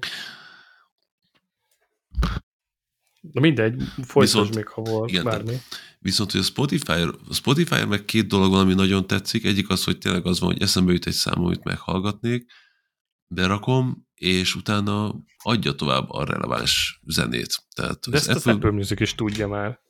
Na 3.30 3.40
mindegy, 3.40 3.82
folytasd 3.82 4.14
Viszont- 4.14 4.54
még, 4.54 4.66
ha 4.68 4.82
volt 4.82 5.10
igen, 5.10 5.24
bármi. 5.24 5.56
Viszont, 5.98 6.30
hogy 6.30 6.40
a 6.40 6.44
Spotify, 6.44 6.92
a 7.28 7.34
Spotify 7.34 7.84
meg 7.84 8.04
két 8.04 8.26
dolog 8.26 8.50
van, 8.50 8.60
ami 8.60 8.74
nagyon 8.74 9.06
tetszik. 9.06 9.44
Egyik 9.44 9.68
az, 9.68 9.84
hogy 9.84 9.98
tényleg 9.98 10.26
az 10.26 10.40
van, 10.40 10.52
hogy 10.52 10.62
eszembe 10.62 10.92
jut 10.92 11.06
egy 11.06 11.12
szám, 11.12 11.44
amit 11.44 11.64
meghallgatnék, 11.64 12.50
berakom, 13.26 14.06
és 14.14 14.54
utána 14.54 15.14
adja 15.42 15.72
tovább 15.72 16.10
a 16.10 16.24
releváns 16.24 17.00
zenét. 17.06 17.56
Tehát 17.74 18.10
De 18.10 18.16
ezt 18.16 18.28
az 18.28 18.46
Apple 18.46 18.70
Music 18.70 19.00
is 19.00 19.14
tudja 19.14 19.48
már. 19.48 19.80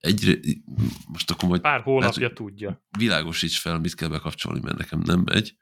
egyre, 0.00 0.34
most 1.08 1.30
akkor 1.30 1.48
majd 1.48 1.60
Pár 1.60 1.80
hónapja 1.80 2.20
Lehet, 2.20 2.34
tudja. 2.34 2.84
világosíts 2.98 3.58
fel, 3.60 3.78
mit 3.78 3.94
kell 3.94 4.08
bekapcsolni, 4.08 4.60
mert 4.62 4.78
nekem 4.78 5.00
nem 5.04 5.20
megy. 5.24 5.54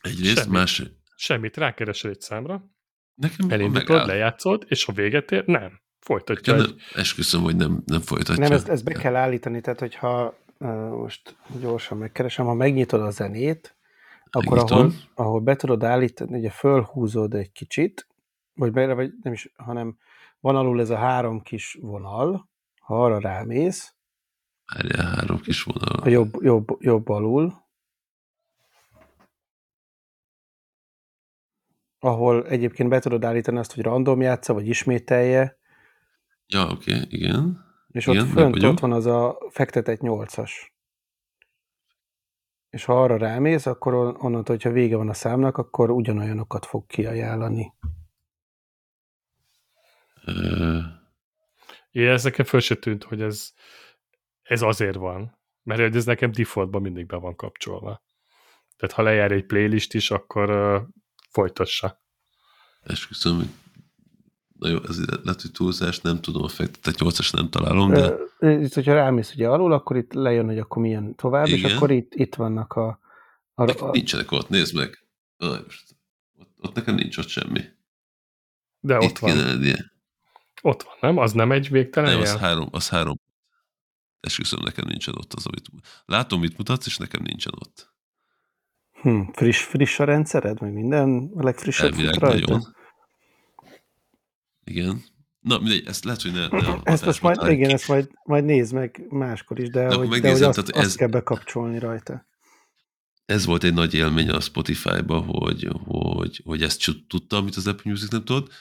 Egyrészt, 0.00 0.36
Semmi. 0.36 0.50
más, 0.52 0.82
Semmit, 1.16 1.56
rákeresel 1.56 2.10
egy 2.10 2.20
számra, 2.20 2.70
nekem 3.18 3.50
elindítod, 3.50 4.06
lejátszod, 4.06 4.64
és 4.68 4.84
ha 4.84 4.92
véget 4.92 5.30
ér, 5.30 5.44
nem. 5.46 5.80
Folytatja. 6.00 6.54
Ja, 6.54 6.62
egy- 6.62 6.68
nem, 6.68 6.76
esküszöm, 6.94 7.42
hogy 7.42 7.56
nem, 7.56 7.82
nem 7.84 8.00
folytatja. 8.00 8.42
Nem, 8.42 8.52
ezt, 8.52 8.68
ezt 8.68 8.84
be 8.84 8.92
kell 8.92 9.16
állítani, 9.16 9.60
tehát 9.60 9.80
hogyha 9.80 10.34
uh, 10.58 10.68
most 10.90 11.36
gyorsan 11.60 11.98
megkeresem, 11.98 12.46
ha 12.46 12.54
megnyitod 12.54 13.00
a 13.00 13.10
zenét, 13.10 13.76
akkor 14.30 14.58
ahol, 14.58 14.92
ahol 15.14 15.40
be 15.40 15.56
tudod 15.56 15.84
állítani, 15.84 16.38
ugye 16.38 16.50
fölhúzod 16.50 17.34
egy 17.34 17.52
kicsit, 17.52 18.06
vagy, 18.54 18.72
be, 18.72 18.94
vagy 18.94 19.10
nem 19.22 19.32
is, 19.32 19.52
hanem 19.56 19.96
van 20.40 20.56
alul 20.56 20.80
ez 20.80 20.90
a 20.90 20.96
három 20.96 21.40
kis 21.42 21.78
vonal, 21.80 22.48
ha 22.80 23.04
arra 23.04 23.18
rámész, 23.18 23.92
Várjál, 24.74 25.14
három 25.14 25.40
kis 25.40 25.62
vonal. 25.62 26.00
a 26.02 26.08
jobb, 26.08 26.42
jobb, 26.42 26.66
jobb 26.78 27.08
alul, 27.08 27.54
ahol 31.98 32.46
egyébként 32.46 32.88
be 32.88 33.00
tudod 33.00 33.24
állítani 33.24 33.58
azt, 33.58 33.74
hogy 33.74 33.82
random 33.84 34.20
játsza, 34.20 34.52
vagy 34.52 34.68
ismételje, 34.68 35.58
Ja, 36.50 36.62
oké, 36.70 36.94
okay, 36.94 37.06
igen. 37.08 37.64
és 37.88 38.06
Igen, 38.06 38.22
ott 38.22 38.28
fönt 38.28 38.62
ott 38.62 38.80
van 38.80 38.92
az 38.92 39.06
a 39.06 39.38
fektetett 39.50 40.00
nyolcas. 40.00 40.72
És 42.70 42.84
ha 42.84 43.02
arra 43.02 43.16
rámész, 43.16 43.66
akkor 43.66 43.94
on- 43.94 44.16
onnantól, 44.18 44.54
hogyha 44.54 44.70
vége 44.70 44.96
van 44.96 45.08
a 45.08 45.14
számnak, 45.14 45.56
akkor 45.56 45.90
ugyanolyanokat 45.90 46.66
fog 46.66 46.86
kiajánlani. 46.86 47.74
Ö, 50.24 50.78
Igen, 51.90 52.12
ez 52.12 52.24
nekem 52.24 52.44
föl 52.44 52.60
se 52.60 52.74
tűnt, 52.74 53.04
hogy 53.04 53.22
ez, 53.22 53.52
ez 54.42 54.62
azért 54.62 54.96
van. 54.96 55.38
Mert 55.62 55.80
hogy 55.80 55.96
ez 55.96 56.04
nekem 56.04 56.30
defaultban 56.30 56.82
mindig 56.82 57.06
be 57.06 57.16
van 57.16 57.36
kapcsolva. 57.36 58.02
Tehát 58.76 58.94
ha 58.94 59.02
lejár 59.02 59.32
egy 59.32 59.46
playlist 59.46 59.94
is, 59.94 60.10
akkor 60.10 60.50
uh, 60.50 60.82
folytassa. 61.28 62.00
esküszöm, 62.82 63.36
hogy 63.36 63.48
na 64.58 64.68
jó, 64.68 64.78
ez 64.88 65.04
lehet, 65.06 65.42
hogy 65.42 65.52
túlzás, 65.52 66.00
nem 66.00 66.20
tudom, 66.20 66.42
a 66.42 66.48
fektetett 66.48 66.98
nyolcas 66.98 67.30
nem 67.30 67.50
találom, 67.50 67.90
de 67.90 68.14
Ö, 68.38 68.60
Itt, 68.60 68.74
hogyha 68.74 68.94
rámész 68.94 69.32
ugye 69.34 69.48
alul, 69.48 69.72
akkor 69.72 69.96
itt 69.96 70.12
lejön, 70.12 70.46
hogy 70.46 70.58
akkor 70.58 70.82
milyen 70.82 71.14
tovább, 71.14 71.46
és 71.46 71.52
Igen. 71.52 71.76
akkor 71.76 71.90
itt, 71.90 72.14
itt 72.14 72.34
vannak 72.34 72.72
a... 72.72 73.00
a, 73.54 73.64
nekem 73.64 73.86
a 73.88 73.90
nincsenek 73.90 74.32
ott, 74.32 74.48
nézd 74.48 74.74
meg. 74.74 75.06
Na, 75.36 75.60
most, 75.64 75.96
ott, 76.38 76.54
ott 76.60 76.74
nekem 76.74 76.94
nincs 76.94 77.16
ott 77.16 77.28
semmi. 77.28 77.60
De 78.80 78.96
Itt 78.96 79.02
ott 79.10 79.18
van. 79.18 79.36
lennie. 79.36 79.92
Ott 80.62 80.82
van, 80.82 80.94
nem? 81.00 81.16
Az 81.16 81.32
nem 81.32 81.52
egy 81.52 81.68
végtelen 81.70 82.10
Nem, 82.12 82.20
az 82.20 82.28
jel? 82.28 82.38
három, 82.38 82.68
az 82.70 82.88
három. 82.88 83.20
Esküszöm, 84.20 84.60
nekem 84.64 84.84
nincsen 84.88 85.14
ott 85.18 85.32
az, 85.34 85.46
amit... 85.46 85.66
Látom, 86.04 86.40
mit 86.40 86.56
mutatsz, 86.56 86.86
és 86.86 86.96
nekem 86.96 87.22
nincsen 87.22 87.52
ott. 87.58 87.92
Hm, 89.02 89.20
friss, 89.32 89.62
friss 89.62 89.98
a 89.98 90.04
rendszered, 90.04 90.60
meg 90.60 90.72
minden 90.72 91.30
a 91.34 91.42
legfrissebb 91.42 91.92
fut 91.92 92.04
Elvileg 92.04 92.18
rajta? 92.20 92.52
nagyon. 92.52 92.76
Igen. 94.64 95.02
Na, 95.40 95.58
mindegy, 95.58 95.86
ezt 95.86 96.04
lehet, 96.04 96.22
hogy 96.22 96.32
ne... 96.32 96.46
ne 96.48 96.78
Ezt 96.82 97.04
most 97.04 97.22
majd, 97.22 97.36
hatásba 97.36 97.56
igen, 97.56 97.70
ezt 97.70 97.88
majd, 97.88 98.10
majd 98.24 98.44
nézd 98.44 98.72
meg 98.74 99.04
máskor 99.08 99.58
is, 99.60 99.68
de, 99.68 99.86
akkor 99.86 100.06
hogy, 100.06 100.20
de 100.20 100.30
hogy 100.30 100.42
azt, 100.42 100.54
tehát 100.54 100.70
azt 100.70 100.86
ez- 100.86 100.94
kell 100.94 101.08
bekapcsolni 101.08 101.78
rajta. 101.78 102.26
ez 103.24 103.46
volt 103.46 103.64
egy 103.64 103.74
nagy 103.74 103.94
élmény 103.94 104.30
a 104.30 104.40
Spotify-ba, 104.40 105.20
hogy, 105.20 105.68
hogy, 105.84 106.40
hogy 106.44 106.62
ezt 106.62 106.84
tudtam, 107.08 107.40
amit 107.40 107.56
az 107.56 107.66
Apple 107.66 107.90
Music 107.90 108.10
nem 108.10 108.24
tudott, 108.24 108.52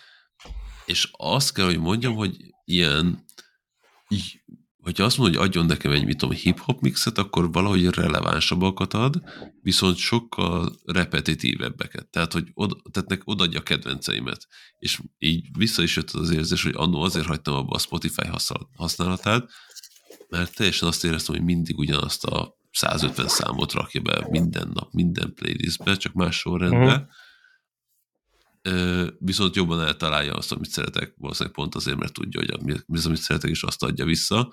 és 0.86 1.10
azt 1.12 1.54
kell, 1.54 1.66
hogy 1.66 1.80
mondjam, 1.80 2.16
hogy 2.16 2.38
ilyen, 2.66 3.26
hogyha 4.88 5.04
azt 5.04 5.18
mondod, 5.18 5.36
hogy 5.36 5.48
adjon 5.48 5.66
nekem 5.66 5.92
egy, 5.92 6.06
mit 6.06 6.18
tudom, 6.18 6.36
hip-hop 6.36 6.82
mixet, 6.82 7.18
akkor 7.18 7.52
valahogy 7.52 7.86
relevánsabbakat 7.86 8.94
ad, 8.94 9.22
viszont 9.62 9.98
sokkal 9.98 10.76
repetitívebbeket. 10.86 12.08
Tehát, 12.08 12.34
hogy 12.34 12.50
od, 12.54 12.82
tehát 12.92 13.10
nek 13.10 13.22
odaadja 13.24 13.60
a 13.60 13.64
kedvenceimet. 13.64 14.48
És 14.80 15.00
így 15.18 15.48
vissza 15.58 15.84
is 15.84 15.96
jött 15.96 16.12
az 16.12 16.30
érzés, 16.30 16.64
hogy 16.64 16.74
annó 16.76 17.02
azért 17.02 17.26
hagytam 17.26 17.54
abba 17.54 17.76
a 17.76 17.80
Spotify 17.80 18.28
használat- 18.28 18.70
használatát, 18.76 19.50
mert 20.30 20.56
teljesen 20.56 20.88
azt 20.88 21.04
éreztem, 21.04 21.36
hogy 21.36 21.44
mindig 21.44 21.78
ugyanazt 21.78 22.26
a 22.26 22.58
150 22.72 23.28
számot 23.28 23.74
rakja 23.74 24.02
be 24.02 24.28
minden 24.30 24.72
nap, 24.74 24.94
minden 24.94 25.34
playlistbe, 25.34 25.98
csak 25.98 26.14
más 26.14 26.38
sorrendben. 26.38 27.00
Mhm. 27.00 27.08
viszont 29.20 29.56
jobban 29.56 29.82
eltalálja 29.82 30.34
azt, 30.34 30.52
amit 30.52 30.70
szeretek, 30.70 31.14
valószínűleg 31.18 31.56
pont 31.56 31.76
azért, 31.76 31.98
mert 31.98 32.14
tudja, 32.14 32.40
hogy 32.40 32.84
mi 32.88 32.98
az, 32.98 33.06
amit 33.06 33.22
szeretek, 33.22 33.50
és 33.50 33.64
azt 33.64 33.84
adja 33.84 34.06
vissza. 34.06 34.50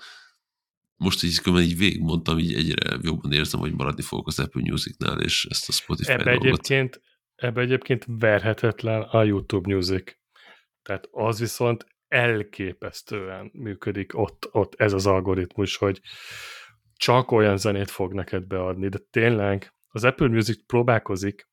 Most 0.97 1.23
így, 1.23 1.41
így 1.45 1.77
végigmondtam, 1.77 2.39
így 2.39 2.53
egyre 2.53 2.97
jobban 3.01 3.31
érzem, 3.31 3.59
hogy 3.59 3.73
maradni 3.73 4.01
fogok 4.01 4.27
az 4.27 4.39
Apple 4.39 4.61
Music-nál, 4.61 5.21
és 5.21 5.47
ezt 5.49 5.69
a 5.69 5.71
Spotify 5.71 6.11
ebbe 6.11 6.31
egyébként, 6.31 7.01
ebbe 7.35 7.61
egyébként 7.61 8.05
verhetetlen 8.07 9.01
a 9.01 9.23
YouTube 9.23 9.73
Music. 9.73 10.13
Tehát 10.81 11.07
az 11.11 11.39
viszont 11.39 11.85
elképesztően 12.07 13.49
működik 13.53 14.17
ott, 14.17 14.47
ott 14.51 14.73
ez 14.77 14.93
az 14.93 15.05
algoritmus, 15.05 15.77
hogy 15.77 16.01
csak 16.95 17.31
olyan 17.31 17.57
zenét 17.57 17.91
fog 17.91 18.13
neked 18.13 18.47
beadni, 18.47 18.89
de 18.89 18.97
tényleg 19.09 19.73
az 19.87 20.03
Apple 20.03 20.27
Music 20.27 20.65
próbálkozik, 20.65 21.47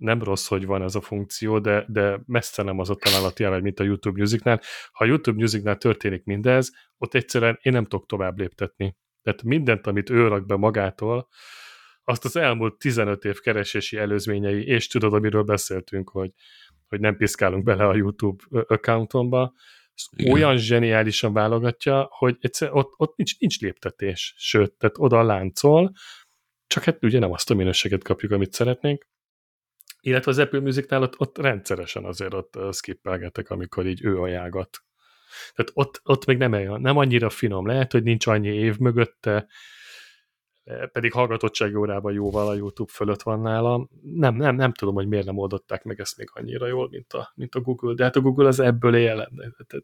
nem 0.00 0.22
rossz, 0.22 0.46
hogy 0.46 0.66
van 0.66 0.82
ez 0.82 0.94
a 0.94 1.00
funkció, 1.00 1.58
de, 1.58 1.84
de 1.88 2.20
messze 2.26 2.62
nem 2.62 2.78
az 2.78 2.90
a 2.90 2.94
találati 2.94 3.44
arány, 3.44 3.62
mint 3.62 3.80
a 3.80 3.84
YouTube 3.84 4.20
Musicnál. 4.20 4.60
Ha 4.92 5.04
a 5.04 5.06
YouTube 5.06 5.40
Musicnál 5.40 5.76
történik 5.76 6.24
mindez, 6.24 6.70
ott 6.98 7.14
egyszerűen 7.14 7.58
én 7.62 7.72
nem 7.72 7.84
tudok 7.84 8.06
tovább 8.06 8.38
léptetni. 8.38 8.96
Tehát 9.22 9.42
mindent, 9.42 9.86
amit 9.86 10.10
ő 10.10 10.28
rak 10.28 10.46
be 10.46 10.56
magától, 10.56 11.28
azt 12.04 12.24
az 12.24 12.36
elmúlt 12.36 12.78
15 12.78 13.24
év 13.24 13.40
keresési 13.40 13.96
előzményei, 13.96 14.64
és 14.66 14.86
tudod, 14.86 15.14
amiről 15.14 15.42
beszéltünk, 15.42 16.10
hogy, 16.10 16.30
hogy 16.88 17.00
nem 17.00 17.16
piszkálunk 17.16 17.64
bele 17.64 17.86
a 17.86 17.94
YouTube 17.94 18.44
accountomba, 18.66 19.54
Igen. 20.16 20.32
olyan 20.32 20.56
zseniálisan 20.56 21.32
válogatja, 21.32 22.08
hogy 22.10 22.36
egyszer 22.40 22.72
ott, 22.72 22.92
ott 22.96 23.16
nincs, 23.16 23.38
nincs 23.38 23.60
léptetés, 23.60 24.34
sőt, 24.36 24.72
tehát 24.72 24.98
oda 24.98 25.22
láncol, 25.22 25.92
csak 26.66 26.84
hát 26.84 27.04
ugye 27.04 27.18
nem 27.18 27.32
azt 27.32 27.50
a 27.50 27.54
minőséget 27.54 28.02
kapjuk, 28.02 28.32
amit 28.32 28.52
szeretnénk, 28.52 29.08
illetve 30.00 30.30
az 30.30 30.38
Apple 30.38 30.60
Music-nál 30.60 31.02
ott, 31.02 31.20
ott 31.20 31.38
rendszeresen 31.38 32.04
azért 32.04 32.34
ott 32.34 32.58
skippelgetek, 32.74 33.50
amikor 33.50 33.86
így 33.86 34.04
ő 34.04 34.20
ajánlgat. 34.20 34.84
Tehát 35.54 35.70
ott, 35.74 36.00
ott 36.04 36.24
még 36.24 36.38
nem, 36.38 36.80
nem 36.80 36.96
annyira 36.96 37.30
finom. 37.30 37.66
Lehet, 37.66 37.92
hogy 37.92 38.02
nincs 38.02 38.26
annyi 38.26 38.48
év 38.48 38.78
mögötte, 38.78 39.46
pedig 40.92 41.12
hallgatottsági 41.12 41.74
órában 41.74 42.12
jóval 42.12 42.48
a 42.48 42.54
YouTube 42.54 42.92
fölött 42.92 43.22
van 43.22 43.40
nálam. 43.40 43.88
Nem, 44.02 44.34
nem, 44.34 44.56
nem 44.56 44.72
tudom, 44.72 44.94
hogy 44.94 45.08
miért 45.08 45.26
nem 45.26 45.38
oldották 45.38 45.84
meg 45.84 46.00
ezt 46.00 46.16
még 46.16 46.28
annyira 46.32 46.66
jól, 46.66 46.88
mint 46.88 47.12
a, 47.12 47.32
mint 47.34 47.54
a 47.54 47.60
Google. 47.60 47.94
De 47.94 48.04
hát 48.04 48.16
a 48.16 48.20
Google 48.20 48.48
az 48.48 48.60
ebből 48.60 48.96
él. 48.96 49.30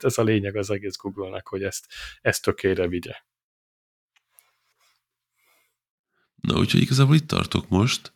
Ez 0.03 0.19
a 0.19 0.23
lényeg 0.23 0.57
az 0.57 0.71
egész 0.71 0.97
Google-nek, 0.97 1.47
hogy 1.47 1.63
ezt, 1.63 1.87
ezt 2.21 2.43
tökére 2.43 2.89
vigye. 2.89 3.15
Na, 6.41 6.59
úgyhogy 6.59 6.81
igazából 6.81 7.15
itt 7.15 7.27
tartok 7.27 7.69
most. 7.69 8.13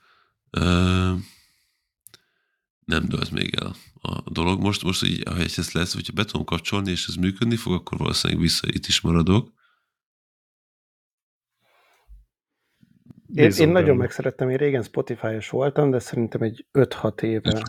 Uh 0.59 1.19
nem 2.91 3.09
dölt 3.09 3.31
még 3.31 3.55
el 3.55 3.75
a 4.01 4.31
dolog. 4.31 4.61
Most, 4.61 4.83
most 4.83 5.05
így, 5.05 5.23
ha 5.29 5.37
ez 5.37 5.73
lesz, 5.73 5.95
hogyha 5.95 6.12
be 6.12 6.25
tudom 6.25 6.45
kapcsolni, 6.45 6.91
és 6.91 7.07
ez 7.09 7.15
működni 7.15 7.57
fog, 7.57 7.73
akkor 7.73 7.99
valószínűleg 7.99 8.43
vissza 8.43 8.67
itt 8.71 8.87
is 8.87 9.01
maradok. 9.01 9.53
Én, 13.35 13.51
én 13.59 13.69
nagyon 13.69 13.97
megszerettem, 13.97 14.51
én 14.51 14.57
régen 14.57 14.83
Spotify-os 14.83 15.49
voltam, 15.49 15.91
de 15.91 15.99
szerintem 15.99 16.43
egy 16.43 16.67
5-6 16.73 17.23
éve 17.23 17.62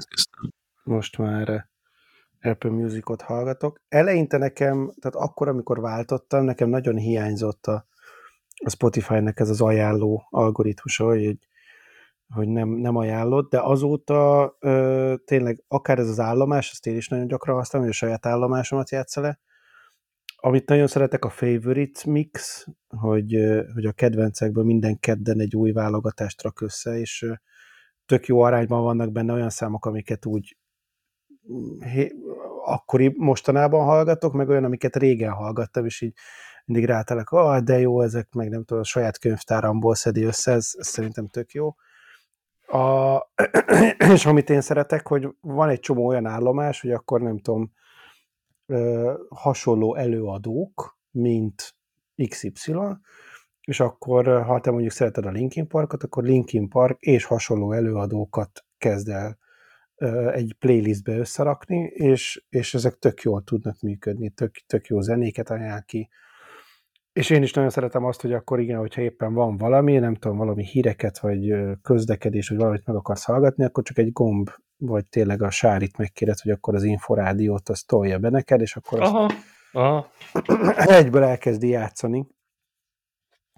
most 0.84 1.18
már 1.18 1.70
Apple 2.42 2.70
Music-ot 2.70 3.22
hallgatok. 3.22 3.82
Eleinte 3.88 4.38
nekem, 4.38 4.94
tehát 5.00 5.28
akkor, 5.30 5.48
amikor 5.48 5.80
váltottam, 5.80 6.44
nekem 6.44 6.70
nagyon 6.70 6.98
hiányzott 6.98 7.66
a, 7.66 7.88
a 8.64 8.70
Spotify-nek 8.70 9.40
ez 9.40 9.50
az 9.50 9.62
ajánló 9.62 10.28
algoritmusa, 10.30 11.06
hogy 11.06 11.26
egy 11.26 11.48
hogy 12.34 12.48
nem, 12.48 12.70
nem 12.70 12.96
ajánlott, 12.96 13.50
de 13.50 13.60
azóta 13.60 14.56
ö, 14.60 15.16
tényleg 15.26 15.64
akár 15.68 16.00
ez 16.00 16.10
az 16.10 16.20
állomás, 16.20 16.72
ezt 16.72 16.86
én 16.86 16.96
is 16.96 17.08
nagyon 17.08 17.28
gyakran 17.28 17.56
használom, 17.56 17.88
hogy 17.88 17.96
a 17.96 18.00
saját 18.00 18.26
állomásomat 18.26 18.90
játsza 18.90 19.22
le. 19.22 19.40
Amit 20.36 20.70
nagyon 20.70 20.88
szeretek, 20.88 21.26
a 21.26 21.30
favorite 21.30 22.00
mix, 22.06 22.66
hogy, 22.88 23.38
hogy 23.74 23.86
a 23.86 23.92
kedvencekből 23.92 24.64
minden 24.64 25.00
kedden 25.00 25.40
egy 25.40 25.56
új 25.56 25.72
válogatást 25.72 26.42
rak 26.42 26.62
össze, 26.62 27.00
és 27.00 27.26
tök 28.06 28.26
jó 28.26 28.42
arányban 28.42 28.84
vannak 28.84 29.12
benne 29.12 29.34
olyan 29.34 29.50
számok, 29.50 29.86
amiket 29.86 30.26
úgy 30.26 30.58
hé, 31.80 32.12
akkori 32.66 33.14
mostanában 33.18 33.86
hallgatok, 33.86 34.34
meg 34.34 34.50
olyan, 34.50 34.64
amiket 34.64 34.96
régen 34.96 35.32
hallgattam, 35.32 35.86
és 35.86 36.02
így 36.02 36.14
mindig 36.66 36.86
rátelek, 36.86 37.30
ah, 37.30 37.60
de 37.60 37.80
jó, 37.80 38.02
ezek 38.02 38.34
meg 38.34 38.50
nem 38.50 38.64
tudom, 38.64 38.82
a 38.82 38.86
saját 38.86 39.20
könyvtáramból 39.20 39.96
szedi 39.96 40.24
össze, 40.24 40.52
ez, 40.52 40.72
ez 40.78 40.88
szerintem 40.88 41.28
tök 41.28 41.52
jó. 41.52 41.76
A, 42.72 43.18
és 44.14 44.26
amit 44.26 44.50
én 44.50 44.62
szeretek, 44.62 45.08
hogy 45.08 45.28
van 45.42 45.70
egy 45.70 45.80
csomó 45.80 46.06
olyan 46.06 46.26
állomás, 46.26 46.82
hogy 46.82 46.92
akkor 46.92 47.22
nem 47.22 47.40
tudom, 47.40 47.72
hasonló 49.30 49.96
előadók, 49.96 51.00
mint 51.12 51.76
XY, 52.30 52.74
és 53.62 53.80
akkor, 53.80 54.44
ha 54.44 54.60
te 54.60 54.72
mondjuk 54.72 54.92
szereted 54.92 55.26
a 55.26 55.30
Linkin 55.30 55.68
Parkot, 55.68 56.04
akkor 56.04 56.24
Linkin 56.24 56.70
Park 56.70 57.02
és 57.02 57.26
hasonló 57.26 57.72
előadókat 57.72 58.66
kezd 58.78 59.10
el 59.10 59.38
egy 60.32 60.56
playlistbe 60.60 61.18
összerakni, 61.18 61.78
és, 61.84 62.46
és 62.50 62.74
ezek 62.74 63.00
tök 63.00 63.22
jól 63.22 63.44
tudnak 63.44 63.82
működni, 63.82 64.30
tök, 64.30 64.56
tök 64.68 64.88
jó 64.88 65.02
zenéket 65.02 65.50
ajánl 65.50 65.84
ki, 65.86 66.10
és 67.14 67.30
én 67.30 67.44
is 67.44 67.54
nagyon 67.54 67.70
szeretem 67.70 68.06
azt, 68.06 68.22
hogy 68.22 68.34
akkor 68.34 68.60
igen, 68.60 68.78
hogyha 68.78 69.02
éppen 69.02 69.34
van 69.34 69.58
valami, 69.58 69.98
nem 69.98 70.16
tudom, 70.16 70.38
valami 70.38 70.66
híreket, 70.66 71.20
vagy 71.20 71.54
közlekedés, 71.82 72.50
vagy 72.50 72.58
valamit 72.58 72.86
meg 72.86 72.96
akarsz 72.96 73.24
hallgatni, 73.24 73.64
akkor 73.64 73.84
csak 73.84 73.98
egy 73.98 74.12
gomb, 74.12 74.50
vagy 74.78 75.06
tényleg 75.06 75.42
a 75.42 75.50
sárit 75.50 75.98
megkéred, 75.98 76.40
hogy 76.40 76.52
akkor 76.52 76.76
az 76.76 76.84
inforádiót 76.84 77.70
azt 77.70 77.88
tolja 77.88 78.20
be 78.20 78.30
neked, 78.30 78.62
és 78.62 78.76
akkor 78.76 79.02
aha, 79.02 79.24
azt 79.24 79.36
aha. 79.72 80.12
egyből 81.00 81.24
elkezdi 81.24 81.68
játszani. 81.68 82.28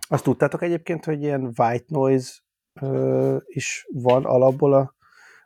Azt 0.07 0.23
tudtátok 0.23 0.61
egyébként, 0.61 1.05
hogy 1.05 1.21
ilyen 1.21 1.53
white 1.57 1.85
noise 1.87 2.33
ö, 2.81 3.37
is 3.45 3.87
van 3.91 4.25
alapból 4.25 4.73
a, 4.73 4.95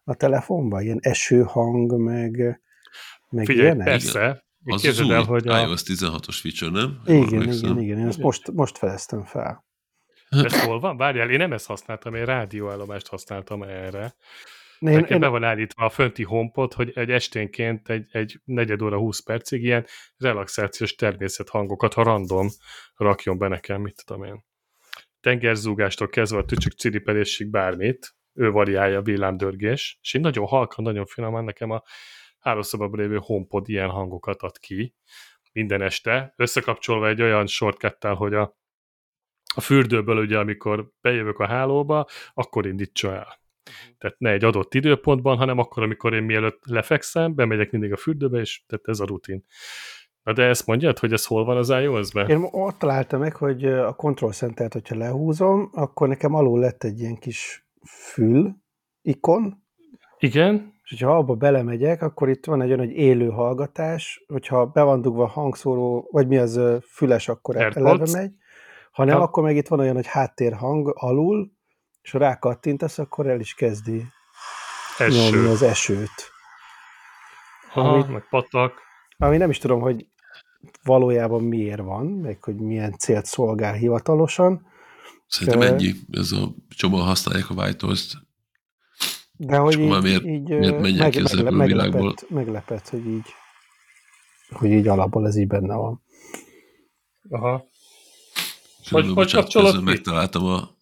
a 0.03 0.13
telefonban? 0.13 0.81
Ilyen 0.81 0.99
esőhang, 1.01 1.97
meg, 1.97 2.61
meg 3.29 3.45
Figyelj, 3.45 3.65
ilyenek? 3.65 3.85
persze, 3.85 4.46
az 4.73 4.85
az 4.85 4.99
új 4.99 5.11
el, 5.11 5.23
hogy 5.23 5.47
a... 5.47 5.59
iOS 5.59 5.81
16-os 5.85 6.37
feature, 6.41 6.71
nem? 6.71 7.01
Igen, 7.05 7.41
igen, 7.41 7.79
igen, 7.79 7.97
én 7.97 8.07
ezt 8.07 8.17
most, 8.17 8.51
most 8.51 8.77
feleztem 8.77 9.23
fel. 9.23 9.65
Ez 10.29 10.61
hol 10.61 10.79
van? 10.79 10.97
Várjál, 10.97 11.29
én 11.29 11.37
nem 11.37 11.53
ezt 11.53 11.65
használtam, 11.65 12.15
én 12.15 12.25
rádióállomást 12.25 13.07
használtam 13.07 13.63
erre. 13.63 14.15
Én, 14.79 14.91
Nekem 14.91 15.13
én... 15.13 15.19
be 15.19 15.27
van 15.27 15.43
állítva 15.43 15.85
a 15.85 15.89
fönti 15.89 16.23
honpot, 16.23 16.73
hogy 16.73 16.91
egy 16.95 17.11
esténként 17.11 17.89
egy, 17.89 18.05
egy 18.11 18.39
negyed 18.43 18.81
óra, 18.81 18.97
20 18.97 19.19
percig 19.19 19.63
ilyen 19.63 19.85
relaxációs 20.17 20.95
természethangokat, 20.95 21.93
ha 21.93 22.03
random, 22.03 22.47
rakjon 22.95 23.37
be 23.37 23.47
nekem, 23.47 23.81
mit 23.81 24.03
tudom 24.05 24.23
én. 24.23 24.45
Tengerzúgástól 25.21 26.07
kezdve 26.07 26.37
a 26.37 26.45
tücsök 26.45 26.71
ciripelésig 26.71 27.49
bármit, 27.49 28.15
ő 28.33 28.51
variálja 28.51 29.01
villámdörgés, 29.01 29.97
és 30.01 30.13
én 30.13 30.21
nagyon 30.21 30.45
halkan, 30.45 30.83
nagyon 30.83 31.05
finoman 31.05 31.43
nekem 31.43 31.71
a 31.71 31.83
hálószobában 32.47 32.99
lévő 32.99 33.17
HomePod 33.21 33.69
ilyen 33.69 33.89
hangokat 33.89 34.41
ad 34.41 34.57
ki 34.57 34.95
minden 35.53 35.81
este, 35.81 36.33
összekapcsolva 36.35 37.07
egy 37.07 37.21
olyan 37.21 37.47
shortcuttal, 37.47 38.15
hogy 38.15 38.33
a, 38.33 38.57
a 39.55 39.61
fürdőből 39.61 40.17
ugye, 40.17 40.37
amikor 40.37 40.91
bejövök 41.01 41.39
a 41.39 41.47
hálóba, 41.47 42.05
akkor 42.33 42.65
indítsa 42.65 43.13
el. 43.13 43.39
Tehát 43.97 44.19
ne 44.19 44.31
egy 44.31 44.43
adott 44.43 44.73
időpontban, 44.73 45.37
hanem 45.37 45.57
akkor, 45.57 45.83
amikor 45.83 46.13
én 46.13 46.23
mielőtt 46.23 46.61
lefekszem, 46.65 47.35
bemegyek 47.35 47.71
mindig 47.71 47.91
a 47.91 47.97
fürdőbe, 47.97 48.39
és 48.39 48.63
tehát 48.67 48.87
ez 48.87 48.99
a 48.99 49.05
rutin. 49.05 49.45
Na 50.23 50.33
de 50.33 50.43
ezt 50.43 50.65
mondjad, 50.65 50.99
hogy 50.99 51.13
ez 51.13 51.25
hol 51.25 51.45
van 51.45 51.57
az 51.57 51.69
iOS-ben? 51.69 52.29
Én 52.29 52.47
ott 52.51 52.77
találtam 52.77 53.19
meg, 53.19 53.35
hogy 53.35 53.65
a 53.65 53.93
Control 53.93 54.31
Center-t, 54.31 54.73
hogyha 54.73 54.95
lehúzom, 54.95 55.69
akkor 55.73 56.07
nekem 56.07 56.33
alul 56.33 56.59
lett 56.59 56.83
egy 56.83 56.99
ilyen 56.99 57.17
kis 57.17 57.67
fül 57.85 58.55
ikon. 59.01 59.63
Igen 60.17 60.76
és 60.87 60.99
hogyha 60.99 61.17
abba 61.17 61.35
belemegyek, 61.35 62.01
akkor 62.01 62.29
itt 62.29 62.45
van 62.45 62.61
egy 62.61 62.67
olyan, 62.67 62.79
hogy 62.79 62.91
élő 62.91 63.29
hallgatás, 63.29 64.23
hogyha 64.27 64.65
be 64.65 64.81
van 64.81 65.01
dugva 65.01 65.27
hangszóró, 65.27 66.09
vagy 66.11 66.27
mi 66.27 66.37
az 66.37 66.59
füles, 66.91 67.27
akkor 67.27 67.55
eleve 67.55 68.07
megy, 68.11 68.31
ha 68.91 69.03
nem, 69.03 69.17
ha. 69.17 69.23
akkor 69.23 69.43
meg 69.43 69.55
itt 69.55 69.67
van 69.67 69.79
olyan, 69.79 69.95
hogy 69.95 70.07
háttérhang 70.07 70.91
alul, 70.95 71.51
és 72.01 72.11
ha 72.11 72.17
rákattintasz, 72.17 72.97
akkor 72.97 73.27
el 73.27 73.39
is 73.39 73.53
kezdi 73.53 74.05
Eső. 74.97 75.31
nyomni 75.31 75.47
az 75.47 75.61
esőt. 75.61 76.31
Aha, 77.73 77.89
ami, 77.89 78.13
meg 78.13 78.27
patak. 78.29 78.73
Ami 79.17 79.37
nem 79.37 79.49
is 79.49 79.57
tudom, 79.57 79.81
hogy 79.81 80.07
valójában 80.83 81.43
miért 81.43 81.81
van, 81.81 82.05
meg 82.05 82.43
hogy 82.43 82.55
milyen 82.55 82.97
célt 82.97 83.25
szolgál 83.25 83.73
hivatalosan. 83.73 84.67
Szerintem 85.27 85.61
ennyi. 85.61 85.91
Ez 86.11 86.31
a 86.31 86.53
csomóan 86.69 87.05
használják 87.05 87.49
a 87.49 87.53
white 87.53 87.85
de 89.37 89.57
hogy 89.57 89.79
így, 89.79 90.01
miért, 90.01 90.25
így 90.25 90.47
miért 90.47 90.79
meg, 90.79 91.03
megle, 91.03 91.51
meglepett, 91.51 92.29
meglepett, 92.29 92.89
hogy 92.89 93.07
így, 93.07 93.25
hogy 94.49 94.69
így 94.69 94.87
alapból 94.87 95.27
ez 95.27 95.37
így 95.37 95.47
benne 95.47 95.75
van. 95.75 96.03
Aha. 97.29 97.65
Hogy, 98.89 99.11
hogy 99.13 99.31
kapcsolod 99.31 99.83
megtaláltam 99.83 100.45
a, 100.45 100.75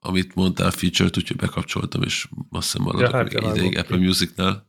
amit 0.00 0.34
mondtál 0.34 0.70
feature-t, 0.70 1.16
úgyhogy 1.16 1.36
bekapcsoltam, 1.36 2.02
és 2.02 2.28
azt 2.50 2.70
hiszem 2.70 2.82
maradok 2.82 3.10
ja, 3.10 3.16
hát 3.16 3.32
még 3.32 3.56
ideig 3.56 3.78
Apple 3.78 3.98
Music-nál. 3.98 4.68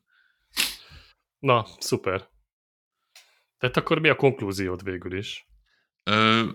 Na, 1.40 1.66
szuper. 1.80 2.30
Tehát 3.58 3.78
akkor 3.78 4.00
mi 4.00 4.10
a 4.10 4.16
konklúziód 4.16 4.84
végül 4.84 5.18
is? 5.18 5.48
Ö, 6.04 6.50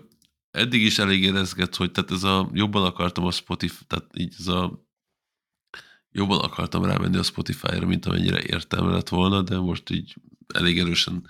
eddig 0.51 0.81
is 0.81 0.99
elég 0.99 1.23
érezget, 1.23 1.75
hogy 1.75 1.91
tehát 1.91 2.11
ez 2.11 2.23
a 2.23 2.49
jobban 2.53 2.85
akartam 2.85 3.25
a 3.25 3.31
Spotify, 3.31 3.85
tehát 3.87 4.05
így 4.13 4.35
ez 4.39 4.47
a 4.47 4.86
jobban 6.17 6.39
akartam 6.39 6.85
rávenni 6.85 7.17
a 7.17 7.23
Spotify-ra, 7.23 7.85
mint 7.85 8.05
amennyire 8.05 8.41
értelme 8.41 8.91
lett 8.91 9.09
volna, 9.09 9.41
de 9.41 9.57
most 9.57 9.89
így 9.89 10.15
elég 10.53 10.79
erősen 10.79 11.27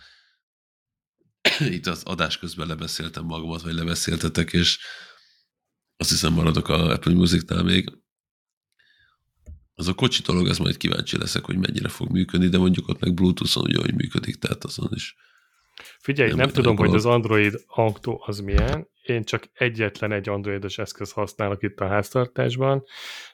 itt 1.75 1.85
az 1.85 2.03
adás 2.03 2.37
közben 2.37 2.67
lebeszéltem 2.67 3.25
magamat, 3.25 3.61
vagy 3.61 3.73
lebeszéltetek, 3.73 4.53
és 4.53 4.79
azt 5.97 6.09
hiszem 6.09 6.33
maradok 6.33 6.69
a 6.69 6.89
Apple 6.89 7.13
Music-nál 7.13 7.63
még. 7.63 7.91
Az 9.73 9.87
a 9.87 9.93
kocsi 9.93 10.21
dolog, 10.21 10.47
ez 10.47 10.57
majd 10.57 10.77
kíváncsi 10.77 11.17
leszek, 11.17 11.45
hogy 11.45 11.57
mennyire 11.57 11.89
fog 11.89 12.11
működni, 12.11 12.47
de 12.47 12.57
mondjuk 12.57 12.87
ott 12.87 12.99
meg 12.99 13.13
Bluetooth-on 13.13 13.63
ugyanúgy 13.63 13.93
működik, 13.95 14.35
tehát 14.35 14.63
azon 14.63 14.89
is. 14.93 15.15
Figyelj, 15.99 16.29
nem, 16.29 16.37
nem 16.37 16.49
tudom, 16.49 16.77
hogy 16.77 16.93
az 16.93 17.05
Android 17.05 17.63
autó 17.67 18.23
az 18.25 18.39
milyen. 18.39 18.87
Én 19.09 19.23
csak 19.23 19.49
egyetlen 19.53 20.11
egy 20.11 20.29
androidos 20.29 20.77
eszköz 20.77 21.11
használok 21.11 21.63
itt 21.63 21.79
a 21.79 21.87
háztartásban. 21.87 22.83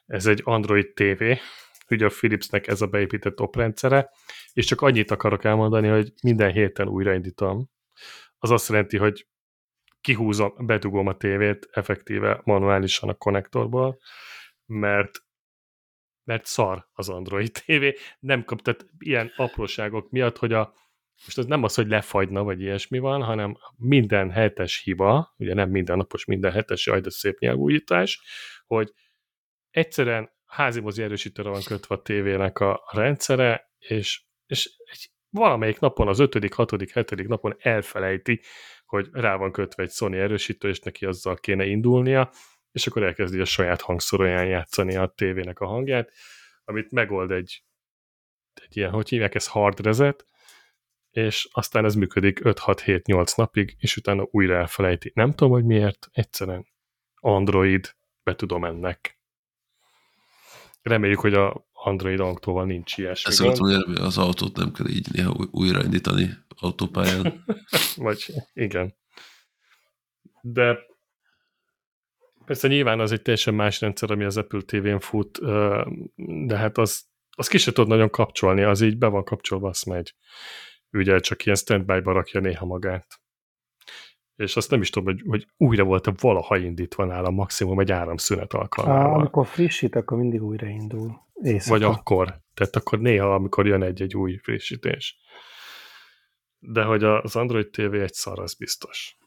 Ez 0.05 0.25
egy 0.25 0.41
Android 0.43 0.93
TV, 0.93 1.23
ugye 1.89 2.05
a 2.05 2.09
Philipsnek 2.09 2.67
ez 2.67 2.81
a 2.81 2.87
beépített 2.87 3.39
oprendszere, 3.39 4.09
és 4.53 4.65
csak 4.65 4.81
annyit 4.81 5.11
akarok 5.11 5.43
elmondani, 5.43 5.87
hogy 5.87 6.13
minden 6.23 6.51
héten 6.51 6.87
újraindítom. 6.87 7.69
Az 8.37 8.51
azt 8.51 8.69
jelenti, 8.69 8.97
hogy 8.97 9.27
kihúzom, 10.01 10.53
bedugom 10.57 11.07
a 11.07 11.17
tévét 11.17 11.67
effektíve 11.71 12.41
manuálisan 12.43 13.09
a 13.09 13.13
konnektorból, 13.13 13.99
mert 14.65 15.11
mert 16.25 16.45
szar 16.45 16.87
az 16.93 17.09
Android 17.09 17.51
TV, 17.51 17.83
nem 18.19 18.43
kap, 18.43 18.61
tehát 18.61 18.85
ilyen 18.99 19.31
apróságok 19.35 20.09
miatt, 20.09 20.37
hogy 20.37 20.53
a, 20.53 20.73
most 21.23 21.37
ez 21.37 21.45
nem 21.45 21.63
az, 21.63 21.75
hogy 21.75 21.87
lefagyna, 21.87 22.43
vagy 22.43 22.61
ilyesmi 22.61 22.99
van, 22.99 23.23
hanem 23.23 23.57
minden 23.77 24.31
hetes 24.31 24.81
hiba, 24.83 25.33
ugye 25.37 25.53
nem 25.53 25.69
minden 25.69 25.97
napos, 25.97 26.25
minden 26.25 26.51
hetes, 26.51 26.85
jaj, 26.85 26.99
de 26.99 27.09
szép 27.09 27.39
nyelvújítás, 27.39 28.21
hogy 28.65 28.93
egyszerűen 29.69 30.31
házimozi 30.45 31.01
erősítőre 31.01 31.49
van 31.49 31.61
kötve 31.65 31.95
a 31.95 32.01
tévének 32.01 32.59
a 32.59 32.83
rendszere, 32.91 33.71
és, 33.77 34.23
és 34.45 34.71
egy, 34.91 35.11
valamelyik 35.29 35.79
napon, 35.79 36.07
az 36.07 36.19
ötödik, 36.19 36.53
hatodik, 36.53 36.91
hetedik 36.91 37.27
napon 37.27 37.55
elfelejti, 37.59 38.41
hogy 38.85 39.09
rá 39.11 39.35
van 39.35 39.51
kötve 39.51 39.83
egy 39.83 39.91
Sony 39.91 40.13
erősítő, 40.13 40.69
és 40.69 40.79
neki 40.79 41.05
azzal 41.05 41.35
kéne 41.35 41.65
indulnia, 41.65 42.31
és 42.71 42.87
akkor 42.87 43.03
elkezdi 43.03 43.39
a 43.39 43.45
saját 43.45 43.81
hangszorolján 43.81 44.45
játszani 44.45 44.95
a 44.95 45.07
tévének 45.07 45.59
a 45.59 45.65
hangját, 45.65 46.11
amit 46.63 46.91
megold 46.91 47.31
egy, 47.31 47.63
egy 48.53 48.77
ilyen, 48.77 48.91
hogy 48.91 49.09
hívják, 49.09 49.35
ez 49.35 49.47
hard 49.47 49.79
reset, 49.79 50.27
és 51.13 51.47
aztán 51.51 51.85
ez 51.85 51.95
működik 51.95 52.39
5-6-7-8 52.43 53.37
napig, 53.37 53.75
és 53.79 53.97
utána 53.97 54.27
újra 54.31 54.55
elfelejti. 54.55 55.11
Nem 55.15 55.31
tudom, 55.31 55.53
hogy 55.53 55.65
miért, 55.65 56.09
egyszerűen 56.11 56.67
Android, 57.15 57.95
be 58.23 58.35
tudom 58.35 58.65
ennek. 58.65 59.19
Reméljük, 60.81 61.19
hogy 61.19 61.33
a 61.33 61.67
Android 61.73 62.19
autóval 62.19 62.65
nincs 62.65 62.97
ilyesmi 62.97 63.31
Ezt 63.31 63.41
mondtam, 63.41 63.67
hogy 63.67 63.95
az 63.95 64.17
autót 64.17 64.55
nem 64.55 64.71
kell 64.71 64.87
így 64.87 65.07
néha 65.11 65.47
újraindítani 65.51 66.29
autópályán. 66.59 67.43
Vagy 67.95 68.25
igen. 68.53 68.95
De 70.41 70.77
persze 72.45 72.67
nyilván 72.67 72.99
az 72.99 73.11
egy 73.11 73.21
teljesen 73.21 73.53
más 73.53 73.81
rendszer, 73.81 74.11
ami 74.11 74.23
az 74.23 74.37
Apple 74.37 74.61
TV-n 74.61 74.99
fut, 74.99 75.39
de 76.45 76.57
hát 76.57 76.77
az, 76.77 77.05
az 77.29 77.47
ki 77.47 77.57
se 77.57 77.71
tud 77.71 77.87
nagyon 77.87 78.09
kapcsolni, 78.09 78.61
az 78.61 78.81
így 78.81 78.97
be 78.97 79.07
van 79.07 79.23
kapcsolva, 79.23 79.69
azt 79.69 79.85
megy. 79.85 80.15
Ugye 80.93 81.19
csak 81.19 81.45
ilyen 81.45 81.57
standby-ba 81.57 82.11
rakja 82.11 82.39
néha 82.39 82.65
magát. 82.65 83.21
És 84.35 84.55
azt 84.55 84.69
nem 84.69 84.81
is 84.81 84.89
tudom, 84.89 85.13
hogy, 85.13 85.23
hogy 85.27 85.47
újra 85.57 85.83
volt-e 85.83 86.13
valaha 86.19 86.57
indítva 86.57 87.05
nála 87.05 87.29
maximum 87.29 87.79
egy 87.79 87.91
áramszünet 87.91 88.53
alkalmával. 88.53 89.19
Amikor 89.19 89.47
frissít, 89.47 89.95
akkor 89.95 90.17
mindig 90.17 90.43
újraindul. 90.43 91.21
Éjszaka. 91.33 91.79
Vagy 91.79 91.83
akkor. 91.83 92.41
Tehát 92.53 92.75
akkor 92.75 92.99
néha, 92.99 93.33
amikor 93.33 93.67
jön 93.67 93.83
egy-egy 93.83 94.15
új 94.15 94.37
frissítés. 94.37 95.17
De 96.59 96.83
hogy 96.83 97.03
az 97.03 97.35
Android 97.35 97.69
TV 97.69 97.93
egy 97.93 98.13
szar, 98.13 98.39
az 98.39 98.53
biztos. 98.53 99.17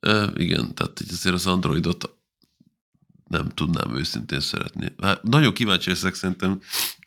E, 0.00 0.30
igen, 0.34 0.74
tehát 0.74 0.98
azért 0.98 1.34
az 1.34 1.46
Androidot 1.46 2.15
nem 3.26 3.48
tudnám 3.48 3.96
őszintén 3.96 4.40
szeretni. 4.40 4.94
Hát 5.02 5.22
nagyon 5.22 5.52
kíváncsi 5.52 5.88
leszek, 5.88 6.14
szerintem 6.14 6.60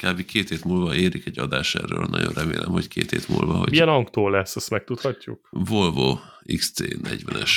kb. 0.03 0.25
két 0.25 0.49
hét 0.49 0.63
múlva 0.63 0.95
érik 0.95 1.25
egy 1.25 1.39
adás 1.39 1.75
erről, 1.75 2.05
nagyon 2.05 2.33
remélem, 2.33 2.71
hogy 2.71 2.87
két 2.87 3.09
hét 3.09 3.27
múlva. 3.27 3.57
Hogy 3.57 3.69
Milyen 3.69 3.87
autó 3.87 4.29
lesz, 4.29 4.55
azt 4.55 4.69
megtudhatjuk? 4.69 5.47
Volvo 5.49 6.19
XC40-es. 6.45 7.51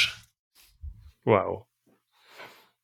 Wow. 1.23 1.63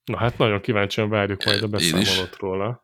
Na 0.05 0.16
hát 0.18 0.38
nagyon 0.38 0.60
kíváncsian 0.60 1.09
várjuk 1.09 1.44
majd 1.44 1.62
a 1.62 1.68
beszámolót 1.68 2.36
róla. 2.36 2.82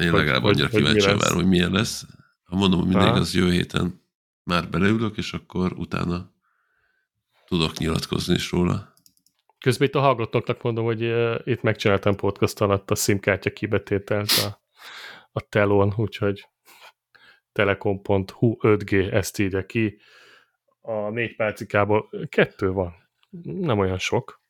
Én 0.00 0.10
hogy, 0.10 0.18
legalább 0.18 0.44
annyira 0.44 0.68
kíváncsian 0.68 1.18
várom, 1.18 1.36
hogy 1.36 1.48
milyen 1.48 1.72
lesz. 1.72 2.06
Ha 2.44 2.56
mondom, 2.56 2.80
hogy 2.80 2.88
mindig 2.88 3.12
az 3.12 3.34
jövő 3.34 3.52
héten 3.52 4.02
már 4.42 4.68
beleülök, 4.68 5.16
és 5.16 5.32
akkor 5.32 5.72
utána 5.72 6.34
tudok 7.46 7.78
nyilatkozni 7.78 8.34
is 8.34 8.50
róla. 8.50 8.94
Közben 9.66 9.88
itt 9.88 9.94
a 9.94 10.00
hallgatóknak 10.00 10.62
mondom, 10.62 10.84
hogy 10.84 11.02
itt 11.48 11.62
megcsináltam 11.62 12.16
podcast 12.16 12.60
alatt 12.60 12.90
a 12.90 12.94
SIM-kártya 12.94 13.52
kibetételt 13.52 14.30
a, 14.30 14.62
a 15.32 15.40
telón, 15.40 15.94
úgyhogy 15.96 16.48
telekom.hu 17.52 18.56
5G 18.60 19.12
ezt 19.12 19.38
írja 19.38 19.66
ki. 19.66 19.98
A 20.80 21.10
négy 21.10 21.36
pálcikából 21.36 22.10
kettő 22.28 22.70
van. 22.70 22.94
Nem 23.42 23.78
olyan 23.78 23.98
sok. 23.98 24.42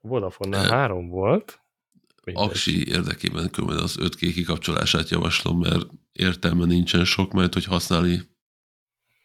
Vodafone-nál 0.00 0.70
három 0.70 1.08
volt. 1.08 1.60
Mindegy. 2.24 2.44
Aksi 2.44 2.88
érdekében 2.88 3.50
különben 3.50 3.78
az 3.78 3.96
5G 4.00 4.30
kikapcsolását 4.34 5.08
javaslom, 5.08 5.58
mert 5.58 5.86
értelme 6.12 6.64
nincsen 6.64 7.04
sok, 7.04 7.32
mert 7.32 7.52
hogy 7.52 7.64
használni 7.64 8.20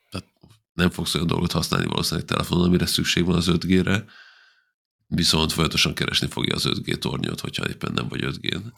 tehát 0.09 0.27
nem 0.73 0.89
fogsz 0.89 1.15
olyan 1.15 1.27
dolgot 1.27 1.51
használni 1.51 1.87
valószínűleg 1.87 2.27
telefonon, 2.29 2.65
amire 2.65 2.85
szükség 2.85 3.25
van 3.25 3.35
az 3.35 3.49
5G-re, 3.51 4.05
viszont 5.09 5.51
folyamatosan 5.51 5.93
keresni 5.93 6.27
fogja 6.27 6.55
az 6.55 6.65
5G 6.67 6.95
tornyot, 6.95 7.39
hogyha 7.39 7.69
éppen 7.69 7.91
nem 7.93 8.07
vagy 8.07 8.23
5G-n. 8.23 8.73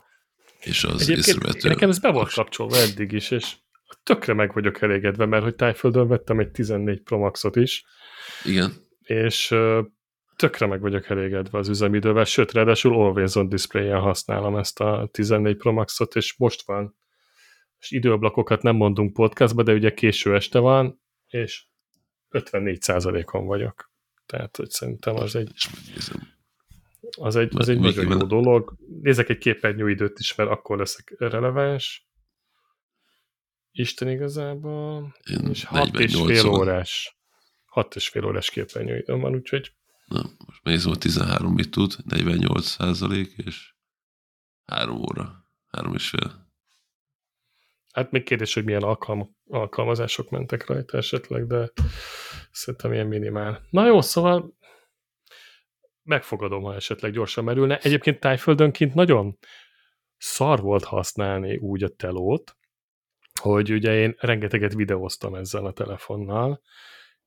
És 0.59 0.83
az 0.83 1.09
észrevető... 1.09 1.69
Nekem 1.69 1.89
ez 1.89 1.99
be 1.99 2.11
volt 2.11 2.33
kapcsolva 2.33 2.77
eddig 2.77 3.11
is, 3.11 3.31
és 3.31 3.55
tökre 4.03 4.33
meg 4.33 4.53
vagyok 4.53 4.81
elégedve, 4.81 5.25
mert 5.25 5.43
hogy 5.43 5.55
Tájföldön 5.55 6.07
vettem 6.07 6.39
egy 6.39 6.51
14 6.51 7.01
Pro 7.01 7.17
Maxot 7.17 7.55
is. 7.55 7.83
Igen. 8.43 8.73
És 9.01 9.55
tökre 10.35 10.65
meg 10.65 10.81
vagyok 10.81 11.09
elégedve 11.09 11.57
az 11.57 11.69
üzemidővel, 11.69 12.23
sőt, 12.23 12.51
ráadásul 12.51 12.93
Always 12.93 13.35
on 13.35 13.49
Display-en 13.49 13.99
használom 13.99 14.57
ezt 14.57 14.79
a 14.79 15.09
14 15.11 15.57
Pro 15.57 15.71
Maxot, 15.71 16.15
és 16.15 16.35
most 16.37 16.65
van. 16.65 16.95
És 17.79 17.91
időablakokat 17.91 18.61
nem 18.61 18.75
mondunk 18.75 19.13
podcastba, 19.13 19.63
de 19.63 19.73
ugye 19.73 19.93
késő 19.93 20.35
este 20.35 20.59
van, 20.59 21.01
és 21.27 21.65
54%-on 22.29 23.45
vagyok. 23.45 23.90
Tehát, 24.31 24.57
hogy 24.57 24.69
szerintem 24.69 25.15
az 25.15 25.35
egy... 25.35 25.51
Az 27.17 27.35
egy, 27.35 27.51
az 27.55 27.69
egy 27.69 27.79
nagyon 27.79 28.11
jó 28.11 28.17
dolog. 28.17 28.75
Nézek 29.01 29.29
egy 29.29 29.37
képernyő 29.37 29.89
időt 29.89 30.19
is, 30.19 30.35
mert 30.35 30.49
akkor 30.49 30.77
leszek 30.77 31.13
releváns. 31.17 32.07
Isten 33.71 34.09
igazából. 34.09 35.15
Én 35.29 35.49
és 35.49 35.63
6 35.63 35.99
és 35.99 36.21
fél 36.25 36.45
órás. 36.47 37.17
6 37.65 37.95
és 37.95 38.09
fél 38.09 38.25
órás 38.25 38.49
képernyőidőm 38.49 39.19
van, 39.19 39.35
úgyhogy... 39.35 39.73
Na, 40.05 40.23
most 40.45 40.63
nézem, 40.63 40.93
13 40.93 41.53
mit 41.53 41.71
tud, 41.71 41.95
48 42.05 42.65
százalék, 42.65 43.33
és 43.37 43.73
3 44.65 44.97
óra, 44.97 45.45
3 45.67 45.93
és 45.93 46.09
fél. 46.09 46.50
Hát 47.93 48.11
még 48.11 48.23
kérdés, 48.23 48.53
hogy 48.53 48.63
milyen 48.63 48.83
alkalm 48.83 49.35
alkalmazások 49.49 50.29
mentek 50.29 50.65
rajta 50.65 50.97
esetleg, 50.97 51.47
de 51.47 51.71
szerintem 52.51 52.93
ilyen 52.93 53.07
minimál. 53.07 53.61
Na 53.69 53.85
jó, 53.85 54.01
szóval 54.01 54.57
megfogadom, 56.03 56.63
ha 56.63 56.75
esetleg 56.75 57.11
gyorsan 57.11 57.43
merülne. 57.43 57.77
Egyébként 57.77 58.19
tájföldönként 58.19 58.93
nagyon 58.93 59.37
szar 60.17 60.61
volt 60.61 60.83
használni 60.83 61.57
úgy 61.57 61.83
a 61.83 61.89
telót, 61.89 62.55
hogy 63.41 63.71
ugye 63.71 63.95
én 63.95 64.15
rengeteget 64.17 64.73
videóztam 64.73 65.35
ezzel 65.35 65.65
a 65.65 65.73
telefonnal, 65.73 66.61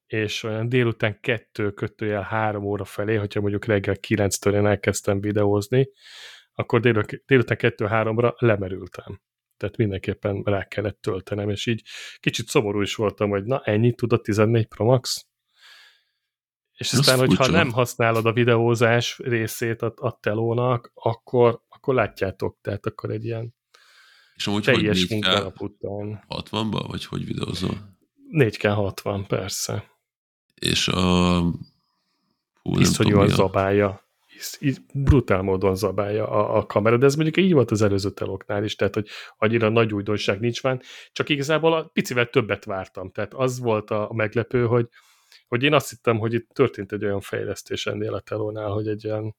és 0.07 0.43
olyan 0.43 0.69
délután 0.69 1.21
kettő 1.21 1.71
kötőjel 1.71 2.23
három 2.23 2.65
óra 2.65 2.85
felé, 2.85 3.15
hogyha 3.15 3.41
mondjuk 3.41 3.65
reggel 3.65 3.97
kilenctől 3.97 4.55
én 4.55 4.67
elkezdtem 4.67 5.21
videózni, 5.21 5.89
akkor 6.53 6.81
délután 7.27 7.57
kettő-háromra 7.57 8.35
lemerültem 8.39 9.21
tehát 9.57 9.77
mindenképpen 9.77 10.43
rá 10.45 10.65
kellett 10.65 11.01
töltenem, 11.01 11.51
és 11.51 11.67
így 11.67 11.83
kicsit 12.21 12.49
szomorú 12.49 12.81
is 12.81 12.95
voltam, 12.95 13.31
hogy 13.31 13.45
na 13.45 13.61
ennyit 13.61 13.97
tud 13.97 14.13
a 14.13 14.21
14 14.21 14.67
Pro 14.67 14.85
Max? 14.85 15.27
És 16.77 16.93
Ez 16.93 16.99
aztán, 16.99 17.19
hogyha 17.19 17.47
nem 17.47 17.71
használod 17.71 18.27
a 18.27 18.33
videózás 18.33 19.19
részét 19.19 19.83
a, 19.83 19.93
a 19.97 20.19
telónak, 20.21 20.91
akkor, 20.95 21.63
akkor 21.69 21.95
látjátok, 21.95 22.59
tehát 22.61 22.87
akkor 22.87 23.11
egy 23.11 23.25
ilyen 23.25 23.55
És 24.35 24.47
amúgy 24.47 24.63
teljes 24.63 25.07
4K 25.07 25.11
munkanap 25.11 25.61
után. 25.61 26.25
60-ba, 26.29 26.85
vagy 26.87 27.05
hogy 27.05 27.25
videózol? 27.25 27.97
4K 28.31 28.73
60, 28.75 29.27
persze. 29.27 29.91
És 30.55 30.89
a... 30.89 31.41
Hú, 32.63 32.79
Iszonyúan 32.79 33.29
zabálja. 33.29 34.04
Isz, 34.59 34.81
brutál 34.95 35.43
módon 35.43 35.77
zabálja 35.77 36.29
a, 36.29 36.57
a 36.57 36.67
kamera, 36.67 36.97
de 36.97 37.07
ez 37.07 37.15
mondjuk 37.15 37.37
így 37.37 37.53
volt 37.53 37.71
az 37.71 37.83
előző 37.83 38.11
teloknál 38.11 38.65
is, 38.65 38.77
tehát 38.77 38.95
hogy 38.95 39.09
annyira 39.37 39.69
nagy 39.69 39.95
újdonság 39.95 40.41
nincs 40.41 40.63
van, 40.63 40.81
csak 41.13 41.29
igazából 41.29 41.73
a 41.73 41.85
picivel 41.85 42.27
többet 42.27 42.65
vártam, 42.65 43.11
tehát 43.11 43.35
az 43.35 43.59
volt 43.59 43.91
a, 43.91 44.11
meglepő, 44.13 44.67
hogy, 44.67 44.89
hogy 45.49 45.63
én 45.63 45.75
azt 45.75 45.91
hittem, 45.91 46.19
hogy 46.19 46.35
itt 46.35 46.49
történt 46.53 46.93
egy 46.93 47.05
olyan 47.05 47.21
fejlesztés 47.21 47.87
ennél 47.87 48.15
a 48.15 48.21
telónál, 48.21 48.71
hogy 48.71 48.89
egy 48.89 49.05
ilyen 49.05 49.35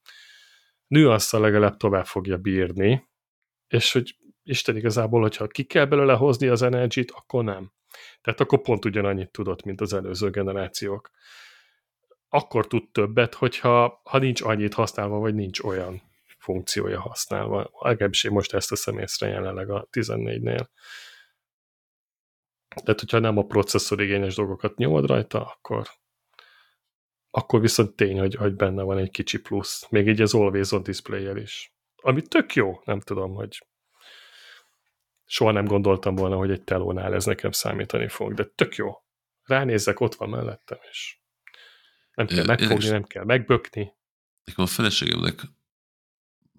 nüanszal 0.87 1.41
legalább 1.41 1.77
tovább 1.77 2.05
fogja 2.05 2.37
bírni, 2.37 3.09
és 3.67 3.91
hogy 3.91 4.15
Isten 4.43 4.75
igazából, 4.75 5.21
hogyha 5.21 5.47
ki 5.47 5.63
kell 5.63 5.85
belőle 5.85 6.13
hozni 6.13 6.47
az 6.47 6.61
energy 6.61 7.05
akkor 7.13 7.43
nem. 7.43 7.71
Tehát 8.21 8.39
akkor 8.39 8.61
pont 8.61 8.85
ugyanannyit 8.85 9.31
tudott, 9.31 9.63
mint 9.63 9.81
az 9.81 9.93
előző 9.93 10.29
generációk. 10.29 11.09
Akkor 12.35 12.67
tud 12.67 12.89
többet, 12.91 13.33
hogyha 13.33 14.01
ha 14.03 14.17
nincs 14.17 14.41
annyit 14.41 14.73
használva, 14.73 15.17
vagy 15.17 15.35
nincs 15.35 15.59
olyan 15.59 16.01
funkciója 16.37 16.99
használva. 16.99 17.71
Legalábbis 17.79 18.23
én 18.23 18.31
most 18.31 18.53
ezt 18.53 18.69
teszem 18.69 18.97
észre 18.97 19.27
jelenleg 19.27 19.69
a 19.69 19.87
14-nél. 19.91 20.67
Tehát, 22.83 22.99
hogyha 22.99 23.19
nem 23.19 23.37
a 23.37 23.45
processzor 23.45 24.01
igényes 24.01 24.35
dolgokat 24.35 24.77
nyomod 24.77 25.05
rajta, 25.05 25.45
akkor, 25.45 25.87
akkor 27.29 27.61
viszont 27.61 27.95
tény, 27.95 28.19
hogy, 28.19 28.35
hogy 28.35 28.55
benne 28.55 28.83
van 28.83 28.97
egy 28.97 29.11
kicsi 29.11 29.41
plusz. 29.41 29.87
Még 29.89 30.07
így 30.07 30.21
az 30.21 30.33
Always 30.33 30.71
on 30.71 30.83
display 30.83 31.41
is. 31.41 31.73
Ami 31.95 32.21
tök 32.21 32.53
jó, 32.53 32.81
nem 32.85 32.99
tudom, 32.99 33.33
hogy 33.33 33.67
soha 35.25 35.51
nem 35.51 35.65
gondoltam 35.65 36.15
volna, 36.15 36.35
hogy 36.35 36.51
egy 36.51 36.63
telónál 36.63 37.13
ez 37.13 37.25
nekem 37.25 37.51
számítani 37.51 38.07
fog, 38.07 38.33
de 38.33 38.43
tök 38.43 38.75
jó. 38.75 38.91
Ránézek, 39.43 39.99
ott 39.99 40.15
van 40.15 40.29
mellettem, 40.29 40.77
és 40.89 41.17
nem 42.15 42.25
kell 42.25 42.45
megfogni, 42.45 42.87
nem 42.87 43.03
kell 43.03 43.23
megbökni. 43.23 43.93
Nekem 44.43 44.63
a 44.63 44.67
feleségemnek 44.67 45.41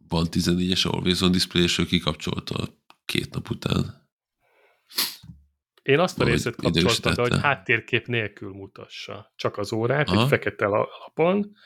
van 0.08 0.26
14-es 0.30 0.86
Always 0.90 1.20
on 1.20 1.30
Display, 1.30 1.62
és 1.62 1.78
ő 1.78 1.84
kikapcsolta 1.84 2.68
két 3.04 3.34
nap 3.34 3.50
után. 3.50 4.08
Én 5.82 5.98
azt 5.98 6.14
a 6.14 6.18
Valahogy 6.18 6.42
részét 6.42 6.60
kapcsoltam 6.60 7.14
be, 7.14 7.22
hogy 7.22 7.40
háttérkép 7.42 8.06
nélkül 8.06 8.52
mutassa. 8.52 9.32
Csak 9.36 9.58
az 9.58 9.72
órát, 9.72 10.08
Aha. 10.08 10.22
egy 10.22 10.28
fekete 10.28 10.66
la- 10.66 10.88
lapon, 11.04 11.56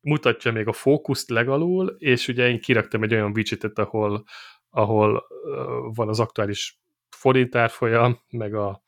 mutatja 0.00 0.52
még 0.52 0.66
a 0.66 0.72
fókuszt 0.72 1.30
legalul, 1.30 1.96
és 1.98 2.28
ugye 2.28 2.48
én 2.48 2.60
kiraktam 2.60 3.02
egy 3.02 3.12
olyan 3.12 3.30
widgetet, 3.30 3.78
ahol, 3.78 4.24
ahol 4.70 5.26
uh, 5.44 5.94
van 5.94 6.08
az 6.08 6.20
aktuális 6.20 6.80
forintárfolyam, 7.08 8.20
meg 8.28 8.54
a, 8.54 8.82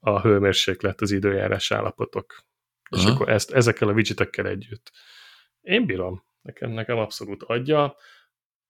a 0.00 0.20
hőmérséklet, 0.20 1.00
az 1.00 1.10
időjárás 1.10 1.70
állapotok. 1.70 2.44
És 2.96 3.04
Aha. 3.04 3.14
akkor 3.14 3.28
ezt, 3.28 3.50
ezekkel 3.50 3.88
a 3.88 3.92
widgetekkel 3.92 4.46
együtt. 4.46 4.92
Én 5.60 5.86
bírom. 5.86 6.24
Nekem, 6.42 6.70
nekem 6.70 6.98
abszolút 6.98 7.42
adja. 7.42 7.96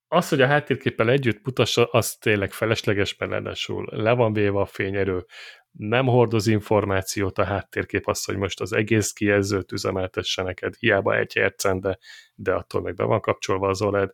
Az, 0.09 0.29
hogy 0.29 0.41
a 0.41 0.47
háttérképpel 0.47 1.11
együtt 1.11 1.45
mutassa, 1.45 1.85
az 1.85 2.17
tényleg 2.17 2.53
felesleges, 2.53 3.17
mert 3.17 3.31
ráadásul 3.31 3.89
le 3.91 4.13
van 4.13 4.33
véve 4.33 4.61
a 4.61 4.67
fényerő, 4.67 5.25
nem 5.71 6.07
hordoz 6.07 6.47
információt 6.47 7.39
a 7.39 7.45
háttérkép, 7.45 8.09
az, 8.09 8.25
hogy 8.25 8.37
most 8.37 8.61
az 8.61 8.73
egész 8.73 9.13
kijelzőt 9.13 9.73
üzemeltesse 9.73 10.43
neked, 10.43 10.75
hiába 10.75 11.17
egy 11.17 11.33
hercen, 11.33 11.81
de, 11.81 11.99
de 12.35 12.53
attól 12.53 12.83
meg 12.83 12.95
be 12.95 13.05
van 13.05 13.21
kapcsolva 13.21 13.69
az 13.69 13.83
OLED. 13.83 14.11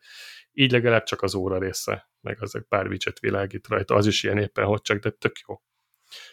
Így 0.52 0.72
legalább 0.72 1.02
csak 1.02 1.22
az 1.22 1.34
óra 1.34 1.58
része, 1.58 2.10
meg 2.20 2.42
az 2.42 2.54
egy 2.54 2.64
pár 2.68 2.86
widget 2.86 3.18
világít 3.18 3.68
rajta, 3.68 3.94
az 3.94 4.06
is 4.06 4.22
ilyen 4.22 4.38
éppen, 4.38 4.64
hogy 4.64 4.80
csak, 4.80 4.98
de 4.98 5.10
tök 5.10 5.36
jó. 5.48 5.62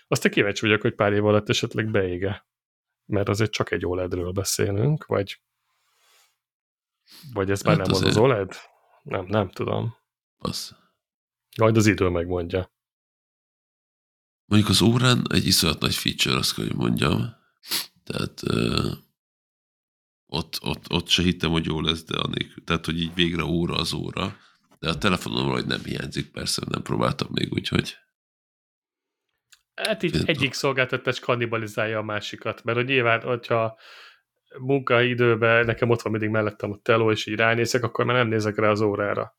Aztán 0.08 0.32
kíváncsi 0.32 0.66
vagyok, 0.66 0.82
hogy 0.82 0.96
pár 0.96 1.14
év 1.14 1.26
alatt 1.26 1.50
esetleg 1.50 1.92
beége, 1.92 2.46
mert 3.06 3.30
azért 3.30 3.52
csak 3.52 3.72
egy 3.72 3.86
OLED-ről 3.86 4.32
beszélünk, 4.32 5.06
vagy 5.06 5.40
vagy 7.34 7.52
ez 7.52 7.62
már 7.62 7.78
Hát 7.78 7.86
nem 7.86 7.96
az 7.96 8.02
az 8.02 8.08
azért. 8.08 8.24
OLED? 8.24 8.54
Nem, 9.04 9.26
nem 9.26 9.50
tudom. 9.50 9.96
Az. 10.38 10.76
Majd 11.58 11.78
az 11.78 11.86
idő 11.86 12.10
megmondja. 12.10 12.74
Mondjuk 14.46 14.72
az 14.72 14.82
órán 14.82 15.26
egy 15.30 15.48
iszonyat 15.48 15.80
nagy 15.80 15.96
feature, 15.96 16.36
azt 16.36 16.56
kell, 16.56 16.66
hogy 16.66 16.76
mondjam. 16.76 17.36
Tehát 18.04 18.42
ö, 18.44 18.92
ott, 20.26 20.60
ott, 20.62 20.92
ott 20.92 21.08
se 21.08 21.22
hittem, 21.22 21.52
hogy 21.52 21.66
jó 21.66 21.82
lesz, 21.82 22.04
de 22.04 22.18
anélkül, 22.18 22.64
tehát, 22.64 22.86
hogy 22.86 23.00
így 23.02 23.14
végre 23.14 23.44
óra 23.44 23.76
az 23.76 23.94
óra. 23.94 24.38
De 24.80 24.90
a 24.90 24.98
telefonomról 24.98 25.54
hogy 25.54 25.66
nem 25.66 25.84
hiányzik, 25.84 26.32
persze, 26.32 26.62
nem 26.68 26.82
próbáltam 26.82 27.28
még, 27.32 27.54
úgyhogy 27.54 27.96
Hát 29.76 30.04
így 30.04 30.24
egyik 30.26 30.54
szolgáltatás 30.54 31.20
kannibalizálja 31.20 31.98
a 31.98 32.04
másikat, 32.04 32.64
mert 32.64 32.78
hogy 32.78 32.88
nyilván, 32.88 33.22
hogyha 33.22 33.78
munkaidőben 34.60 35.66
nekem 35.66 35.90
ott 35.90 36.02
van 36.02 36.12
mindig 36.12 36.30
mellettem 36.30 36.72
a 36.72 36.78
teló, 36.82 37.12
és 37.12 37.26
így 37.26 37.36
ránézek, 37.36 37.84
akkor 37.84 38.06
már 38.06 38.16
nem 38.16 38.28
nézek 38.28 38.56
rá 38.58 38.70
az 38.70 38.82
órára. 38.82 39.38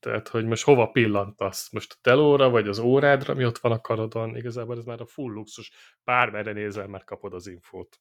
Tehát, 0.00 0.28
hogy 0.28 0.44
most 0.46 0.64
hova 0.64 0.86
pillantasz? 0.90 1.72
Most 1.72 1.92
a 1.92 1.98
telóra, 2.00 2.50
vagy 2.50 2.68
az 2.68 2.78
órádra, 2.78 3.32
ami 3.32 3.44
ott 3.44 3.58
van 3.58 3.72
a 3.72 3.80
karodon? 3.80 4.36
Igazából 4.36 4.76
ez 4.78 4.84
már 4.84 5.00
a 5.00 5.06
full 5.06 5.32
luxus. 5.32 5.72
Bármerre 6.04 6.52
nézel, 6.52 6.86
már 6.86 7.04
kapod 7.04 7.34
az 7.34 7.46
infót. 7.46 8.00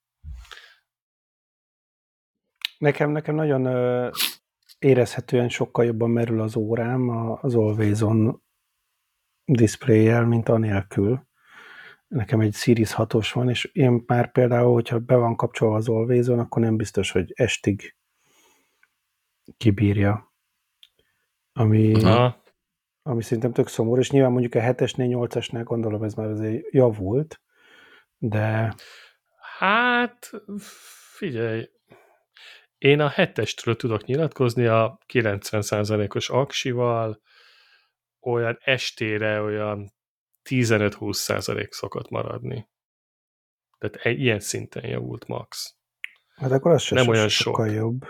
Nekem, 2.78 3.12
nekem 3.12 3.36
nagyon 3.36 3.66
ö, 3.66 4.10
érezhetően 4.80 5.50
sokkal 5.50 5.86
jobban 5.86 6.10
merül 6.10 6.42
az 6.42 6.56
órám 6.56 7.10
a- 7.10 7.40
az 7.42 7.56
Always 7.56 8.02
On 8.02 8.42
display 9.48 10.26
mint 10.26 10.50
anélkül. 10.50 11.26
Nekem 12.08 12.40
egy 12.40 12.54
Series 12.54 12.94
6-os 12.98 13.30
van, 13.34 13.50
és 13.50 13.66
én 13.74 14.04
már 14.06 14.32
például, 14.32 14.74
hogyha 14.74 15.00
be 15.00 15.16
van 15.16 15.36
kapcsolva 15.36 15.76
az 15.76 15.90
Always 15.90 16.28
On, 16.28 16.40
akkor 16.40 16.62
nem 16.62 16.78
biztos, 16.78 17.12
hogy 17.12 17.32
estig 17.36 17.96
kibírja. 19.58 20.34
Ami, 21.54 22.04
Aha. 22.04 22.44
ami 23.02 23.22
szerintem 23.22 23.52
tök 23.54 23.68
szomorú, 23.68 24.00
és 24.00 24.12
nyilván 24.12 24.32
mondjuk 24.32 24.56
a 24.56 24.60
7-esnél, 24.60 25.28
8-asnál 25.30 25.62
gondolom 25.64 26.04
ez 26.04 26.14
már 26.14 26.28
azért 26.28 26.74
javult, 26.74 27.42
de 28.18 28.76
Hát, 29.58 30.32
figyelj, 31.18 31.70
én 32.78 33.00
a 33.00 33.08
hetestről 33.08 33.76
tudok 33.76 34.06
nyilatkozni 34.06 34.66
a 34.66 35.00
90%-os 35.14 36.30
aksival, 36.30 37.22
olyan 38.28 38.58
estére 38.64 39.42
olyan 39.42 39.94
15-20% 40.50 41.72
szokott 41.72 42.10
maradni. 42.10 42.70
Tehát 43.78 43.96
e- 44.06 44.10
ilyen 44.10 44.40
szinten 44.40 44.88
javult 44.88 45.28
max. 45.28 45.76
hát 46.36 46.52
akkor 46.52 46.72
az 46.72 46.82
sem 46.82 46.98
Nem 46.98 47.06
nem 47.06 47.16
olyan 47.16 47.28
sokkal 47.30 47.68
sok. 47.68 47.76
jobb. 47.76 48.06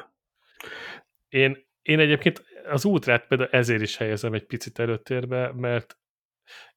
Én, 1.27 1.67
én 1.81 1.99
egyébként 1.99 2.43
az 2.65 2.85
útrát 2.85 3.27
például 3.27 3.49
ezért 3.49 3.81
is 3.81 3.97
helyezem 3.97 4.33
egy 4.33 4.45
picit 4.45 4.79
előtérbe, 4.79 5.51
mert 5.53 5.97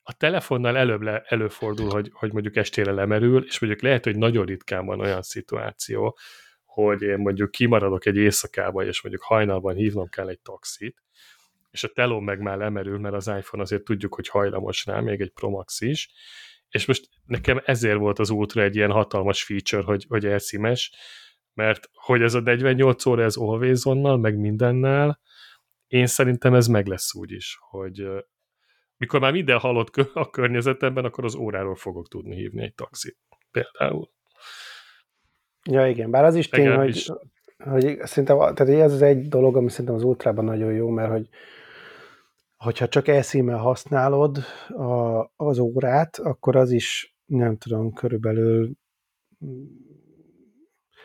a 0.03 0.13
telefonnal 0.13 0.77
előbb 0.77 1.01
le, 1.01 1.23
előfordul, 1.27 1.91
hogy, 1.91 2.11
hogy 2.13 2.33
mondjuk 2.33 2.57
estére 2.57 2.93
lemerül, 2.93 3.45
és 3.45 3.59
mondjuk 3.59 3.83
lehet, 3.83 4.05
hogy 4.05 4.17
nagyon 4.17 4.45
ritkán 4.45 4.87
van 4.87 5.01
olyan 5.01 5.23
szituáció, 5.23 6.19
hogy 6.65 7.03
én 7.03 7.19
mondjuk 7.19 7.51
kimaradok 7.51 8.07
egy 8.07 8.17
éjszakába, 8.17 8.85
és 8.85 9.03
mondjuk 9.03 9.25
hajnalban 9.25 9.75
hívnom 9.75 10.09
kell 10.09 10.29
egy 10.29 10.41
taxit, 10.41 11.03
és 11.71 11.85
a 11.85 11.89
teló 11.89 12.21
meg 12.21 12.41
már 12.41 12.59
lemerül, 12.59 12.99
mert 12.99 13.15
az 13.15 13.27
iPhone 13.27 13.63
azért 13.63 13.85
tudjuk, 13.85 14.15
hogy 14.15 14.29
hajlamos 14.29 14.87
rá, 14.87 15.01
még 15.01 15.21
egy 15.21 15.31
Pro 15.31 15.51
Max 15.51 15.81
is, 15.81 16.11
és 16.69 16.87
most 16.87 17.09
nekem 17.27 17.63
ezért 17.65 17.99
volt 17.99 18.19
az 18.19 18.31
útra 18.31 18.63
egy 18.63 18.77
ilyen 18.77 18.91
hatalmas 18.91 19.43
feature, 19.43 19.83
hogy, 19.83 20.05
hogy 20.09 20.27
elszimes, 20.27 20.95
mert 21.55 21.91
hogy 21.93 22.23
ez 22.23 22.35
a 22.35 22.41
48 22.41 23.07
óra, 23.07 23.23
ez 23.23 23.37
always 23.37 23.85
onnal, 23.85 24.19
meg 24.19 24.39
mindennel, 24.39 25.21
én 25.87 26.07
szerintem 26.07 26.55
ez 26.55 26.67
meg 26.67 26.87
lesz 26.87 27.15
úgy 27.15 27.33
is, 27.33 27.59
hogy 27.61 28.09
mikor 28.97 29.21
már 29.21 29.33
minden 29.33 29.59
halott 29.59 29.97
a 29.97 30.31
környezetemben, 30.31 31.05
akkor 31.05 31.25
az 31.25 31.35
óráról 31.35 31.75
fogok 31.75 32.09
tudni 32.09 32.35
hívni 32.35 32.63
egy 32.63 32.75
taxit. 32.75 33.19
Például. 33.51 34.11
Ja, 35.71 35.87
igen, 35.87 36.11
bár 36.11 36.25
az 36.25 36.35
is 36.35 36.49
tény, 36.49 36.65
Legalábbis- 36.65 37.09
hogy, 37.09 37.85
hogy 37.85 37.99
szerintem 37.99 38.37
tehát 38.37 38.69
ez 38.69 38.93
az 38.93 39.03
egy 39.03 39.29
dolog, 39.29 39.57
ami 39.57 39.71
szerintem 39.71 39.95
az 39.95 40.03
ultrában 40.03 40.45
nagyon 40.45 40.73
jó, 40.73 40.89
mert 40.89 41.11
hogy 41.11 41.29
hogyha 42.65 42.89
csak 42.89 43.09
elszímmel 43.09 43.59
használod 43.59 44.39
a, 44.69 45.25
az 45.37 45.59
órát, 45.59 46.17
akkor 46.17 46.57
az 46.57 46.71
is, 46.71 47.17
nem 47.27 47.57
tudom, 47.57 47.93
körülbelül 47.93 48.71
mm, 49.45 49.65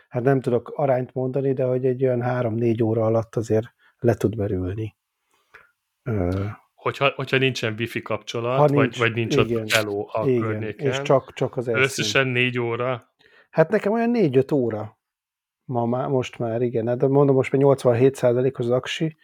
hát 0.09 0.23
nem 0.23 0.41
tudok 0.41 0.69
arányt 0.69 1.13
mondani, 1.13 1.53
de 1.53 1.63
hogy 1.63 1.85
egy 1.85 2.03
olyan 2.03 2.21
három-négy 2.21 2.83
óra 2.83 3.05
alatt 3.05 3.35
azért 3.35 3.67
le 3.97 4.13
tud 4.13 4.35
merülni. 4.35 4.95
Hogyha, 6.73 7.11
hogyha 7.15 7.37
nincsen 7.37 7.75
wifi 7.77 8.01
kapcsolat, 8.01 8.57
Ha 8.57 8.67
vagy, 8.67 8.73
nincs, 8.73 8.97
vagy 8.97 9.13
nincs 9.13 9.35
igen, 9.35 9.61
ott 9.61 9.67
teló 9.67 10.09
a 10.13 10.27
igen, 10.27 10.41
környéken, 10.41 10.87
és 10.87 11.01
csak, 11.01 11.33
csak 11.33 11.57
az 11.57 11.67
elszín. 11.67 11.83
összesen 11.83 12.27
négy 12.27 12.59
óra, 12.59 13.13
Hát 13.55 13.69
nekem 13.69 13.91
olyan 13.91 14.11
4-5 14.15 14.53
óra 14.53 14.99
ma 15.65 15.85
már, 15.85 16.07
most 16.07 16.37
már, 16.37 16.61
igen. 16.61 16.87
Hát 16.87 17.07
mondom, 17.07 17.35
most 17.35 17.51
már 17.51 17.61
87 17.61 18.19
az 18.53 18.69
aksi, 18.69 19.17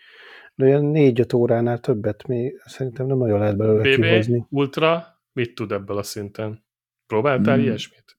De 0.56 0.66
olyan 0.66 0.86
négy-öt 0.86 1.34
óránál 1.34 1.80
többet 1.80 2.28
még 2.28 2.62
szerintem 2.66 3.06
nem 3.06 3.18
nagyon 3.18 3.40
lehet 3.40 3.58
belőle 3.58 3.96
BB, 3.96 4.02
kihozni. 4.04 4.46
Ultra, 4.50 5.22
mit 5.34 5.56
tud 5.56 5.72
ebből 5.72 5.98
a 5.98 6.04
szinten? 6.04 6.66
Próbáltál 7.06 7.56
Hmm. 7.56 7.64
ilyesmit? 7.64 8.18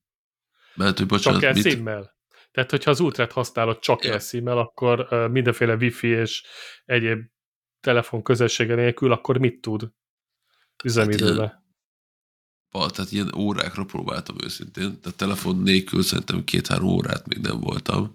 Mert, 0.75 0.99
hogy 0.99 1.09
Csak 1.09 1.09
bocsánat, 1.09 1.41
mit? 1.55 1.67
elszímmel? 1.67 2.17
Tehát, 2.51 2.71
hogyha 2.71 2.91
az 2.91 3.01
ultrát 3.01 3.33
használod 3.33 3.79
csak 3.79 4.05
Ja. 4.05 4.13
elszímmel, 4.13 4.59
akkor 4.59 5.09
mindenféle 5.31 5.75
wifi 5.75 6.09
és 6.09 6.45
egyéb 6.85 7.21
telefon 7.81 8.23
közössége 8.23 8.75
nélkül, 8.75 9.13
akkor 9.13 9.39
mit 9.39 9.61
tud 9.61 9.91
üzemidőbe? 10.85 11.63
Val, 12.71 12.91
tehát 12.91 13.13
ilyen 13.13 13.35
órákra 13.37 13.85
próbáltam 13.85 14.37
őszintén. 14.45 15.01
Tehát 15.01 15.19
telefon 15.19 15.57
nélkül 15.57 16.03
szerintem 16.03 16.45
két-három 16.45 16.89
órát 16.89 17.27
még 17.27 17.39
nem 17.39 17.61
voltam. 17.61 18.15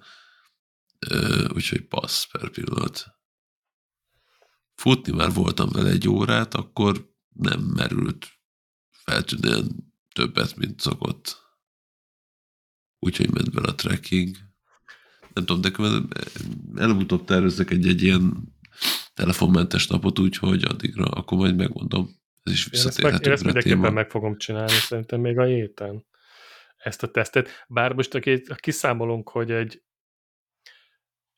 Ö, 1.10 1.46
úgyhogy 1.56 1.82
passz 1.88 2.26
per 2.32 2.50
pillanat. 2.50 3.06
Futni 4.78 5.12
már 5.12 5.34
voltam 5.34 5.70
vele 5.70 5.90
egy 5.90 6.08
órát, 6.08 6.54
akkor 6.54 7.14
nem 7.36 7.60
merült 7.60 8.28
feltűnően 8.92 9.94
többet, 10.16 10.56
mint 10.56 10.80
szokott. 10.80 11.46
Úgyhogy 13.00 13.34
ment 13.34 13.54
vele 13.54 13.68
a 13.68 13.76
trekking. 13.76 14.36
Nem 15.34 15.46
tudom, 15.46 15.62
de 15.62 15.72
előbb-utóbb 16.82 17.24
tervezek 17.24 17.72
egy, 17.72 17.88
egy 17.88 18.02
ilyen 18.02 18.56
telefonmentes 19.14 19.88
napot, 19.88 20.20
úgyhogy 20.20 20.64
addigra 20.64 21.06
akkor 21.06 21.38
majd 21.38 21.56
megmondom. 21.56 22.10
Ez 22.44 22.54
is 22.54 22.66
Én 22.66 22.72
ezt, 22.72 23.02
meg, 23.02 23.12
visszatérhető 23.12 23.28
én 23.28 23.34
ezt 23.34 23.44
mindenképpen 23.44 23.94
meg 23.94 24.10
fogom 24.10 24.38
csinálni, 24.38 24.72
szerintem 24.72 25.22
még 25.22 25.38
a 25.38 25.44
héten 25.44 26.06
ezt 26.78 27.04
a 27.04 27.12
tesztet. 27.12 27.50
Bár 27.68 27.94
most 27.94 28.16
aki, 28.16 28.44
ha 28.48 28.56
kiszámolunk, 28.56 29.30
hogy 29.30 29.52
egy 29.52 29.82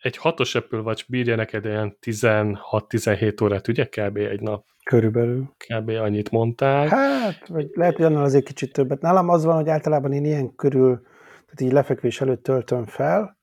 egy 0.02 0.18
hatos 0.18 0.56
Apple 0.56 0.80
Watch 0.80 1.10
bírja 1.10 1.36
neked 1.36 1.66
olyan 1.66 1.98
16-17 2.02 3.44
órát, 3.44 3.68
ugye 3.68 3.86
kb. 3.86 4.18
egy 4.18 4.42
nap, 4.42 4.66
Körülbelül. 4.84 5.54
kb. 5.58 5.90
annyit 5.90 6.32
mondtál. 6.32 6.88
Hát, 6.88 7.48
vagy 7.48 7.70
lehet, 7.74 7.96
hogy 7.96 8.06
annál 8.06 8.24
azért 8.24 8.46
kicsit 8.46 8.74
többet. 8.74 9.02
Nálam 9.02 9.30
az 9.30 9.44
van, 9.44 9.56
hogy 9.56 9.70
általában 9.70 10.12
én 10.12 10.26
ilyen 10.26 10.56
körül, 10.56 11.02
tehát 11.32 11.62
így 11.62 11.72
lefekvés 11.72 12.22
előtt 12.22 12.44
töltöm 12.44 12.86
fel, 12.86 13.38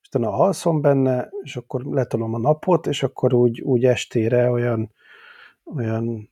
és 0.00 0.08
utána 0.08 0.32
alszom 0.32 0.80
benne, 0.80 1.28
és 1.42 1.56
akkor 1.56 1.84
letolom 1.84 2.34
a 2.34 2.38
napot, 2.38 2.86
és 2.86 3.02
akkor 3.02 3.34
úgy, 3.34 3.60
úgy 3.60 3.84
estére 3.84 4.50
olyan, 4.50 4.92
olyan 5.76 6.30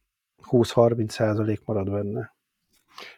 20-30 0.50 1.08
százalék 1.08 1.64
marad 1.64 1.90
benne. 1.90 2.34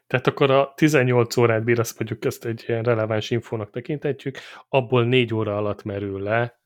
Tehát 0.07 0.27
akkor 0.27 0.51
a 0.51 0.73
18 0.77 1.37
órát 1.37 1.65
bír, 1.65 1.79
azt 1.79 1.99
mondjuk 1.99 2.25
ezt 2.25 2.45
egy 2.45 2.65
ilyen 2.67 2.83
releváns 2.83 3.31
infónak 3.31 3.71
tekintetjük, 3.71 4.39
abból 4.69 5.05
4 5.05 5.35
óra 5.35 5.57
alatt 5.57 5.83
merül 5.83 6.23
le, 6.23 6.61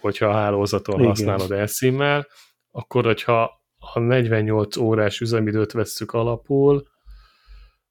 hogyha 0.00 0.26
a 0.26 0.32
hálózaton 0.34 0.94
Igen. 0.94 1.08
használod 1.08 1.52
elszímmel, 1.52 2.26
akkor 2.70 3.04
hogyha 3.04 3.62
a 3.78 3.98
48 3.98 4.76
órás 4.76 5.20
üzemidőt 5.20 5.72
vesszük 5.72 6.12
alapul, 6.12 6.88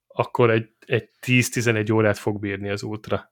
akkor 0.08 0.52
egy, 0.52 0.70
egy 0.80 1.10
10-11 1.26 1.94
órát 1.94 2.18
fog 2.18 2.40
bírni 2.40 2.70
az 2.70 2.84
útra. 2.84 3.32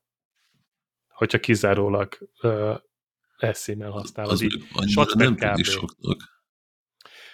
Hogyha 1.08 1.40
kizárólag 1.40 2.18
elszímmel 3.38 3.90
használod. 3.90 4.32
Az 4.32 4.42
így. 4.42 4.64
annyira 4.74 5.06
nem 5.16 5.36
tűnik 5.36 5.66
soknak. 5.66 6.41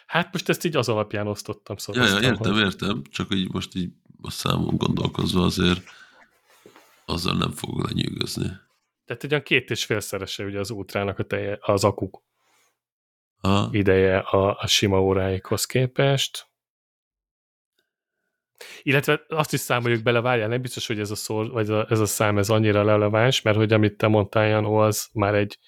Hát 0.07 0.31
most 0.31 0.49
ezt 0.49 0.63
így 0.65 0.75
az 0.75 0.89
alapján 0.89 1.27
osztottam, 1.27 1.75
Ja, 1.75 1.81
szóval. 1.81 2.21
ja, 2.21 2.29
értem, 2.29 2.57
értem, 2.57 3.01
csak 3.09 3.34
így 3.34 3.51
most 3.51 3.75
így 3.75 3.91
a 4.21 4.31
számon 4.31 4.77
gondolkozva 4.77 5.43
azért 5.43 5.81
azzal 7.05 7.38
nem 7.38 7.51
fog 7.51 7.85
lenyűgözni. 7.85 8.51
Tehát 9.05 9.23
egy 9.23 9.31
olyan 9.31 9.43
két 9.43 9.69
és 9.69 9.85
félszerese 9.85 10.43
ugye 10.43 10.59
az 10.59 10.71
útrának 10.71 11.19
a 11.19 11.23
teje, 11.23 11.57
az 11.61 11.84
akuk 11.84 12.25
Ha, 13.41 13.69
ideje 13.71 14.17
a, 14.17 14.57
a 14.59 14.67
sima 14.67 15.01
óráikhoz 15.01 15.65
képest. 15.65 16.47
Illetve 18.81 19.25
azt 19.27 19.53
is 19.53 19.59
számoljuk 19.59 20.03
bele, 20.03 20.21
várjál, 20.21 20.47
nem 20.47 20.61
biztos, 20.61 20.88
hogy 20.88 20.99
ez 20.99 21.11
a, 21.11 21.15
szor, 21.15 21.51
vagy 21.51 21.69
a, 21.69 21.85
ez 21.89 21.99
a 21.99 22.05
szám 22.05 22.38
ez 22.38 22.49
annyira 22.49 22.84
releváns, 22.84 23.41
mert 23.41 23.57
hogy 23.57 23.73
amit 23.73 23.97
te 23.97 24.07
mondtál, 24.07 24.47
Janó, 24.47 24.75
az 24.77 25.09
már 25.13 25.35
egy 25.35 25.59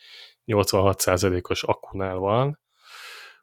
86%-os 0.45 1.63
akkunál 1.63 2.15
van, 2.15 2.59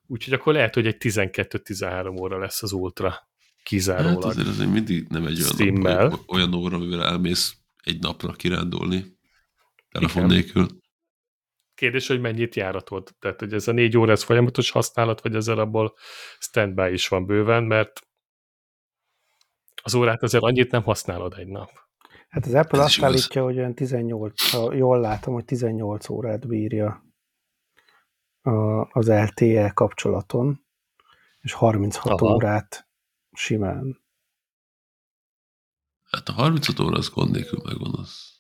úgyhogy 0.07 0.33
akkor 0.33 0.53
lehet, 0.53 0.75
hogy 0.75 0.87
egy 0.87 0.97
12-13 0.99 2.21
óra 2.21 2.39
lesz 2.39 2.63
az 2.63 2.73
ultra 2.73 3.11
hát 3.11 3.29
kizárólag. 3.63 4.25
azért 4.25 4.49
ez 4.49 4.59
még 4.59 4.69
mindig 4.69 5.07
nem 5.09 5.27
egy 5.27 5.43
olyan, 5.61 6.09
nap, 6.09 6.21
olyan 6.27 6.55
óra, 6.55 6.77
amivel 6.77 7.05
elmész 7.05 7.57
egy 7.83 7.99
napra 8.01 8.33
kirándulni. 8.33 9.05
Telefon 9.91 10.25
Igen. 10.25 10.35
nélkül. 10.35 10.67
Kérdés, 11.75 12.07
hogy 12.07 12.21
mennyit 12.21 12.55
járatod? 12.55 13.15
Tehát, 13.19 13.41
hogy 13.41 13.53
ez 13.53 13.69
a 13.69 13.73
négy 13.73 13.97
óra, 13.97 14.13
ez 14.13 14.23
folyamatos 14.23 14.71
használat, 14.71 15.21
vagy 15.21 15.35
ezzel 15.35 15.59
abból 15.59 15.95
standby 16.39 16.93
is 16.93 17.09
van 17.09 17.27
bőven, 17.27 17.65
mert 17.65 18.01
az 19.83 19.95
órát 19.95 20.23
azért 20.23 20.43
annyit 20.43 20.71
nem 20.71 20.83
használod 20.83 21.35
egy 21.39 21.47
nap. 21.47 21.71
Hát 22.29 22.47
az 22.47 22.55
Apple 22.55 22.79
Ez 22.79 22.85
azt 22.85 23.03
állítja, 23.03 23.43
hogy 23.43 23.59
olyan 23.59 23.75
18, 23.75 24.51
ha 24.51 24.75
jól 24.75 25.01
látom, 25.01 25.35
hogy 25.35 25.45
18 25.45 26.09
órát 26.09 26.47
bírja 26.47 27.06
a, 28.47 28.89
az 28.93 29.09
LTE 29.09 29.71
kapcsolaton, 29.75 30.67
és 31.41 31.53
36 31.53 32.21
Aha. 32.21 32.35
órát 32.35 32.89
simán. 33.33 34.05
Hát 36.11 36.29
a 36.29 36.33
35 36.33 36.81
óra 36.81 36.97
az 36.97 37.11
gond 37.11 37.31
nélkül 37.31 37.61
megvan. 37.65 37.95
Az. 37.99 38.35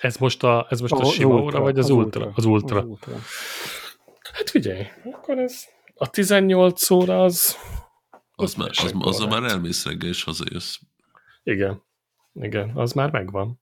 Ez 0.00 0.16
most 0.16 0.42
a, 0.42 0.66
ez 0.70 0.80
most 0.80 0.92
a, 0.92 0.96
Az 0.96 1.12
sima 1.12 1.34
ultra, 1.34 1.46
óra, 1.46 1.60
vagy 1.60 1.78
az, 1.78 1.90
ultra? 1.90 2.32
Az 2.34 2.44
ultra. 2.44 2.78
Az 2.78 2.84
ultra. 2.84 3.12
Hát 4.32 4.50
figyelj, 4.50 4.86
akkor 5.12 5.38
ez 5.38 5.64
a 5.94 6.10
18 6.10 6.90
óra 6.90 7.22
az... 7.22 7.56
Az, 8.38 8.54
már, 8.54 8.70
az, 8.70 8.92
azzal 8.98 9.28
már 9.28 9.42
elmész 9.42 9.84
reggel, 9.84 10.08
és 10.08 10.22
hazajössz. 10.22 10.78
Igen, 11.42 11.82
igen, 12.32 12.76
az 12.76 12.92
már 12.92 13.10
megvan. 13.10 13.60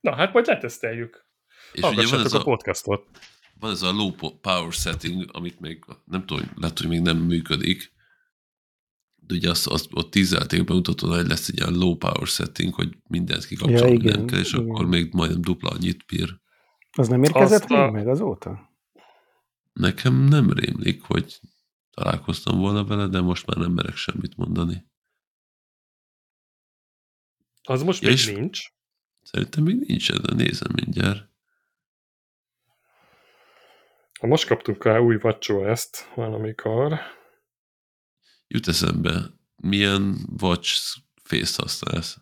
Na, 0.00 0.14
hát 0.14 0.32
majd 0.32 0.46
leteszteljük. 0.46 1.26
És 1.72 1.82
ugye 1.82 2.08
van 2.10 2.24
ez, 2.24 2.32
a 2.32 2.38
a, 2.38 2.42
podcastot. 2.42 3.06
Van 3.60 3.70
ez 3.70 3.82
a 3.82 3.92
low 3.92 4.10
po- 4.14 4.40
power 4.40 4.72
setting, 4.72 5.30
amit 5.32 5.60
még 5.60 5.84
nem 6.04 6.26
tudom, 6.26 6.44
hogy 6.46 6.58
lehet, 6.58 6.78
hogy 6.78 6.88
még 6.88 7.00
nem 7.00 7.18
működik. 7.18 7.92
De 9.16 9.34
ugye 9.34 9.50
azt, 9.50 9.66
azt 9.66 9.88
ott 9.92 10.10
tízelték 10.10 10.64
bemutatón, 10.64 11.10
hogy 11.16 11.26
lesz 11.26 11.48
egy 11.48 11.56
ilyen 11.58 11.72
low 11.74 11.96
power 11.96 12.26
setting, 12.26 12.74
hogy 12.74 12.96
mindent 13.08 13.46
kikapcsolni 13.46 13.92
Ja, 13.92 13.98
igen, 13.98 14.16
nem 14.18 14.26
kell, 14.26 14.38
és 14.38 14.52
igen. 14.52 14.68
akkor 14.70 14.86
még 14.86 15.12
majdnem 15.12 15.40
dupla 15.40 15.70
annyit 15.70 16.06
bír. 16.06 16.40
Az 16.90 17.08
nem 17.08 17.22
érkezett 17.22 17.60
Azt 17.60 17.68
még 17.68 17.78
a- 17.78 17.90
meg 17.90 18.08
azóta? 18.08 18.66
Nekem 19.72 20.14
nem 20.14 20.52
rémlik, 20.52 21.02
hogy 21.02 21.40
találkoztam 21.90 22.58
volna 22.58 22.84
vele, 22.84 23.06
de 23.06 23.20
most 23.20 23.46
már 23.46 23.56
nem 23.56 23.72
merek 23.72 23.96
semmit 23.96 24.36
mondani. 24.36 24.86
Az 27.62 27.82
most 27.82 28.02
Ja, 28.02 28.08
még 28.08 28.36
nincs. 28.36 28.60
Szerintem 29.22 29.62
még 29.64 29.76
nincsen, 29.86 30.22
de 30.22 30.34
nézem 30.34 30.70
mindjárt. 30.74 31.28
Ha 34.18 34.26
most 34.26 34.46
kaptunk 34.46 34.84
rá 34.84 34.98
új 34.98 35.18
ezt 35.46 36.12
valamikor. 36.14 36.98
Jut 38.46 38.68
eszembe, 38.68 39.20
milyen 39.56 40.16
watch 40.40 40.98
face 41.22 41.62
használsz? 41.62 42.16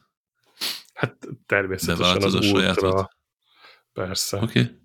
Hát 0.94 1.16
természetesen 1.46 2.22
az 2.22 2.34
a 2.34 2.38
ultra. 2.38 2.58
sajátot? 2.58 3.10
Persze. 3.92 4.36
Oké? 4.36 4.60
Okay? 4.60 4.78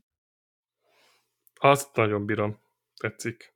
Azt 1.60 1.96
nagyon 1.96 2.26
bírom. 2.26 2.60
Tetszik. 2.98 3.54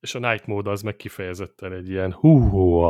És 0.00 0.14
a 0.14 0.18
night 0.18 0.46
mode 0.46 0.70
az 0.70 0.82
meg 0.82 0.96
kifejezetten 0.96 1.72
egy 1.72 1.88
ilyen 1.88 2.12
hú 2.12 2.80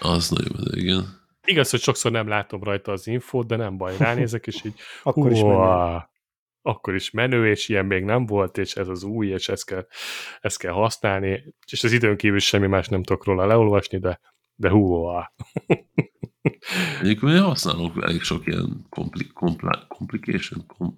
Az 0.00 0.30
nagyon 0.30 0.66
igen. 0.74 1.26
Igaz, 1.44 1.70
hogy 1.70 1.80
sokszor 1.80 2.10
nem 2.10 2.28
látom 2.28 2.62
rajta 2.62 2.92
az 2.92 3.06
infót, 3.06 3.46
de 3.46 3.56
nem 3.56 3.76
baj, 3.76 3.96
ránézek, 3.96 4.46
és 4.46 4.64
így 4.64 4.80
Akkor 5.02 5.30
is 5.32 5.40
menő. 5.40 6.08
Akkor 6.66 6.94
is 6.94 7.10
menő, 7.10 7.50
és 7.50 7.68
ilyen 7.68 7.86
még 7.86 8.04
nem 8.04 8.26
volt, 8.26 8.58
és 8.58 8.74
ez 8.74 8.88
az 8.88 9.02
új, 9.02 9.26
és 9.26 9.48
ezt 9.48 9.66
kell, 9.66 9.86
ezt 10.40 10.58
kell 10.58 10.72
használni, 10.72 11.54
és 11.70 11.84
az 11.84 11.92
időn 11.92 12.16
kívül 12.16 12.38
semmi 12.38 12.66
más 12.66 12.88
nem 12.88 13.02
tudok 13.02 13.24
róla 13.24 13.46
leolvasni, 13.46 13.98
de, 13.98 14.20
de 14.54 14.70
húha. 14.70 15.34
Mondjuk 16.94 17.20
mi 17.20 17.36
használunk 17.36 18.02
elég 18.02 18.22
sok 18.22 18.46
ilyen 18.46 18.86
compli- 18.88 19.32
compla- 19.32 19.86
complication, 19.88 20.66
com- 20.66 20.96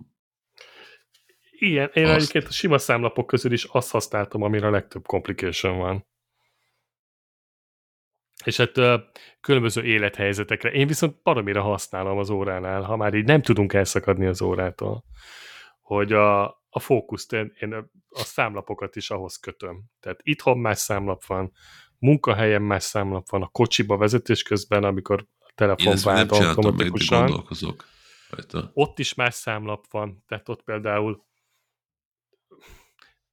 Igen, 1.51 1.91
én 1.93 2.05
Azt. 2.05 2.15
egyébként 2.15 2.45
a 2.45 2.53
sima 2.53 2.79
számlapok 2.79 3.27
közül 3.27 3.53
is 3.53 3.65
azt 3.65 3.91
használtam, 3.91 4.43
amire 4.43 4.67
a 4.67 4.71
legtöbb 4.71 5.07
complication 5.07 5.79
van. 5.79 6.07
És 8.45 8.57
hát 8.57 8.73
különböző 9.41 9.85
élethelyzetekre. 9.85 10.71
Én 10.71 10.87
viszont 10.87 11.23
baromira 11.23 11.63
használom 11.63 12.19
az 12.19 12.31
óránál, 12.31 12.83
ha 12.83 12.97
már 12.97 13.15
így 13.15 13.25
nem 13.25 13.43
tudunk 13.43 13.73
elszakadni 13.73 14.27
az 14.27 14.43
órától, 14.43 15.05
hogy 15.89 16.13
a, 16.13 16.45
a 16.71 16.79
fókuszt, 16.79 17.33
én, 17.33 17.53
én 17.61 17.73
a 18.09 18.25
számlapokat 18.25 18.97
is 18.97 19.11
ahhoz 19.11 19.37
kötöm. 19.37 19.85
Tehát 20.01 20.21
itthon 20.23 20.59
más 20.59 20.79
számlap 20.79 21.25
van, 21.25 21.53
munkahelyen 21.99 22.63
más 22.63 22.83
számlap 22.83 23.29
van, 23.31 23.43
a 23.43 23.47
kocsiba 23.47 23.97
vezetés 23.97 24.43
közben, 24.43 24.85
amikor 24.85 25.27
a 25.39 25.53
telefon 25.55 25.97
vált 26.03 26.31
automatikusan 26.33 27.45
ott 28.73 28.99
is 28.99 29.15
más 29.15 29.35
számlap 29.35 29.85
van, 29.91 30.25
tehát 30.27 30.49
ott 30.49 30.63
például 30.63 31.27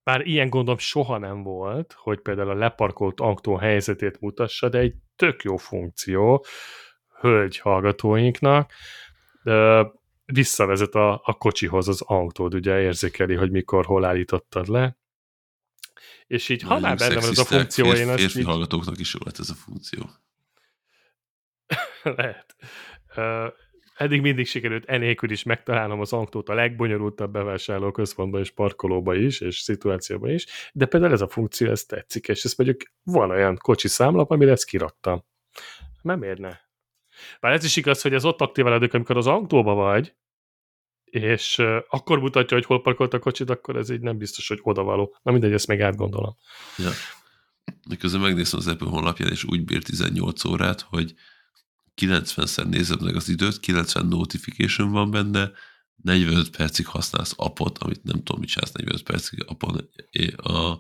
bár 0.04 0.28
ilyen 0.28 0.50
gondom 0.50 0.78
soha 0.78 1.18
nem 1.18 1.44
volt, 1.44 1.94
hogy 1.98 2.20
például 2.20 2.50
a 2.50 2.56
leparkolt 2.56 3.20
autó 3.20 3.56
helyzetét 3.56 4.20
mutassa, 4.20 4.70
de 4.70 4.78
egy 4.78 4.96
tök 5.16 5.44
jó 5.44 5.58
funkció 5.58 6.46
hölgy 7.20 7.58
hallgatóinknak, 7.58 8.72
de 9.44 9.92
visszavezet 10.26 10.96
a, 10.96 11.22
a 11.24 11.34
kocsihoz 11.34 11.88
az 11.88 12.02
autód, 12.02 12.54
ugye 12.54 12.82
érzékeli, 12.82 13.36
hogy 13.36 13.52
mikor, 13.52 13.86
hol 13.86 14.06
állítottad 14.06 14.68
le. 14.68 14.98
És 16.28 16.50
így, 16.50 16.62
ha 16.62 16.80
már 16.80 16.98
benne 16.98 17.20
van 17.20 17.30
ez 17.30 17.38
a 17.38 17.46
funkció, 17.46 17.86
férfi, 17.86 18.02
én 18.02 18.10
azt 18.10 18.20
férfi 18.20 18.40
így, 18.40 18.46
hallgatóknak 18.46 19.00
is 19.00 19.14
jó 19.14 19.20
lett 19.24 19.40
ez 19.40 19.50
a 19.50 19.54
funkció. 19.54 20.10
lehet. 22.18 22.56
Uh, 23.16 23.54
eddig 23.96 24.22
mindig 24.22 24.48
sikerült 24.48 24.86
enélkül 24.86 25.32
is 25.32 25.44
megtalálnom 25.44 26.00
az 26.00 26.14
autót 26.14 26.50
a 26.50 26.54
legbonyolultabb 26.54 27.32
bevásárló 27.32 27.92
központban 27.92 28.42
és 28.42 28.52
parkolóba 28.52 29.16
is, 29.16 29.40
és 29.40 29.60
szituációban 29.60 30.30
is, 30.30 30.46
de 30.74 30.86
például 30.86 31.14
ez 31.14 31.22
a 31.22 31.28
funkció, 31.28 31.70
ez 31.70 31.84
tetszik, 31.84 32.28
és 32.28 32.44
ezt 32.44 32.58
mondjuk 32.58 32.82
van 33.04 33.30
olyan 33.30 33.58
kocsi 33.58 33.88
számlap, 33.88 34.32
amire 34.32 34.52
ezt 34.52 34.66
kiraktam. 34.66 35.24
Nem 36.02 36.24
érne. 36.24 36.65
Bár 37.40 37.54
ez 37.54 37.64
is 37.64 37.76
igaz, 37.76 38.02
hogy 38.02 38.14
ez 38.14 38.26
ott 38.26 38.42
aktiválódik, 38.42 38.94
amikor 38.94 39.18
az 39.18 39.28
autóba 39.28 39.74
vagy, 39.74 40.16
és 41.04 41.58
akkor 41.90 42.20
mutatja, 42.20 42.58
hogy 42.58 42.66
hol 42.66 42.82
parkolt 42.82 43.14
a 43.14 43.20
kocsid, 43.20 43.50
akkor 43.50 43.76
ez 43.76 43.90
így 43.90 44.02
nem 44.02 44.18
biztos, 44.18 44.48
hogy 44.48 44.60
odavaló. 44.62 45.18
Na 45.22 45.32
mindegy, 45.32 45.54
ezt 45.54 45.68
még 45.68 45.82
átgondolom. 45.82 46.36
Ja. 46.78 46.90
Miközben 47.90 48.22
megnéztem 48.22 48.60
az 48.60 48.68
Apple 48.68 48.90
honlapján, 48.90 49.32
és 49.32 49.44
úgy 49.44 49.66
bír 49.66 49.84
18 49.84 50.46
órát, 50.46 50.82
hogy 50.82 51.14
90-szer 52.02 52.70
nézed 52.70 53.02
meg 53.02 53.16
az 53.16 53.30
időt, 53.30 53.60
90 53.60 54.06
notification 54.06 54.92
van 54.92 55.12
benne, 55.12 55.52
45 55.96 56.50
percig 56.50 56.88
használsz 56.88 57.34
appot, 57.38 57.78
amit 57.78 58.04
nem 58.04 58.24
tudom, 58.24 58.40
mit 58.40 58.50
csinálsz 58.50 58.72
45 58.72 59.04
percig 59.04 59.44
appon 59.48 59.90
a 60.36 60.80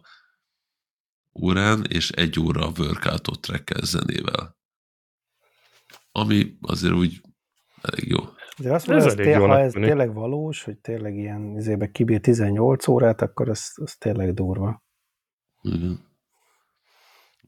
órán, 1.42 1.86
és 1.90 2.10
egy 2.10 2.40
óra 2.40 2.72
workoutot 2.78 3.42
trackkel 3.42 3.82
zenével. 3.84 4.58
Ami 6.18 6.58
azért 6.62 6.94
úgy 6.94 7.22
elég 7.82 8.08
jó. 8.08 8.20
De 8.58 8.74
azt 8.74 8.84
Ez 8.84 8.88
mondja, 8.90 9.08
ez 9.08 9.14
elég 9.14 9.26
té- 9.26 9.36
ha 9.36 9.60
ez 9.60 9.72
tűnik. 9.72 9.88
tényleg 9.88 10.14
valós, 10.14 10.64
hogy 10.64 10.78
tényleg 10.78 11.16
ilyen 11.16 11.56
izébe 11.58 11.92
kibír 11.92 12.20
18 12.20 12.88
órát, 12.88 13.22
akkor 13.22 13.50
ez, 13.50 13.72
ez 13.76 13.96
tényleg 13.96 14.34
durva. 14.34 14.84
Igen. 15.62 16.00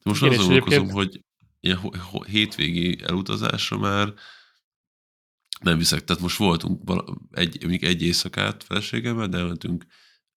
Most 0.04 0.22
Igen, 0.22 0.34
azon 0.34 0.46
gondolkozom, 0.46 0.84
egyébként- 0.84 0.92
hogy 0.92 1.24
ilyen 1.60 1.80
hétvégi 2.26 3.00
elutazásra 3.04 3.78
már 3.78 4.14
nem 5.62 5.78
viszek. 5.78 6.04
Tehát 6.04 6.22
most 6.22 6.38
voltunk 6.38 6.82
vala- 6.86 7.18
egy, 7.32 7.58
mondjuk 7.62 7.84
egy 7.84 8.02
éjszakát 8.02 8.64
feleségemmel, 8.64 9.28
de 9.28 9.38
elmentünk 9.38 9.86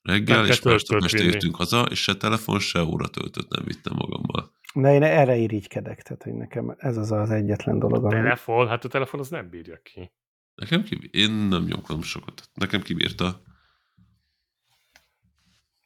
reggel, 0.03 0.41
Nem 0.41 0.51
és 0.51 0.63
másnap 0.63 1.03
este 1.03 1.23
jöttünk 1.23 1.57
haza, 1.57 1.83
és 1.91 2.03
se 2.03 2.17
telefon, 2.17 2.59
se 2.59 2.83
óra 2.85 3.09
töltött 3.09 3.49
nem 3.49 3.65
vittem 3.65 3.93
magammal. 3.97 4.53
De 4.75 4.93
én 4.95 5.03
erre 5.03 5.37
irigykedek, 5.37 6.03
tehát 6.03 6.23
hogy 6.23 6.33
nekem 6.33 6.75
ez 6.79 6.97
az 6.97 7.13
az 7.13 7.31
egyetlen 7.31 7.79
dolog, 7.79 8.05
ami... 8.05 8.15
Telefon, 8.15 8.69
hát 8.69 8.85
a 8.85 8.89
telefon 8.89 9.21
az 9.21 9.29
nem 9.29 9.49
bírja 9.49 9.81
ki. 9.83 10.13
Nekem 10.55 10.83
kibír, 10.83 11.11
én 11.13 11.31
nem 11.31 11.65
nyomkodom 11.65 12.03
sokat. 12.03 12.51
Nekem 12.55 12.83
kibírta. 12.83 13.43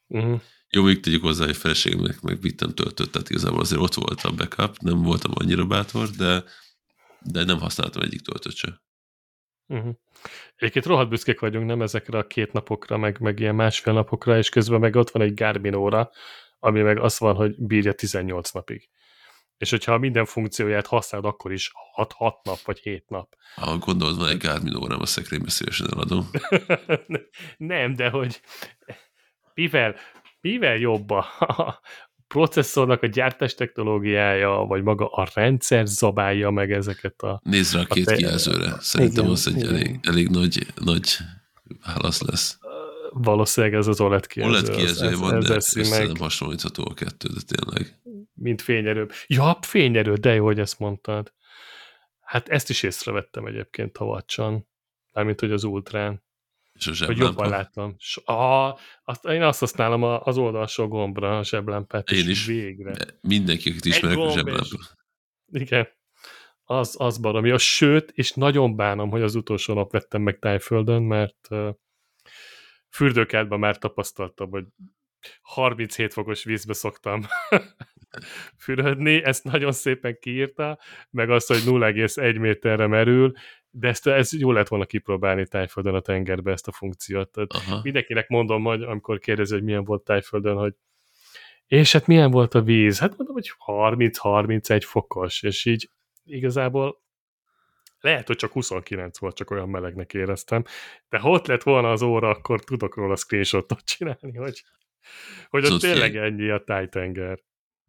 Uh-huh. 0.06 0.40
Jó, 0.70 0.82
még 0.82 1.01
tegyük 1.01 1.23
hozzá, 1.23 1.44
hogy 1.44 1.56
feleségemnek 1.56 2.20
meg 2.20 2.40
vittem 2.40 2.74
töltött, 2.74 3.12
tehát 3.12 3.31
igazából 3.31 3.61
azért 3.61 3.81
ott 3.81 3.94
volt 3.94 4.20
a 4.20 4.32
backup, 4.32 4.78
nem 4.78 5.02
voltam 5.02 5.31
annyira 5.35 5.66
bátor, 5.66 6.09
de, 6.09 6.44
de 7.20 7.44
nem 7.44 7.59
használtam 7.59 8.02
egyik 8.02 8.20
töltött 8.20 8.55
se. 8.55 8.82
Uh-huh. 9.66 9.94
Egyébként 10.56 10.86
rohadt 10.86 11.09
büszkék 11.09 11.40
vagyunk, 11.40 11.66
nem 11.66 11.82
ezekre 11.82 12.19
a 12.19 12.27
két 12.27 12.52
napokra, 12.52 12.97
meg, 12.97 13.20
meg 13.20 13.40
ilyen 13.40 13.55
másfél 13.55 13.93
napokra, 13.93 14.39
és 14.39 14.48
közben 14.48 14.81
meg 14.81 14.97
ott 14.97 15.11
van 15.11 15.23
egy 15.23 15.35
Garmin 15.35 15.74
óra, 15.74 16.11
ami 16.64 16.80
meg 16.80 16.98
az 16.98 17.18
van, 17.18 17.34
hogy 17.34 17.54
bírja 17.58 17.92
18 17.92 18.50
napig. 18.50 18.88
És 19.56 19.70
hogyha 19.70 19.98
minden 19.98 20.24
funkcióját 20.24 20.86
használod, 20.86 21.26
akkor 21.26 21.52
is 21.52 21.72
6-6 21.96 22.32
nap, 22.42 22.60
vagy 22.64 22.78
7 22.78 23.04
nap. 23.08 23.34
Ha 23.54 23.78
gondolod, 23.78 24.18
van 24.18 24.28
egy 24.28 24.36
Garmin 24.36 24.76
órám, 24.76 25.00
a 25.00 25.06
szekrénybe 25.06 25.50
szívesen 25.50 25.86
eladom. 25.92 26.30
nem, 27.56 27.94
de 27.94 28.08
hogy 28.08 28.40
mivel, 29.54 29.94
mivel 30.40 30.76
jobb 30.76 31.10
a, 31.10 31.26
a 31.38 31.80
processzornak 32.26 33.02
a 33.02 33.06
gyártás 33.06 33.54
technológiája, 33.54 34.50
vagy 34.50 34.82
maga 34.82 35.08
a 35.08 35.28
rendszer 35.34 35.86
zabálja 35.86 36.50
meg 36.50 36.72
ezeket 36.72 37.22
a... 37.22 37.40
Nézd 37.44 37.74
rá 37.74 37.80
a 37.80 37.84
két 37.84 38.04
te- 38.04 38.16
kijelzőre. 38.16 38.80
Szerintem 38.80 39.22
Igen, 39.22 39.34
az 39.36 39.46
egy 39.46 39.56
igen. 39.56 39.68
elég, 39.68 39.98
elég 40.02 40.28
nagy, 40.28 40.66
nagy 40.74 41.16
válasz 41.86 42.20
lesz. 42.20 42.58
Valószínűleg 43.16 43.74
ez 43.76 43.86
az 43.86 44.00
OLED 44.00 44.26
kijelző. 44.26 44.52
OLED 44.58 44.70
kijelzője 44.76 45.10
ez- 45.10 45.18
van, 45.18 45.34
ez 45.36 45.46
de 45.48 45.54
össze 45.54 46.04
meg. 46.06 46.16
hasonlítható 46.18 46.84
a 46.90 46.94
kettő, 46.94 47.28
de 47.28 47.40
tényleg. 47.46 47.98
mint 48.34 48.62
fényerő. 48.62 49.08
Ja, 49.26 49.58
fényerő, 49.60 50.14
de 50.14 50.34
jó, 50.34 50.44
hogy 50.44 50.58
ezt 50.58 50.78
mondtad. 50.78 51.32
Hát 52.20 52.48
ezt 52.48 52.70
is 52.70 52.82
észrevettem 52.82 53.46
egyébként 53.46 53.96
a 53.96 54.04
vacson. 54.04 54.66
Mármint, 55.12 55.40
hogy 55.40 55.52
az 55.52 55.64
ultrán. 55.64 56.22
És 56.72 56.86
a 56.86 56.88
Hogy 56.88 56.96
zseblámpa. 56.98 57.24
jobban 57.24 57.48
láttam. 57.48 57.94
S- 57.98 58.20
ah, 58.24 58.78
azt, 59.04 59.24
én 59.24 59.42
azt 59.42 59.60
használom 59.60 60.02
a- 60.02 60.20
az 60.22 60.36
oldalsó 60.38 60.88
gombra, 60.88 61.38
a 61.38 61.44
zseblámpát. 61.44 62.10
Én 62.10 62.28
is. 62.28 62.46
Végre. 62.46 62.92
De 62.92 63.06
Mindenki, 63.20 63.70
akit 63.70 63.84
ismerek, 63.84 64.18
a 64.18 64.30
zseblámpa. 64.30 64.78
Igen. 65.52 65.88
Az, 66.64 66.94
az 66.98 67.18
baromi. 67.18 67.50
A 67.50 67.58
sőt, 67.58 68.10
és 68.14 68.32
nagyon 68.32 68.76
bánom, 68.76 69.10
hogy 69.10 69.22
az 69.22 69.34
utolsó 69.34 69.74
nap 69.74 69.92
vettem 69.92 70.22
meg 70.22 70.38
Tájföldön, 70.38 71.02
mert 71.02 71.48
fürdőkádban 72.94 73.58
már 73.58 73.78
tapasztaltam, 73.78 74.50
hogy 74.50 74.64
37 75.42 76.12
fokos 76.12 76.44
vízbe 76.44 76.72
szoktam 76.72 77.22
fürödni, 78.64 79.24
ezt 79.24 79.44
nagyon 79.44 79.72
szépen 79.72 80.18
kiírta, 80.20 80.78
meg 81.10 81.30
azt, 81.30 81.48
hogy 81.48 81.62
0,1 81.64 82.40
méterre 82.40 82.86
merül, 82.86 83.32
de 83.70 83.88
ezt, 83.88 84.06
ez 84.06 84.32
jó 84.32 84.52
lett 84.52 84.68
volna 84.68 84.84
kipróbálni 84.84 85.46
Tájföldön 85.46 85.94
a 85.94 86.00
tengerbe 86.00 86.52
ezt 86.52 86.68
a 86.68 86.72
funkciót. 86.72 87.30
Tehát 87.30 87.52
Aha. 87.52 87.80
mindenkinek 87.82 88.28
mondom, 88.28 88.64
hogy 88.64 88.82
amikor 88.82 89.18
kérdezi, 89.18 89.54
hogy 89.54 89.62
milyen 89.62 89.84
volt 89.84 90.04
Tájföldön, 90.04 90.56
hogy 90.56 90.74
és 91.66 91.92
hát 91.92 92.06
milyen 92.06 92.30
volt 92.30 92.54
a 92.54 92.62
víz? 92.62 92.98
Hát 92.98 93.16
mondom, 93.16 93.34
hogy 93.34 93.50
30-31 93.66 94.82
fokos, 94.84 95.42
és 95.42 95.64
így 95.64 95.90
igazából 96.24 97.03
lehet, 98.05 98.26
hogy 98.26 98.36
csak 98.36 98.52
29 98.52 99.18
volt, 99.18 99.36
csak 99.36 99.51
olyan 99.51 99.68
melegnek 99.68 100.14
éreztem, 100.14 100.64
de 101.09 101.18
ha 101.18 101.31
ott 101.31 101.47
lett 101.47 101.62
volna 101.62 101.90
az 101.90 102.02
óra, 102.02 102.28
akkor 102.28 102.64
tudok 102.64 102.97
róla 102.97 103.16
screenshotot 103.16 103.85
csinálni, 103.85 104.36
hogy, 104.36 104.64
hogy 105.48 105.62
ott 105.64 105.66
Tudod, 105.66 105.81
tényleg 105.81 106.16
ennyi 106.16 106.51
a 106.51 106.64
tájtenger. 106.64 107.39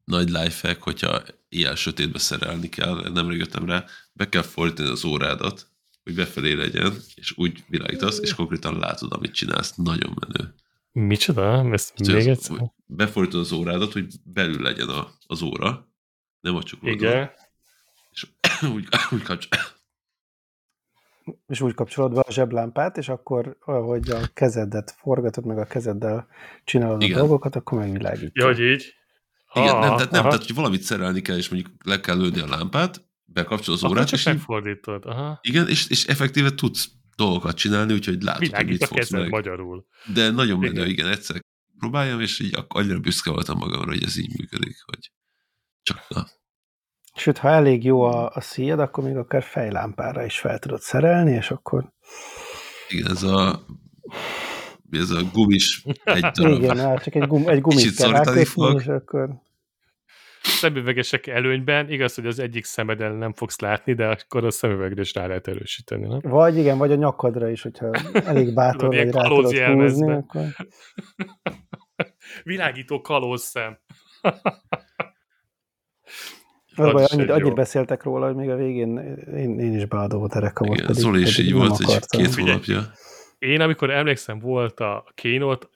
Nagy 0.04 0.30
lifehack, 0.30 0.82
hogyha 0.82 1.22
ilyen 1.50 1.76
sötétbe 1.76 2.20
szerelni 2.20 2.70
kell, 2.70 3.10
nemrég 3.14 3.38
jöttem 3.40 3.66
rá, 3.66 3.86
be 4.14 4.30
kell 4.30 4.42
fordítani 4.42 4.90
az 4.90 5.06
órádat, 5.06 5.68
hogy 6.04 6.16
befelé 6.16 6.54
legyen, 6.54 6.94
és 7.16 7.34
úgy 7.38 7.64
világítasz, 7.68 8.20
és 8.20 8.34
konkrétan 8.34 8.80
látod, 8.80 9.14
amit 9.14 9.34
csinálsz. 9.34 9.76
Nagyon 9.76 10.18
menő. 10.20 10.54
Micsoda? 10.92 11.72
Ezt 11.72 11.94
Úgyhogy 12.00 12.16
még 12.16 12.30
az- 12.30 12.38
egyszer? 12.38 12.72
Befordítod 12.86 13.40
az 13.40 13.52
órádat, 13.52 13.94
hogy 13.94 14.08
belül 14.24 14.62
legyen 14.62 14.90
a, 14.90 15.12
az 15.28 15.42
óra, 15.42 15.90
nem 16.40 16.56
a 16.56 16.64
csuklódon. 16.64 16.98
Igen. 16.98 17.32
És 18.12 18.28
úgy, 18.74 18.88
úgy 19.12 19.22
kapcsol. 19.22 19.60
És 21.48 21.62
úgy 21.62 21.74
kapcsolod 21.74 22.14
be 22.14 22.20
a 22.20 22.32
zseblámpát, 22.32 22.98
és 22.98 23.10
akkor, 23.10 23.58
ahogy 23.66 24.10
a 24.10 24.20
kezedet 24.34 24.96
forgatod, 24.98 25.46
meg 25.46 25.58
a 25.58 25.66
kezeddel 25.66 26.28
csinálod 26.64 27.02
Igen. 27.02 27.16
a 27.18 27.20
dolgokat, 27.20 27.56
akkor 27.56 27.80
megvilágítja. 27.80 28.32
Ja, 28.44 28.46
hogy 28.46 28.60
így? 28.60 28.94
Igen, 29.54 29.76
Ah, 29.76 29.80
nem, 29.82 29.96
tehát 29.96 30.12
nem, 30.12 30.20
aha. 30.22 30.30
tehát 30.30 30.46
hogy 30.46 30.56
valamit 30.56 30.82
szerelni 30.82 31.22
kell, 31.22 31.38
és 31.38 31.50
mondjuk 31.50 31.74
le 31.84 32.00
kell 32.00 32.18
lőni 32.18 32.40
a 32.40 32.48
lámpát, 32.48 33.06
bekapcsol 33.26 33.74
az 33.74 33.84
Akkor 33.84 33.96
órát, 33.96 34.08
csak 34.08 34.20
és 34.20 34.26
így, 34.26 34.34
megfordítod. 34.34 35.06
Aha. 35.06 35.40
igen, 35.42 35.68
és, 35.68 35.90
és 35.90 36.06
effektíve 36.06 36.50
tudsz 36.56 36.88
dolgokat 37.16 37.56
csinálni, 37.56 37.94
úgyhogy 37.94 38.22
látod, 38.22 38.40
hogy 38.40 38.50
Világít 38.50 38.72
mit 38.72 38.82
a 38.82 38.86
fogsz 38.86 39.10
meg. 39.10 39.30
magyarul. 39.30 39.86
De 40.14 40.30
nagyon 40.32 40.60
menő, 40.60 40.74
Igen. 40.74 40.88
igen, 40.88 41.08
egyszer 41.08 41.40
próbáljam, 41.80 42.22
és 42.22 42.40
így 42.40 42.58
annyira 42.68 43.00
büszke 43.00 43.32
voltam 43.32 43.58
magamra, 43.58 43.92
hogy 43.92 44.04
ez 44.04 44.18
így 44.18 44.38
működik, 44.40 44.76
hogy 44.86 45.12
csak 45.82 46.06
na. 46.10 46.28
Sőt, 47.16 47.38
ha 47.38 47.50
elég 47.50 47.84
jó 47.84 48.02
a, 48.02 48.32
a 48.34 48.42
szíjad, 48.42 48.80
akkor 48.80 49.04
még 49.04 49.16
akár 49.16 49.44
fejlámpára 49.44 50.26
is 50.26 50.40
fel 50.40 50.60
tudod 50.60 50.80
szerelni, 50.80 51.32
és 51.32 51.52
akkor 51.52 51.92
Igen, 52.90 53.12
ez 53.12 53.24
a 53.24 53.66
ez 54.92 55.10
a 55.10 55.22
gumis 55.34 55.84
egy 56.04 56.26
darab. 56.26 56.62
igen, 56.62 56.78
hát 56.78 57.04
csak 57.04 57.16
egy, 57.16 57.28
gum, 57.28 57.48
egy 57.48 57.62
gumit 57.62 57.80
Kicsit 57.80 57.98
kell 57.98 58.12
rákötni, 58.12 58.46
fog. 58.46 58.80
és 58.80 58.88
akkor 58.88 59.30
Szemüvegesek 60.42 61.28
előnyben, 61.28 61.90
igaz, 61.90 62.16
hogy 62.16 62.26
az 62.26 62.40
egyik 62.40 62.66
szemeden 62.66 63.16
nem 63.16 63.34
fogsz 63.34 63.60
látni, 63.60 63.94
de 63.94 64.08
akkor 64.08 64.46
a 64.46 64.52
szemüvegre 64.52 65.02
is 65.02 65.14
rá 65.14 65.28
lehet 65.28 65.48
erősíteni, 65.48 66.08
nem? 66.08 66.20
vagy 66.22 66.58
igen, 66.58 66.78
vagy 66.78 66.92
a 66.92 66.96
nyakadra 66.96 67.50
is, 67.50 67.62
hogyha 67.62 67.92
elég 68.14 68.54
bátor 68.54 68.88
vagy 68.88 69.12
rá 69.12 69.24
tudod 69.24 69.58
húzni, 69.58 70.12
akkor 70.12 70.44
Világító 72.44 73.02
kalóz 73.02 73.42
szem. 73.42 73.78
Az 76.76 76.92
baj, 76.92 77.06
annyit, 77.08 77.30
annyit 77.30 77.56
beszéltek 77.56 78.04
róla, 78.04 78.26
hogy 78.26 78.36
még 78.36 78.50
a 78.50 78.56
végén 78.56 78.98
én, 79.36 79.60
én 79.60 79.74
is 79.74 79.86
beadó 79.86 80.18
volt 80.18 80.34
a 80.34 80.40
rekamot. 80.40 80.78
Igen, 80.78 80.94
Zoli 80.94 81.22
is 81.22 81.38
így 81.38 81.54
volt, 81.54 81.78
hogy 81.78 82.00
két 82.08 82.36
hónapja. 82.36 82.92
Én, 83.40 83.62
amikor 83.62 83.90
emlékszem, 83.90 84.40
volt 84.40 84.80
a 84.80 85.06
keynote, 85.16 85.68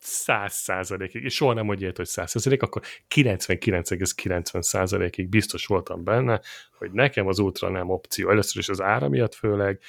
száz 0.00 0.54
százalékig, 0.54 1.24
és 1.24 1.34
soha 1.34 1.52
nem 1.52 1.64
mondja 1.64 1.84
ilyet, 1.84 1.96
hogy 1.96 2.06
száz 2.06 2.30
százalék, 2.30 2.62
akkor 2.62 2.82
99,90 3.14 4.62
százalékig 4.62 5.28
biztos 5.28 5.66
voltam 5.66 6.04
benne, 6.04 6.40
hogy 6.78 6.90
nekem 6.92 7.26
az 7.26 7.38
ultra 7.38 7.68
nem 7.68 7.90
opció. 7.90 8.30
Először 8.30 8.60
is 8.60 8.68
az 8.68 8.80
ára 8.80 9.08
miatt 9.08 9.34
főleg, 9.34 9.80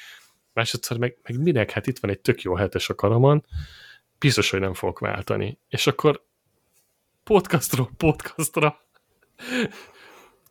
másodszor 0.53 0.97
meg, 0.97 1.17
meg 1.23 1.41
minek, 1.41 1.71
hát 1.71 1.87
itt 1.87 1.99
van 1.99 2.11
egy 2.11 2.19
tök 2.19 2.41
jó 2.41 2.55
hetes 2.55 2.89
a 2.89 2.95
karamon, 2.95 3.45
biztos, 4.19 4.49
hogy 4.49 4.59
nem 4.59 4.73
fogok 4.73 4.99
váltani. 4.99 5.57
És 5.69 5.87
akkor 5.87 6.23
podcastról 7.23 7.89
podcastra 7.97 8.81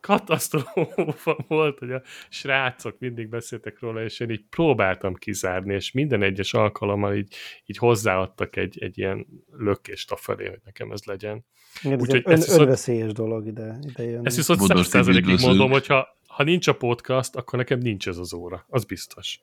katasztrófa 0.01 1.37
volt, 1.47 1.79
hogy 1.79 1.91
a 1.91 2.01
srácok 2.29 2.99
mindig 2.99 3.29
beszéltek 3.29 3.79
róla, 3.79 4.03
és 4.03 4.19
én 4.19 4.29
így 4.29 4.45
próbáltam 4.49 5.13
kizárni, 5.13 5.73
és 5.73 5.91
minden 5.91 6.23
egyes 6.23 6.53
alkalommal 6.53 7.15
így, 7.15 7.35
így 7.65 7.77
hozzáadtak 7.77 8.55
egy, 8.55 8.77
egy 8.79 8.97
ilyen 8.97 9.27
lökést 9.57 10.11
a 10.11 10.15
felé, 10.15 10.47
hogy 10.47 10.59
nekem 10.65 10.91
ez 10.91 11.03
legyen. 11.03 11.45
Igen, 11.83 11.99
ez 11.99 12.13
egy 12.13 12.23
ön, 12.25 12.41
önveszélyes 12.47 13.11
dolog 13.11 13.45
ide, 13.45 13.79
ide 13.81 14.03
jön. 14.03 14.25
Ezt 14.25 14.35
viszont 14.35 14.61
százszerzelékig 14.61 15.39
mondom, 15.39 15.71
hogy 15.71 15.87
ha, 15.87 16.07
ha 16.27 16.43
nincs 16.43 16.67
a 16.67 16.75
podcast, 16.75 17.35
akkor 17.35 17.59
nekem 17.59 17.79
nincs 17.79 18.07
ez 18.07 18.17
az 18.17 18.33
óra. 18.33 18.65
Az 18.69 18.83
biztos. 18.83 19.39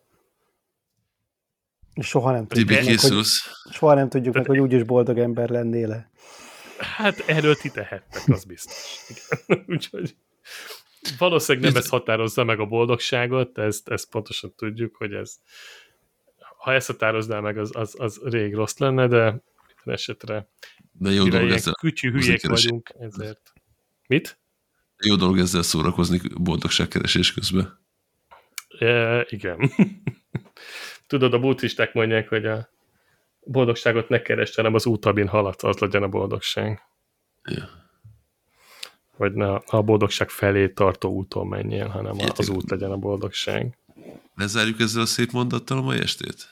Soha 2.00 2.32
nem 2.32 2.46
tudjuk, 2.46 2.68
meg, 2.68 2.84
hogy, 2.84 3.24
soha 3.70 3.94
nem 3.94 4.08
tudjuk 4.08 4.34
meg, 4.34 4.46
hogy 4.46 4.58
úgyis 4.58 4.82
boldog 4.82 5.18
ember 5.18 5.48
lennél-e. 5.48 6.10
Hát 6.78 7.24
erről 7.26 7.54
ti 7.54 7.70
tehettek, 7.70 8.22
az 8.26 8.44
biztos. 8.44 9.06
Úgyhogy 9.66 10.16
valószínűleg 11.18 11.72
nem 11.72 11.82
ez 11.82 11.88
határozza 11.88 12.44
meg 12.44 12.60
a 12.60 12.66
boldogságot, 12.66 13.58
ezt, 13.58 13.88
ezt 13.88 14.08
pontosan 14.08 14.54
tudjuk, 14.56 14.96
hogy 14.96 15.12
ez 15.12 15.34
ha 16.58 16.72
ezt 16.72 16.86
határozná 16.86 17.40
meg, 17.40 17.58
az, 17.58 17.70
az, 17.72 17.94
az 17.98 18.20
rég 18.24 18.54
rossz 18.54 18.78
lenne, 18.78 19.06
de 19.06 19.42
minden 19.66 19.94
esetre 19.94 20.48
de 20.98 21.10
jó 21.10 21.28
dolog 21.28 21.50
ezzel 21.50 21.74
kütyű 21.80 22.10
hülyék 22.10 22.46
vagyunk, 22.46 22.90
ezért. 22.98 23.52
Mit? 24.06 24.38
Jó 24.98 25.14
dolog 25.14 25.38
ezzel 25.38 25.62
szórakozni 25.62 26.20
boldogságkeresés 26.40 27.32
közben. 27.32 27.78
E, 28.78 29.26
igen. 29.28 29.70
Tudod, 31.06 31.34
a 31.34 31.38
buddhisták 31.38 31.92
mondják, 31.92 32.28
hogy 32.28 32.46
a 32.46 32.68
boldogságot 33.40 34.08
ne 34.08 34.22
keresd, 34.22 34.54
hanem 34.54 34.74
az 34.74 34.86
útabin 34.86 35.28
haladsz, 35.28 35.64
az 35.64 35.78
legyen 35.78 36.02
a 36.02 36.08
boldogság. 36.08 36.82
Ja. 37.44 37.87
Vagy 39.18 39.32
ne 39.32 39.54
a 39.54 39.82
boldogság 39.82 40.30
felé 40.30 40.68
tartó 40.68 41.10
úton 41.10 41.46
menjél, 41.46 41.86
hanem 41.86 42.16
az 42.36 42.48
út 42.48 42.70
legyen 42.70 42.90
a 42.90 42.96
boldogság. 42.96 43.78
Lezárjuk 44.34 44.80
ezzel 44.80 45.02
a 45.02 45.06
szép 45.06 45.30
mondattal 45.30 45.78
a 45.78 45.82
mai 45.82 45.98
estét? 45.98 46.48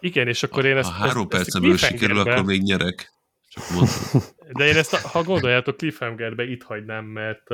Igen, 0.00 0.28
és 0.28 0.42
akkor 0.42 0.64
én 0.64 0.76
ezt... 0.76 0.90
Ha 0.90 1.06
három 1.06 1.28
percen 1.28 1.62
belül 1.62 1.76
sikerül, 1.76 2.18
akkor 2.18 2.44
még 2.44 2.62
nyerek. 2.62 3.12
Csak 3.48 3.64
mondom. 3.70 3.94
De 4.52 4.66
én 4.66 4.76
ezt, 4.76 4.94
ha 4.94 5.22
gondoljátok, 5.22 5.76
cliffhangerbe 5.76 6.44
itt 6.44 6.62
hagynám, 6.62 7.04
mert, 7.04 7.48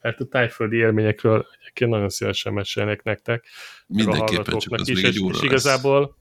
mert 0.00 0.20
a 0.20 0.24
tájföldi 0.30 0.76
élményekről 0.76 1.46
egyébként 1.60 1.90
nagyon 1.90 2.08
szívesen 2.08 2.52
mesélnek 2.52 3.02
nektek. 3.02 3.44
Mindenképpen 3.86 4.58
csak 4.58 4.72
az 4.72 4.88
is, 4.88 4.94
még 4.94 5.04
egy 5.04 5.22
óra 5.22 5.34
és 5.36 5.42
igazából, 5.42 6.16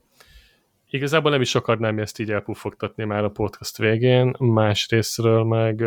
igazából 0.90 1.32
nem 1.32 1.42
is 1.42 1.56
akarnám 1.56 2.00
ezt 2.00 2.20
így 2.20 2.32
elpufogtatni 2.32 3.04
már 3.04 3.24
a 3.24 3.30
podcast 3.30 3.78
végén, 3.78 4.36
másrésztről 4.40 5.44
meg 5.44 5.84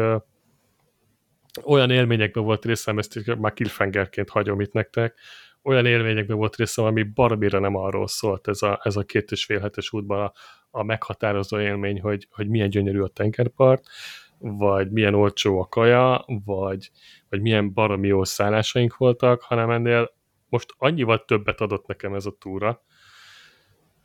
olyan 1.64 1.90
élményekben 1.90 2.44
volt 2.44 2.64
részem, 2.64 2.98
ezt 2.98 3.36
már 3.38 3.52
cliffhangerként 3.52 4.30
hagyom 4.30 4.60
itt 4.60 4.72
nektek, 4.72 5.18
olyan 5.62 5.86
élményekben 5.86 6.36
volt 6.36 6.56
részem, 6.56 6.84
ami 6.84 7.02
baromira 7.02 7.58
nem 7.58 7.76
arról 7.76 8.06
szólt 8.08 8.48
ez 8.48 8.62
a, 8.62 8.80
ez 8.82 8.96
a 8.96 9.02
két 9.02 9.30
és 9.30 9.44
fél 9.44 9.60
hetes 9.60 9.92
útban 9.92 10.20
a, 10.20 10.32
a 10.70 10.82
meghatározó 10.82 11.60
élmény, 11.60 12.00
hogy, 12.00 12.26
hogy 12.30 12.48
milyen 12.48 12.70
gyönyörű 12.70 13.00
a 13.00 13.08
tengerpart, 13.08 13.84
vagy 14.38 14.90
milyen 14.90 15.14
olcsó 15.14 15.60
a 15.60 15.66
kaja, 15.66 16.24
vagy, 16.44 16.90
vagy 17.28 17.40
milyen 17.40 17.72
baromi 17.72 18.06
jó 18.06 18.24
szállásaink 18.24 18.96
voltak, 18.96 19.42
hanem 19.42 19.70
ennél 19.70 20.12
most 20.48 20.74
annyival 20.78 21.24
többet 21.24 21.60
adott 21.60 21.86
nekem 21.86 22.14
ez 22.14 22.26
a 22.26 22.36
túra, 22.38 22.82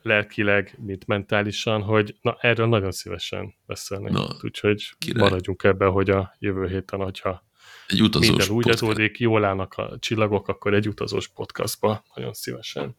lelkileg, 0.06 0.78
mint 0.84 1.06
mentálisan, 1.06 1.82
hogy 1.82 2.16
na, 2.20 2.36
erről 2.40 2.66
nagyon 2.66 2.90
szívesen 2.90 3.54
beszélnek. 3.66 4.12
Na, 4.12 4.26
Úgyhogy 4.42 4.94
király. 4.98 5.22
maradjunk 5.22 5.62
ebben, 5.62 5.90
hogy 5.90 6.10
a 6.10 6.36
jövő 6.38 6.66
héten, 6.66 7.00
hogyha 7.00 7.44
egy 7.88 8.02
utazós 8.02 8.28
minden 8.28 8.50
úgy 8.50 8.68
adódik, 8.68 9.18
jól 9.18 9.44
állnak 9.44 9.74
a 9.74 9.96
csillagok, 9.98 10.48
akkor 10.48 10.74
egy 10.74 10.88
utazós 10.88 11.28
podcastba 11.28 12.04
nagyon 12.14 12.32
szívesen 12.32 12.96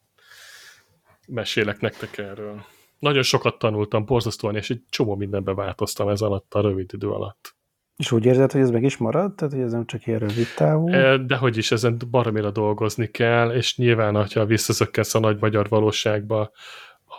mesélek 1.28 1.80
nektek 1.80 2.18
erről. 2.18 2.66
Nagyon 3.00 3.24
sokat 3.24 3.60
tanultam, 3.60 4.06
borzasztóan, 4.06 4.56
és 4.56 4.70
egy 4.70 4.82
csomó 4.90 5.16
mindenbe 5.16 5.54
változtam 5.54 6.10
ez 6.10 6.22
alatt 6.22 6.54
a 6.54 6.62
rövid 6.62 6.94
idő 6.94 7.10
alatt. 7.10 7.56
És 7.98 8.12
úgy 8.12 8.26
érzed, 8.26 8.52
hogy 8.52 8.62
ez 8.62 8.70
meg 8.70 8.84
is 8.84 8.98
marad? 8.98 9.36
Tehát, 9.36 9.54
hogy 9.54 9.64
ez 9.64 9.72
nem 9.72 9.86
csak 9.86 10.08
ilyen 10.08 10.20
rövid 10.20 10.48
távú? 10.56 10.90
De 11.26 11.36
hogy 11.36 11.58
is, 11.58 11.72
ezen 11.72 11.98
baromira 12.10 12.52
dolgozni 12.52 13.08
kell, 13.12 13.52
és 13.52 13.78
nyilván, 13.78 14.28
ha 14.34 14.46
visszazökkensz 14.46 15.16
a 15.16 15.20
nagy 15.20 15.38
magyar 15.40 15.70
valóságba, 15.70 16.52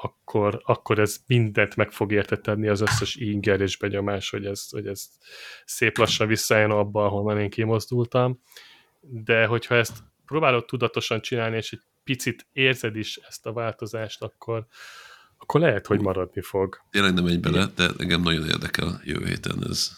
akkor, 0.02 0.62
akkor 0.64 0.98
ez 0.98 1.18
mindent 1.26 1.76
meg 1.76 1.90
fog 1.90 2.12
értetni 2.12 2.68
az 2.68 2.80
összes 2.80 3.14
inger 3.14 3.60
és 3.60 3.76
benyomás, 3.76 4.30
hogy 4.30 4.46
ez, 4.46 4.68
hogy 4.70 4.86
ez 4.86 5.08
szép 5.64 5.98
lassan 5.98 6.26
visszajön 6.26 6.70
abba, 6.70 7.04
ahonnan 7.04 7.40
én 7.40 7.50
kimozdultam. 7.50 8.42
De 9.00 9.46
hogyha 9.46 9.74
ezt 9.74 9.96
próbálod 10.26 10.64
tudatosan 10.64 11.20
csinálni, 11.20 11.56
és 11.56 11.72
egy 11.72 11.82
picit 12.04 12.46
érzed 12.52 12.96
is 12.96 13.16
ezt 13.28 13.46
a 13.46 13.52
változást, 13.52 14.22
akkor, 14.22 14.66
akkor 15.38 15.60
lehet, 15.60 15.86
hogy 15.86 16.00
maradni 16.00 16.40
fog. 16.40 16.80
Tényleg 16.90 17.14
nem 17.14 17.24
megy 17.24 17.40
bele, 17.40 17.66
de 17.76 17.88
engem 17.98 18.20
nagyon 18.20 18.46
érdekel 18.46 19.00
jövő 19.04 19.26
héten 19.26 19.64
ez. 19.68 19.90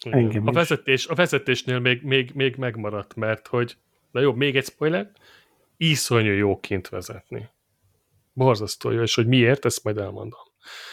Engem 0.00 0.46
a, 0.46 0.52
vezetés, 0.52 1.06
a 1.06 1.14
vezetésnél 1.14 1.78
még, 1.78 2.02
még, 2.02 2.30
még 2.34 2.56
megmaradt, 2.56 3.14
mert 3.14 3.46
hogy, 3.46 3.76
na 4.10 4.20
jó, 4.20 4.32
még 4.32 4.56
egy 4.56 4.64
spoiler, 4.64 5.10
iszonyú 5.76 6.32
jó 6.32 6.60
kint 6.60 6.88
vezetni. 6.88 7.48
Borzasztó 8.44 8.90
jó, 8.90 9.02
és 9.02 9.14
hogy 9.14 9.26
miért, 9.26 9.64
ezt 9.64 9.84
majd 9.84 9.98
elmondom. 9.98 10.40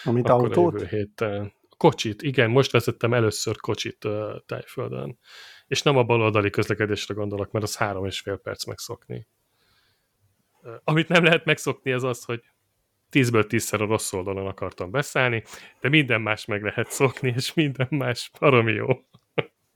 Amit 0.04 0.30
Akkor 0.30 0.44
autót? 0.44 0.74
A 0.74 0.78
jövő 0.78 0.98
héten. 0.98 1.54
Kocsit, 1.78 2.22
igen, 2.22 2.50
most 2.50 2.72
vezettem 2.72 3.14
először 3.14 3.58
kocsit 3.58 4.06
uh, 4.06 4.36
tájföldön. 4.46 5.20
És 5.68 5.82
nem 5.82 5.98
a 5.98 6.04
baloldali 6.04 6.50
közlekedésre 6.50 7.14
gondolok, 7.14 7.52
mert 7.52 7.66
az 7.66 7.78
három 7.78 8.06
és 8.06 8.20
fél 8.20 8.38
perc 8.38 8.66
megszokni. 8.66 9.28
Uh, 10.62 10.74
amit 10.84 11.08
nem 11.08 11.24
lehet 11.24 11.46
megszokni, 11.46 11.92
az 11.92 12.04
az, 12.04 12.24
hogy 12.24 12.42
tízből 13.10 13.48
tízszer 13.48 13.82
a 13.82 13.86
rossz 13.86 14.14
oldalon 14.14 14.48
akartam 14.48 14.92
beszállni, 14.92 15.44
de 15.82 15.90
minden 15.90 16.22
más 16.22 16.46
meg 16.46 16.64
lehet 16.64 16.92
szokni, 16.92 17.34
és 17.36 17.54
minden 17.54 17.88
más 17.90 18.32
baromi 18.40 18.72
jó. 18.72 18.88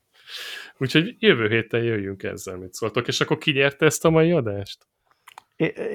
Úgyhogy 0.77 1.15
jövő 1.19 1.47
héten 1.49 1.83
jöjjünk 1.83 2.23
ezzel, 2.23 2.57
mit 2.57 2.73
szóltok, 2.73 3.07
és 3.07 3.21
akkor 3.21 3.37
ki 3.37 3.51
nyerte 3.51 3.85
ezt 3.85 4.05
a 4.05 4.09
mai 4.09 4.31
adást? 4.31 4.89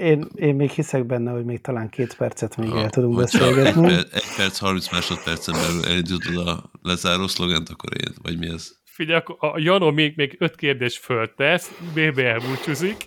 Én, 0.00 0.28
én 0.34 0.54
még 0.54 0.70
hiszek 0.70 1.06
benne, 1.06 1.30
hogy 1.30 1.44
még 1.44 1.60
talán 1.60 1.88
két 1.88 2.16
percet 2.16 2.56
még 2.56 2.70
ha, 2.70 2.80
el 2.80 2.90
tudunk 2.90 3.16
beszélgetni. 3.16 3.92
Egy, 3.92 4.06
egy 4.12 4.34
perc, 4.36 4.58
30 4.58 4.92
másodpercen 4.92 5.54
belül 5.54 5.84
elindítod 5.84 6.48
a 6.48 6.70
lezáró 6.82 7.26
szlogent, 7.26 7.68
akkor 7.68 7.90
én, 7.96 8.14
vagy 8.22 8.38
mi 8.38 8.46
ez? 8.46 8.70
Figyelj, 8.84 9.22
a 9.38 9.58
Janó 9.58 9.90
még, 9.90 10.12
még 10.16 10.36
öt 10.38 10.54
kérdés 10.54 10.98
föltesz, 10.98 11.70
BB 11.94 12.18
elbúcsúzik, 12.18 13.06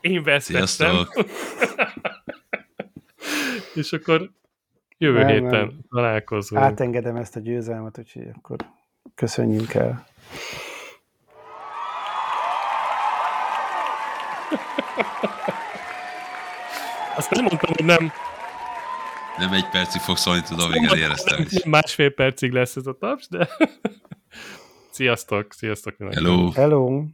én 0.00 0.22
vesztettem. 0.22 0.96
És 3.74 3.92
akkor 3.92 4.30
jövő 4.98 5.18
nem, 5.18 5.28
héten 5.28 5.50
nem. 5.50 5.78
találkozunk. 5.90 6.62
Átengedem 6.62 7.16
ezt 7.16 7.36
a 7.36 7.40
győzelmet, 7.40 7.98
úgyhogy 7.98 8.28
akkor 8.34 8.56
köszönjünk 9.14 9.74
el. 9.74 10.06
Azt 17.16 17.30
nem 17.30 17.44
mondtam, 17.44 17.70
hogy 17.76 17.84
nem. 17.84 18.12
Nem 19.38 19.52
egy 19.52 19.68
percig 19.68 20.00
fog 20.00 20.16
szólni, 20.16 20.42
tudom, 20.42 20.70
még 20.70 20.84
eléreztem 20.84 21.46
is. 21.50 21.64
Másfél 21.64 22.10
percig 22.10 22.52
lesz 22.52 22.76
ez 22.76 22.86
a 22.86 22.92
taps, 22.92 23.28
de... 23.28 23.48
sziasztok, 24.90 25.52
sziasztok. 25.52 25.94
Hello. 25.98 26.50
Hello. 26.50 27.04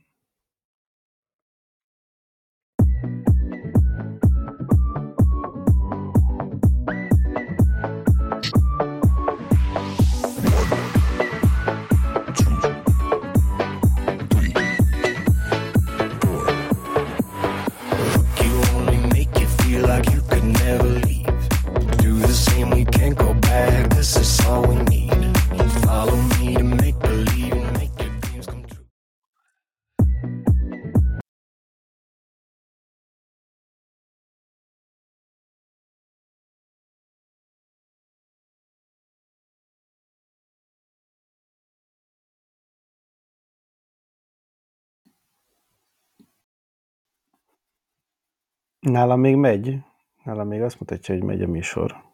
Nálam 48.80 49.20
még 49.20 49.36
megy. 49.36 49.78
Nálam 50.24 50.48
még 50.48 50.62
azt 50.62 50.80
mutatja, 50.80 51.14
hogy 51.14 51.24
megy 51.24 51.42
a 51.42 51.46
műsor. 51.46 52.08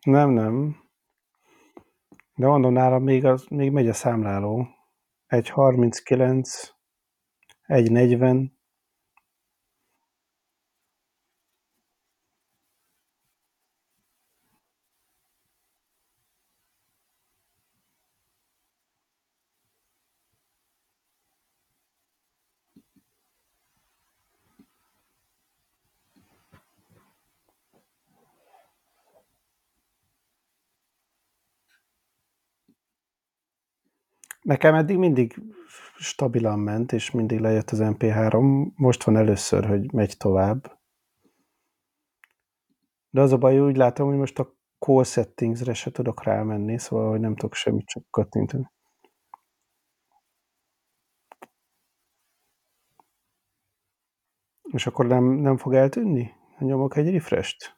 Nem, 0.00 0.30
nem. 0.30 0.84
De 2.34 2.46
mondom, 2.46 2.72
nálam 2.72 3.02
még, 3.02 3.24
az, 3.24 3.46
még 3.46 3.70
megy 3.70 3.88
a 3.88 3.92
számláló. 3.92 4.68
1.39, 5.28 6.70
1.40. 7.66 8.55
Nekem 34.46 34.74
eddig 34.74 34.96
mindig 34.96 35.42
stabilan 35.98 36.58
ment, 36.58 36.92
és 36.92 37.10
mindig 37.10 37.40
lejött 37.40 37.70
az 37.70 37.78
MP3. 37.82 38.66
Most 38.74 39.04
van 39.04 39.16
először, 39.16 39.66
hogy 39.66 39.92
megy 39.92 40.16
tovább. 40.16 40.78
De 43.10 43.20
az 43.20 43.32
a 43.32 43.38
baj, 43.38 43.60
úgy 43.60 43.76
látom, 43.76 44.08
hogy 44.08 44.16
most 44.16 44.38
a 44.38 44.54
call 44.78 45.04
settingsre 45.04 45.74
se 45.74 45.90
tudok 45.90 46.22
rámenni, 46.22 46.78
szóval 46.78 47.10
hogy 47.10 47.20
nem 47.20 47.34
tudok 47.36 47.54
semmit 47.54 47.86
csak 47.86 48.02
kattintani. 48.10 48.70
És 54.72 54.86
akkor 54.86 55.06
nem, 55.06 55.24
nem 55.24 55.56
fog 55.56 55.74
eltűnni? 55.74 56.34
Nyomok 56.58 56.96
egy 56.96 57.10
refresh-t? 57.10 57.75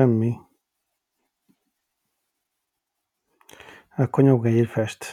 Semmi. 0.00 0.38
Akkor 3.96 4.24
nyomok 4.24 4.46
egy 4.46 4.58
refresh-t. 4.58 5.04